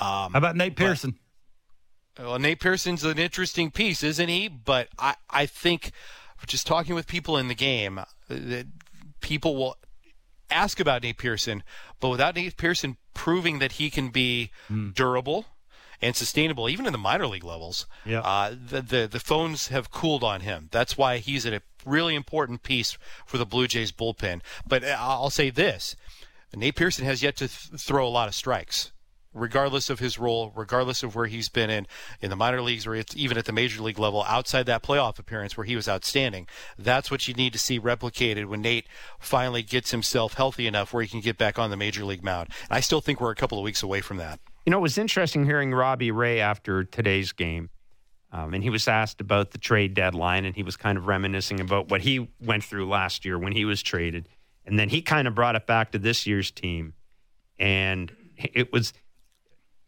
Um, 0.00 0.32
How 0.32 0.38
about 0.38 0.56
Nate 0.56 0.76
Pearson? 0.76 1.18
well, 2.18 2.38
Nate 2.38 2.60
Pearson's 2.60 3.04
an 3.04 3.18
interesting 3.18 3.70
piece, 3.70 4.02
isn't 4.02 4.28
he? 4.28 4.48
But 4.48 4.88
I, 4.98 5.14
I 5.28 5.46
think 5.46 5.92
just 6.46 6.66
talking 6.66 6.94
with 6.94 7.06
people 7.06 7.36
in 7.36 7.48
the 7.48 7.54
game, 7.54 7.98
uh, 7.98 8.04
that 8.28 8.66
people 9.20 9.56
will 9.56 9.76
ask 10.50 10.80
about 10.80 11.02
Nate 11.02 11.18
Pearson, 11.18 11.62
but 12.00 12.08
without 12.08 12.34
Nate 12.34 12.56
Pearson 12.56 12.96
proving 13.14 13.58
that 13.58 13.72
he 13.72 13.90
can 13.90 14.08
be 14.10 14.50
durable 14.94 15.46
and 16.02 16.16
sustainable, 16.16 16.68
even 16.68 16.86
in 16.86 16.92
the 16.92 16.98
minor 16.98 17.26
league 17.26 17.44
levels, 17.44 17.86
Yeah. 18.06 18.20
uh, 18.20 18.50
the, 18.50 18.80
the 18.82 19.06
the 19.10 19.20
phones 19.20 19.68
have 19.68 19.90
cooled 19.90 20.24
on 20.24 20.40
him. 20.40 20.68
That's 20.70 20.96
why 20.96 21.18
he's 21.18 21.44
a 21.46 21.60
really 21.84 22.14
important 22.14 22.62
piece 22.62 22.96
for 23.26 23.36
the 23.38 23.44
Blue 23.46 23.66
Jays 23.66 23.92
bullpen. 23.92 24.40
But 24.66 24.82
uh, 24.84 24.96
I'll 24.98 25.30
say 25.30 25.50
this: 25.50 25.96
Nate 26.54 26.74
Pearson 26.76 27.04
has 27.04 27.22
yet 27.22 27.36
to 27.36 27.48
th- 27.48 27.80
throw 27.80 28.06
a 28.06 28.08
lot 28.08 28.28
of 28.28 28.34
strikes 28.34 28.92
regardless 29.32 29.88
of 29.90 29.98
his 29.98 30.18
role, 30.18 30.52
regardless 30.54 31.02
of 31.02 31.14
where 31.14 31.26
he's 31.26 31.48
been 31.48 31.70
in 31.70 31.86
in 32.20 32.30
the 32.30 32.36
minor 32.36 32.60
leagues 32.60 32.86
or 32.86 32.94
even 33.14 33.38
at 33.38 33.44
the 33.44 33.52
major 33.52 33.82
league 33.82 33.98
level, 33.98 34.24
outside 34.24 34.66
that 34.66 34.82
playoff 34.82 35.18
appearance 35.18 35.56
where 35.56 35.64
he 35.64 35.76
was 35.76 35.88
outstanding. 35.88 36.48
That's 36.78 37.10
what 37.10 37.28
you 37.28 37.34
need 37.34 37.52
to 37.52 37.58
see 37.58 37.78
replicated 37.78 38.46
when 38.46 38.62
Nate 38.62 38.86
finally 39.18 39.62
gets 39.62 39.90
himself 39.90 40.34
healthy 40.34 40.66
enough 40.66 40.92
where 40.92 41.02
he 41.02 41.08
can 41.08 41.20
get 41.20 41.38
back 41.38 41.58
on 41.58 41.70
the 41.70 41.76
major 41.76 42.04
league 42.04 42.24
mound. 42.24 42.50
And 42.68 42.76
I 42.76 42.80
still 42.80 43.00
think 43.00 43.20
we're 43.20 43.30
a 43.30 43.36
couple 43.36 43.58
of 43.58 43.64
weeks 43.64 43.82
away 43.82 44.00
from 44.00 44.16
that. 44.16 44.40
You 44.66 44.70
know, 44.70 44.78
it 44.78 44.82
was 44.82 44.98
interesting 44.98 45.44
hearing 45.44 45.72
Robbie 45.72 46.10
Ray 46.10 46.40
after 46.40 46.84
today's 46.84 47.32
game. 47.32 47.70
Um, 48.32 48.54
and 48.54 48.62
he 48.62 48.70
was 48.70 48.86
asked 48.86 49.20
about 49.20 49.50
the 49.50 49.58
trade 49.58 49.94
deadline, 49.94 50.44
and 50.44 50.54
he 50.54 50.62
was 50.62 50.76
kind 50.76 50.96
of 50.96 51.08
reminiscing 51.08 51.58
about 51.58 51.90
what 51.90 52.02
he 52.02 52.30
went 52.40 52.62
through 52.62 52.88
last 52.88 53.24
year 53.24 53.36
when 53.36 53.52
he 53.52 53.64
was 53.64 53.82
traded. 53.82 54.28
And 54.64 54.78
then 54.78 54.88
he 54.88 55.02
kind 55.02 55.26
of 55.26 55.34
brought 55.34 55.56
it 55.56 55.66
back 55.66 55.90
to 55.92 55.98
this 55.98 56.28
year's 56.28 56.52
team. 56.52 56.94
And 57.58 58.14
it 58.36 58.72
was 58.72 58.92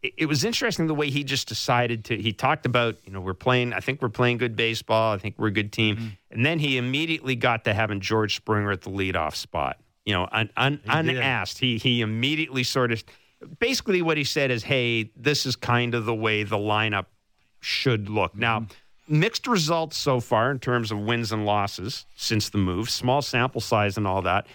it 0.03 0.25
was 0.25 0.43
interesting 0.43 0.87
the 0.87 0.93
way 0.93 1.09
he 1.09 1.23
just 1.23 1.47
decided 1.47 2.03
to 2.05 2.17
he 2.17 2.33
talked 2.33 2.65
about 2.65 2.97
you 3.05 3.11
know 3.11 3.21
we're 3.21 3.33
playing 3.33 3.71
i 3.73 3.79
think 3.79 4.01
we're 4.01 4.09
playing 4.09 4.37
good 4.37 4.55
baseball 4.55 5.13
i 5.13 5.17
think 5.17 5.35
we're 5.37 5.47
a 5.47 5.51
good 5.51 5.71
team. 5.71 5.95
Mm-hmm. 5.95 6.07
And 6.31 6.45
then 6.45 6.59
he 6.59 6.77
immediately 6.77 7.35
got 7.35 7.63
to 7.65 7.73
having 7.73 8.01
george 8.01 8.35
springer 8.35 8.71
at 8.71 8.81
the 8.81 8.89
leadoff 8.89 9.35
spot. 9.35 9.79
You 10.05 10.13
know 10.13 10.27
un, 10.31 10.49
un, 10.57 10.81
did. 10.85 11.17
unasked. 11.17 11.59
He 11.59 11.77
he 11.77 12.01
immediately 12.01 12.63
sort 12.63 12.91
of 12.91 13.03
basically 13.59 14.01
what 14.01 14.17
he 14.17 14.23
said 14.23 14.51
is 14.51 14.63
hey 14.63 15.11
this 15.15 15.45
is 15.45 15.55
kind 15.55 15.95
of 15.95 16.05
the 16.05 16.15
way 16.15 16.43
the 16.43 16.57
lineup 16.57 17.05
should 17.61 18.09
look. 18.09 18.35
Now 18.35 18.61
mm-hmm. 18.61 19.19
mixed 19.19 19.47
results 19.47 19.95
so 19.95 20.19
far 20.19 20.51
in 20.51 20.59
terms 20.59 20.91
of 20.91 20.99
wins 20.99 21.31
and 21.31 21.45
losses 21.45 22.05
since 22.15 22.49
the 22.49 22.57
move 22.57 22.89
small 22.89 23.21
sample 23.21 23.61
size 23.61 23.97
and 23.97 24.05
all 24.05 24.23
that. 24.23 24.47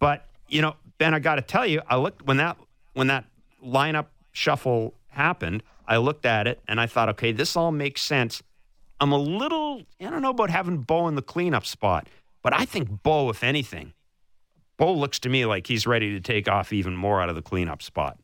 But 0.00 0.24
you 0.48 0.62
know 0.62 0.74
ben 0.96 1.14
i 1.14 1.18
got 1.18 1.36
to 1.36 1.42
tell 1.42 1.66
you 1.66 1.80
i 1.88 1.96
looked 1.96 2.22
when 2.22 2.38
that 2.38 2.56
when 2.94 3.06
that 3.06 3.24
lineup 3.64 4.06
shuffle 4.32 4.94
happened 5.08 5.62
i 5.86 5.96
looked 5.96 6.26
at 6.26 6.46
it 6.46 6.60
and 6.68 6.80
i 6.80 6.86
thought 6.86 7.08
okay 7.08 7.32
this 7.32 7.56
all 7.56 7.72
makes 7.72 8.02
sense. 8.02 8.42
I'm 9.00 9.12
a 9.12 9.18
little 9.18 9.82
i 10.00 10.10
don't 10.10 10.22
know 10.22 10.30
about 10.30 10.50
having 10.50 10.78
bo 10.78 11.08
in 11.08 11.14
the 11.14 11.22
cleanup 11.22 11.64
spot 11.64 12.08
but 12.42 12.52
i 12.52 12.64
think 12.64 13.02
bo 13.02 13.30
if 13.30 13.44
anything 13.44 13.92
bo 14.76 14.92
looks 14.92 15.18
to 15.20 15.28
me 15.28 15.46
like 15.46 15.66
he's 15.66 15.86
ready 15.86 16.10
to 16.12 16.20
take 16.20 16.48
off 16.48 16.72
even 16.72 16.96
more 16.96 17.22
out 17.22 17.28
of 17.28 17.34
the 17.34 17.42
cleanup 17.42 17.82
spot 17.82 18.18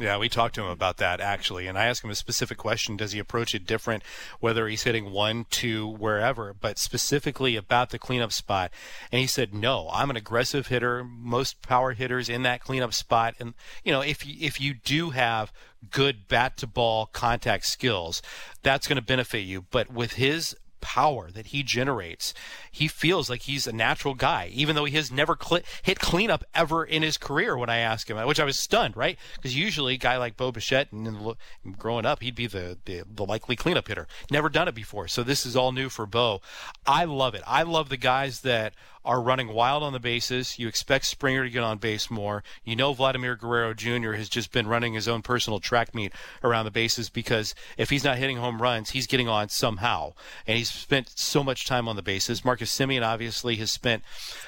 Yeah, 0.00 0.16
we 0.16 0.30
talked 0.30 0.54
to 0.54 0.62
him 0.62 0.70
about 0.70 0.96
that 0.98 1.20
actually, 1.20 1.66
and 1.66 1.76
I 1.76 1.84
asked 1.84 2.02
him 2.02 2.08
a 2.08 2.14
specific 2.14 2.56
question: 2.56 2.96
Does 2.96 3.12
he 3.12 3.18
approach 3.18 3.54
it 3.54 3.66
different, 3.66 4.02
whether 4.40 4.66
he's 4.66 4.84
hitting 4.84 5.10
one, 5.10 5.44
two, 5.50 5.86
wherever, 5.86 6.54
but 6.54 6.78
specifically 6.78 7.56
about 7.56 7.90
the 7.90 7.98
cleanup 7.98 8.32
spot? 8.32 8.70
And 9.10 9.20
he 9.20 9.26
said, 9.26 9.52
"No, 9.52 9.90
I'm 9.92 10.08
an 10.08 10.16
aggressive 10.16 10.68
hitter. 10.68 11.04
Most 11.04 11.60
power 11.60 11.92
hitters 11.92 12.30
in 12.30 12.42
that 12.42 12.62
cleanup 12.62 12.94
spot, 12.94 13.34
and 13.38 13.52
you 13.84 13.92
know, 13.92 14.00
if 14.00 14.26
you, 14.26 14.34
if 14.40 14.58
you 14.62 14.72
do 14.72 15.10
have 15.10 15.52
good 15.90 16.26
bat 16.26 16.56
to 16.58 16.66
ball 16.66 17.04
contact 17.12 17.66
skills, 17.66 18.22
that's 18.62 18.88
going 18.88 18.96
to 18.96 19.02
benefit 19.02 19.40
you. 19.40 19.66
But 19.70 19.92
with 19.92 20.14
his 20.14 20.56
power 20.82 21.30
that 21.30 21.46
he 21.46 21.62
generates, 21.62 22.34
he 22.70 22.86
feels 22.88 23.30
like 23.30 23.42
he's 23.42 23.66
a 23.66 23.72
natural 23.72 24.12
guy, 24.14 24.50
even 24.52 24.76
though 24.76 24.84
he 24.84 24.96
has 24.96 25.10
never 25.10 25.38
cl- 25.40 25.62
hit 25.82 25.98
cleanup 25.98 26.44
ever 26.54 26.84
in 26.84 27.02
his 27.02 27.16
career. 27.16 27.56
When 27.56 27.70
I 27.70 27.78
asked 27.78 28.10
him, 28.10 28.18
which 28.26 28.40
I 28.40 28.44
was 28.44 28.58
stunned, 28.58 28.94
right? 28.96 29.16
Because 29.36 29.56
usually 29.56 29.94
a 29.94 29.98
guy 29.98 30.18
like 30.18 30.36
Bo 30.36 30.52
Bichette, 30.52 30.92
and 30.92 31.06
the- 31.06 31.36
growing 31.78 32.04
up, 32.04 32.22
he'd 32.22 32.34
be 32.34 32.46
the, 32.46 32.76
the 32.84 33.04
the 33.10 33.24
likely 33.24 33.56
cleanup 33.56 33.88
hitter. 33.88 34.06
Never 34.30 34.50
done 34.50 34.68
it 34.68 34.74
before, 34.74 35.08
so 35.08 35.22
this 35.22 35.46
is 35.46 35.56
all 35.56 35.72
new 35.72 35.88
for 35.88 36.04
Bo. 36.04 36.42
I 36.86 37.04
love 37.04 37.34
it. 37.34 37.42
I 37.46 37.62
love 37.62 37.88
the 37.88 37.96
guys 37.96 38.40
that 38.40 38.74
are 39.04 39.20
running 39.20 39.48
wild 39.48 39.82
on 39.82 39.92
the 39.92 40.00
bases. 40.00 40.58
You 40.58 40.68
expect 40.68 41.06
Springer 41.06 41.44
to 41.44 41.50
get 41.50 41.62
on 41.62 41.78
base 41.78 42.10
more. 42.10 42.42
You 42.64 42.76
know 42.76 42.92
Vladimir 42.92 43.36
Guerrero 43.36 43.74
Jr. 43.74 44.12
has 44.12 44.28
just 44.28 44.52
been 44.52 44.66
running 44.66 44.94
his 44.94 45.08
own 45.08 45.22
personal 45.22 45.60
track 45.60 45.94
meet 45.94 46.12
around 46.44 46.64
the 46.64 46.70
bases 46.70 47.08
because 47.08 47.54
if 47.76 47.90
he's 47.90 48.04
not 48.04 48.18
hitting 48.18 48.36
home 48.36 48.62
runs, 48.62 48.90
he's 48.90 49.06
getting 49.06 49.28
on 49.28 49.48
somehow. 49.48 50.12
And 50.46 50.56
he's 50.56 50.70
spent 50.70 51.10
so 51.16 51.42
much 51.42 51.66
time 51.66 51.88
on 51.88 51.96
the 51.96 52.02
bases. 52.02 52.44
Marcus 52.44 52.76
Semien 52.76 53.06
obviously 53.06 53.56
has 53.56 53.70
spent 53.70 54.02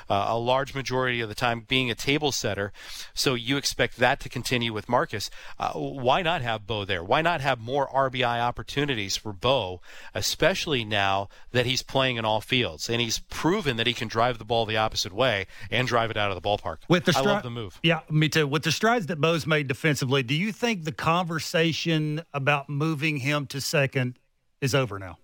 uh, 0.08 0.26
a 0.28 0.38
large 0.38 0.74
majority 0.74 1.20
of 1.20 1.28
the 1.28 1.34
time 1.34 1.64
being 1.66 1.90
a 1.90 1.94
table 1.94 2.32
setter. 2.32 2.72
So 3.12 3.34
you 3.34 3.56
expect 3.56 3.96
that 3.96 4.20
to 4.20 4.28
continue 4.28 4.72
with 4.72 4.88
Marcus. 4.88 5.30
Uh, 5.58 5.72
why 5.72 6.22
not 6.22 6.42
have 6.42 6.66
Bo 6.66 6.84
there? 6.84 7.02
Why 7.02 7.22
not 7.22 7.40
have 7.40 7.58
more 7.58 7.88
RBI 7.88 8.40
opportunities 8.40 9.16
for 9.16 9.32
Bo, 9.32 9.80
especially 10.14 10.84
now 10.84 11.28
that 11.52 11.66
he's 11.66 11.82
playing 11.82 12.16
in 12.16 12.24
all 12.24 12.40
fields 12.40 12.88
and 12.88 13.00
he's 13.00 13.18
proven 13.18 13.76
that 13.76 13.86
he 13.86 13.94
can 13.94 14.08
drive 14.08 14.38
the 14.44 14.48
ball 14.48 14.66
the 14.66 14.76
opposite 14.76 15.12
way 15.12 15.46
and 15.70 15.88
drive 15.88 16.10
it 16.10 16.16
out 16.16 16.30
of 16.30 16.40
the 16.40 16.46
ballpark. 16.46 16.78
With 16.88 17.04
the 17.04 17.14
I 17.16 17.20
love 17.20 17.42
the 17.42 17.50
move. 17.50 17.80
Yeah, 17.82 18.00
me 18.10 18.28
too. 18.28 18.46
With 18.46 18.62
the 18.62 18.72
strides 18.72 19.06
that 19.06 19.20
Bo's 19.20 19.46
made 19.46 19.68
defensively, 19.68 20.22
do 20.22 20.34
you 20.34 20.52
think 20.52 20.84
the 20.84 20.92
conversation 20.92 22.22
about 22.32 22.68
moving 22.68 23.18
him 23.18 23.46
to 23.46 23.60
second 23.60 24.18
is 24.60 24.74
over 24.74 24.98
now? 24.98 25.18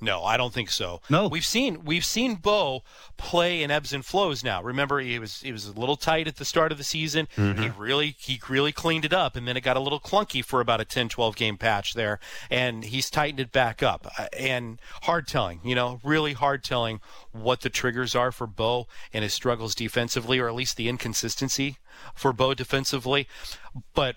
No, 0.00 0.22
I 0.22 0.36
don't 0.36 0.52
think 0.54 0.70
so. 0.70 1.00
No. 1.10 1.26
we've 1.26 1.44
seen 1.44 1.84
we've 1.84 2.04
seen 2.04 2.36
Bo 2.36 2.82
play 3.16 3.62
in 3.62 3.70
ebbs 3.70 3.92
and 3.92 4.04
flows. 4.04 4.44
Now, 4.44 4.62
remember 4.62 5.00
he 5.00 5.18
was 5.18 5.40
he 5.40 5.50
was 5.50 5.66
a 5.66 5.72
little 5.72 5.96
tight 5.96 6.28
at 6.28 6.36
the 6.36 6.44
start 6.44 6.70
of 6.70 6.78
the 6.78 6.84
season. 6.84 7.26
He 7.34 7.68
really 7.76 8.14
he 8.18 8.40
really 8.48 8.70
cleaned 8.72 9.04
it 9.04 9.12
up, 9.12 9.34
and 9.34 9.48
then 9.48 9.56
it 9.56 9.62
got 9.62 9.76
a 9.76 9.80
little 9.80 9.98
clunky 10.00 10.44
for 10.44 10.60
about 10.60 10.80
a 10.80 10.84
10, 10.84 11.08
12 11.08 11.34
game 11.34 11.56
patch 11.56 11.94
there, 11.94 12.20
and 12.50 12.84
he's 12.84 13.10
tightened 13.10 13.40
it 13.40 13.50
back 13.52 13.82
up. 13.82 14.06
Uh, 14.18 14.26
And 14.38 14.80
hard 15.02 15.26
telling, 15.26 15.60
you 15.64 15.74
know, 15.74 16.00
really 16.04 16.34
hard 16.34 16.62
telling 16.62 17.00
what 17.32 17.62
the 17.62 17.70
triggers 17.70 18.14
are 18.14 18.30
for 18.30 18.46
Bo 18.46 18.86
and 19.12 19.22
his 19.24 19.34
struggles 19.34 19.74
defensively, 19.74 20.38
or 20.38 20.48
at 20.48 20.54
least 20.54 20.76
the 20.76 20.88
inconsistency 20.88 21.78
for 22.14 22.32
Bo 22.32 22.54
defensively. 22.54 23.26
But 23.94 24.16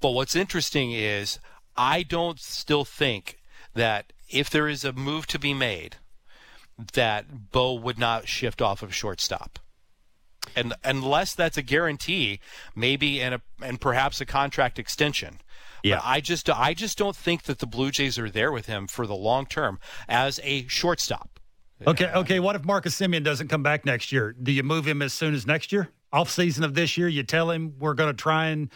but 0.00 0.10
what's 0.12 0.34
interesting 0.34 0.92
is 0.92 1.38
I 1.76 2.02
don't 2.02 2.40
still 2.40 2.84
think 2.86 3.38
that 3.74 4.12
if 4.28 4.50
there 4.50 4.68
is 4.68 4.84
a 4.84 4.92
move 4.92 5.26
to 5.28 5.38
be 5.38 5.54
made, 5.54 5.96
that 6.94 7.50
Bo 7.50 7.74
would 7.74 7.98
not 7.98 8.28
shift 8.28 8.62
off 8.62 8.82
of 8.82 8.94
shortstop. 8.94 9.58
and 10.56 10.74
unless 10.84 11.34
that's 11.34 11.56
a 11.56 11.62
guarantee, 11.62 12.40
maybe 12.74 13.20
and 13.20 13.34
a 13.34 13.40
and 13.62 13.80
perhaps 13.80 14.20
a 14.20 14.26
contract 14.26 14.78
extension. 14.78 15.40
Yeah. 15.82 15.96
But 15.96 16.06
I 16.06 16.20
just 16.20 16.48
I 16.50 16.74
just 16.74 16.98
don't 16.98 17.16
think 17.16 17.44
that 17.44 17.58
the 17.58 17.66
Blue 17.66 17.90
Jays 17.90 18.18
are 18.18 18.30
there 18.30 18.50
with 18.52 18.66
him 18.66 18.86
for 18.86 19.06
the 19.06 19.14
long 19.14 19.46
term 19.46 19.78
as 20.08 20.40
a 20.42 20.66
shortstop. 20.66 21.38
Okay, 21.86 22.10
okay. 22.12 22.40
What 22.40 22.56
if 22.56 22.64
Marcus 22.64 22.98
Semien 22.98 23.22
doesn't 23.22 23.48
come 23.48 23.62
back 23.62 23.84
next 23.84 24.10
year? 24.10 24.34
Do 24.42 24.50
you 24.50 24.64
move 24.64 24.86
him 24.86 25.00
as 25.00 25.12
soon 25.12 25.32
as 25.34 25.46
next 25.46 25.70
year? 25.70 25.90
Off 26.12 26.30
season 26.30 26.64
of 26.64 26.74
this 26.74 26.96
year, 26.96 27.06
you 27.06 27.22
tell 27.22 27.50
him 27.50 27.74
we're 27.78 27.94
going 27.94 28.10
to 28.10 28.20
try 28.20 28.46
and 28.46 28.70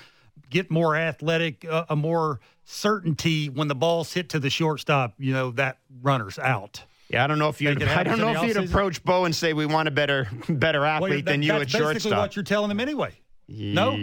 get 0.53 0.71
more 0.71 0.95
athletic, 0.95 1.65
uh, 1.69 1.85
a 1.89 1.97
more 1.97 2.39
certainty 2.65 3.49
when 3.49 3.69
the 3.69 3.75
balls 3.75 4.13
hit 4.13 4.29
to 4.31 4.39
the 4.39 4.51
shortstop. 4.51 5.15
You 5.19 5.33
know 5.33 5.51
that 5.53 5.79
runner's 6.03 6.39
out. 6.39 6.85
Yeah, 7.09 7.25
I 7.25 7.27
don't 7.27 7.39
know 7.39 7.49
if 7.49 7.61
you'd. 7.61 7.83
I 7.83 8.03
don't 8.05 8.19
know 8.19 8.31
if 8.43 8.43
you'd 8.57 8.57
approach 8.65 9.03
Bo 9.05 9.25
and 9.25 9.35
say 9.35 9.53
we 9.53 9.67
want 9.67 9.89
a 9.89 9.91
better, 9.91 10.29
better 10.49 10.81
Well, 10.81 10.89
athlete 10.89 11.25
that- 11.25 11.33
than 11.33 11.43
you 11.43 11.53
at 11.53 11.69
shortstop. 11.69 11.81
that's 11.83 11.95
basically 12.05 12.19
what 12.19 12.37
you're 12.37 12.43
telling 12.45 12.71
him 12.71 12.81
anyway. 12.81 13.19
No? 13.49 13.97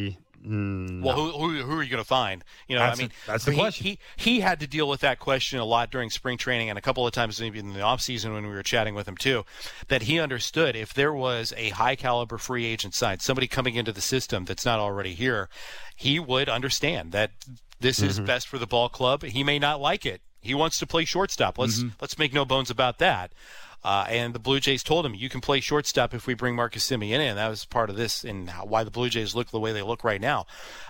Mm, 0.46 1.02
Well, 1.04 1.16
who, 1.16 1.32
who, 1.32 1.64
who 1.64 1.80
are 1.80 1.84
you 1.84 1.90
going 1.90 2.02
to 2.02 2.08
find? 2.08 2.44
You 2.68 2.76
know, 2.76 2.82
That's 2.82 3.00
I 3.00 3.02
mean, 3.04 3.10
the- 3.10 3.32
that's 3.32 3.46
the 3.46 3.52
he, 3.52 3.58
question. 3.60 3.86
He, 3.86 4.00
he 4.16 4.40
had 4.40 4.60
to 4.62 4.68
deal 4.68 4.88
with 4.88 5.02
that 5.02 5.20
question 5.20 5.60
a 5.60 5.66
lot 5.66 5.92
during 5.92 6.10
spring 6.10 6.38
training 6.38 6.70
and 6.70 6.78
a 6.78 6.82
couple 6.82 7.06
of 7.06 7.12
times 7.14 7.40
maybe 7.42 7.60
in 7.60 7.74
the 7.74 7.80
offseason 7.80 8.34
when 8.34 8.44
we 8.48 8.54
were 8.54 8.64
chatting 8.64 8.96
with 8.96 9.08
him 9.08 9.18
too, 9.18 9.46
that 9.90 10.04
he 10.04 10.20
understood 10.20 10.76
if 10.76 10.94
there 10.94 11.14
was 11.14 11.54
a 11.58 11.70
high 11.70 11.96
caliber 11.96 12.38
free 12.38 12.66
agent 12.66 12.94
side, 12.94 13.22
somebody 13.22 13.48
coming 13.48 13.76
into 13.76 13.92
the 13.92 14.02
system 14.02 14.46
that's 14.46 14.66
not 14.66 14.80
already 14.80 15.14
here, 15.14 15.50
he 15.96 16.20
would 16.20 16.48
understand 16.50 17.12
that 17.12 17.32
this 17.82 18.00
Mm-hmm. 18.00 18.10
is 18.10 18.20
best 18.20 18.48
for 18.48 18.58
the 18.58 18.68
ball 18.68 18.90
club. 18.90 19.24
He 19.24 19.44
may 19.44 19.58
not 19.60 19.80
like 19.80 20.06
it. 20.06 20.22
He 20.42 20.54
wants 20.54 20.78
to 20.80 20.88
play 20.88 21.06
shortstop. 21.06 21.58
Let's 21.58 21.80
Mm-hmm. 21.80 21.90
let's 22.02 22.18
make 22.18 22.34
no 22.34 22.46
bones 22.46 22.70
about 22.70 22.98
that. 23.00 23.32
Uh, 23.82 24.06
and 24.10 24.36
the 24.36 24.40
Blue 24.40 24.60
Jays 24.60 24.84
told 24.84 25.06
him, 25.06 25.16
"You 25.16 25.30
can 25.30 25.40
play 25.40 25.62
shortstop 25.62 26.14
if 26.14 26.28
we 26.28 26.34
bring 26.34 26.54
Marcus 26.56 26.86
Semien 26.90 27.20
in." 27.20 27.36
That 27.38 27.48
was 27.48 27.64
part 27.64 27.90
of 27.90 27.96
this 27.96 28.26
and 28.26 28.50
how, 28.50 28.66
why 28.66 28.84
the 28.84 28.92
Blue 28.92 29.10
Jays 29.10 29.36
look 29.36 29.52
the 29.52 29.60
way 29.60 29.72
they 29.72 29.82
look 29.82 30.04
right 30.04 30.20
now. 30.20 30.46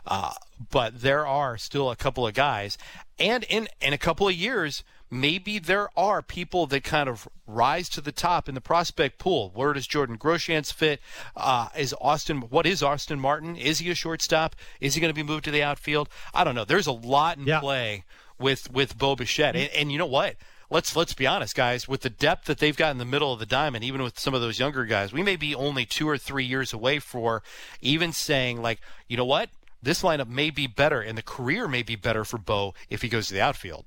Uh, 0.07 0.31
but 0.71 1.01
there 1.01 1.25
are 1.27 1.55
still 1.57 1.91
a 1.91 1.95
couple 1.95 2.25
of 2.25 2.33
guys, 2.33 2.77
and 3.19 3.43
in 3.43 3.67
in 3.79 3.93
a 3.93 3.97
couple 3.99 4.27
of 4.27 4.33
years, 4.33 4.83
maybe 5.11 5.59
there 5.59 5.89
are 5.95 6.23
people 6.23 6.65
that 6.65 6.83
kind 6.83 7.07
of 7.07 7.27
rise 7.45 7.89
to 7.89 8.01
the 8.01 8.11
top 8.11 8.49
in 8.49 8.55
the 8.55 8.61
prospect 8.61 9.19
pool. 9.19 9.51
Where 9.53 9.73
does 9.73 9.85
Jordan 9.85 10.17
Groshans 10.17 10.73
fit? 10.73 10.99
Uh, 11.35 11.67
is 11.77 11.93
Austin? 12.01 12.41
What 12.41 12.65
is 12.65 12.81
Austin 12.81 13.19
Martin? 13.19 13.55
Is 13.55 13.77
he 13.77 13.91
a 13.91 13.95
shortstop? 13.95 14.55
Is 14.81 14.95
he 14.95 15.01
going 15.01 15.13
to 15.13 15.15
be 15.15 15.21
moved 15.21 15.43
to 15.45 15.51
the 15.51 15.61
outfield? 15.61 16.09
I 16.33 16.43
don't 16.43 16.55
know. 16.55 16.65
There's 16.65 16.87
a 16.87 16.91
lot 16.91 17.37
in 17.37 17.45
Yeah. 17.45 17.59
play 17.59 18.03
with 18.39 18.71
with 18.71 18.97
Bo 18.97 19.15
Bichette, 19.15 19.55
and, 19.55 19.69
and 19.71 19.91
you 19.91 19.97
know 19.97 20.05
what? 20.05 20.35
let's 20.69 20.95
let's 20.95 21.13
be 21.13 21.27
honest, 21.27 21.55
guys. 21.55 21.87
With 21.87 22.01
the 22.01 22.09
depth 22.09 22.45
that 22.45 22.59
they've 22.59 22.75
got 22.75 22.91
in 22.91 22.97
the 22.97 23.05
middle 23.05 23.33
of 23.33 23.39
the 23.39 23.45
diamond, 23.45 23.83
even 23.83 24.01
with 24.01 24.19
some 24.19 24.33
of 24.33 24.41
those 24.41 24.59
younger 24.59 24.85
guys, 24.85 25.11
we 25.11 25.23
may 25.23 25.35
be 25.35 25.55
only 25.55 25.85
two 25.85 26.07
or 26.07 26.17
three 26.17 26.45
years 26.45 26.73
away 26.73 26.99
for 26.99 27.43
even 27.81 28.11
saying 28.11 28.61
like, 28.61 28.79
you 29.07 29.17
know 29.17 29.25
what, 29.25 29.49
this 29.81 30.01
lineup 30.01 30.27
may 30.27 30.49
be 30.49 30.67
better, 30.67 31.01
and 31.01 31.17
the 31.17 31.23
career 31.23 31.67
may 31.67 31.83
be 31.83 31.95
better 31.95 32.23
for 32.23 32.37
Bo 32.37 32.73
if 32.89 33.01
he 33.01 33.09
goes 33.09 33.27
to 33.27 33.33
the 33.33 33.41
outfield. 33.41 33.85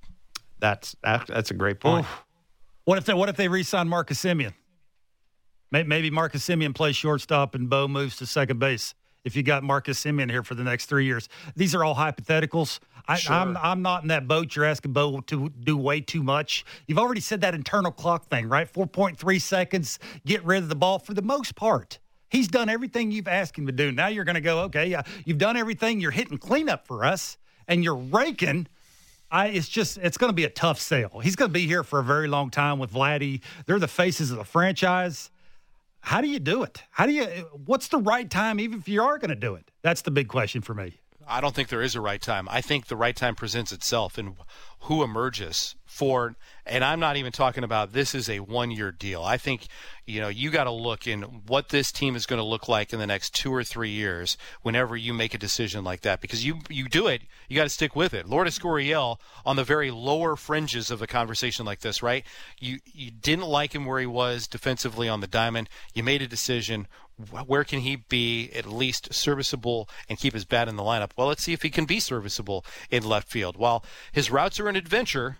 that's 1.02 1.28
that's 1.28 1.50
a 1.50 1.54
great 1.54 1.80
point. 1.80 2.06
What 2.84 2.98
if 2.98 3.04
they 3.04 3.14
what 3.14 3.28
if 3.28 3.36
they 3.36 3.48
re-sign 3.48 3.88
Marcus 3.88 4.22
Semien? 4.22 4.54
Maybe 5.70 6.10
Marcus 6.10 6.46
Semien 6.46 6.74
plays 6.74 6.96
shortstop 6.96 7.54
and 7.54 7.70
Bo 7.70 7.88
moves 7.88 8.16
to 8.16 8.26
second 8.26 8.58
base. 8.58 8.94
If 9.24 9.36
you 9.36 9.42
got 9.42 9.62
Marcus 9.62 10.02
Semien 10.04 10.30
here 10.30 10.42
for 10.42 10.54
the 10.54 10.64
next 10.64 10.86
three 10.86 11.06
years, 11.06 11.28
these 11.56 11.74
are 11.74 11.84
all 11.84 11.94
hypotheticals. 11.94 12.80
I, 13.08 13.20
I'm 13.28 13.56
I'm 13.56 13.82
not 13.82 14.02
in 14.02 14.08
that 14.08 14.28
boat. 14.28 14.54
You're 14.54 14.64
asking 14.64 14.92
Bo 14.92 15.20
to 15.20 15.48
do 15.48 15.76
way 15.76 16.00
too 16.00 16.22
much. 16.22 16.64
You've 16.86 16.98
already 16.98 17.20
said 17.20 17.40
that 17.40 17.54
internal 17.54 17.92
clock 17.92 18.26
thing, 18.26 18.48
right? 18.48 18.72
4.3 18.72 19.40
seconds, 19.40 19.98
get 20.24 20.44
rid 20.44 20.62
of 20.62 20.68
the 20.68 20.76
ball 20.76 20.98
for 20.98 21.14
the 21.14 21.22
most 21.22 21.54
part. 21.54 21.98
He's 22.28 22.48
done 22.48 22.68
everything 22.68 23.10
you've 23.10 23.28
asked 23.28 23.58
him 23.58 23.66
to 23.66 23.72
do. 23.72 23.92
Now 23.92 24.06
you're 24.06 24.24
going 24.24 24.36
to 24.36 24.40
go, 24.40 24.60
okay, 24.60 24.86
yeah, 24.86 25.02
you've 25.26 25.38
done 25.38 25.56
everything. 25.56 26.00
You're 26.00 26.12
hitting 26.12 26.38
cleanup 26.38 26.86
for 26.86 27.04
us, 27.04 27.36
and 27.68 27.84
you're 27.84 27.96
raking. 27.96 28.68
I, 29.30 29.48
it's 29.48 29.68
just 29.68 29.98
it's 29.98 30.16
going 30.16 30.30
to 30.30 30.34
be 30.34 30.44
a 30.44 30.50
tough 30.50 30.80
sale. 30.80 31.20
He's 31.22 31.36
going 31.36 31.50
to 31.50 31.52
be 31.52 31.66
here 31.66 31.82
for 31.82 31.98
a 31.98 32.04
very 32.04 32.28
long 32.28 32.50
time 32.50 32.78
with 32.78 32.92
Vladdy. 32.92 33.42
They're 33.66 33.78
the 33.78 33.88
faces 33.88 34.30
of 34.30 34.38
the 34.38 34.44
franchise. 34.44 35.30
How 36.00 36.20
do 36.20 36.28
you 36.28 36.38
do 36.38 36.62
it? 36.62 36.82
How 36.90 37.06
do 37.06 37.12
you? 37.12 37.24
What's 37.66 37.88
the 37.88 37.98
right 37.98 38.28
time, 38.28 38.60
even 38.60 38.78
if 38.78 38.88
you 38.88 39.02
are 39.02 39.18
going 39.18 39.30
to 39.30 39.36
do 39.36 39.54
it? 39.54 39.70
That's 39.82 40.02
the 40.02 40.10
big 40.10 40.28
question 40.28 40.60
for 40.62 40.74
me. 40.74 41.01
I 41.28 41.40
don't 41.40 41.54
think 41.54 41.68
there 41.68 41.82
is 41.82 41.94
a 41.94 42.00
right 42.00 42.20
time. 42.20 42.48
I 42.50 42.60
think 42.60 42.86
the 42.86 42.96
right 42.96 43.14
time 43.14 43.34
presents 43.34 43.72
itself 43.72 44.18
and 44.18 44.36
who 44.80 45.02
emerges 45.02 45.76
for 45.84 46.34
and 46.64 46.84
I'm 46.84 47.00
not 47.00 47.16
even 47.16 47.32
talking 47.32 47.64
about 47.64 47.92
this 47.92 48.14
is 48.14 48.28
a 48.28 48.40
one 48.40 48.70
year 48.70 48.90
deal. 48.92 49.22
I 49.22 49.36
think 49.36 49.68
you 50.06 50.20
know, 50.20 50.28
you 50.28 50.50
got 50.50 50.64
to 50.64 50.72
look 50.72 51.06
in 51.06 51.22
what 51.46 51.68
this 51.68 51.92
team 51.92 52.16
is 52.16 52.26
going 52.26 52.38
to 52.38 52.44
look 52.44 52.68
like 52.68 52.92
in 52.92 52.98
the 52.98 53.06
next 53.06 53.34
2 53.36 53.54
or 53.54 53.62
3 53.62 53.88
years 53.88 54.36
whenever 54.62 54.96
you 54.96 55.14
make 55.14 55.34
a 55.34 55.38
decision 55.38 55.84
like 55.84 56.00
that 56.00 56.20
because 56.20 56.44
you 56.44 56.58
you 56.68 56.88
do 56.88 57.06
it, 57.06 57.22
you 57.48 57.56
got 57.56 57.64
to 57.64 57.68
stick 57.68 57.94
with 57.94 58.14
it. 58.14 58.28
Lourdes 58.28 58.58
Gurriel 58.58 59.18
on 59.44 59.56
the 59.56 59.64
very 59.64 59.90
lower 59.90 60.34
fringes 60.34 60.90
of 60.90 61.02
a 61.02 61.06
conversation 61.06 61.64
like 61.64 61.80
this, 61.80 62.02
right? 62.02 62.24
You 62.58 62.78
you 62.84 63.10
didn't 63.10 63.46
like 63.46 63.74
him 63.74 63.84
where 63.84 64.00
he 64.00 64.06
was 64.06 64.46
defensively 64.46 65.08
on 65.08 65.20
the 65.20 65.26
diamond. 65.26 65.68
You 65.94 66.02
made 66.02 66.22
a 66.22 66.26
decision 66.26 66.88
where 67.46 67.64
can 67.64 67.80
he 67.80 67.96
be 67.96 68.50
at 68.54 68.66
least 68.66 69.12
serviceable 69.12 69.88
and 70.08 70.18
keep 70.18 70.34
his 70.34 70.44
bat 70.44 70.68
in 70.68 70.76
the 70.76 70.82
lineup? 70.82 71.10
Well, 71.16 71.28
let's 71.28 71.42
see 71.42 71.52
if 71.52 71.62
he 71.62 71.70
can 71.70 71.84
be 71.84 72.00
serviceable 72.00 72.64
in 72.90 73.04
left 73.04 73.28
field. 73.28 73.56
While 73.56 73.84
his 74.12 74.30
routes 74.30 74.58
are 74.58 74.68
an 74.68 74.76
adventure 74.76 75.38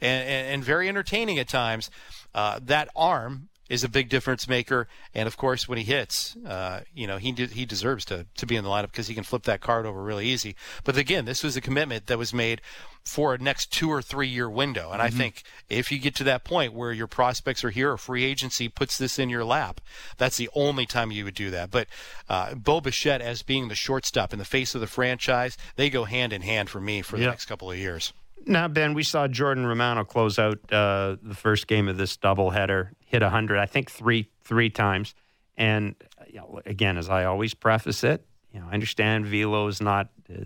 and, 0.00 0.28
and, 0.28 0.54
and 0.54 0.64
very 0.64 0.88
entertaining 0.88 1.38
at 1.38 1.48
times, 1.48 1.90
uh, 2.34 2.60
that 2.62 2.88
arm 2.94 3.48
is 3.68 3.84
a 3.84 3.88
big 3.88 4.08
difference 4.08 4.48
maker. 4.48 4.88
And 5.14 5.26
of 5.26 5.36
course, 5.36 5.68
when 5.68 5.78
he 5.78 5.84
hits, 5.84 6.36
uh, 6.46 6.80
you 6.94 7.06
know, 7.06 7.18
he 7.18 7.32
de- 7.32 7.46
he 7.46 7.64
deserves 7.66 8.04
to 8.06 8.26
to 8.36 8.46
be 8.46 8.56
in 8.56 8.64
the 8.64 8.70
lineup 8.70 8.90
because 8.90 9.08
he 9.08 9.14
can 9.14 9.24
flip 9.24 9.42
that 9.44 9.60
card 9.60 9.86
over 9.86 10.02
really 10.02 10.26
easy. 10.26 10.56
But 10.84 10.96
again, 10.96 11.24
this 11.24 11.42
was 11.42 11.56
a 11.56 11.60
commitment 11.60 12.06
that 12.06 12.18
was 12.18 12.32
made 12.32 12.60
for 13.04 13.34
a 13.34 13.38
next 13.38 13.72
two 13.72 13.90
or 13.90 14.02
three 14.02 14.28
year 14.28 14.50
window. 14.50 14.90
And 14.92 15.00
I 15.00 15.08
think 15.08 15.42
if 15.70 15.90
you 15.90 15.98
get 15.98 16.14
to 16.16 16.24
that 16.24 16.44
point 16.44 16.74
where 16.74 16.92
your 16.92 17.06
prospects 17.06 17.64
are 17.64 17.70
here, 17.70 17.92
or 17.92 17.96
free 17.96 18.24
agency 18.24 18.68
puts 18.68 18.98
this 18.98 19.18
in 19.18 19.30
your 19.30 19.44
lap, 19.44 19.80
that's 20.18 20.36
the 20.36 20.50
only 20.54 20.84
time 20.84 21.10
you 21.10 21.24
would 21.24 21.34
do 21.34 21.50
that. 21.50 21.70
But 21.70 21.88
uh, 22.28 22.54
Bo 22.54 22.80
Bichette 22.82 23.22
as 23.22 23.42
being 23.42 23.68
the 23.68 23.74
shortstop 23.74 24.32
in 24.32 24.38
the 24.38 24.44
face 24.44 24.74
of 24.74 24.80
the 24.82 24.86
franchise, 24.86 25.56
they 25.76 25.88
go 25.88 26.04
hand 26.04 26.32
in 26.34 26.42
hand 26.42 26.68
for 26.68 26.80
me 26.80 27.00
for 27.02 27.16
the 27.16 27.22
Yeah. 27.24 27.30
next 27.30 27.46
couple 27.46 27.70
of 27.70 27.78
years. 27.78 28.12
Now, 28.48 28.66
Ben, 28.66 28.94
we 28.94 29.02
saw 29.02 29.28
Jordan 29.28 29.66
Romano 29.66 30.04
close 30.04 30.38
out 30.38 30.58
uh, 30.72 31.16
the 31.22 31.34
first 31.34 31.66
game 31.66 31.86
of 31.86 31.98
this 31.98 32.16
doubleheader, 32.16 32.92
hit 33.04 33.20
100, 33.20 33.58
I 33.58 33.66
think 33.66 33.90
three 33.90 34.30
three 34.42 34.70
times. 34.70 35.14
And 35.58 35.94
you 36.26 36.38
know, 36.38 36.60
again, 36.64 36.96
as 36.96 37.10
I 37.10 37.24
always 37.24 37.52
preface 37.52 38.02
it, 38.04 38.24
you 38.52 38.60
know, 38.60 38.66
I 38.70 38.72
understand 38.72 39.26
velo 39.26 39.66
is 39.66 39.82
not 39.82 40.08
uh, 40.30 40.44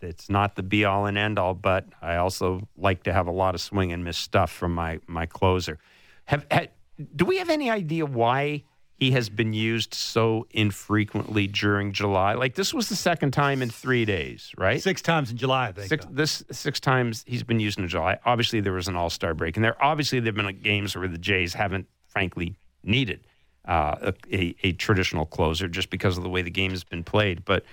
it's 0.00 0.30
not 0.30 0.56
the 0.56 0.62
be 0.62 0.86
all 0.86 1.04
and 1.04 1.18
end 1.18 1.38
all, 1.38 1.54
but 1.54 1.86
I 2.00 2.16
also 2.16 2.66
like 2.76 3.02
to 3.04 3.12
have 3.12 3.26
a 3.26 3.30
lot 3.30 3.54
of 3.54 3.60
swing 3.60 3.92
and 3.92 4.04
miss 4.04 4.16
stuff 4.16 4.50
from 4.50 4.74
my 4.74 5.00
my 5.06 5.26
closer. 5.26 5.78
Have, 6.24 6.46
ha 6.50 6.66
do 7.14 7.26
we 7.26 7.38
have 7.38 7.50
any 7.50 7.70
idea 7.70 8.06
why 8.06 8.64
he 8.96 9.10
has 9.10 9.28
been 9.28 9.52
used 9.52 9.92
so 9.92 10.46
infrequently 10.50 11.46
during 11.46 11.92
July? 11.92 12.34
Like 12.34 12.54
this 12.54 12.72
was 12.72 12.88
the 12.88 12.96
second 12.96 13.32
time 13.32 13.60
in 13.62 13.70
three 13.70 14.04
days, 14.04 14.52
right? 14.56 14.80
Six 14.80 15.02
times 15.02 15.30
in 15.30 15.36
July, 15.36 15.68
I 15.68 15.72
think. 15.72 15.88
Six, 15.88 16.06
this 16.10 16.44
six 16.50 16.80
times 16.80 17.24
he's 17.26 17.42
been 17.42 17.60
used 17.60 17.78
in 17.78 17.88
July. 17.88 18.18
Obviously, 18.24 18.60
there 18.60 18.72
was 18.72 18.88
an 18.88 18.96
All 18.96 19.10
Star 19.10 19.34
break, 19.34 19.56
and 19.56 19.64
there 19.64 19.82
obviously 19.82 20.20
there 20.20 20.32
have 20.32 20.36
been 20.36 20.60
games 20.62 20.96
where 20.96 21.08
the 21.08 21.18
Jays 21.18 21.54
haven't, 21.54 21.86
frankly, 22.06 22.56
needed 22.84 23.26
uh, 23.66 23.96
a, 24.00 24.14
a, 24.32 24.54
a 24.62 24.72
traditional 24.72 25.26
closer 25.26 25.68
just 25.68 25.90
because 25.90 26.16
of 26.16 26.22
the 26.22 26.30
way 26.30 26.42
the 26.42 26.50
game 26.50 26.70
has 26.70 26.84
been 26.84 27.02
played. 27.02 27.44
But 27.44 27.64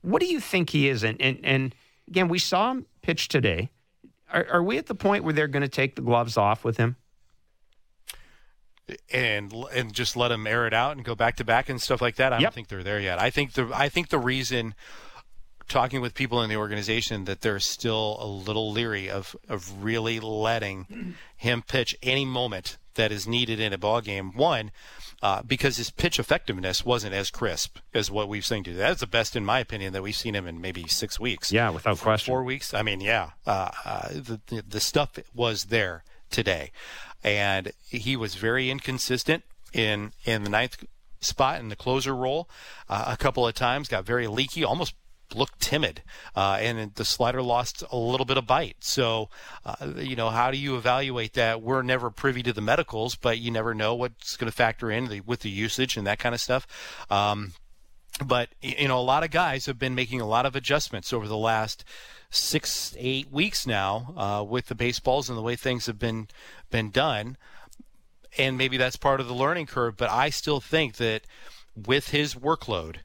what 0.00 0.20
do 0.20 0.26
you 0.26 0.40
think 0.40 0.70
he 0.70 0.88
is? 0.88 1.04
And 1.04 1.20
and, 1.20 1.38
and 1.42 1.74
again, 2.08 2.28
we 2.28 2.38
saw 2.38 2.70
him 2.70 2.86
pitch 3.02 3.28
today. 3.28 3.70
Are, 4.32 4.46
are 4.50 4.62
we 4.62 4.78
at 4.78 4.86
the 4.86 4.94
point 4.94 5.22
where 5.22 5.32
they're 5.32 5.48
going 5.48 5.62
to 5.62 5.68
take 5.68 5.96
the 5.96 6.02
gloves 6.02 6.36
off 6.36 6.64
with 6.64 6.78
him? 6.78 6.96
And 9.12 9.52
and 9.72 9.92
just 9.92 10.16
let 10.16 10.28
them 10.28 10.46
air 10.46 10.66
it 10.66 10.72
out 10.74 10.96
and 10.96 11.04
go 11.04 11.14
back 11.14 11.36
to 11.36 11.44
back 11.44 11.68
and 11.68 11.80
stuff 11.80 12.00
like 12.00 12.16
that. 12.16 12.32
I 12.32 12.36
Yep. 12.36 12.42
don't 12.42 12.54
think 12.54 12.68
they're 12.68 12.82
there 12.84 13.00
yet. 13.00 13.18
I 13.20 13.30
think 13.30 13.52
the 13.54 13.70
I 13.74 13.88
think 13.88 14.08
the 14.10 14.18
reason 14.18 14.74
talking 15.68 16.00
with 16.00 16.14
people 16.14 16.40
in 16.42 16.48
the 16.48 16.56
organization 16.56 17.24
that 17.24 17.40
they're 17.40 17.58
still 17.58 18.16
a 18.20 18.26
little 18.26 18.70
leery 18.70 19.10
of 19.10 19.34
of 19.48 19.82
really 19.82 20.20
letting 20.20 21.14
him 21.36 21.62
pitch 21.62 21.96
any 22.02 22.24
moment 22.24 22.78
that 22.94 23.10
is 23.12 23.26
needed 23.26 23.58
in 23.60 23.72
a 23.72 23.78
ball 23.78 24.00
game. 24.00 24.32
One, 24.36 24.70
uh, 25.20 25.42
because 25.42 25.76
his 25.76 25.90
pitch 25.90 26.18
effectiveness 26.18 26.84
wasn't 26.84 27.12
as 27.12 27.30
crisp 27.30 27.78
as 27.92 28.10
what 28.10 28.28
we've 28.28 28.46
seen 28.46 28.62
today. 28.64 28.78
That's 28.78 29.00
the 29.00 29.06
best, 29.06 29.34
in 29.36 29.44
my 29.44 29.58
opinion, 29.58 29.92
that 29.92 30.02
we've 30.02 30.16
seen 30.16 30.34
him 30.34 30.46
in 30.46 30.60
maybe 30.62 30.86
six 30.88 31.18
weeks. 31.20 31.50
Yeah, 31.52 31.70
without 31.70 31.98
question. 31.98 32.32
Four 32.32 32.44
weeks. 32.44 32.72
I 32.72 32.82
mean, 32.82 33.00
yeah, 33.00 33.30
uh, 33.46 33.70
uh, 33.84 34.08
the, 34.12 34.40
the 34.46 34.64
the 34.66 34.80
stuff 34.80 35.18
was 35.34 35.64
there 35.64 36.04
today, 36.30 36.72
and 37.22 37.72
he 37.88 38.16
was 38.16 38.34
very 38.34 38.70
inconsistent 38.70 39.44
in 39.72 40.12
in 40.24 40.44
the 40.44 40.50
ninth 40.50 40.84
spot 41.20 41.60
in 41.60 41.68
the 41.68 41.76
closer 41.76 42.14
role. 42.14 42.48
Uh, 42.88 43.04
a 43.08 43.16
couple 43.16 43.46
of 43.46 43.54
times 43.54 43.88
got 43.88 44.04
very 44.04 44.26
leaky, 44.26 44.64
almost 44.64 44.94
looked 45.34 45.60
timid, 45.60 46.02
uh, 46.36 46.58
and 46.60 46.94
the 46.94 47.04
slider 47.04 47.42
lost 47.42 47.82
a 47.90 47.96
little 47.96 48.26
bit 48.26 48.36
of 48.36 48.46
bite. 48.46 48.76
So, 48.80 49.28
uh, 49.64 49.92
you 49.96 50.14
know, 50.14 50.30
how 50.30 50.50
do 50.50 50.56
you 50.56 50.76
evaluate 50.76 51.34
that? 51.34 51.62
We're 51.62 51.82
never 51.82 52.10
privy 52.10 52.42
to 52.44 52.52
the 52.52 52.60
medicals, 52.60 53.16
but 53.16 53.38
you 53.38 53.50
never 53.50 53.74
know 53.74 53.94
what's 53.94 54.36
going 54.36 54.50
to 54.50 54.56
factor 54.56 54.90
in 54.90 55.08
the, 55.08 55.20
with 55.20 55.40
the 55.40 55.50
usage 55.50 55.96
and 55.96 56.06
that 56.06 56.18
kind 56.18 56.34
of 56.34 56.40
stuff. 56.40 56.66
Um, 57.10 57.52
but 58.24 58.50
you 58.62 58.88
know, 58.88 58.98
a 58.98 59.02
lot 59.02 59.24
of 59.24 59.30
guys 59.30 59.66
have 59.66 59.78
been 59.78 59.94
making 59.94 60.20
a 60.20 60.26
lot 60.26 60.46
of 60.46 60.56
adjustments 60.56 61.12
over 61.12 61.28
the 61.28 61.36
last 61.36 61.84
six, 62.30 62.94
eight 62.98 63.30
weeks 63.30 63.66
now 63.66 64.14
uh, 64.16 64.44
with 64.44 64.66
the 64.66 64.74
baseballs 64.74 65.28
and 65.28 65.38
the 65.38 65.42
way 65.42 65.56
things 65.56 65.86
have 65.86 65.98
been 65.98 66.28
been 66.70 66.90
done. 66.90 67.36
And 68.38 68.58
maybe 68.58 68.76
that's 68.76 68.96
part 68.96 69.20
of 69.20 69.28
the 69.28 69.34
learning 69.34 69.66
curve. 69.66 69.96
But 69.96 70.10
I 70.10 70.30
still 70.30 70.60
think 70.60 70.96
that 70.96 71.22
with 71.74 72.10
his 72.10 72.34
workload, 72.34 72.96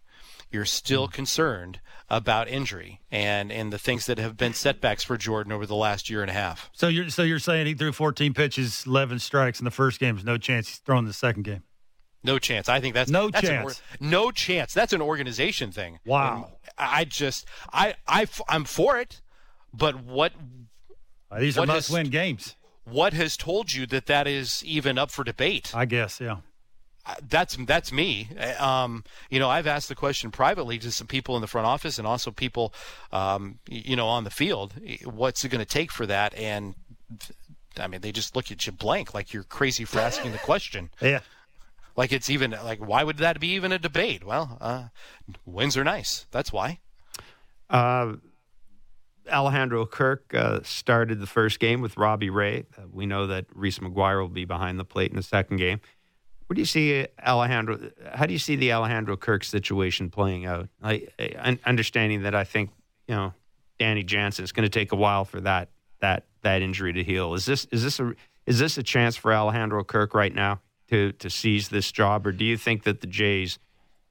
you're 0.51 0.65
still 0.65 1.07
mm. 1.07 1.13
concerned 1.13 1.79
about 2.09 2.49
injury 2.49 2.99
and 3.09 3.51
and 3.51 3.71
the 3.71 3.79
things 3.79 4.05
that 4.05 4.17
have 4.17 4.35
been 4.35 4.53
setbacks 4.53 5.03
for 5.03 5.17
Jordan 5.17 5.53
over 5.53 5.65
the 5.65 5.75
last 5.75 6.09
year 6.09 6.21
and 6.21 6.29
a 6.29 6.33
half. 6.33 6.69
So 6.73 6.89
you're 6.89 7.09
so 7.09 7.23
you're 7.23 7.39
saying 7.39 7.67
he 7.67 7.73
threw 7.73 7.93
14 7.93 8.33
pitches, 8.33 8.85
11 8.85 9.19
strikes 9.19 9.59
in 9.59 9.65
the 9.65 9.71
first 9.71 9.99
game. 9.99 10.15
There's 10.15 10.25
no 10.25 10.37
chance 10.37 10.67
he's 10.67 10.77
throwing 10.77 11.05
the 11.05 11.13
second 11.13 11.43
game. 11.43 11.63
No 12.23 12.39
chance. 12.39 12.69
I 12.69 12.79
think 12.79 12.93
that's 12.93 13.09
no 13.09 13.29
that's 13.29 13.47
chance. 13.47 13.81
An, 13.99 14.09
no 14.09 14.31
chance. 14.31 14.73
That's 14.73 14.93
an 14.93 15.01
organization 15.01 15.71
thing. 15.71 15.99
Wow. 16.05 16.35
And 16.35 16.45
I 16.77 17.05
just 17.05 17.45
I 17.73 17.95
I 18.07 18.27
I'm 18.47 18.63
for 18.63 18.97
it, 18.97 19.21
but 19.73 20.03
what? 20.03 20.33
Uh, 21.31 21.39
these 21.39 21.57
are 21.57 21.65
must-win 21.65 22.09
games. 22.09 22.55
What 22.83 23.13
has 23.13 23.37
told 23.37 23.73
you 23.73 23.85
that 23.87 24.07
that 24.07 24.27
is 24.27 24.63
even 24.65 24.97
up 24.97 25.11
for 25.11 25.23
debate? 25.23 25.71
I 25.73 25.85
guess, 25.85 26.19
yeah. 26.19 26.37
Uh, 27.05 27.15
that's 27.27 27.55
that's 27.65 27.91
me. 27.91 28.29
Um, 28.59 29.03
you 29.29 29.39
know, 29.39 29.49
I've 29.49 29.65
asked 29.65 29.89
the 29.89 29.95
question 29.95 30.29
privately 30.29 30.77
to 30.79 30.91
some 30.91 31.07
people 31.07 31.35
in 31.35 31.41
the 31.41 31.47
front 31.47 31.65
office 31.65 31.97
and 31.97 32.05
also 32.05 32.29
people, 32.31 32.73
um, 33.11 33.59
you 33.67 33.95
know, 33.95 34.07
on 34.07 34.23
the 34.23 34.29
field. 34.29 34.73
What's 35.05 35.43
it 35.43 35.49
going 35.49 35.65
to 35.65 35.65
take 35.65 35.91
for 35.91 36.05
that? 36.05 36.35
And 36.35 36.75
I 37.79 37.87
mean, 37.87 38.01
they 38.01 38.11
just 38.11 38.35
look 38.35 38.51
at 38.51 38.67
you 38.67 38.71
blank, 38.71 39.13
like 39.13 39.33
you're 39.33 39.43
crazy 39.43 39.85
for 39.85 39.99
asking 39.99 40.31
the 40.31 40.37
question. 40.37 40.89
Yeah. 41.01 41.21
Like 41.95 42.11
it's 42.11 42.29
even 42.29 42.51
like 42.51 42.79
why 42.79 43.03
would 43.03 43.17
that 43.17 43.39
be 43.39 43.49
even 43.49 43.71
a 43.71 43.79
debate? 43.79 44.23
Well, 44.23 44.57
uh, 44.61 44.85
wins 45.45 45.77
are 45.77 45.83
nice. 45.83 46.25
That's 46.31 46.51
why. 46.51 46.79
Uh, 47.69 48.13
Alejandro 49.29 49.85
Kirk 49.85 50.33
uh, 50.33 50.59
started 50.63 51.19
the 51.19 51.27
first 51.27 51.59
game 51.59 51.81
with 51.81 51.97
Robbie 51.97 52.29
Ray. 52.29 52.65
Uh, 52.77 52.83
we 52.91 53.05
know 53.05 53.27
that 53.27 53.45
Reese 53.53 53.79
McGuire 53.79 54.19
will 54.19 54.29
be 54.29 54.45
behind 54.45 54.79
the 54.79 54.85
plate 54.85 55.11
in 55.11 55.15
the 55.15 55.23
second 55.23 55.57
game. 55.57 55.79
What 56.47 56.55
do 56.55 56.61
you 56.61 56.65
see 56.65 57.07
Alejandro? 57.25 57.79
How 58.13 58.25
do 58.25 58.33
you 58.33 58.39
see 58.39 58.57
the 58.57 58.73
Alejandro 58.73 59.15
Kirk 59.15 59.43
situation 59.43 60.09
playing 60.09 60.45
out? 60.45 60.67
I, 60.83 61.07
I 61.17 61.57
understanding 61.65 62.23
that 62.23 62.35
I 62.35 62.43
think 62.43 62.71
you 63.07 63.15
know 63.15 63.33
Danny 63.79 64.03
Jansen 64.03 64.43
is 64.43 64.51
going 64.51 64.63
to 64.63 64.69
take 64.69 64.91
a 64.91 64.97
while 64.97 65.23
for 65.23 65.39
that 65.41 65.69
that 66.01 66.25
that 66.41 66.61
injury 66.61 66.93
to 66.93 67.03
heal. 67.03 67.33
Is 67.35 67.45
this 67.45 67.65
is 67.71 67.83
this 67.83 67.99
a 67.99 68.13
is 68.45 68.59
this 68.59 68.77
a 68.77 68.83
chance 68.83 69.15
for 69.15 69.33
Alejandro 69.33 69.83
Kirk 69.83 70.13
right 70.13 70.33
now? 70.33 70.59
To 70.91 71.11
to 71.13 71.29
seize 71.29 71.69
this 71.69 71.91
job, 71.91 72.27
or 72.27 72.31
do 72.31 72.45
you 72.45 72.57
think 72.57 72.83
that 72.83 73.01
the 73.01 73.07
Jays 73.07 73.57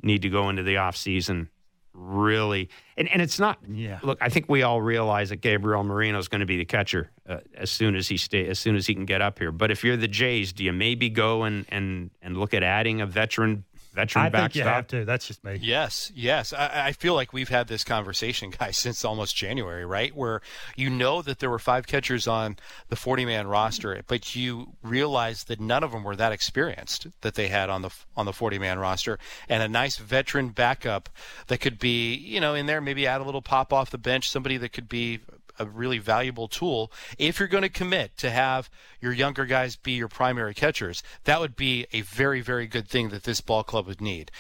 need 0.03 0.23
to 0.23 0.29
go 0.29 0.49
into 0.49 0.63
the 0.63 0.75
offseason 0.75 1.49
really? 1.93 2.69
And, 2.97 3.09
and 3.09 3.21
it's 3.21 3.39
not 3.39 3.59
yeah. 3.69 3.99
look 4.03 4.19
i 4.21 4.29
think 4.29 4.49
we 4.49 4.63
all 4.63 4.81
realize 4.81 5.31
that 5.31 5.37
gabriel 5.37 5.83
moreno 5.83 6.19
is 6.19 6.29
going 6.29 6.41
to 6.41 6.47
be 6.47 6.57
the 6.57 6.65
catcher 6.65 7.11
uh, 7.29 7.39
as 7.55 7.71
soon 7.71 7.97
as 7.97 8.09
he 8.09 8.17
stay 8.17 8.47
as 8.47 8.59
soon 8.59 8.77
as 8.77 8.87
he 8.87 8.95
can 8.95 9.07
get 9.07 9.23
up 9.23 9.39
here. 9.39 9.51
But 9.53 9.71
if 9.71 9.83
you're 9.85 9.97
the 9.97 10.09
jays 10.09 10.53
do 10.53 10.65
you 10.65 10.73
maybe 10.73 11.09
go 11.09 11.45
and 11.45 11.67
and 11.69 12.11
and 12.23 12.37
look 12.37 12.55
at 12.55 12.63
adding 12.63 13.01
a 13.01 13.07
veteran 13.07 13.65
veteran 13.93 14.27
I 14.27 14.29
backstop? 14.29 14.53
think 14.53 14.55
you 14.57 14.63
have 14.63 14.87
to. 14.89 15.05
That's 15.05 15.27
just 15.27 15.45
me. 15.45 15.59
Yes, 15.61 16.13
yes. 16.15 16.53
I, 16.53 16.89
I, 16.89 16.93
feel 16.93 17.15
like 17.15 17.33
we've 17.33 17.49
had 17.49 17.69
this 17.69 17.85
conversation, 17.85 18.51
guys, 18.59 18.79
since 18.79 19.05
almost 19.05 19.37
January, 19.37 19.85
right? 19.85 20.15
Where 20.15 20.41
you 20.77 20.91
know 20.91 21.23
that 21.23 21.39
there 21.39 21.51
were 21.51 21.59
five 21.59 21.87
catchers 21.87 22.27
on 22.27 22.57
the 22.89 22.97
40 22.97 23.25
man 23.25 23.47
roster, 23.47 24.03
but 24.07 24.35
you 24.35 24.75
realize 24.83 25.45
that 25.45 25.61
none 25.61 25.83
of 25.83 25.93
them 25.93 26.05
were 26.05 26.17
that 26.17 26.33
experienced 26.33 27.09
that 27.21 27.35
they 27.35 27.49
had 27.49 27.71
on 27.71 27.83
the 27.83 27.91
on 28.17 28.27
the 28.27 28.33
40 28.33 28.59
man 28.59 28.79
roster, 28.79 29.19
and 29.49 29.63
a 29.63 29.69
nice 29.69 29.97
veteran 29.97 30.51
backup 30.51 31.09
that 31.49 31.59
could 31.59 31.79
be, 31.79 32.15
you 32.15 32.41
know, 32.41 32.55
in 32.55 32.67
there, 32.67 32.81
maybe 32.81 33.07
add 33.07 33.21
a 33.21 33.25
little 33.25 33.43
pop 33.43 33.73
off 33.73 33.91
the 33.91 33.99
bench, 33.99 34.29
somebody 34.31 34.57
that 34.57 34.73
could 34.73 34.89
be 34.89 35.21
a 35.61 35.67
really 35.67 35.99
valuable 35.99 36.49
tool. 36.49 36.91
If 37.19 37.39
you're 37.39 37.49
going 37.49 37.63
to 37.63 37.69
commit 37.69 38.17
to 38.17 38.31
have 38.31 38.71
your 39.01 39.13
younger 39.13 39.45
guys 39.45 39.77
be 39.77 39.93
your 39.93 40.09
primary 40.09 40.55
catchers, 40.55 41.03
that 41.25 41.41
would 41.41 41.55
be 41.55 41.87
a 41.93 42.01
very, 42.01 42.41
very 42.41 42.67
good 42.67 42.89
thing 42.89 43.11
that 43.11 43.25
this 43.25 43.41
ball 43.41 43.63
club 43.63 43.87
would 43.87 44.01
need. 44.01 44.31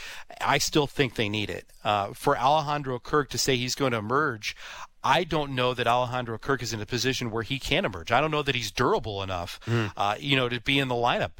I 0.40 0.58
still 0.58 0.86
think 0.86 1.14
they 1.14 1.28
need 1.28 1.50
it. 1.50 1.66
Uh, 1.84 2.12
for 2.14 2.36
Alejandro 2.36 2.98
Kirk 2.98 3.28
to 3.30 3.38
say 3.38 3.56
he's 3.56 3.74
going 3.74 3.92
to 3.92 3.98
emerge, 3.98 4.56
I 5.04 5.24
don't 5.24 5.54
know 5.54 5.74
that 5.74 5.86
Alejandro 5.86 6.38
Kirk 6.38 6.62
is 6.62 6.72
in 6.72 6.80
a 6.80 6.86
position 6.86 7.30
where 7.30 7.42
he 7.42 7.58
can 7.58 7.84
emerge. 7.84 8.10
I 8.10 8.20
don't 8.20 8.30
know 8.30 8.42
that 8.42 8.54
he's 8.54 8.70
durable 8.70 9.22
enough, 9.22 9.60
mm. 9.66 9.92
uh, 9.96 10.16
you 10.18 10.36
know, 10.36 10.48
to 10.48 10.60
be 10.60 10.78
in 10.78 10.88
the 10.88 10.94
lineup 10.94 11.32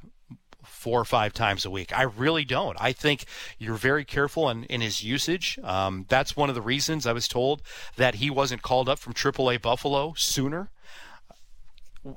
four 0.81 0.99
or 0.99 1.05
five 1.05 1.35
times 1.35 1.67
a 1.67 1.71
week. 1.71 1.97
I 1.97 2.03
really 2.05 2.45
don't. 2.45 2.75
I 2.81 2.93
think 2.93 3.27
you're 3.59 3.75
very 3.75 4.03
careful 4.03 4.49
in, 4.49 4.65
in 4.65 4.81
his 4.81 5.05
usage. 5.05 5.59
Um, 5.63 6.07
that's 6.09 6.35
one 6.35 6.49
of 6.49 6.55
the 6.55 6.63
reasons 6.63 7.07
I 7.07 7.13
was 7.13 7.29
told 7.29 7.61
that 7.97 8.15
he 8.15 8.31
wasn't 8.31 8.63
called 8.63 8.89
up 8.89 8.99
from 8.99 9.13
AAA 9.13 9.61
Buffalo 9.61 10.15
sooner. 10.17 10.71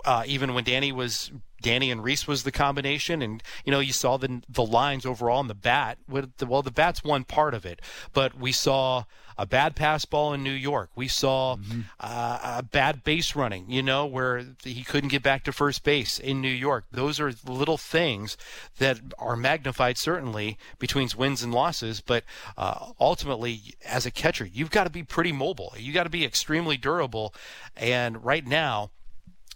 Uh, 0.05 0.23
even 0.25 0.53
when 0.53 0.63
Danny 0.63 0.93
was 0.93 1.29
Danny 1.61 1.91
and 1.91 2.01
Reese 2.01 2.25
was 2.25 2.43
the 2.43 2.53
combination, 2.53 3.21
and 3.21 3.43
you 3.65 3.71
know 3.71 3.81
you 3.81 3.91
saw 3.91 4.15
the 4.15 4.41
the 4.47 4.63
lines 4.63 5.05
overall 5.05 5.41
in 5.41 5.47
the 5.47 5.53
bat. 5.53 5.97
Well, 6.07 6.61
the 6.61 6.71
bat's 6.71 7.03
one 7.03 7.25
part 7.25 7.53
of 7.53 7.65
it, 7.65 7.81
but 8.13 8.33
we 8.33 8.53
saw 8.53 9.03
a 9.37 9.45
bad 9.45 9.75
pass 9.75 10.05
ball 10.05 10.33
in 10.33 10.43
New 10.43 10.51
York. 10.51 10.89
We 10.95 11.07
saw 11.07 11.55
mm-hmm. 11.55 11.81
uh, 11.99 12.57
a 12.57 12.63
bad 12.63 13.03
base 13.03 13.35
running, 13.35 13.69
you 13.69 13.83
know, 13.83 14.05
where 14.05 14.45
he 14.63 14.83
couldn't 14.83 15.09
get 15.09 15.23
back 15.23 15.43
to 15.45 15.51
first 15.51 15.83
base 15.83 16.19
in 16.19 16.41
New 16.41 16.47
York. 16.47 16.85
Those 16.91 17.19
are 17.19 17.33
little 17.45 17.77
things 17.77 18.37
that 18.79 18.99
are 19.17 19.35
magnified 19.35 19.97
certainly 19.97 20.57
between 20.79 21.09
wins 21.17 21.43
and 21.43 21.53
losses, 21.53 22.01
but 22.01 22.23
uh, 22.57 22.91
ultimately, 22.99 23.75
as 23.85 24.05
a 24.05 24.11
catcher, 24.11 24.45
you've 24.45 24.71
got 24.71 24.85
to 24.85 24.89
be 24.89 25.03
pretty 25.03 25.31
mobile. 25.31 25.73
You've 25.77 25.95
got 25.95 26.03
to 26.03 26.09
be 26.09 26.25
extremely 26.25 26.77
durable, 26.77 27.33
and 27.75 28.23
right 28.23 28.45
now, 28.45 28.91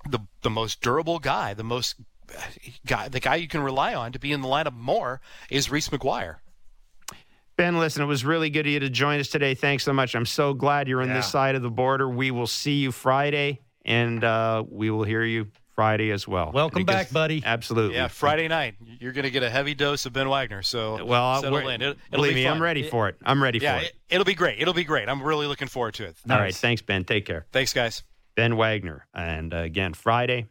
the 0.09 0.19
the 0.41 0.49
most 0.49 0.81
durable 0.81 1.19
guy, 1.19 1.53
the 1.53 1.63
most 1.63 1.95
guy, 2.85 3.07
the 3.07 3.19
guy 3.19 3.35
you 3.35 3.47
can 3.47 3.61
rely 3.61 3.93
on 3.93 4.11
to 4.11 4.19
be 4.19 4.31
in 4.31 4.41
the 4.41 4.47
lineup 4.47 4.73
more 4.73 5.21
is 5.49 5.71
Reese 5.71 5.89
McGuire. 5.89 6.37
Ben, 7.57 7.79
listen, 7.79 8.03
it 8.03 8.05
was 8.05 8.23
really 8.23 8.51
good 8.51 8.67
of 8.67 8.71
you 8.71 8.79
to 8.79 8.89
join 8.89 9.19
us 9.19 9.29
today. 9.29 9.55
Thanks 9.55 9.83
so 9.83 9.91
much. 9.91 10.15
I'm 10.15 10.27
so 10.27 10.53
glad 10.53 10.87
you're 10.87 11.01
on 11.01 11.07
yeah. 11.07 11.15
this 11.15 11.31
side 11.31 11.55
of 11.55 11.63
the 11.63 11.71
border. 11.71 12.07
We 12.07 12.29
will 12.29 12.45
see 12.45 12.75
you 12.75 12.91
Friday, 12.91 13.61
and 13.83 14.23
uh, 14.23 14.63
we 14.69 14.91
will 14.91 15.03
hear 15.03 15.23
you 15.23 15.47
Friday 15.73 16.11
as 16.11 16.27
well. 16.27 16.51
Welcome 16.51 16.85
because, 16.85 17.05
back, 17.05 17.11
buddy. 17.11 17.41
Absolutely. 17.43 17.95
Yeah, 17.95 18.09
Friday 18.09 18.47
night. 18.47 18.75
You're 18.99 19.11
going 19.11 19.25
to 19.25 19.31
get 19.31 19.41
a 19.41 19.49
heavy 19.49 19.73
dose 19.73 20.05
of 20.05 20.13
Ben 20.13 20.29
Wagner. 20.29 20.61
So 20.61 21.03
well, 21.03 21.41
settle 21.41 21.67
in. 21.67 21.81
It, 21.81 21.97
believe 22.11 22.35
me, 22.35 22.47
I'm 22.47 22.61
ready 22.61 22.87
for 22.87 23.09
it. 23.09 23.15
I'm 23.25 23.41
ready 23.41 23.57
yeah, 23.57 23.79
for 23.79 23.85
it. 23.85 23.93
it. 24.09 24.17
will 24.19 24.25
be 24.25 24.35
great. 24.35 24.61
It'll 24.61 24.75
be 24.75 24.83
great. 24.83 25.09
I'm 25.09 25.23
really 25.23 25.47
looking 25.47 25.67
forward 25.67 25.95
to 25.95 26.05
it. 26.05 26.15
Nice. 26.27 26.35
All 26.35 26.43
right. 26.43 26.55
Thanks, 26.55 26.83
Ben. 26.83 27.05
Take 27.05 27.25
care. 27.25 27.47
Thanks, 27.51 27.73
guys. 27.73 28.03
Ben 28.35 28.55
Wagner. 28.55 29.07
And 29.15 29.51
uh, 29.51 29.57
again, 29.57 29.95
Friday, 29.95 30.45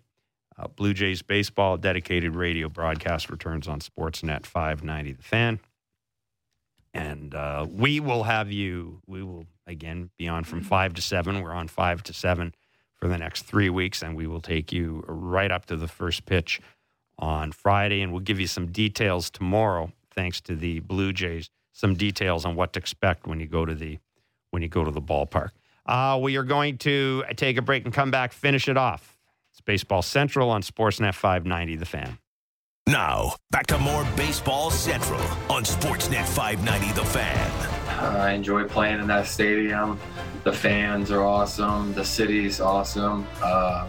uh, 0.59 0.67
Blue 0.67 0.93
Jays 0.93 1.23
baseball 1.23 1.77
dedicated 1.77 2.35
radio 2.35 2.69
broadcast 2.69 3.31
returns 3.31 3.69
on 3.69 3.79
Sportsnet 3.79 4.45
590 4.45 5.13
The 5.13 5.23
Fan. 5.23 5.61
And 6.97 7.35
uh, 7.35 7.67
we 7.71 8.01
will 8.01 8.23
have 8.23 8.51
you, 8.51 9.01
we 9.07 9.23
will 9.23 9.47
again 9.67 10.11
be 10.17 10.29
on 10.29 10.45
from 10.45 10.63
5 10.63 10.95
to 10.95 11.03
7. 11.03 11.43
We're 11.43 11.53
on 11.53 11.69
5 11.69 12.03
to 12.05 12.13
7 12.13 12.55
for 12.95 13.09
the 13.09 13.19
next 13.19 13.43
three 13.43 13.69
weeks, 13.69 14.03
and 14.03 14.17
we 14.17 14.27
will 14.27 14.41
take 14.41 14.73
you 14.73 15.05
right 15.07 15.51
up 15.51 15.67
to 15.67 15.77
the 15.77 15.89
first 15.89 16.25
pitch 16.25 16.61
on 17.19 17.53
Friday. 17.53 18.01
And 18.01 18.13
we'll 18.13 18.21
give 18.21 18.41
you 18.41 18.47
some 18.47 18.73
details 18.73 19.29
tomorrow, 19.31 19.93
thanks 20.11 20.41
to 20.43 20.57
the 20.57 20.81
Blue 20.81 21.13
Jays, 21.13 21.51
some 21.73 21.95
details 21.95 22.45
on 22.47 22.57
what 22.57 22.73
to 22.73 22.79
expect 22.79 23.27
when 23.27 23.41
you 23.41 23.47
go 23.47 23.67
to 23.67 23.75
the 23.75 23.99
when 24.51 24.63
you 24.63 24.69
go 24.69 24.85
to 24.85 24.91
the 24.91 25.03
ballpark. 25.03 25.51
Uh, 25.85 26.19
we 26.21 26.37
are 26.37 26.45
going 26.45 26.79
to 26.79 27.25
take 27.37 27.59
a 27.59 27.63
break 27.63 27.85
and 27.85 27.93
come 27.93 28.11
back, 28.11 28.33
finish 28.33 28.69
it 28.69 28.77
off. 28.77 29.19
It's 29.53 29.61
Baseball 29.61 30.03
Central 30.03 30.51
on 30.51 30.63
Sportsnet 30.63 31.15
590, 31.15 31.77
The 31.77 31.85
Fan. 31.85 32.19
Now, 32.89 33.35
back 33.51 33.67
to 33.67 33.79
more 33.79 34.07
Baseball 34.17 34.71
Central 34.71 35.21
on 35.51 35.65
Sportsnet 35.65 36.25
590 36.25 36.93
The 36.93 37.05
Fan. 37.05 37.51
I 37.99 38.31
enjoy 38.31 38.63
playing 38.69 39.01
in 39.01 39.09
that 39.09 39.27
stadium. 39.27 39.99
The 40.45 40.53
fans 40.53 41.11
are 41.11 41.25
awesome. 41.25 41.93
The 41.95 42.05
city's 42.05 42.61
awesome. 42.61 43.27
Uh, 43.43 43.89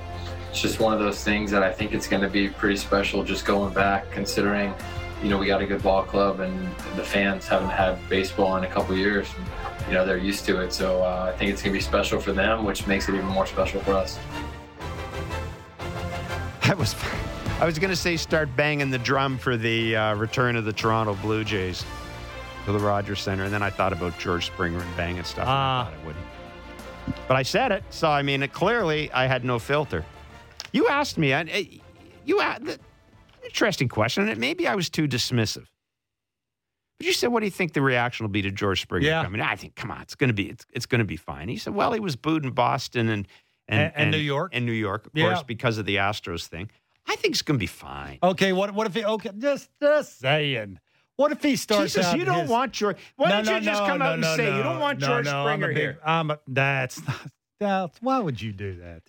it's 0.50 0.60
just 0.60 0.80
one 0.80 0.96
of 0.96 1.00
those 1.00 1.24
things 1.24 1.52
that 1.52 1.62
I 1.62 1.72
think 1.72 1.94
it's 1.94 2.08
going 2.08 2.24
to 2.24 2.28
be 2.28 2.50
pretty 2.50 2.76
special 2.76 3.24
just 3.24 3.46
going 3.46 3.72
back, 3.72 4.10
considering, 4.10 4.74
you 5.22 5.30
know, 5.30 5.38
we 5.38 5.46
got 5.46 5.62
a 5.62 5.68
good 5.68 5.84
ball 5.84 6.02
club 6.02 6.40
and 6.40 6.68
the 6.96 7.04
fans 7.04 7.48
haven't 7.48 7.70
had 7.70 8.00
baseball 8.10 8.58
in 8.58 8.64
a 8.64 8.68
couple 8.68 8.98
years. 8.98 9.28
And, 9.38 9.88
you 9.90 9.94
know, 9.94 10.08
they're 10.08 10.18
used 10.18 10.44
to 10.46 10.60
it. 10.62 10.74
So 10.74 11.04
uh, 11.04 11.32
I 11.32 11.38
think 11.38 11.52
it's 11.52 11.62
going 11.62 11.72
to 11.72 11.78
be 11.78 11.84
special 11.84 12.20
for 12.20 12.32
them, 12.32 12.66
which 12.66 12.88
makes 12.88 13.08
it 13.08 13.14
even 13.14 13.28
more 13.28 13.46
special 13.46 13.80
for 13.82 13.94
us. 13.94 14.18
That 16.64 16.80
was 16.80 16.96
I 17.60 17.66
was 17.66 17.80
going 17.80 17.90
to 17.90 17.96
say 17.96 18.18
start 18.18 18.56
banging 18.56 18.92
the 18.92 19.00
drum 19.00 19.38
for 19.40 19.58
the 19.58 19.96
uh, 19.96 20.16
return 20.16 20.56
of 20.56 20.66
the 20.66 20.74
Toronto 20.74 21.16
Blue 21.16 21.44
Jays. 21.44 21.84
to 22.66 22.72
the 22.74 22.80
Rogers 22.80 23.22
Center, 23.22 23.46
and 23.46 23.54
then 23.54 23.64
I 23.64 23.70
thought 23.70 23.94
about 23.94 24.20
George 24.20 24.46
Springer 24.48 24.80
and 24.80 24.98
banging 24.98 25.24
stuff. 25.24 25.44
and 25.48 25.50
Ah. 25.50 25.82
I 25.82 25.84
thought 25.92 25.94
I 26.02 26.06
wouldn't. 26.06 26.26
But 27.30 27.38
I 27.38 27.44
said 27.44 27.72
it, 27.72 27.84
so 27.90 28.10
I 28.10 28.22
mean, 28.24 28.44
it, 28.44 28.52
clearly 28.52 29.10
I 29.14 29.26
had 29.26 29.46
no 29.46 29.58
filter. 29.58 30.04
You 30.74 30.88
asked 30.90 31.18
me, 31.18 31.34
I, 31.34 31.40
I- 31.42 31.80
you 32.26 32.42
a- 32.42 32.60
the, 32.62 32.78
interesting 33.46 33.88
question, 33.88 34.28
and 34.28 34.38
maybe 34.38 34.68
I 34.68 34.76
was 34.76 34.90
too 34.90 35.08
dismissive. 35.08 35.66
But 37.00 37.08
you 37.08 37.14
said, 37.14 37.28
"What 37.28 37.40
do 37.40 37.46
you 37.46 37.52
think 37.52 37.72
the 37.72 37.82
reaction 37.82 38.26
will 38.26 38.32
be 38.32 38.42
to 38.42 38.52
George 38.52 38.82
Springer 38.82 39.08
Yeah. 39.08 39.24
coming?" 39.24 39.40
I 39.40 39.56
think, 39.56 39.76
come 39.76 39.90
on, 39.90 40.02
it's 40.02 40.16
going 40.16 40.28
to 40.28 40.34
be 40.34 40.50
it's, 40.50 40.66
it's 40.74 40.86
going 40.88 41.00
to 41.00 41.06
be 41.06 41.16
fine. 41.16 41.48
He 41.48 41.56
said, 41.58 41.74
"Well, 41.74 41.94
he 41.94 42.02
was 42.02 42.18
booed 42.18 42.44
in 42.44 42.52
Boston 42.52 43.08
and 43.08 43.28
And- 43.70 43.94
and 43.96 44.12
New 44.12 44.18
York. 44.18 44.52
and 44.54 44.66
New 44.66 44.74
York, 44.74 45.06
of 45.06 45.14
Yeah. 45.16 45.28
course, 45.30 45.44
because 45.44 45.78
of 45.78 45.86
the 45.86 45.96
Astros 45.96 46.48
thing. 46.48 46.70
I 47.08 47.16
think 47.16 47.34
it's 47.34 47.42
going 47.42 47.58
to 47.58 47.60
be 47.60 47.68
fine." 47.68 48.20
Okay, 48.22 48.54
what 48.54 48.74
what 48.74 48.88
if 48.88 48.94
he? 48.94 49.04
Okay, 49.06 49.32
just 49.38 49.70
just 49.82 50.20
saying. 50.20 50.80
What 51.16 51.32
if 51.32 51.42
he 51.42 51.56
starts 51.56 51.94
Jesus, 51.94 52.06
out 52.06 52.18
you 52.20 52.26
don't 52.26 52.42
his- 52.42 52.50
want 52.50 52.74
George. 52.74 52.98
Why 53.16 53.30
No, 53.30 53.36
don't 53.38 53.46
no, 53.46 53.56
you 53.56 53.62
just 53.62 53.84
come 53.86 54.00
no, 54.00 54.06
out 54.06 54.14
and 54.14 54.22
no, 54.22 54.36
say 54.36 54.56
you 54.56 54.62
don't 54.64 54.80
want 54.80 55.00
no, 55.00 55.08
George 55.08 55.26
no, 55.26 55.32
I'm 55.32 55.48
a 55.48 55.50
Springer 55.50 55.68
big- 55.70 55.78
here? 55.78 56.00
I'm 56.06 56.30
a, 56.32 56.40
that's 56.48 57.08
not, 57.08 57.32
that's 57.60 58.02
why 58.02 58.20
would 58.20 58.40
you 58.40 58.52
do 58.54 58.76
that? 58.78 59.02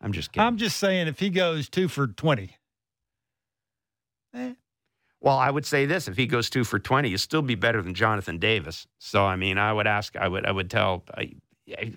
I'm 0.00 0.12
just 0.12 0.32
kidding. 0.32 0.46
I'm 0.46 0.56
just 0.56 0.78
saying 0.78 1.06
if 1.08 1.18
he 1.18 1.28
goes 1.28 1.68
two 1.68 1.88
for 1.88 2.06
twenty, 2.06 2.56
eh, 4.34 4.52
well, 5.20 5.36
I 5.36 5.50
would 5.50 5.66
say 5.66 5.84
this: 5.84 6.08
if 6.08 6.16
he 6.16 6.26
goes 6.26 6.48
two 6.48 6.64
for 6.64 6.78
twenty, 6.78 7.10
he'll 7.10 7.18
still 7.18 7.42
be 7.42 7.54
better 7.56 7.82
than 7.82 7.92
Jonathan 7.92 8.38
Davis. 8.38 8.86
So, 8.98 9.24
I 9.26 9.36
mean, 9.36 9.58
I 9.58 9.72
would 9.72 9.86
ask, 9.86 10.16
I 10.16 10.28
would, 10.28 10.46
I 10.46 10.52
would 10.52 10.70
tell, 10.70 11.04
I, 11.14 11.32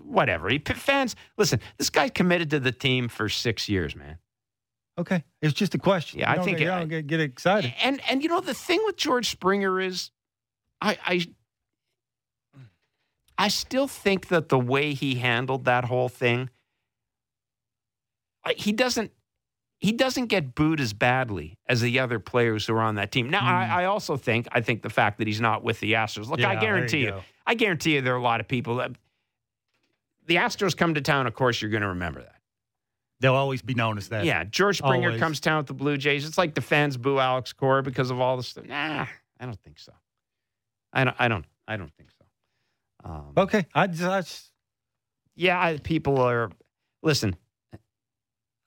whatever. 0.03 0.49
He, 0.49 0.59
fans, 0.59 1.15
listen, 1.37 1.61
this 1.77 1.89
guy's 1.89 2.11
committed 2.11 2.49
to 2.49 2.59
the 2.59 2.73
team 2.73 3.07
for 3.07 3.29
six 3.29 3.69
years, 3.69 3.95
man. 3.95 4.17
Okay, 4.97 5.23
it's 5.41 5.53
just 5.53 5.73
a 5.75 5.77
question. 5.79 6.19
Yeah, 6.19 6.31
I 6.31 6.39
think 6.43 6.57
get, 6.59 6.67
it- 6.67 6.79
don't 6.79 6.87
get, 6.89 7.07
get 7.07 7.19
excited. 7.19 7.73
And 7.81 8.01
and 8.09 8.21
you 8.23 8.29
know 8.29 8.41
the 8.41 8.53
thing 8.53 8.81
with 8.85 8.97
George 8.97 9.29
Springer 9.29 9.79
is, 9.81 10.11
I 10.81 10.97
I 11.05 11.27
I 13.37 13.47
still 13.47 13.87
think 13.87 14.27
that 14.27 14.49
the 14.49 14.59
way 14.59 14.93
he 14.93 15.15
handled 15.15 15.65
that 15.65 15.85
whole 15.85 16.09
thing, 16.09 16.49
I- 18.45 18.53
he 18.53 18.71
doesn't 18.71 19.11
he 19.79 19.91
doesn't 19.91 20.27
get 20.27 20.55
booed 20.55 20.79
as 20.79 20.93
badly 20.93 21.57
as 21.67 21.81
the 21.81 21.99
other 21.99 22.17
players 22.17 22.65
who 22.65 22.73
are 22.73 22.79
on 22.81 22.95
that 22.95 23.11
team. 23.11 23.29
Now, 23.29 23.41
I, 23.45 23.81
I 23.81 23.85
also 23.85 24.15
think 24.15 24.47
I 24.51 24.61
think 24.61 24.81
the 24.81 24.89
fact 24.89 25.17
that 25.17 25.27
he's 25.27 25.41
not 25.41 25.61
with 25.61 25.79
the 25.81 25.93
Astros. 25.93 26.27
Look, 26.29 26.39
Hmm. 26.39 26.43
Yeah, 26.43 26.49
I 26.51 26.55
guarantee 26.55 26.99
you 26.99 27.07
you. 27.07 27.21
I 27.45 27.55
guarantee 27.55 27.95
you, 27.95 28.01
there 28.01 28.13
are 28.13 28.17
a 28.17 28.21
lot 28.23 28.39
of 28.39 28.47
people 28.47 28.77
that 28.77 28.91
the 30.25 30.35
Astros 30.37 30.77
come 30.77 30.93
to 30.93 31.01
town. 31.01 31.27
Of 31.27 31.33
course, 31.33 31.61
you're 31.61 31.69
going 31.71 31.81
to 31.81 31.89
remember 31.89 32.21
that. 32.21 32.35
They'll 33.23 33.35
always 33.35 33.61
be 33.61 33.73
known 33.73 33.97
as 33.97 34.09
that. 34.09 34.25
Yeah, 34.25 34.43
George 34.43 34.79
Springer 34.79 35.07
Always. 35.07 35.21
comes 35.21 35.39
to 35.39 35.49
town 35.49 35.59
with 35.59 35.67
the 35.67 35.73
Blue 35.73 35.95
Jays. 35.95 36.25
It's 36.27 36.37
like 36.37 36.55
the 36.55 36.61
fans 36.61 36.97
boo 36.97 37.19
Alex 37.19 37.53
Cora 37.53 37.81
because 37.81 38.11
of 38.11 38.19
all 38.19 38.35
this 38.35 38.49
stuff. 38.49 38.65
Nah, 38.65 39.05
I 39.39 39.45
don't 39.45 39.57
think 39.61 39.79
so. 39.79 39.93
I 40.91 41.05
don't. 41.05 41.15
I 41.17 41.29
don't. 41.29 41.45
I 41.65 41.77
don't 41.77 41.93
think 41.95 42.09
so. 42.11 43.09
Um, 43.09 43.31
Okay, 43.37 43.65
I 43.73 43.87
just, 43.87 44.03
I 44.03 44.19
just 44.19 44.51
Yeah, 45.37 45.57
I, 45.57 45.77
people 45.77 46.17
are. 46.19 46.51
Listen, 47.01 47.37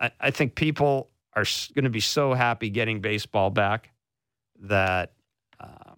I, 0.00 0.10
I 0.18 0.30
think 0.30 0.54
people 0.54 1.10
are 1.34 1.44
going 1.74 1.84
to 1.84 1.90
be 1.90 2.00
so 2.00 2.32
happy 2.32 2.70
getting 2.70 3.02
baseball 3.02 3.50
back 3.50 3.90
that 4.60 5.12
um, 5.60 5.95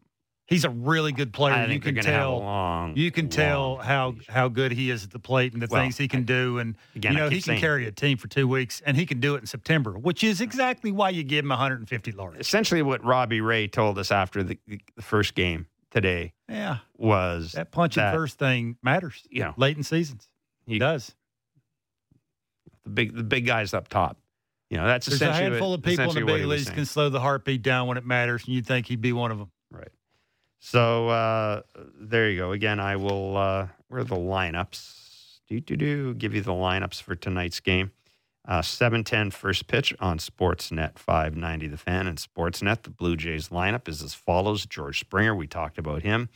he's 0.49 0.65
a 0.65 0.71
really 0.71 1.13
good 1.13 1.33
player. 1.33 1.55
I 1.55 1.67
you 1.67 1.79
can 1.79 1.95
they're 1.95 2.03
going 2.03 2.05
to 2.07 2.11
have 2.11 2.21
a 2.23 2.25
tell. 2.33 2.39
long. 2.41 2.97
You 2.97 3.11
can 3.13 3.29
tell 3.29 3.77
how 3.77 4.13
season. 4.13 4.25
how 4.35 4.49
good 4.49 4.73
he 4.73 4.91
is 4.91 5.05
at 5.05 5.11
the 5.11 5.19
plate 5.19 5.53
and 5.53 5.63
the 5.63 5.69
Well, 5.71 5.81
things 5.83 5.97
he 5.97 6.09
can 6.09 6.25
do, 6.25 6.59
and 6.59 6.75
Again, 6.97 7.13
you 7.13 7.19
know 7.19 7.29
he 7.29 7.37
can 7.37 7.43
saying- 7.43 7.61
carry 7.61 7.87
a 7.87 7.93
team 7.93 8.17
for 8.19 8.27
two 8.29 8.49
weeks, 8.49 8.83
and 8.85 8.97
he 8.97 9.07
can 9.07 9.21
do 9.21 9.35
it 9.35 9.39
in 9.39 9.47
September, 9.47 9.93
which 9.93 10.25
is 10.25 10.41
exactly 10.41 10.91
why 10.91 11.11
you 11.11 11.23
give 11.23 11.45
him 11.45 11.51
150 11.51 12.13
large. 12.13 12.37
essentially 12.39 12.83
what 12.83 13.05
Robbie 13.05 13.41
Ray 13.41 13.69
told 13.69 13.99
us 13.99 14.11
after 14.11 14.43
the, 14.43 14.59
the 14.67 15.03
first 15.03 15.35
game 15.35 15.67
today 15.91 16.33
Yeah, 16.49 16.79
was 16.97 17.53
that 17.53 17.71
punching 17.71 18.03
that- 18.03 18.15
first 18.15 18.39
thing 18.39 18.77
matters. 18.83 19.23
you 19.31 19.43
know 19.43 19.55
late 19.57 19.77
in 19.77 19.83
seasons, 19.83 20.29
he 20.67 20.79
does. 20.79 21.15
the 22.85 22.91
big 22.91 23.15
the 23.15 23.23
big 23.23 23.47
guys 23.47 23.75
up 23.75 23.89
top. 23.89 24.19
You 24.71 24.77
know 24.77 24.87
that's 24.87 25.07
There's 25.07 25.23
a 25.23 25.33
handful 25.33 25.71
what, 25.71 25.79
of 25.79 25.83
people 25.85 26.09
in 26.11 26.15
the 26.15 26.25
big 26.33 26.45
leagues 26.45 26.69
can 26.69 26.85
slow 26.85 27.09
the 27.09 27.21
heartbeat 27.21 27.63
down 27.63 27.87
when 27.89 27.97
it 27.97 28.05
matters, 28.05 28.45
and 28.45 28.55
you'd 28.55 28.67
think 28.67 28.87
he'd 28.87 29.01
be 29.01 29.13
one 29.15 29.31
of 29.31 29.39
them. 29.39 29.51
So 30.59 31.09
uh, 31.09 31.63
there 31.99 32.31
you 32.31 32.39
go. 32.39 32.53
Again, 32.53 32.81
I 32.81 32.97
will. 32.97 33.37
Uh, 33.37 33.69
where 33.89 34.01
are 34.01 34.05
the 34.05 34.17
lineups? 34.17 35.41
Do 35.49 35.61
do 35.61 35.77
do. 35.77 36.15
Give 36.15 36.35
you 36.35 36.43
the 36.43 36.53
lineups 36.53 37.01
for 37.01 37.15
tonight's 37.15 37.61
game. 37.61 37.93
Uh, 38.47 38.63
7:10 38.63 39.33
first 39.33 39.67
pitch 39.67 39.95
on 40.01 40.19
Sportsnet 40.19 40.99
590 40.99 41.69
The 41.69 41.77
Fan 41.77 42.07
and 42.07 42.19
Sportsnet. 42.19 42.83
The 42.83 42.91
Blue 42.91 43.17
Jays 43.17 43.51
lineup 43.51 43.89
is 43.89 44.03
as 44.03 44.15
follows: 44.15 44.67
George 44.67 45.01
Springer, 45.01 45.35
we 45.35 45.47
talked 45.47 45.79
about 45.79 46.03
him, 46.03 46.29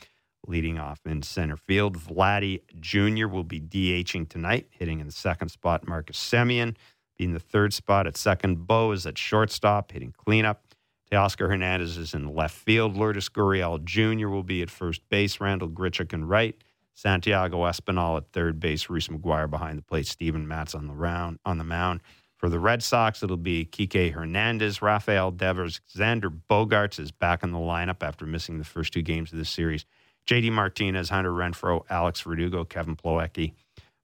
leading 0.47 0.79
off 0.79 0.99
in 1.05 1.21
center 1.21 1.57
field. 1.57 1.97
Vladdy 1.97 2.61
Jr. 2.79 3.27
will 3.27 3.43
be 3.43 3.59
DHing 3.59 4.29
tonight, 4.29 4.67
hitting 4.71 4.99
in 4.99 5.05
the 5.05 5.11
second 5.11 5.49
spot. 5.49 5.87
Marcus 5.87 6.17
Semien 6.17 6.75
being 7.17 7.33
the 7.33 7.39
third 7.39 7.73
spot 7.73 8.07
at 8.07 8.17
second. 8.17 8.67
Bo 8.67 8.91
is 8.91 9.05
at 9.05 9.17
shortstop, 9.17 9.91
hitting 9.91 10.13
cleanup. 10.15 10.63
Teoscar 11.13 11.47
Hernandez 11.47 11.95
is 11.95 12.15
in 12.15 12.33
left 12.33 12.55
field. 12.55 12.97
Lourdes 12.97 13.29
Gurriel 13.29 13.83
Jr. 13.83 14.29
will 14.29 14.41
be 14.41 14.63
at 14.63 14.71
first 14.71 15.07
base. 15.09 15.39
Randal 15.39 15.69
Grichuk 15.69 16.11
in 16.11 16.25
right. 16.25 16.55
Santiago 16.95 17.57
Espinal 17.59 18.17
at 18.17 18.31
third 18.31 18.59
base. 18.59 18.89
Reese 18.89 19.09
McGuire 19.09 19.47
behind 19.47 19.77
the 19.77 19.83
plate. 19.83 20.07
Steven 20.07 20.47
Matz 20.47 20.73
on 20.73 20.87
the 20.87 20.93
round 20.95 21.37
on 21.45 21.59
the 21.59 21.63
mound. 21.63 22.01
For 22.37 22.49
the 22.49 22.57
Red 22.57 22.81
Sox, 22.81 23.21
it'll 23.21 23.37
be 23.37 23.63
Kike 23.63 24.11
Hernandez, 24.11 24.81
Rafael 24.81 25.29
Devers, 25.29 25.81
Xander 25.95 26.35
Bogaerts 26.49 26.99
is 26.99 27.11
back 27.11 27.43
in 27.43 27.51
the 27.51 27.59
lineup 27.59 28.01
after 28.01 28.25
missing 28.25 28.57
the 28.57 28.65
first 28.65 28.91
two 28.91 29.03
games 29.03 29.31
of 29.31 29.37
this 29.37 29.51
series. 29.51 29.85
JD 30.25 30.51
Martinez, 30.51 31.09
Hunter 31.09 31.31
Renfroe, 31.31 31.83
Alex 31.91 32.21
Verdugo, 32.21 32.65
Kevin 32.65 32.95
Plawecki, 32.95 33.53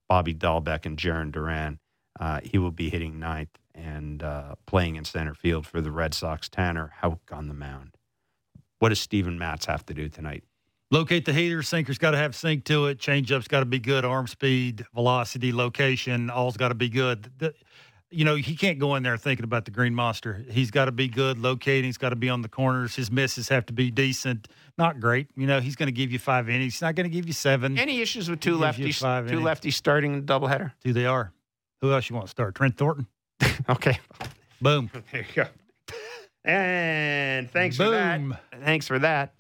Bobby 0.08 0.36
Dalbec, 0.36 0.86
and 0.86 0.96
Jarren 0.96 1.32
Duran. 1.32 1.80
Uh, 2.20 2.40
he 2.44 2.60
will 2.60 2.72
be 2.72 2.90
hitting 2.90 3.20
ninth 3.20 3.58
and 3.84 4.24
uh, 4.24 4.56
playing 4.66 4.96
in 4.96 5.06
center 5.06 5.34
field 5.34 5.66
for 5.66 5.82
the 5.82 5.92
Red 5.92 6.14
Sox. 6.14 6.50
Tanner 6.50 6.92
Houck 7.02 7.32
on 7.32 7.48
the 7.48 7.54
mound. 7.54 7.92
What 8.80 8.90
does 8.90 9.00
Steven 9.00 9.38
Matz 9.38 9.66
have 9.66 9.86
to 9.88 9.94
do 9.94 10.10
tonight? 10.10 10.44
Locate 10.92 11.26
the 11.26 11.34
heater. 11.34 11.62
Sinker's 11.62 11.98
got 12.00 12.12
to 12.12 12.18
have 12.18 12.36
sync 12.36 12.64
to 12.66 12.88
it. 12.88 12.98
Changeup's 12.98 13.48
got 13.48 13.60
to 13.60 13.66
be 13.66 13.80
good. 13.80 14.06
Arm 14.06 14.26
speed, 14.28 14.86
velocity, 14.94 15.52
location, 15.52 16.30
all's 16.30 16.58
got 16.58 16.70
to 16.70 16.76
be 16.76 16.90
good. 16.90 17.32
The- 17.38 17.54
you 18.12 18.26
know, 18.26 18.36
he 18.36 18.56
can't 18.56 18.80
go 18.80 18.96
in 18.96 19.04
there 19.04 19.18
thinking 19.18 19.44
about 19.44 19.66
the 19.66 19.72
green 19.72 19.94
monster. 19.94 20.44
He's 20.50 20.72
got 20.72 20.86
to 20.86 20.92
be 20.92 21.08
good 21.08 21.38
locating. 21.38 21.84
He's 21.84 22.00
got 22.00 22.10
to 22.10 22.16
be 22.16 22.28
on 22.28 22.42
the 22.42 22.50
corners. 22.50 22.96
His 22.96 23.12
misses 23.12 23.50
have 23.50 23.68
to 23.68 23.74
be 23.74 23.92
decent. 23.92 24.48
Not 24.80 25.00
great. 25.00 25.28
You 25.36 25.46
know, 25.46 25.60
he's 25.60 25.76
going 25.76 25.88
to 25.88 25.94
give 25.94 26.12
you 26.12 26.18
five 26.18 26.50
innings. 26.50 26.74
He's 26.74 26.82
not 26.82 26.96
going 26.96 27.08
to 27.08 27.16
give 27.16 27.28
you 27.28 27.34
seven. 27.34 27.78
Any 27.78 28.02
issues 28.02 28.28
with 28.28 28.40
two 28.40 28.58
He 28.58 28.64
lefties? 28.64 29.00
Two 29.28 29.36
innings. 29.36 29.48
lefties 29.48 29.74
starting 29.74 30.14
in 30.14 30.26
the 30.26 30.34
doubleheader. 30.34 30.72
Two 30.84 30.92
they 30.92 31.06
are. 31.06 31.32
Who 31.82 31.94
else 31.94 32.10
you 32.10 32.16
want 32.16 32.26
to 32.26 32.32
start? 32.32 32.56
Trent 32.56 32.78
Thornton. 32.78 33.06
Okay, 33.70 34.00
Boom. 34.62 34.90
there 35.12 35.22
you 35.22 35.44
go. 35.44 35.46
And 36.44 37.50
thanks 37.52 37.78
for 37.78 37.90
that. 37.90 38.22
Thanks 38.64 38.88
for 38.88 39.00
that. 39.00 39.34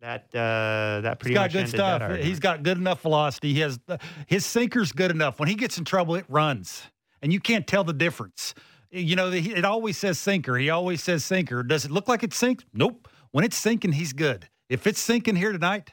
That 0.00 0.26
uh, 0.34 1.02
that 1.02 1.04
He's 1.04 1.16
pretty 1.20 1.34
got 1.34 1.42
much 1.42 1.52
good 1.52 1.68
stuff. 1.68 2.16
He's 2.16 2.40
got 2.40 2.62
good 2.62 2.78
enough 2.78 3.02
velocity. 3.02 3.52
He 3.52 3.60
has 3.60 3.78
his 4.26 4.46
sinker's 4.46 4.92
good 4.92 5.10
enough. 5.10 5.38
When 5.38 5.48
he 5.48 5.54
gets 5.54 5.76
in 5.76 5.84
trouble, 5.84 6.14
it 6.14 6.24
runs, 6.28 6.84
and 7.20 7.32
you 7.32 7.40
can't 7.40 7.66
tell 7.66 7.84
the 7.84 7.92
difference. 7.92 8.54
You 8.90 9.14
know, 9.14 9.30
it 9.30 9.64
always 9.64 9.98
says 9.98 10.18
sinker. 10.18 10.56
He 10.56 10.70
always 10.70 11.02
says 11.02 11.24
sinker. 11.24 11.62
Does 11.62 11.84
it 11.84 11.90
look 11.90 12.08
like 12.08 12.22
it 12.22 12.32
sinks? 12.32 12.64
Nope. 12.72 13.08
When 13.30 13.44
it's 13.44 13.56
sinking, 13.56 13.92
he's 13.92 14.12
good. 14.12 14.48
If 14.68 14.86
it's 14.86 15.00
sinking 15.00 15.36
here 15.36 15.52
tonight, 15.52 15.92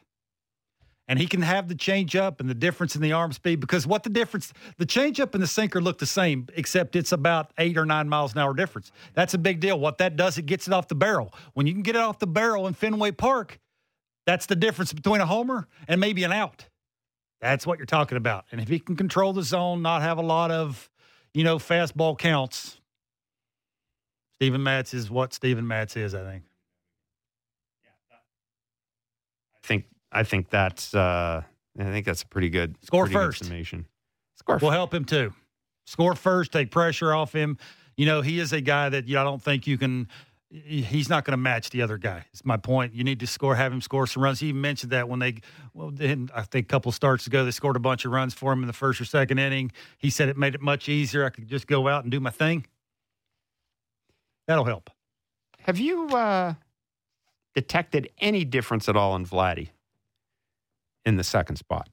and 1.08 1.20
he 1.20 1.28
can 1.28 1.42
have 1.42 1.68
the 1.68 1.76
change 1.76 2.16
up 2.16 2.40
and 2.40 2.50
the 2.50 2.54
difference 2.54 2.96
in 2.96 3.02
the 3.02 3.14
arm 3.14 3.32
speed, 3.32 3.60
because 3.60 3.88
what 3.88 4.04
the 4.04 4.10
difference, 4.10 4.52
the 4.78 4.86
change 4.86 5.20
up 5.20 5.34
and 5.34 5.42
the 5.42 5.48
sinker 5.48 5.82
look 5.82 6.00
the 6.00 6.06
same, 6.06 6.48
except 6.56 6.96
it's 6.96 7.12
about 7.12 7.52
eight 7.58 7.78
or 7.78 7.86
nine 7.86 8.10
miles 8.10 8.34
an 8.34 8.40
hour 8.40 8.54
difference. 8.54 8.92
That's 9.14 9.34
a 9.34 9.38
big 9.38 9.60
deal. 9.60 9.80
What 9.80 10.00
that 10.00 10.16
does, 10.18 10.38
it 10.38 10.46
gets 10.46 10.68
it 10.68 10.74
off 10.74 10.88
the 10.88 10.96
barrel. 10.96 11.34
When 11.54 11.66
you 11.66 11.74
can 11.74 11.84
get 11.84 11.96
it 11.96 12.02
off 12.02 12.20
the 12.20 12.28
barrel 12.28 12.68
in 12.68 12.74
Fenway 12.74 13.12
Park, 13.12 13.60
that's 14.26 14.46
the 14.46 14.56
difference 14.56 14.92
between 14.92 15.22
a 15.22 15.26
homer 15.26 15.68
and 15.88 16.02
maybe 16.02 16.24
an 16.24 16.34
out. 16.34 16.66
That's 17.40 17.66
what 17.66 17.80
you're 17.80 17.86
talking 17.86 18.18
about. 18.18 18.46
And 18.52 18.60
if 18.60 18.68
he 18.68 18.80
can 18.80 18.96
control 18.96 19.32
the 19.32 19.44
zone, 19.44 19.82
not 19.82 20.02
have 20.02 20.18
a 20.18 20.24
lot 20.24 20.52
of, 20.52 20.90
you 21.34 21.44
know, 21.44 21.58
fastball 21.58 22.18
counts, 22.18 22.82
Steven 24.36 24.62
Matz 24.62 24.94
is 24.94 25.10
what 25.10 25.34
Steven 25.34 25.66
Matz 25.66 25.96
is, 25.96 26.14
I 26.14 26.24
think. 26.24 26.44
I 29.56 29.68
think 29.68 29.86
I 30.18 30.24
think 30.24 30.50
that's 30.50 30.96
uh, 30.96 31.44
I 31.80 31.84
think 31.84 32.06
that's 32.08 32.24
a 32.24 32.28
pretty 32.28 32.50
good 32.50 32.76
Score 32.84 33.04
pretty 33.04 33.14
good 33.14 33.26
first. 33.26 33.46
summation. 33.46 33.86
Score 34.36 34.58
will 34.58 34.72
help 34.72 34.92
him 34.92 35.06
too. 35.06 35.32
Score 35.86 36.16
first, 36.16 36.52
take 36.52 36.72
pressure 36.72 37.14
off 37.14 37.34
him. 37.34 37.58
You 37.96 38.08
know, 38.08 38.22
he 38.22 38.40
is 38.40 38.52
a 38.52 38.60
guy 38.60 38.90
that 38.90 39.08
you 39.08 39.14
know, 39.14 39.22
I 39.22 39.24
don't 39.24 39.42
think 39.42 39.68
you 39.68 39.78
can. 39.78 40.08
He's 40.50 41.08
not 41.10 41.24
going 41.24 41.34
to 41.34 41.38
match 41.38 41.70
the 41.70 41.82
other 41.82 41.98
guy. 41.98 42.26
It's 42.32 42.46
my 42.46 42.58
point. 42.58 42.96
You 42.96 43.04
need 43.04 43.20
to 43.20 43.28
score, 43.28 43.54
have 43.54 43.72
him 43.72 43.82
score 43.82 44.08
some 44.08 44.24
runs. 44.24 44.40
He 44.40 44.48
even 44.48 44.62
mentioned 44.62 44.94
that 44.94 45.10
when 45.10 45.20
they, 45.20 45.36
well, 45.74 45.92
then 45.92 46.30
I 46.34 46.44
think 46.44 46.68
a 46.68 46.70
couple 46.70 46.90
starts 46.94 47.28
ago, 47.28 47.44
they 47.44 47.52
scored 47.52 47.76
a 47.76 47.82
bunch 47.82 48.06
of 48.06 48.14
runs 48.14 48.34
for 48.34 48.54
him 48.54 48.64
in 48.64 48.68
the 48.68 48.74
first 48.74 49.02
or 49.02 49.06
second 49.06 49.40
inning. 49.40 49.74
He 49.98 50.10
said 50.10 50.30
it 50.30 50.38
made 50.38 50.56
it 50.56 50.62
much 50.62 50.88
easier. 50.88 51.26
I 51.26 51.32
could 51.32 51.50
just 51.50 51.68
go 51.68 51.90
out 51.90 52.04
and 52.04 52.12
do 52.12 52.22
my 52.22 52.30
thing. 52.30 52.66
That'll 54.48 54.64
help. 54.64 54.90
Have 55.60 55.80
you 55.80 56.08
uh, 56.16 56.54
detected 57.54 58.10
any 58.20 58.46
difference 58.46 58.88
at 58.88 58.96
all 58.96 59.18
in 59.18 59.26
Vladdy 59.26 59.72
in 61.08 61.16
the 61.16 61.24
second 61.24 61.56
spot? 61.56 61.90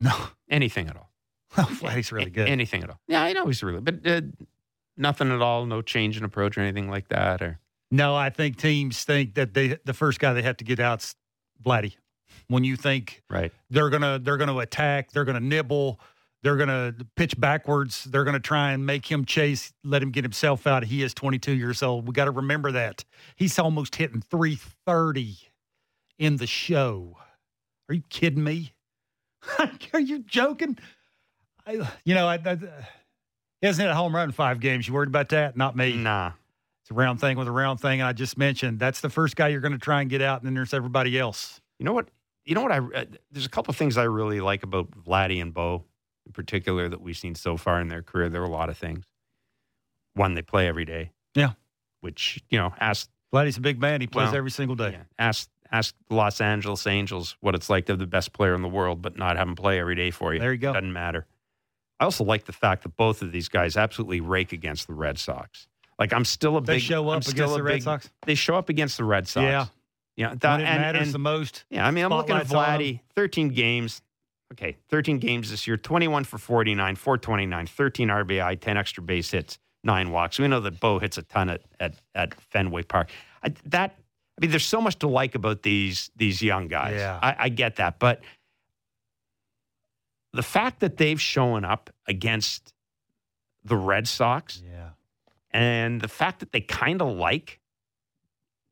No, 0.00 0.14
Anything 0.48 0.88
at 0.88 0.96
all? 0.96 1.08
Well, 1.56 1.66
Vladdy's 1.66 2.10
really 2.12 2.30
good. 2.30 2.48
Anything 2.48 2.82
at 2.82 2.88
all? 2.88 2.98
Yeah, 3.08 3.22
I 3.22 3.34
know 3.34 3.46
he's 3.46 3.62
really, 3.62 3.82
but 3.82 4.06
uh, 4.06 4.22
nothing 4.96 5.30
at 5.30 5.42
all. 5.42 5.66
No 5.66 5.82
change 5.82 6.16
in 6.16 6.24
approach 6.24 6.56
or 6.56 6.62
anything 6.62 6.88
like 6.88 7.08
that. 7.08 7.42
Or 7.42 7.58
No, 7.90 8.14
I 8.14 8.30
think 8.30 8.56
teams 8.56 9.04
think 9.04 9.34
that 9.34 9.52
they 9.52 9.76
the 9.84 9.92
first 9.92 10.18
guy 10.18 10.32
they 10.32 10.40
have 10.40 10.56
to 10.58 10.64
get 10.64 10.80
out's 10.80 11.14
Vladdy. 11.62 11.96
When 12.48 12.64
you 12.64 12.76
think 12.76 13.22
right. 13.28 13.52
they're 13.68 13.90
gonna 13.90 14.18
they're 14.18 14.38
gonna 14.38 14.56
attack, 14.56 15.12
they're 15.12 15.26
gonna 15.26 15.40
nibble, 15.40 16.00
they're 16.42 16.56
gonna 16.56 16.94
pitch 17.16 17.38
backwards, 17.38 18.04
they're 18.04 18.24
gonna 18.24 18.40
try 18.40 18.72
and 18.72 18.86
make 18.86 19.10
him 19.10 19.26
chase, 19.26 19.74
let 19.84 20.02
him 20.02 20.10
get 20.10 20.24
himself 20.24 20.66
out. 20.66 20.84
He 20.84 21.02
is 21.02 21.12
22 21.12 21.52
years 21.52 21.82
old. 21.82 22.08
We 22.08 22.14
got 22.14 22.24
to 22.24 22.30
remember 22.30 22.72
that 22.72 23.04
he's 23.36 23.58
almost 23.58 23.96
hitting 23.96 24.22
330 24.22 25.36
in 26.18 26.38
the 26.38 26.46
show. 26.46 27.18
Are 27.88 27.94
you 27.94 28.02
kidding 28.08 28.42
me? 28.42 28.72
Are 29.92 30.00
you 30.00 30.20
joking? 30.20 30.78
I, 31.66 31.88
you 32.04 32.14
know, 32.14 32.26
I, 32.26 32.34
I, 32.44 32.56
he 33.60 33.66
hasn't 33.66 33.86
hit 33.86 33.90
a 33.90 33.94
home 33.94 34.14
run 34.14 34.28
in 34.28 34.32
five 34.32 34.60
games. 34.60 34.86
You 34.88 34.94
worried 34.94 35.08
about 35.08 35.28
that? 35.30 35.56
Not 35.56 35.76
me. 35.76 35.96
Nah. 35.96 36.32
It's 36.82 36.90
a 36.90 36.94
round 36.94 37.20
thing 37.20 37.36
with 37.36 37.46
a 37.48 37.52
round 37.52 37.80
thing. 37.80 38.00
And 38.00 38.08
I 38.08 38.12
just 38.12 38.36
mentioned 38.36 38.78
that's 38.80 39.00
the 39.00 39.10
first 39.10 39.36
guy 39.36 39.48
you're 39.48 39.60
going 39.60 39.72
to 39.72 39.78
try 39.78 40.00
and 40.00 40.10
get 40.10 40.20
out, 40.22 40.40
and 40.40 40.46
then 40.46 40.54
there's 40.54 40.74
everybody 40.74 41.18
else. 41.18 41.60
You 41.78 41.84
know 41.86 41.92
what? 41.92 42.08
You 42.44 42.54
know 42.56 42.62
what? 42.62 42.72
I 42.72 42.78
uh, 42.78 43.04
there's 43.30 43.46
a 43.46 43.50
couple 43.50 43.70
of 43.70 43.76
things 43.76 43.96
I 43.96 44.04
really 44.04 44.40
like 44.40 44.64
about 44.64 44.90
Vladdy 44.90 45.40
and 45.40 45.54
Bo, 45.54 45.84
in 46.26 46.32
particular, 46.32 46.88
that 46.88 47.00
we've 47.00 47.16
seen 47.16 47.36
so 47.36 47.56
far 47.56 47.80
in 47.80 47.86
their 47.88 48.02
career. 48.02 48.28
There 48.28 48.42
are 48.42 48.46
a 48.46 48.50
lot 48.50 48.68
of 48.68 48.76
things. 48.76 49.04
One, 50.14 50.34
they 50.34 50.42
play 50.42 50.66
every 50.66 50.84
day. 50.84 51.12
Yeah. 51.34 51.52
Which 52.00 52.42
you 52.50 52.58
know, 52.58 52.74
ask 52.80 53.08
Vladdy's 53.32 53.58
a 53.58 53.60
big 53.60 53.80
man. 53.80 54.00
He 54.00 54.08
plays 54.08 54.26
Well, 54.26 54.36
every 54.36 54.50
single 54.50 54.74
day. 54.74 54.90
yeah, 54.90 55.02
ask 55.20 55.48
ask 55.72 55.94
the 56.08 56.14
Los 56.14 56.40
Angeles 56.40 56.86
Angels 56.86 57.36
what 57.40 57.54
it's 57.54 57.68
like 57.70 57.86
to 57.86 57.92
have 57.92 57.98
the 57.98 58.06
best 58.06 58.32
player 58.32 58.54
in 58.54 58.62
the 58.62 58.68
world, 58.68 59.00
but 59.02 59.16
not 59.16 59.36
have 59.36 59.48
him 59.48 59.56
play 59.56 59.80
every 59.80 59.94
day 59.96 60.10
for 60.10 60.32
you. 60.34 60.40
There 60.40 60.52
you 60.52 60.58
go. 60.58 60.72
Doesn't 60.72 60.92
matter. 60.92 61.26
I 61.98 62.04
also 62.04 62.24
like 62.24 62.44
the 62.44 62.52
fact 62.52 62.82
that 62.82 62.96
both 62.96 63.22
of 63.22 63.32
these 63.32 63.48
guys 63.48 63.76
absolutely 63.76 64.20
rake 64.20 64.52
against 64.52 64.86
the 64.86 64.94
Red 64.94 65.18
Sox. 65.18 65.66
Like 65.98 66.12
I'm 66.12 66.24
still 66.24 66.56
a 66.56 66.60
They 66.62 66.74
big. 66.74 66.82
show 66.82 67.08
I'm 67.10 67.18
up 67.18 67.24
still 67.24 67.34
against 67.34 67.54
the 67.56 67.62
Red 67.62 67.82
Sox. 67.82 68.10
They 68.26 68.34
show 68.34 68.56
up 68.56 68.68
against 68.68 68.96
the 68.96 69.04
Red 69.04 69.28
Sox. 69.28 69.44
Yeah. 69.44 69.66
Yeah. 70.16 70.34
That, 70.40 70.52
When 70.58 70.60
it 70.60 70.64
and, 70.68 70.80
matters 70.82 71.02
and- 71.08 71.14
the 71.14 71.18
most. 71.20 71.64
yeah, 71.70 71.86
I 71.86 71.90
mean, 71.90 72.04
I'm 72.04 72.10
looking 72.10 72.36
at. 72.36 72.46
Vladdy, 72.46 73.00
13 73.16 73.48
games. 73.50 74.02
Okay, 74.52 74.76
13 74.90 75.18
games 75.18 75.50
this 75.50 75.66
year, 75.66 75.78
21 75.78 76.24
for 76.24 76.36
49, 76.36 76.96
429, 76.96 77.66
13 77.66 78.08
RBI, 78.08 78.60
10 78.60 78.76
extra 78.76 79.02
base 79.02 79.30
hits, 79.30 79.58
nine 79.82 80.10
walks. 80.10 80.38
We 80.38 80.46
know 80.46 80.60
that 80.60 80.78
Bo 80.78 80.98
hits 80.98 81.16
a 81.16 81.22
ton 81.22 81.48
at, 81.48 81.62
at, 81.80 81.94
at 82.14 82.34
Fenway 82.34 82.82
Park. 82.82 83.08
I, 83.42 83.54
that, 83.64 83.96
mean, 84.42 84.50
there's 84.50 84.66
so 84.66 84.80
much 84.80 84.98
to 84.98 85.08
like 85.08 85.34
about 85.34 85.62
these 85.62 86.10
these 86.16 86.42
young 86.42 86.68
guys. 86.68 86.96
Yeah. 86.96 87.18
I, 87.22 87.36
I 87.38 87.48
get 87.48 87.76
that, 87.76 87.98
but 87.98 88.20
the 90.32 90.42
fact 90.42 90.80
that 90.80 90.96
they've 90.96 91.20
shown 91.20 91.64
up 91.64 91.90
against 92.06 92.72
the 93.64 93.76
Red 93.76 94.08
Sox 94.08 94.62
Yeah. 94.68 94.90
and 95.50 96.00
the 96.00 96.08
fact 96.08 96.40
that 96.40 96.52
they 96.52 96.60
kind 96.60 97.00
of 97.02 97.08
like, 97.16 97.60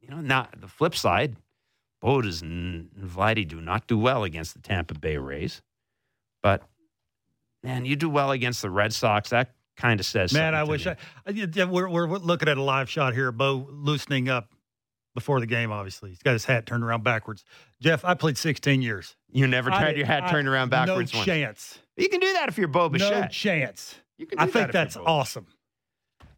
you 0.01 0.09
know, 0.09 0.21
not 0.21 0.61
the 0.61 0.69
flip 0.69 0.95
side, 0.95 1.37
Bo 2.01 2.23
does 2.23 2.43
and 2.43 2.91
Vladdy 2.99 3.47
do 3.47 3.61
not 3.61 3.87
do 3.87 3.99
well 3.99 4.25
against 4.25 4.55
the 4.55 4.61
Tampa 4.61 4.95
Bay 4.95 5.19
Rays, 5.19 5.63
but 6.43 6.63
man, 7.63 7.85
you 7.85 7.95
do 7.95 8.09
well 8.09 8.31
against 8.31 8.63
the 8.63 8.71
Red 8.71 8.93
Sox. 8.95 9.31
That 9.31 9.55
kind 9.77 10.01
of 10.01 10.07
says 10.07 10.33
Man, 10.33 10.55
I 10.55 10.65
wish. 10.65 10.87
I, 10.87 10.97
I. 11.27 11.65
We're, 11.67 11.89
we're 11.89 12.07
we're 12.07 12.19
looking 12.19 12.49
at 12.49 12.57
a 12.57 12.63
live 12.63 12.89
shot 12.89 13.13
here. 13.15 13.31
Bo 13.33 13.69
loosening 13.71 14.29
up 14.31 14.49
before 15.15 15.41
the 15.41 15.47
game. 15.47 15.71
Obviously, 15.73 16.11
he's 16.11 16.23
got 16.23 16.33
his 16.33 16.45
hat 16.45 16.67
turned 16.67 16.85
around 16.85 17.03
backwards. 17.05 17.45
Jeff, 17.81 18.05
I 18.05 18.15
played 18.15 18.39
16 18.39 18.83
years. 18.83 19.17
you 19.33 19.47
never 19.47 19.71
tried 19.71 19.89
did- 19.93 19.99
your 19.99 20.07
hat 20.07 20.25
I- 20.25 20.31
turned 20.31 20.49
around 20.49 20.71
backwards 20.71 21.13
No 21.13 21.19
once. 21.21 21.27
chance. 21.27 21.79
You 21.97 22.09
can 22.09 22.21
do 22.21 22.33
that 22.35 22.49
if 22.49 22.59
you're 22.59 22.69
Bo 22.69 22.85
No 22.85 22.89
Bichette. 22.91 23.31
chance. 23.33 23.97
You 24.19 24.27
can 24.27 24.39
do 24.39 24.43
I 24.43 24.47
that 24.47 24.53
think 24.53 24.73
that's 24.73 24.97
awesome. 24.97 25.47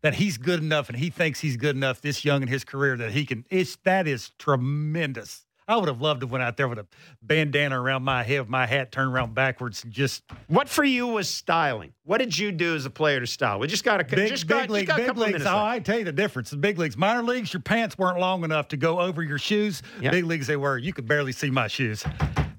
That 0.03 0.15
he's 0.15 0.37
good 0.37 0.61
enough, 0.61 0.89
and 0.89 0.99
he 0.99 1.11
thinks 1.11 1.41
he's 1.41 1.57
good 1.57 1.77
enough 1.77 2.01
this 2.01 2.25
young 2.25 2.43
in 2.43 2.49
his 2.49 2.65
career 2.65 2.97
that 2.97 3.13
he 3.13 3.25
can. 3.25 3.45
It's 3.51 3.77
that 3.85 4.09
is 4.09 4.31
tremendous. 4.39 5.45
I 5.73 5.77
would 5.77 5.89
have 5.89 6.03
loved 6.03 6.21
to 6.21 6.27
went 6.27 6.45
out 6.45 6.59
there 6.59 6.69
with 6.69 6.79
a 6.79 6.87
bandana 7.23 7.81
around 7.81 8.03
my 8.03 8.23
head, 8.23 8.47
my 8.51 8.67
hat 8.67 8.93
turned 8.93 9.11
around 9.11 9.35
backwards, 9.35 9.83
and 9.85 9.91
just 9.93 10.23
What 10.49 10.69
for 10.69 10.85
you 10.85 11.07
was 11.07 11.31
styling? 11.31 11.95
What 12.05 12.19
did 12.19 12.37
you 12.37 12.53
do 12.53 12.75
as 12.75 12.85
a 12.85 12.91
player 12.91 13.21
to 13.21 13.27
style? 13.27 13.59
We 13.59 13.69
just 13.69 13.83
got 13.83 13.99
a 13.99 14.05
big, 14.05 14.29
just 14.29 14.47
big 14.47 14.59
got, 14.59 14.69
league, 14.71 14.87
just 14.87 14.99
got 14.99 15.17
big 15.17 15.17
leagues. 15.17 15.47
Oh. 15.47 15.57
I 15.57 15.79
tell 15.79 15.99
you 15.99 16.05
the 16.05 16.13
difference. 16.13 16.51
The 16.51 16.59
big 16.59 16.79
leagues, 16.79 16.99
minor 16.99 17.23
leagues, 17.23 17.55
your 17.55 17.63
pants 17.63 17.97
weren't 17.97 18.19
long 18.19 18.45
enough 18.45 18.69
to 18.69 18.77
go 18.77 19.01
over 19.01 19.23
your 19.23 19.39
shoes. 19.39 19.83
Yeah. 19.99 20.11
Big 20.11 20.27
leagues, 20.27 20.47
they 20.47 20.57
were. 20.57 20.77
You 20.77 20.93
could 20.93 21.09
barely 21.09 21.33
see 21.33 21.49
my 21.49 21.69
shoes. 21.69 22.05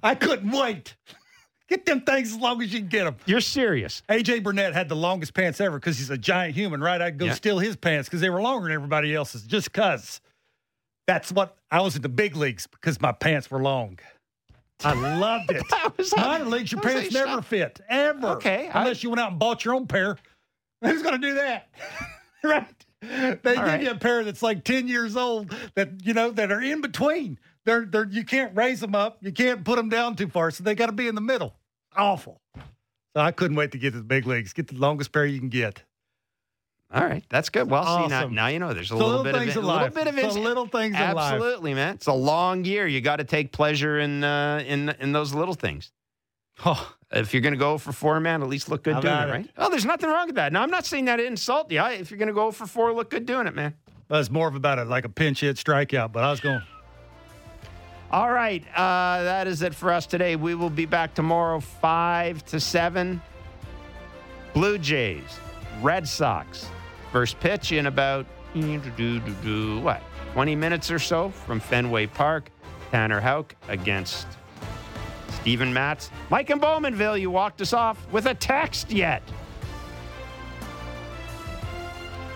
I 0.01 0.15
couldn't 0.15 0.49
wait. 0.49 0.95
Get 1.69 1.85
them 1.85 2.01
things 2.01 2.33
as 2.33 2.39
long 2.39 2.63
as 2.63 2.73
you 2.73 2.79
can 2.79 2.89
get 2.89 3.05
them. 3.05 3.15
You're 3.25 3.41
serious. 3.41 4.01
AJ 4.09 4.43
Burnett 4.43 4.73
had 4.73 4.89
the 4.89 4.95
longest 4.95 5.33
pants 5.33 5.61
ever 5.61 5.79
because 5.79 5.97
he's 5.97 6.09
a 6.09 6.17
giant 6.17 6.55
human, 6.55 6.81
right? 6.81 7.01
I'd 7.01 7.17
go 7.17 7.25
Yeah. 7.27 7.33
steal 7.33 7.57
his 7.57 7.75
pants 7.75 8.09
because 8.09 8.21
they 8.21 8.29
were 8.29 8.41
longer 8.41 8.67
than 8.67 8.73
everybody 8.73 9.13
else's, 9.15 9.43
just 9.43 9.71
because. 9.71 10.19
That's 11.07 11.31
what 11.31 11.57
I 11.69 11.81
was 11.81 11.95
in 11.95 12.01
the 12.01 12.09
big 12.09 12.35
leagues 12.35 12.67
because 12.67 13.01
my 13.01 13.11
pants 13.11 13.51
were 13.51 13.61
long. 13.61 13.99
I 14.83 14.93
loved 14.93 15.51
it. 15.51 15.63
I 15.71 15.91
was- 15.97 16.15
Minor 16.15 16.45
leagues, 16.45 16.71
your 16.71 16.81
pants 16.81 17.13
never 17.13 17.27
stop. 17.27 17.45
fit 17.45 17.79
ever. 17.89 18.27
Okay, 18.29 18.69
I- 18.69 18.81
unless 18.81 19.03
you 19.03 19.09
went 19.09 19.19
out 19.19 19.31
and 19.31 19.39
bought 19.39 19.65
your 19.65 19.75
own 19.75 19.87
pair. 19.87 20.17
Who's 20.81 21.01
going 21.01 21.19
to 21.21 21.27
do 21.27 21.33
that? 21.35 21.69
right? 22.43 22.67
They 23.01 23.37
give 23.43 23.57
right. 23.57 23.81
you 23.81 23.91
a 23.91 23.95
pair 23.95 24.23
that's 24.23 24.41
like 24.41 24.63
ten 24.63 24.87
years 24.87 25.17
old 25.17 25.53
that 25.75 26.05
you 26.05 26.13
know 26.13 26.31
that 26.31 26.51
are 26.51 26.61
in 26.61 26.79
between. 26.81 27.37
They're 27.65 27.85
they're 27.85 28.07
you 28.07 28.23
can't 28.23 28.55
raise 28.55 28.79
them 28.79 28.95
up, 28.95 29.17
you 29.21 29.31
can't 29.33 29.63
put 29.65 29.75
them 29.75 29.89
down 29.89 30.15
too 30.15 30.27
far, 30.29 30.51
so 30.51 30.63
they 30.63 30.73
got 30.75 30.85
to 30.87 30.93
be 30.93 31.07
in 31.07 31.15
the 31.15 31.21
middle. 31.21 31.53
Awful. 31.95 32.39
So 32.55 33.21
I 33.21 33.31
couldn't 33.31 33.57
wait 33.57 33.71
to 33.73 33.77
get 33.77 33.91
to 33.91 33.97
the 33.97 34.03
big 34.03 34.25
leagues. 34.25 34.53
Get 34.53 34.67
the 34.67 34.75
longest 34.75 35.11
pair 35.11 35.25
you 35.25 35.39
can 35.39 35.49
get. 35.49 35.83
All 36.93 37.03
right, 37.03 37.23
that's 37.29 37.49
good. 37.49 37.69
Well, 37.69 37.83
see 38.03 38.07
now, 38.07 38.27
now 38.27 38.47
you 38.47 38.59
know 38.59 38.73
there's 38.73 38.91
a 38.91 38.93
It's 38.93 38.99
the 39.01 39.05
little, 39.07 39.23
bit 39.23 39.33
of 39.35 39.41
it, 39.41 39.55
a 39.55 39.59
little 39.61 39.89
bit 39.89 40.05
of 40.07 40.15
it. 40.17 40.31
the 40.31 40.39
little 40.39 40.67
things. 40.67 40.95
Absolutely, 40.95 41.73
man. 41.73 41.95
It's 41.95 42.05
a 42.05 42.13
long 42.13 42.65
year. 42.65 42.85
You 42.85 43.01
got 43.01 43.15
to 43.15 43.23
take 43.23 43.51
pleasure 43.51 43.99
in 43.99 44.23
uh, 44.23 44.63
in 44.65 44.89
in 44.99 45.11
those 45.11 45.33
little 45.33 45.55
things. 45.55 45.91
Oh, 46.65 46.95
If 47.09 47.33
you're 47.33 47.41
going 47.41 47.53
to 47.55 47.59
go 47.59 47.79
for 47.79 47.91
four, 47.91 48.19
man, 48.19 48.43
at 48.43 48.47
least 48.47 48.69
look 48.69 48.83
good 48.83 48.93
How 48.93 49.01
doing 49.01 49.13
it, 49.15 49.27
it? 49.27 49.31
right? 49.31 49.49
Oh, 49.57 49.71
there's 49.71 49.85
nothing 49.85 50.07
wrong 50.09 50.27
with 50.27 50.35
that. 50.35 50.53
Now, 50.53 50.61
I'm 50.61 50.69
not 50.69 50.85
saying 50.85 51.05
that 51.05 51.15
to 51.15 51.25
insult 51.25 51.71
you. 51.71 51.79
I, 51.79 51.93
if 51.93 52.11
you're 52.11 52.19
going 52.19 52.27
to 52.27 52.33
go 52.33 52.51
for 52.51 52.67
four, 52.67 52.93
look 52.93 53.09
good 53.09 53.25
doing 53.25 53.47
it, 53.47 53.55
man. 53.55 53.73
it's 54.11 54.29
more 54.29 54.47
of 54.47 54.53
about 54.55 54.77
it 54.77 54.85
like 54.87 55.03
a 55.03 55.09
pinch 55.09 55.39
hit 55.41 55.55
strikeout, 55.55 56.11
but 56.11 56.23
I 56.23 56.29
was 56.29 56.39
going. 56.41 56.61
All 58.11 58.31
right, 58.31 58.63
uh, 58.75 59.23
that 59.23 59.47
is 59.47 59.63
it 59.63 59.73
for 59.73 59.91
us 59.91 60.05
today. 60.05 60.35
We 60.35 60.53
will 60.53 60.69
be 60.69 60.85
back 60.85 61.15
tomorrow, 61.15 61.59
five 61.59 62.45
to 62.45 62.59
seven. 62.59 63.19
Blue 64.53 64.77
Jays, 64.77 65.39
Red 65.81 66.07
Sox. 66.07 66.67
First 67.13 67.39
pitch 67.39 67.71
in 67.71 67.85
about 67.85 68.25
what 68.55 70.01
20 70.33 70.55
minutes 70.55 70.89
or 70.89 70.97
so 70.97 71.29
from 71.29 71.59
Fenway 71.59 72.07
Park. 72.07 72.49
Tanner 72.89 73.21
Houck 73.21 73.55
against 73.67 74.25
Steven 75.29 75.71
Matz. 75.71 76.09
Mike 76.31 76.49
and 76.49 76.59
Bowmanville, 76.59 77.21
you 77.21 77.29
walked 77.29 77.61
us 77.61 77.71
off 77.71 78.03
with 78.11 78.25
a 78.25 78.33
text 78.33 78.91
yet. 78.91 79.21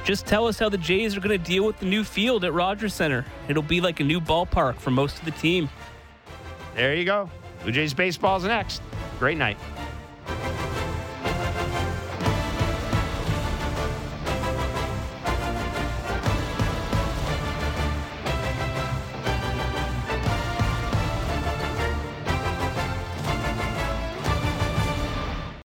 Just 0.06 0.28
tell 0.28 0.46
us 0.46 0.60
how 0.60 0.70
the 0.70 0.78
Jays 0.78 1.18
are 1.18 1.22
going 1.22 1.38
to 1.38 1.44
deal 1.44 1.66
with 1.66 1.80
the 1.80 1.88
new 1.88 2.04
field 2.04 2.46
at 2.46 2.54
Rogers 2.54 2.94
Center. 2.94 3.26
It'll 3.48 3.64
be 3.64 3.82
like 3.82 4.00
a 4.00 4.04
new 4.04 4.22
ballpark 4.22 4.76
for 4.76 4.92
most 4.92 5.18
of 5.18 5.26
the 5.26 5.32
team. 5.32 5.70
There 6.76 6.96
you 6.96 7.04
go. 7.04 7.32
Blue 7.64 7.72
Jays 7.72 7.96
baseball's 7.96 8.44
next. 8.44 8.84
Great 9.18 9.40
night. 9.40 9.58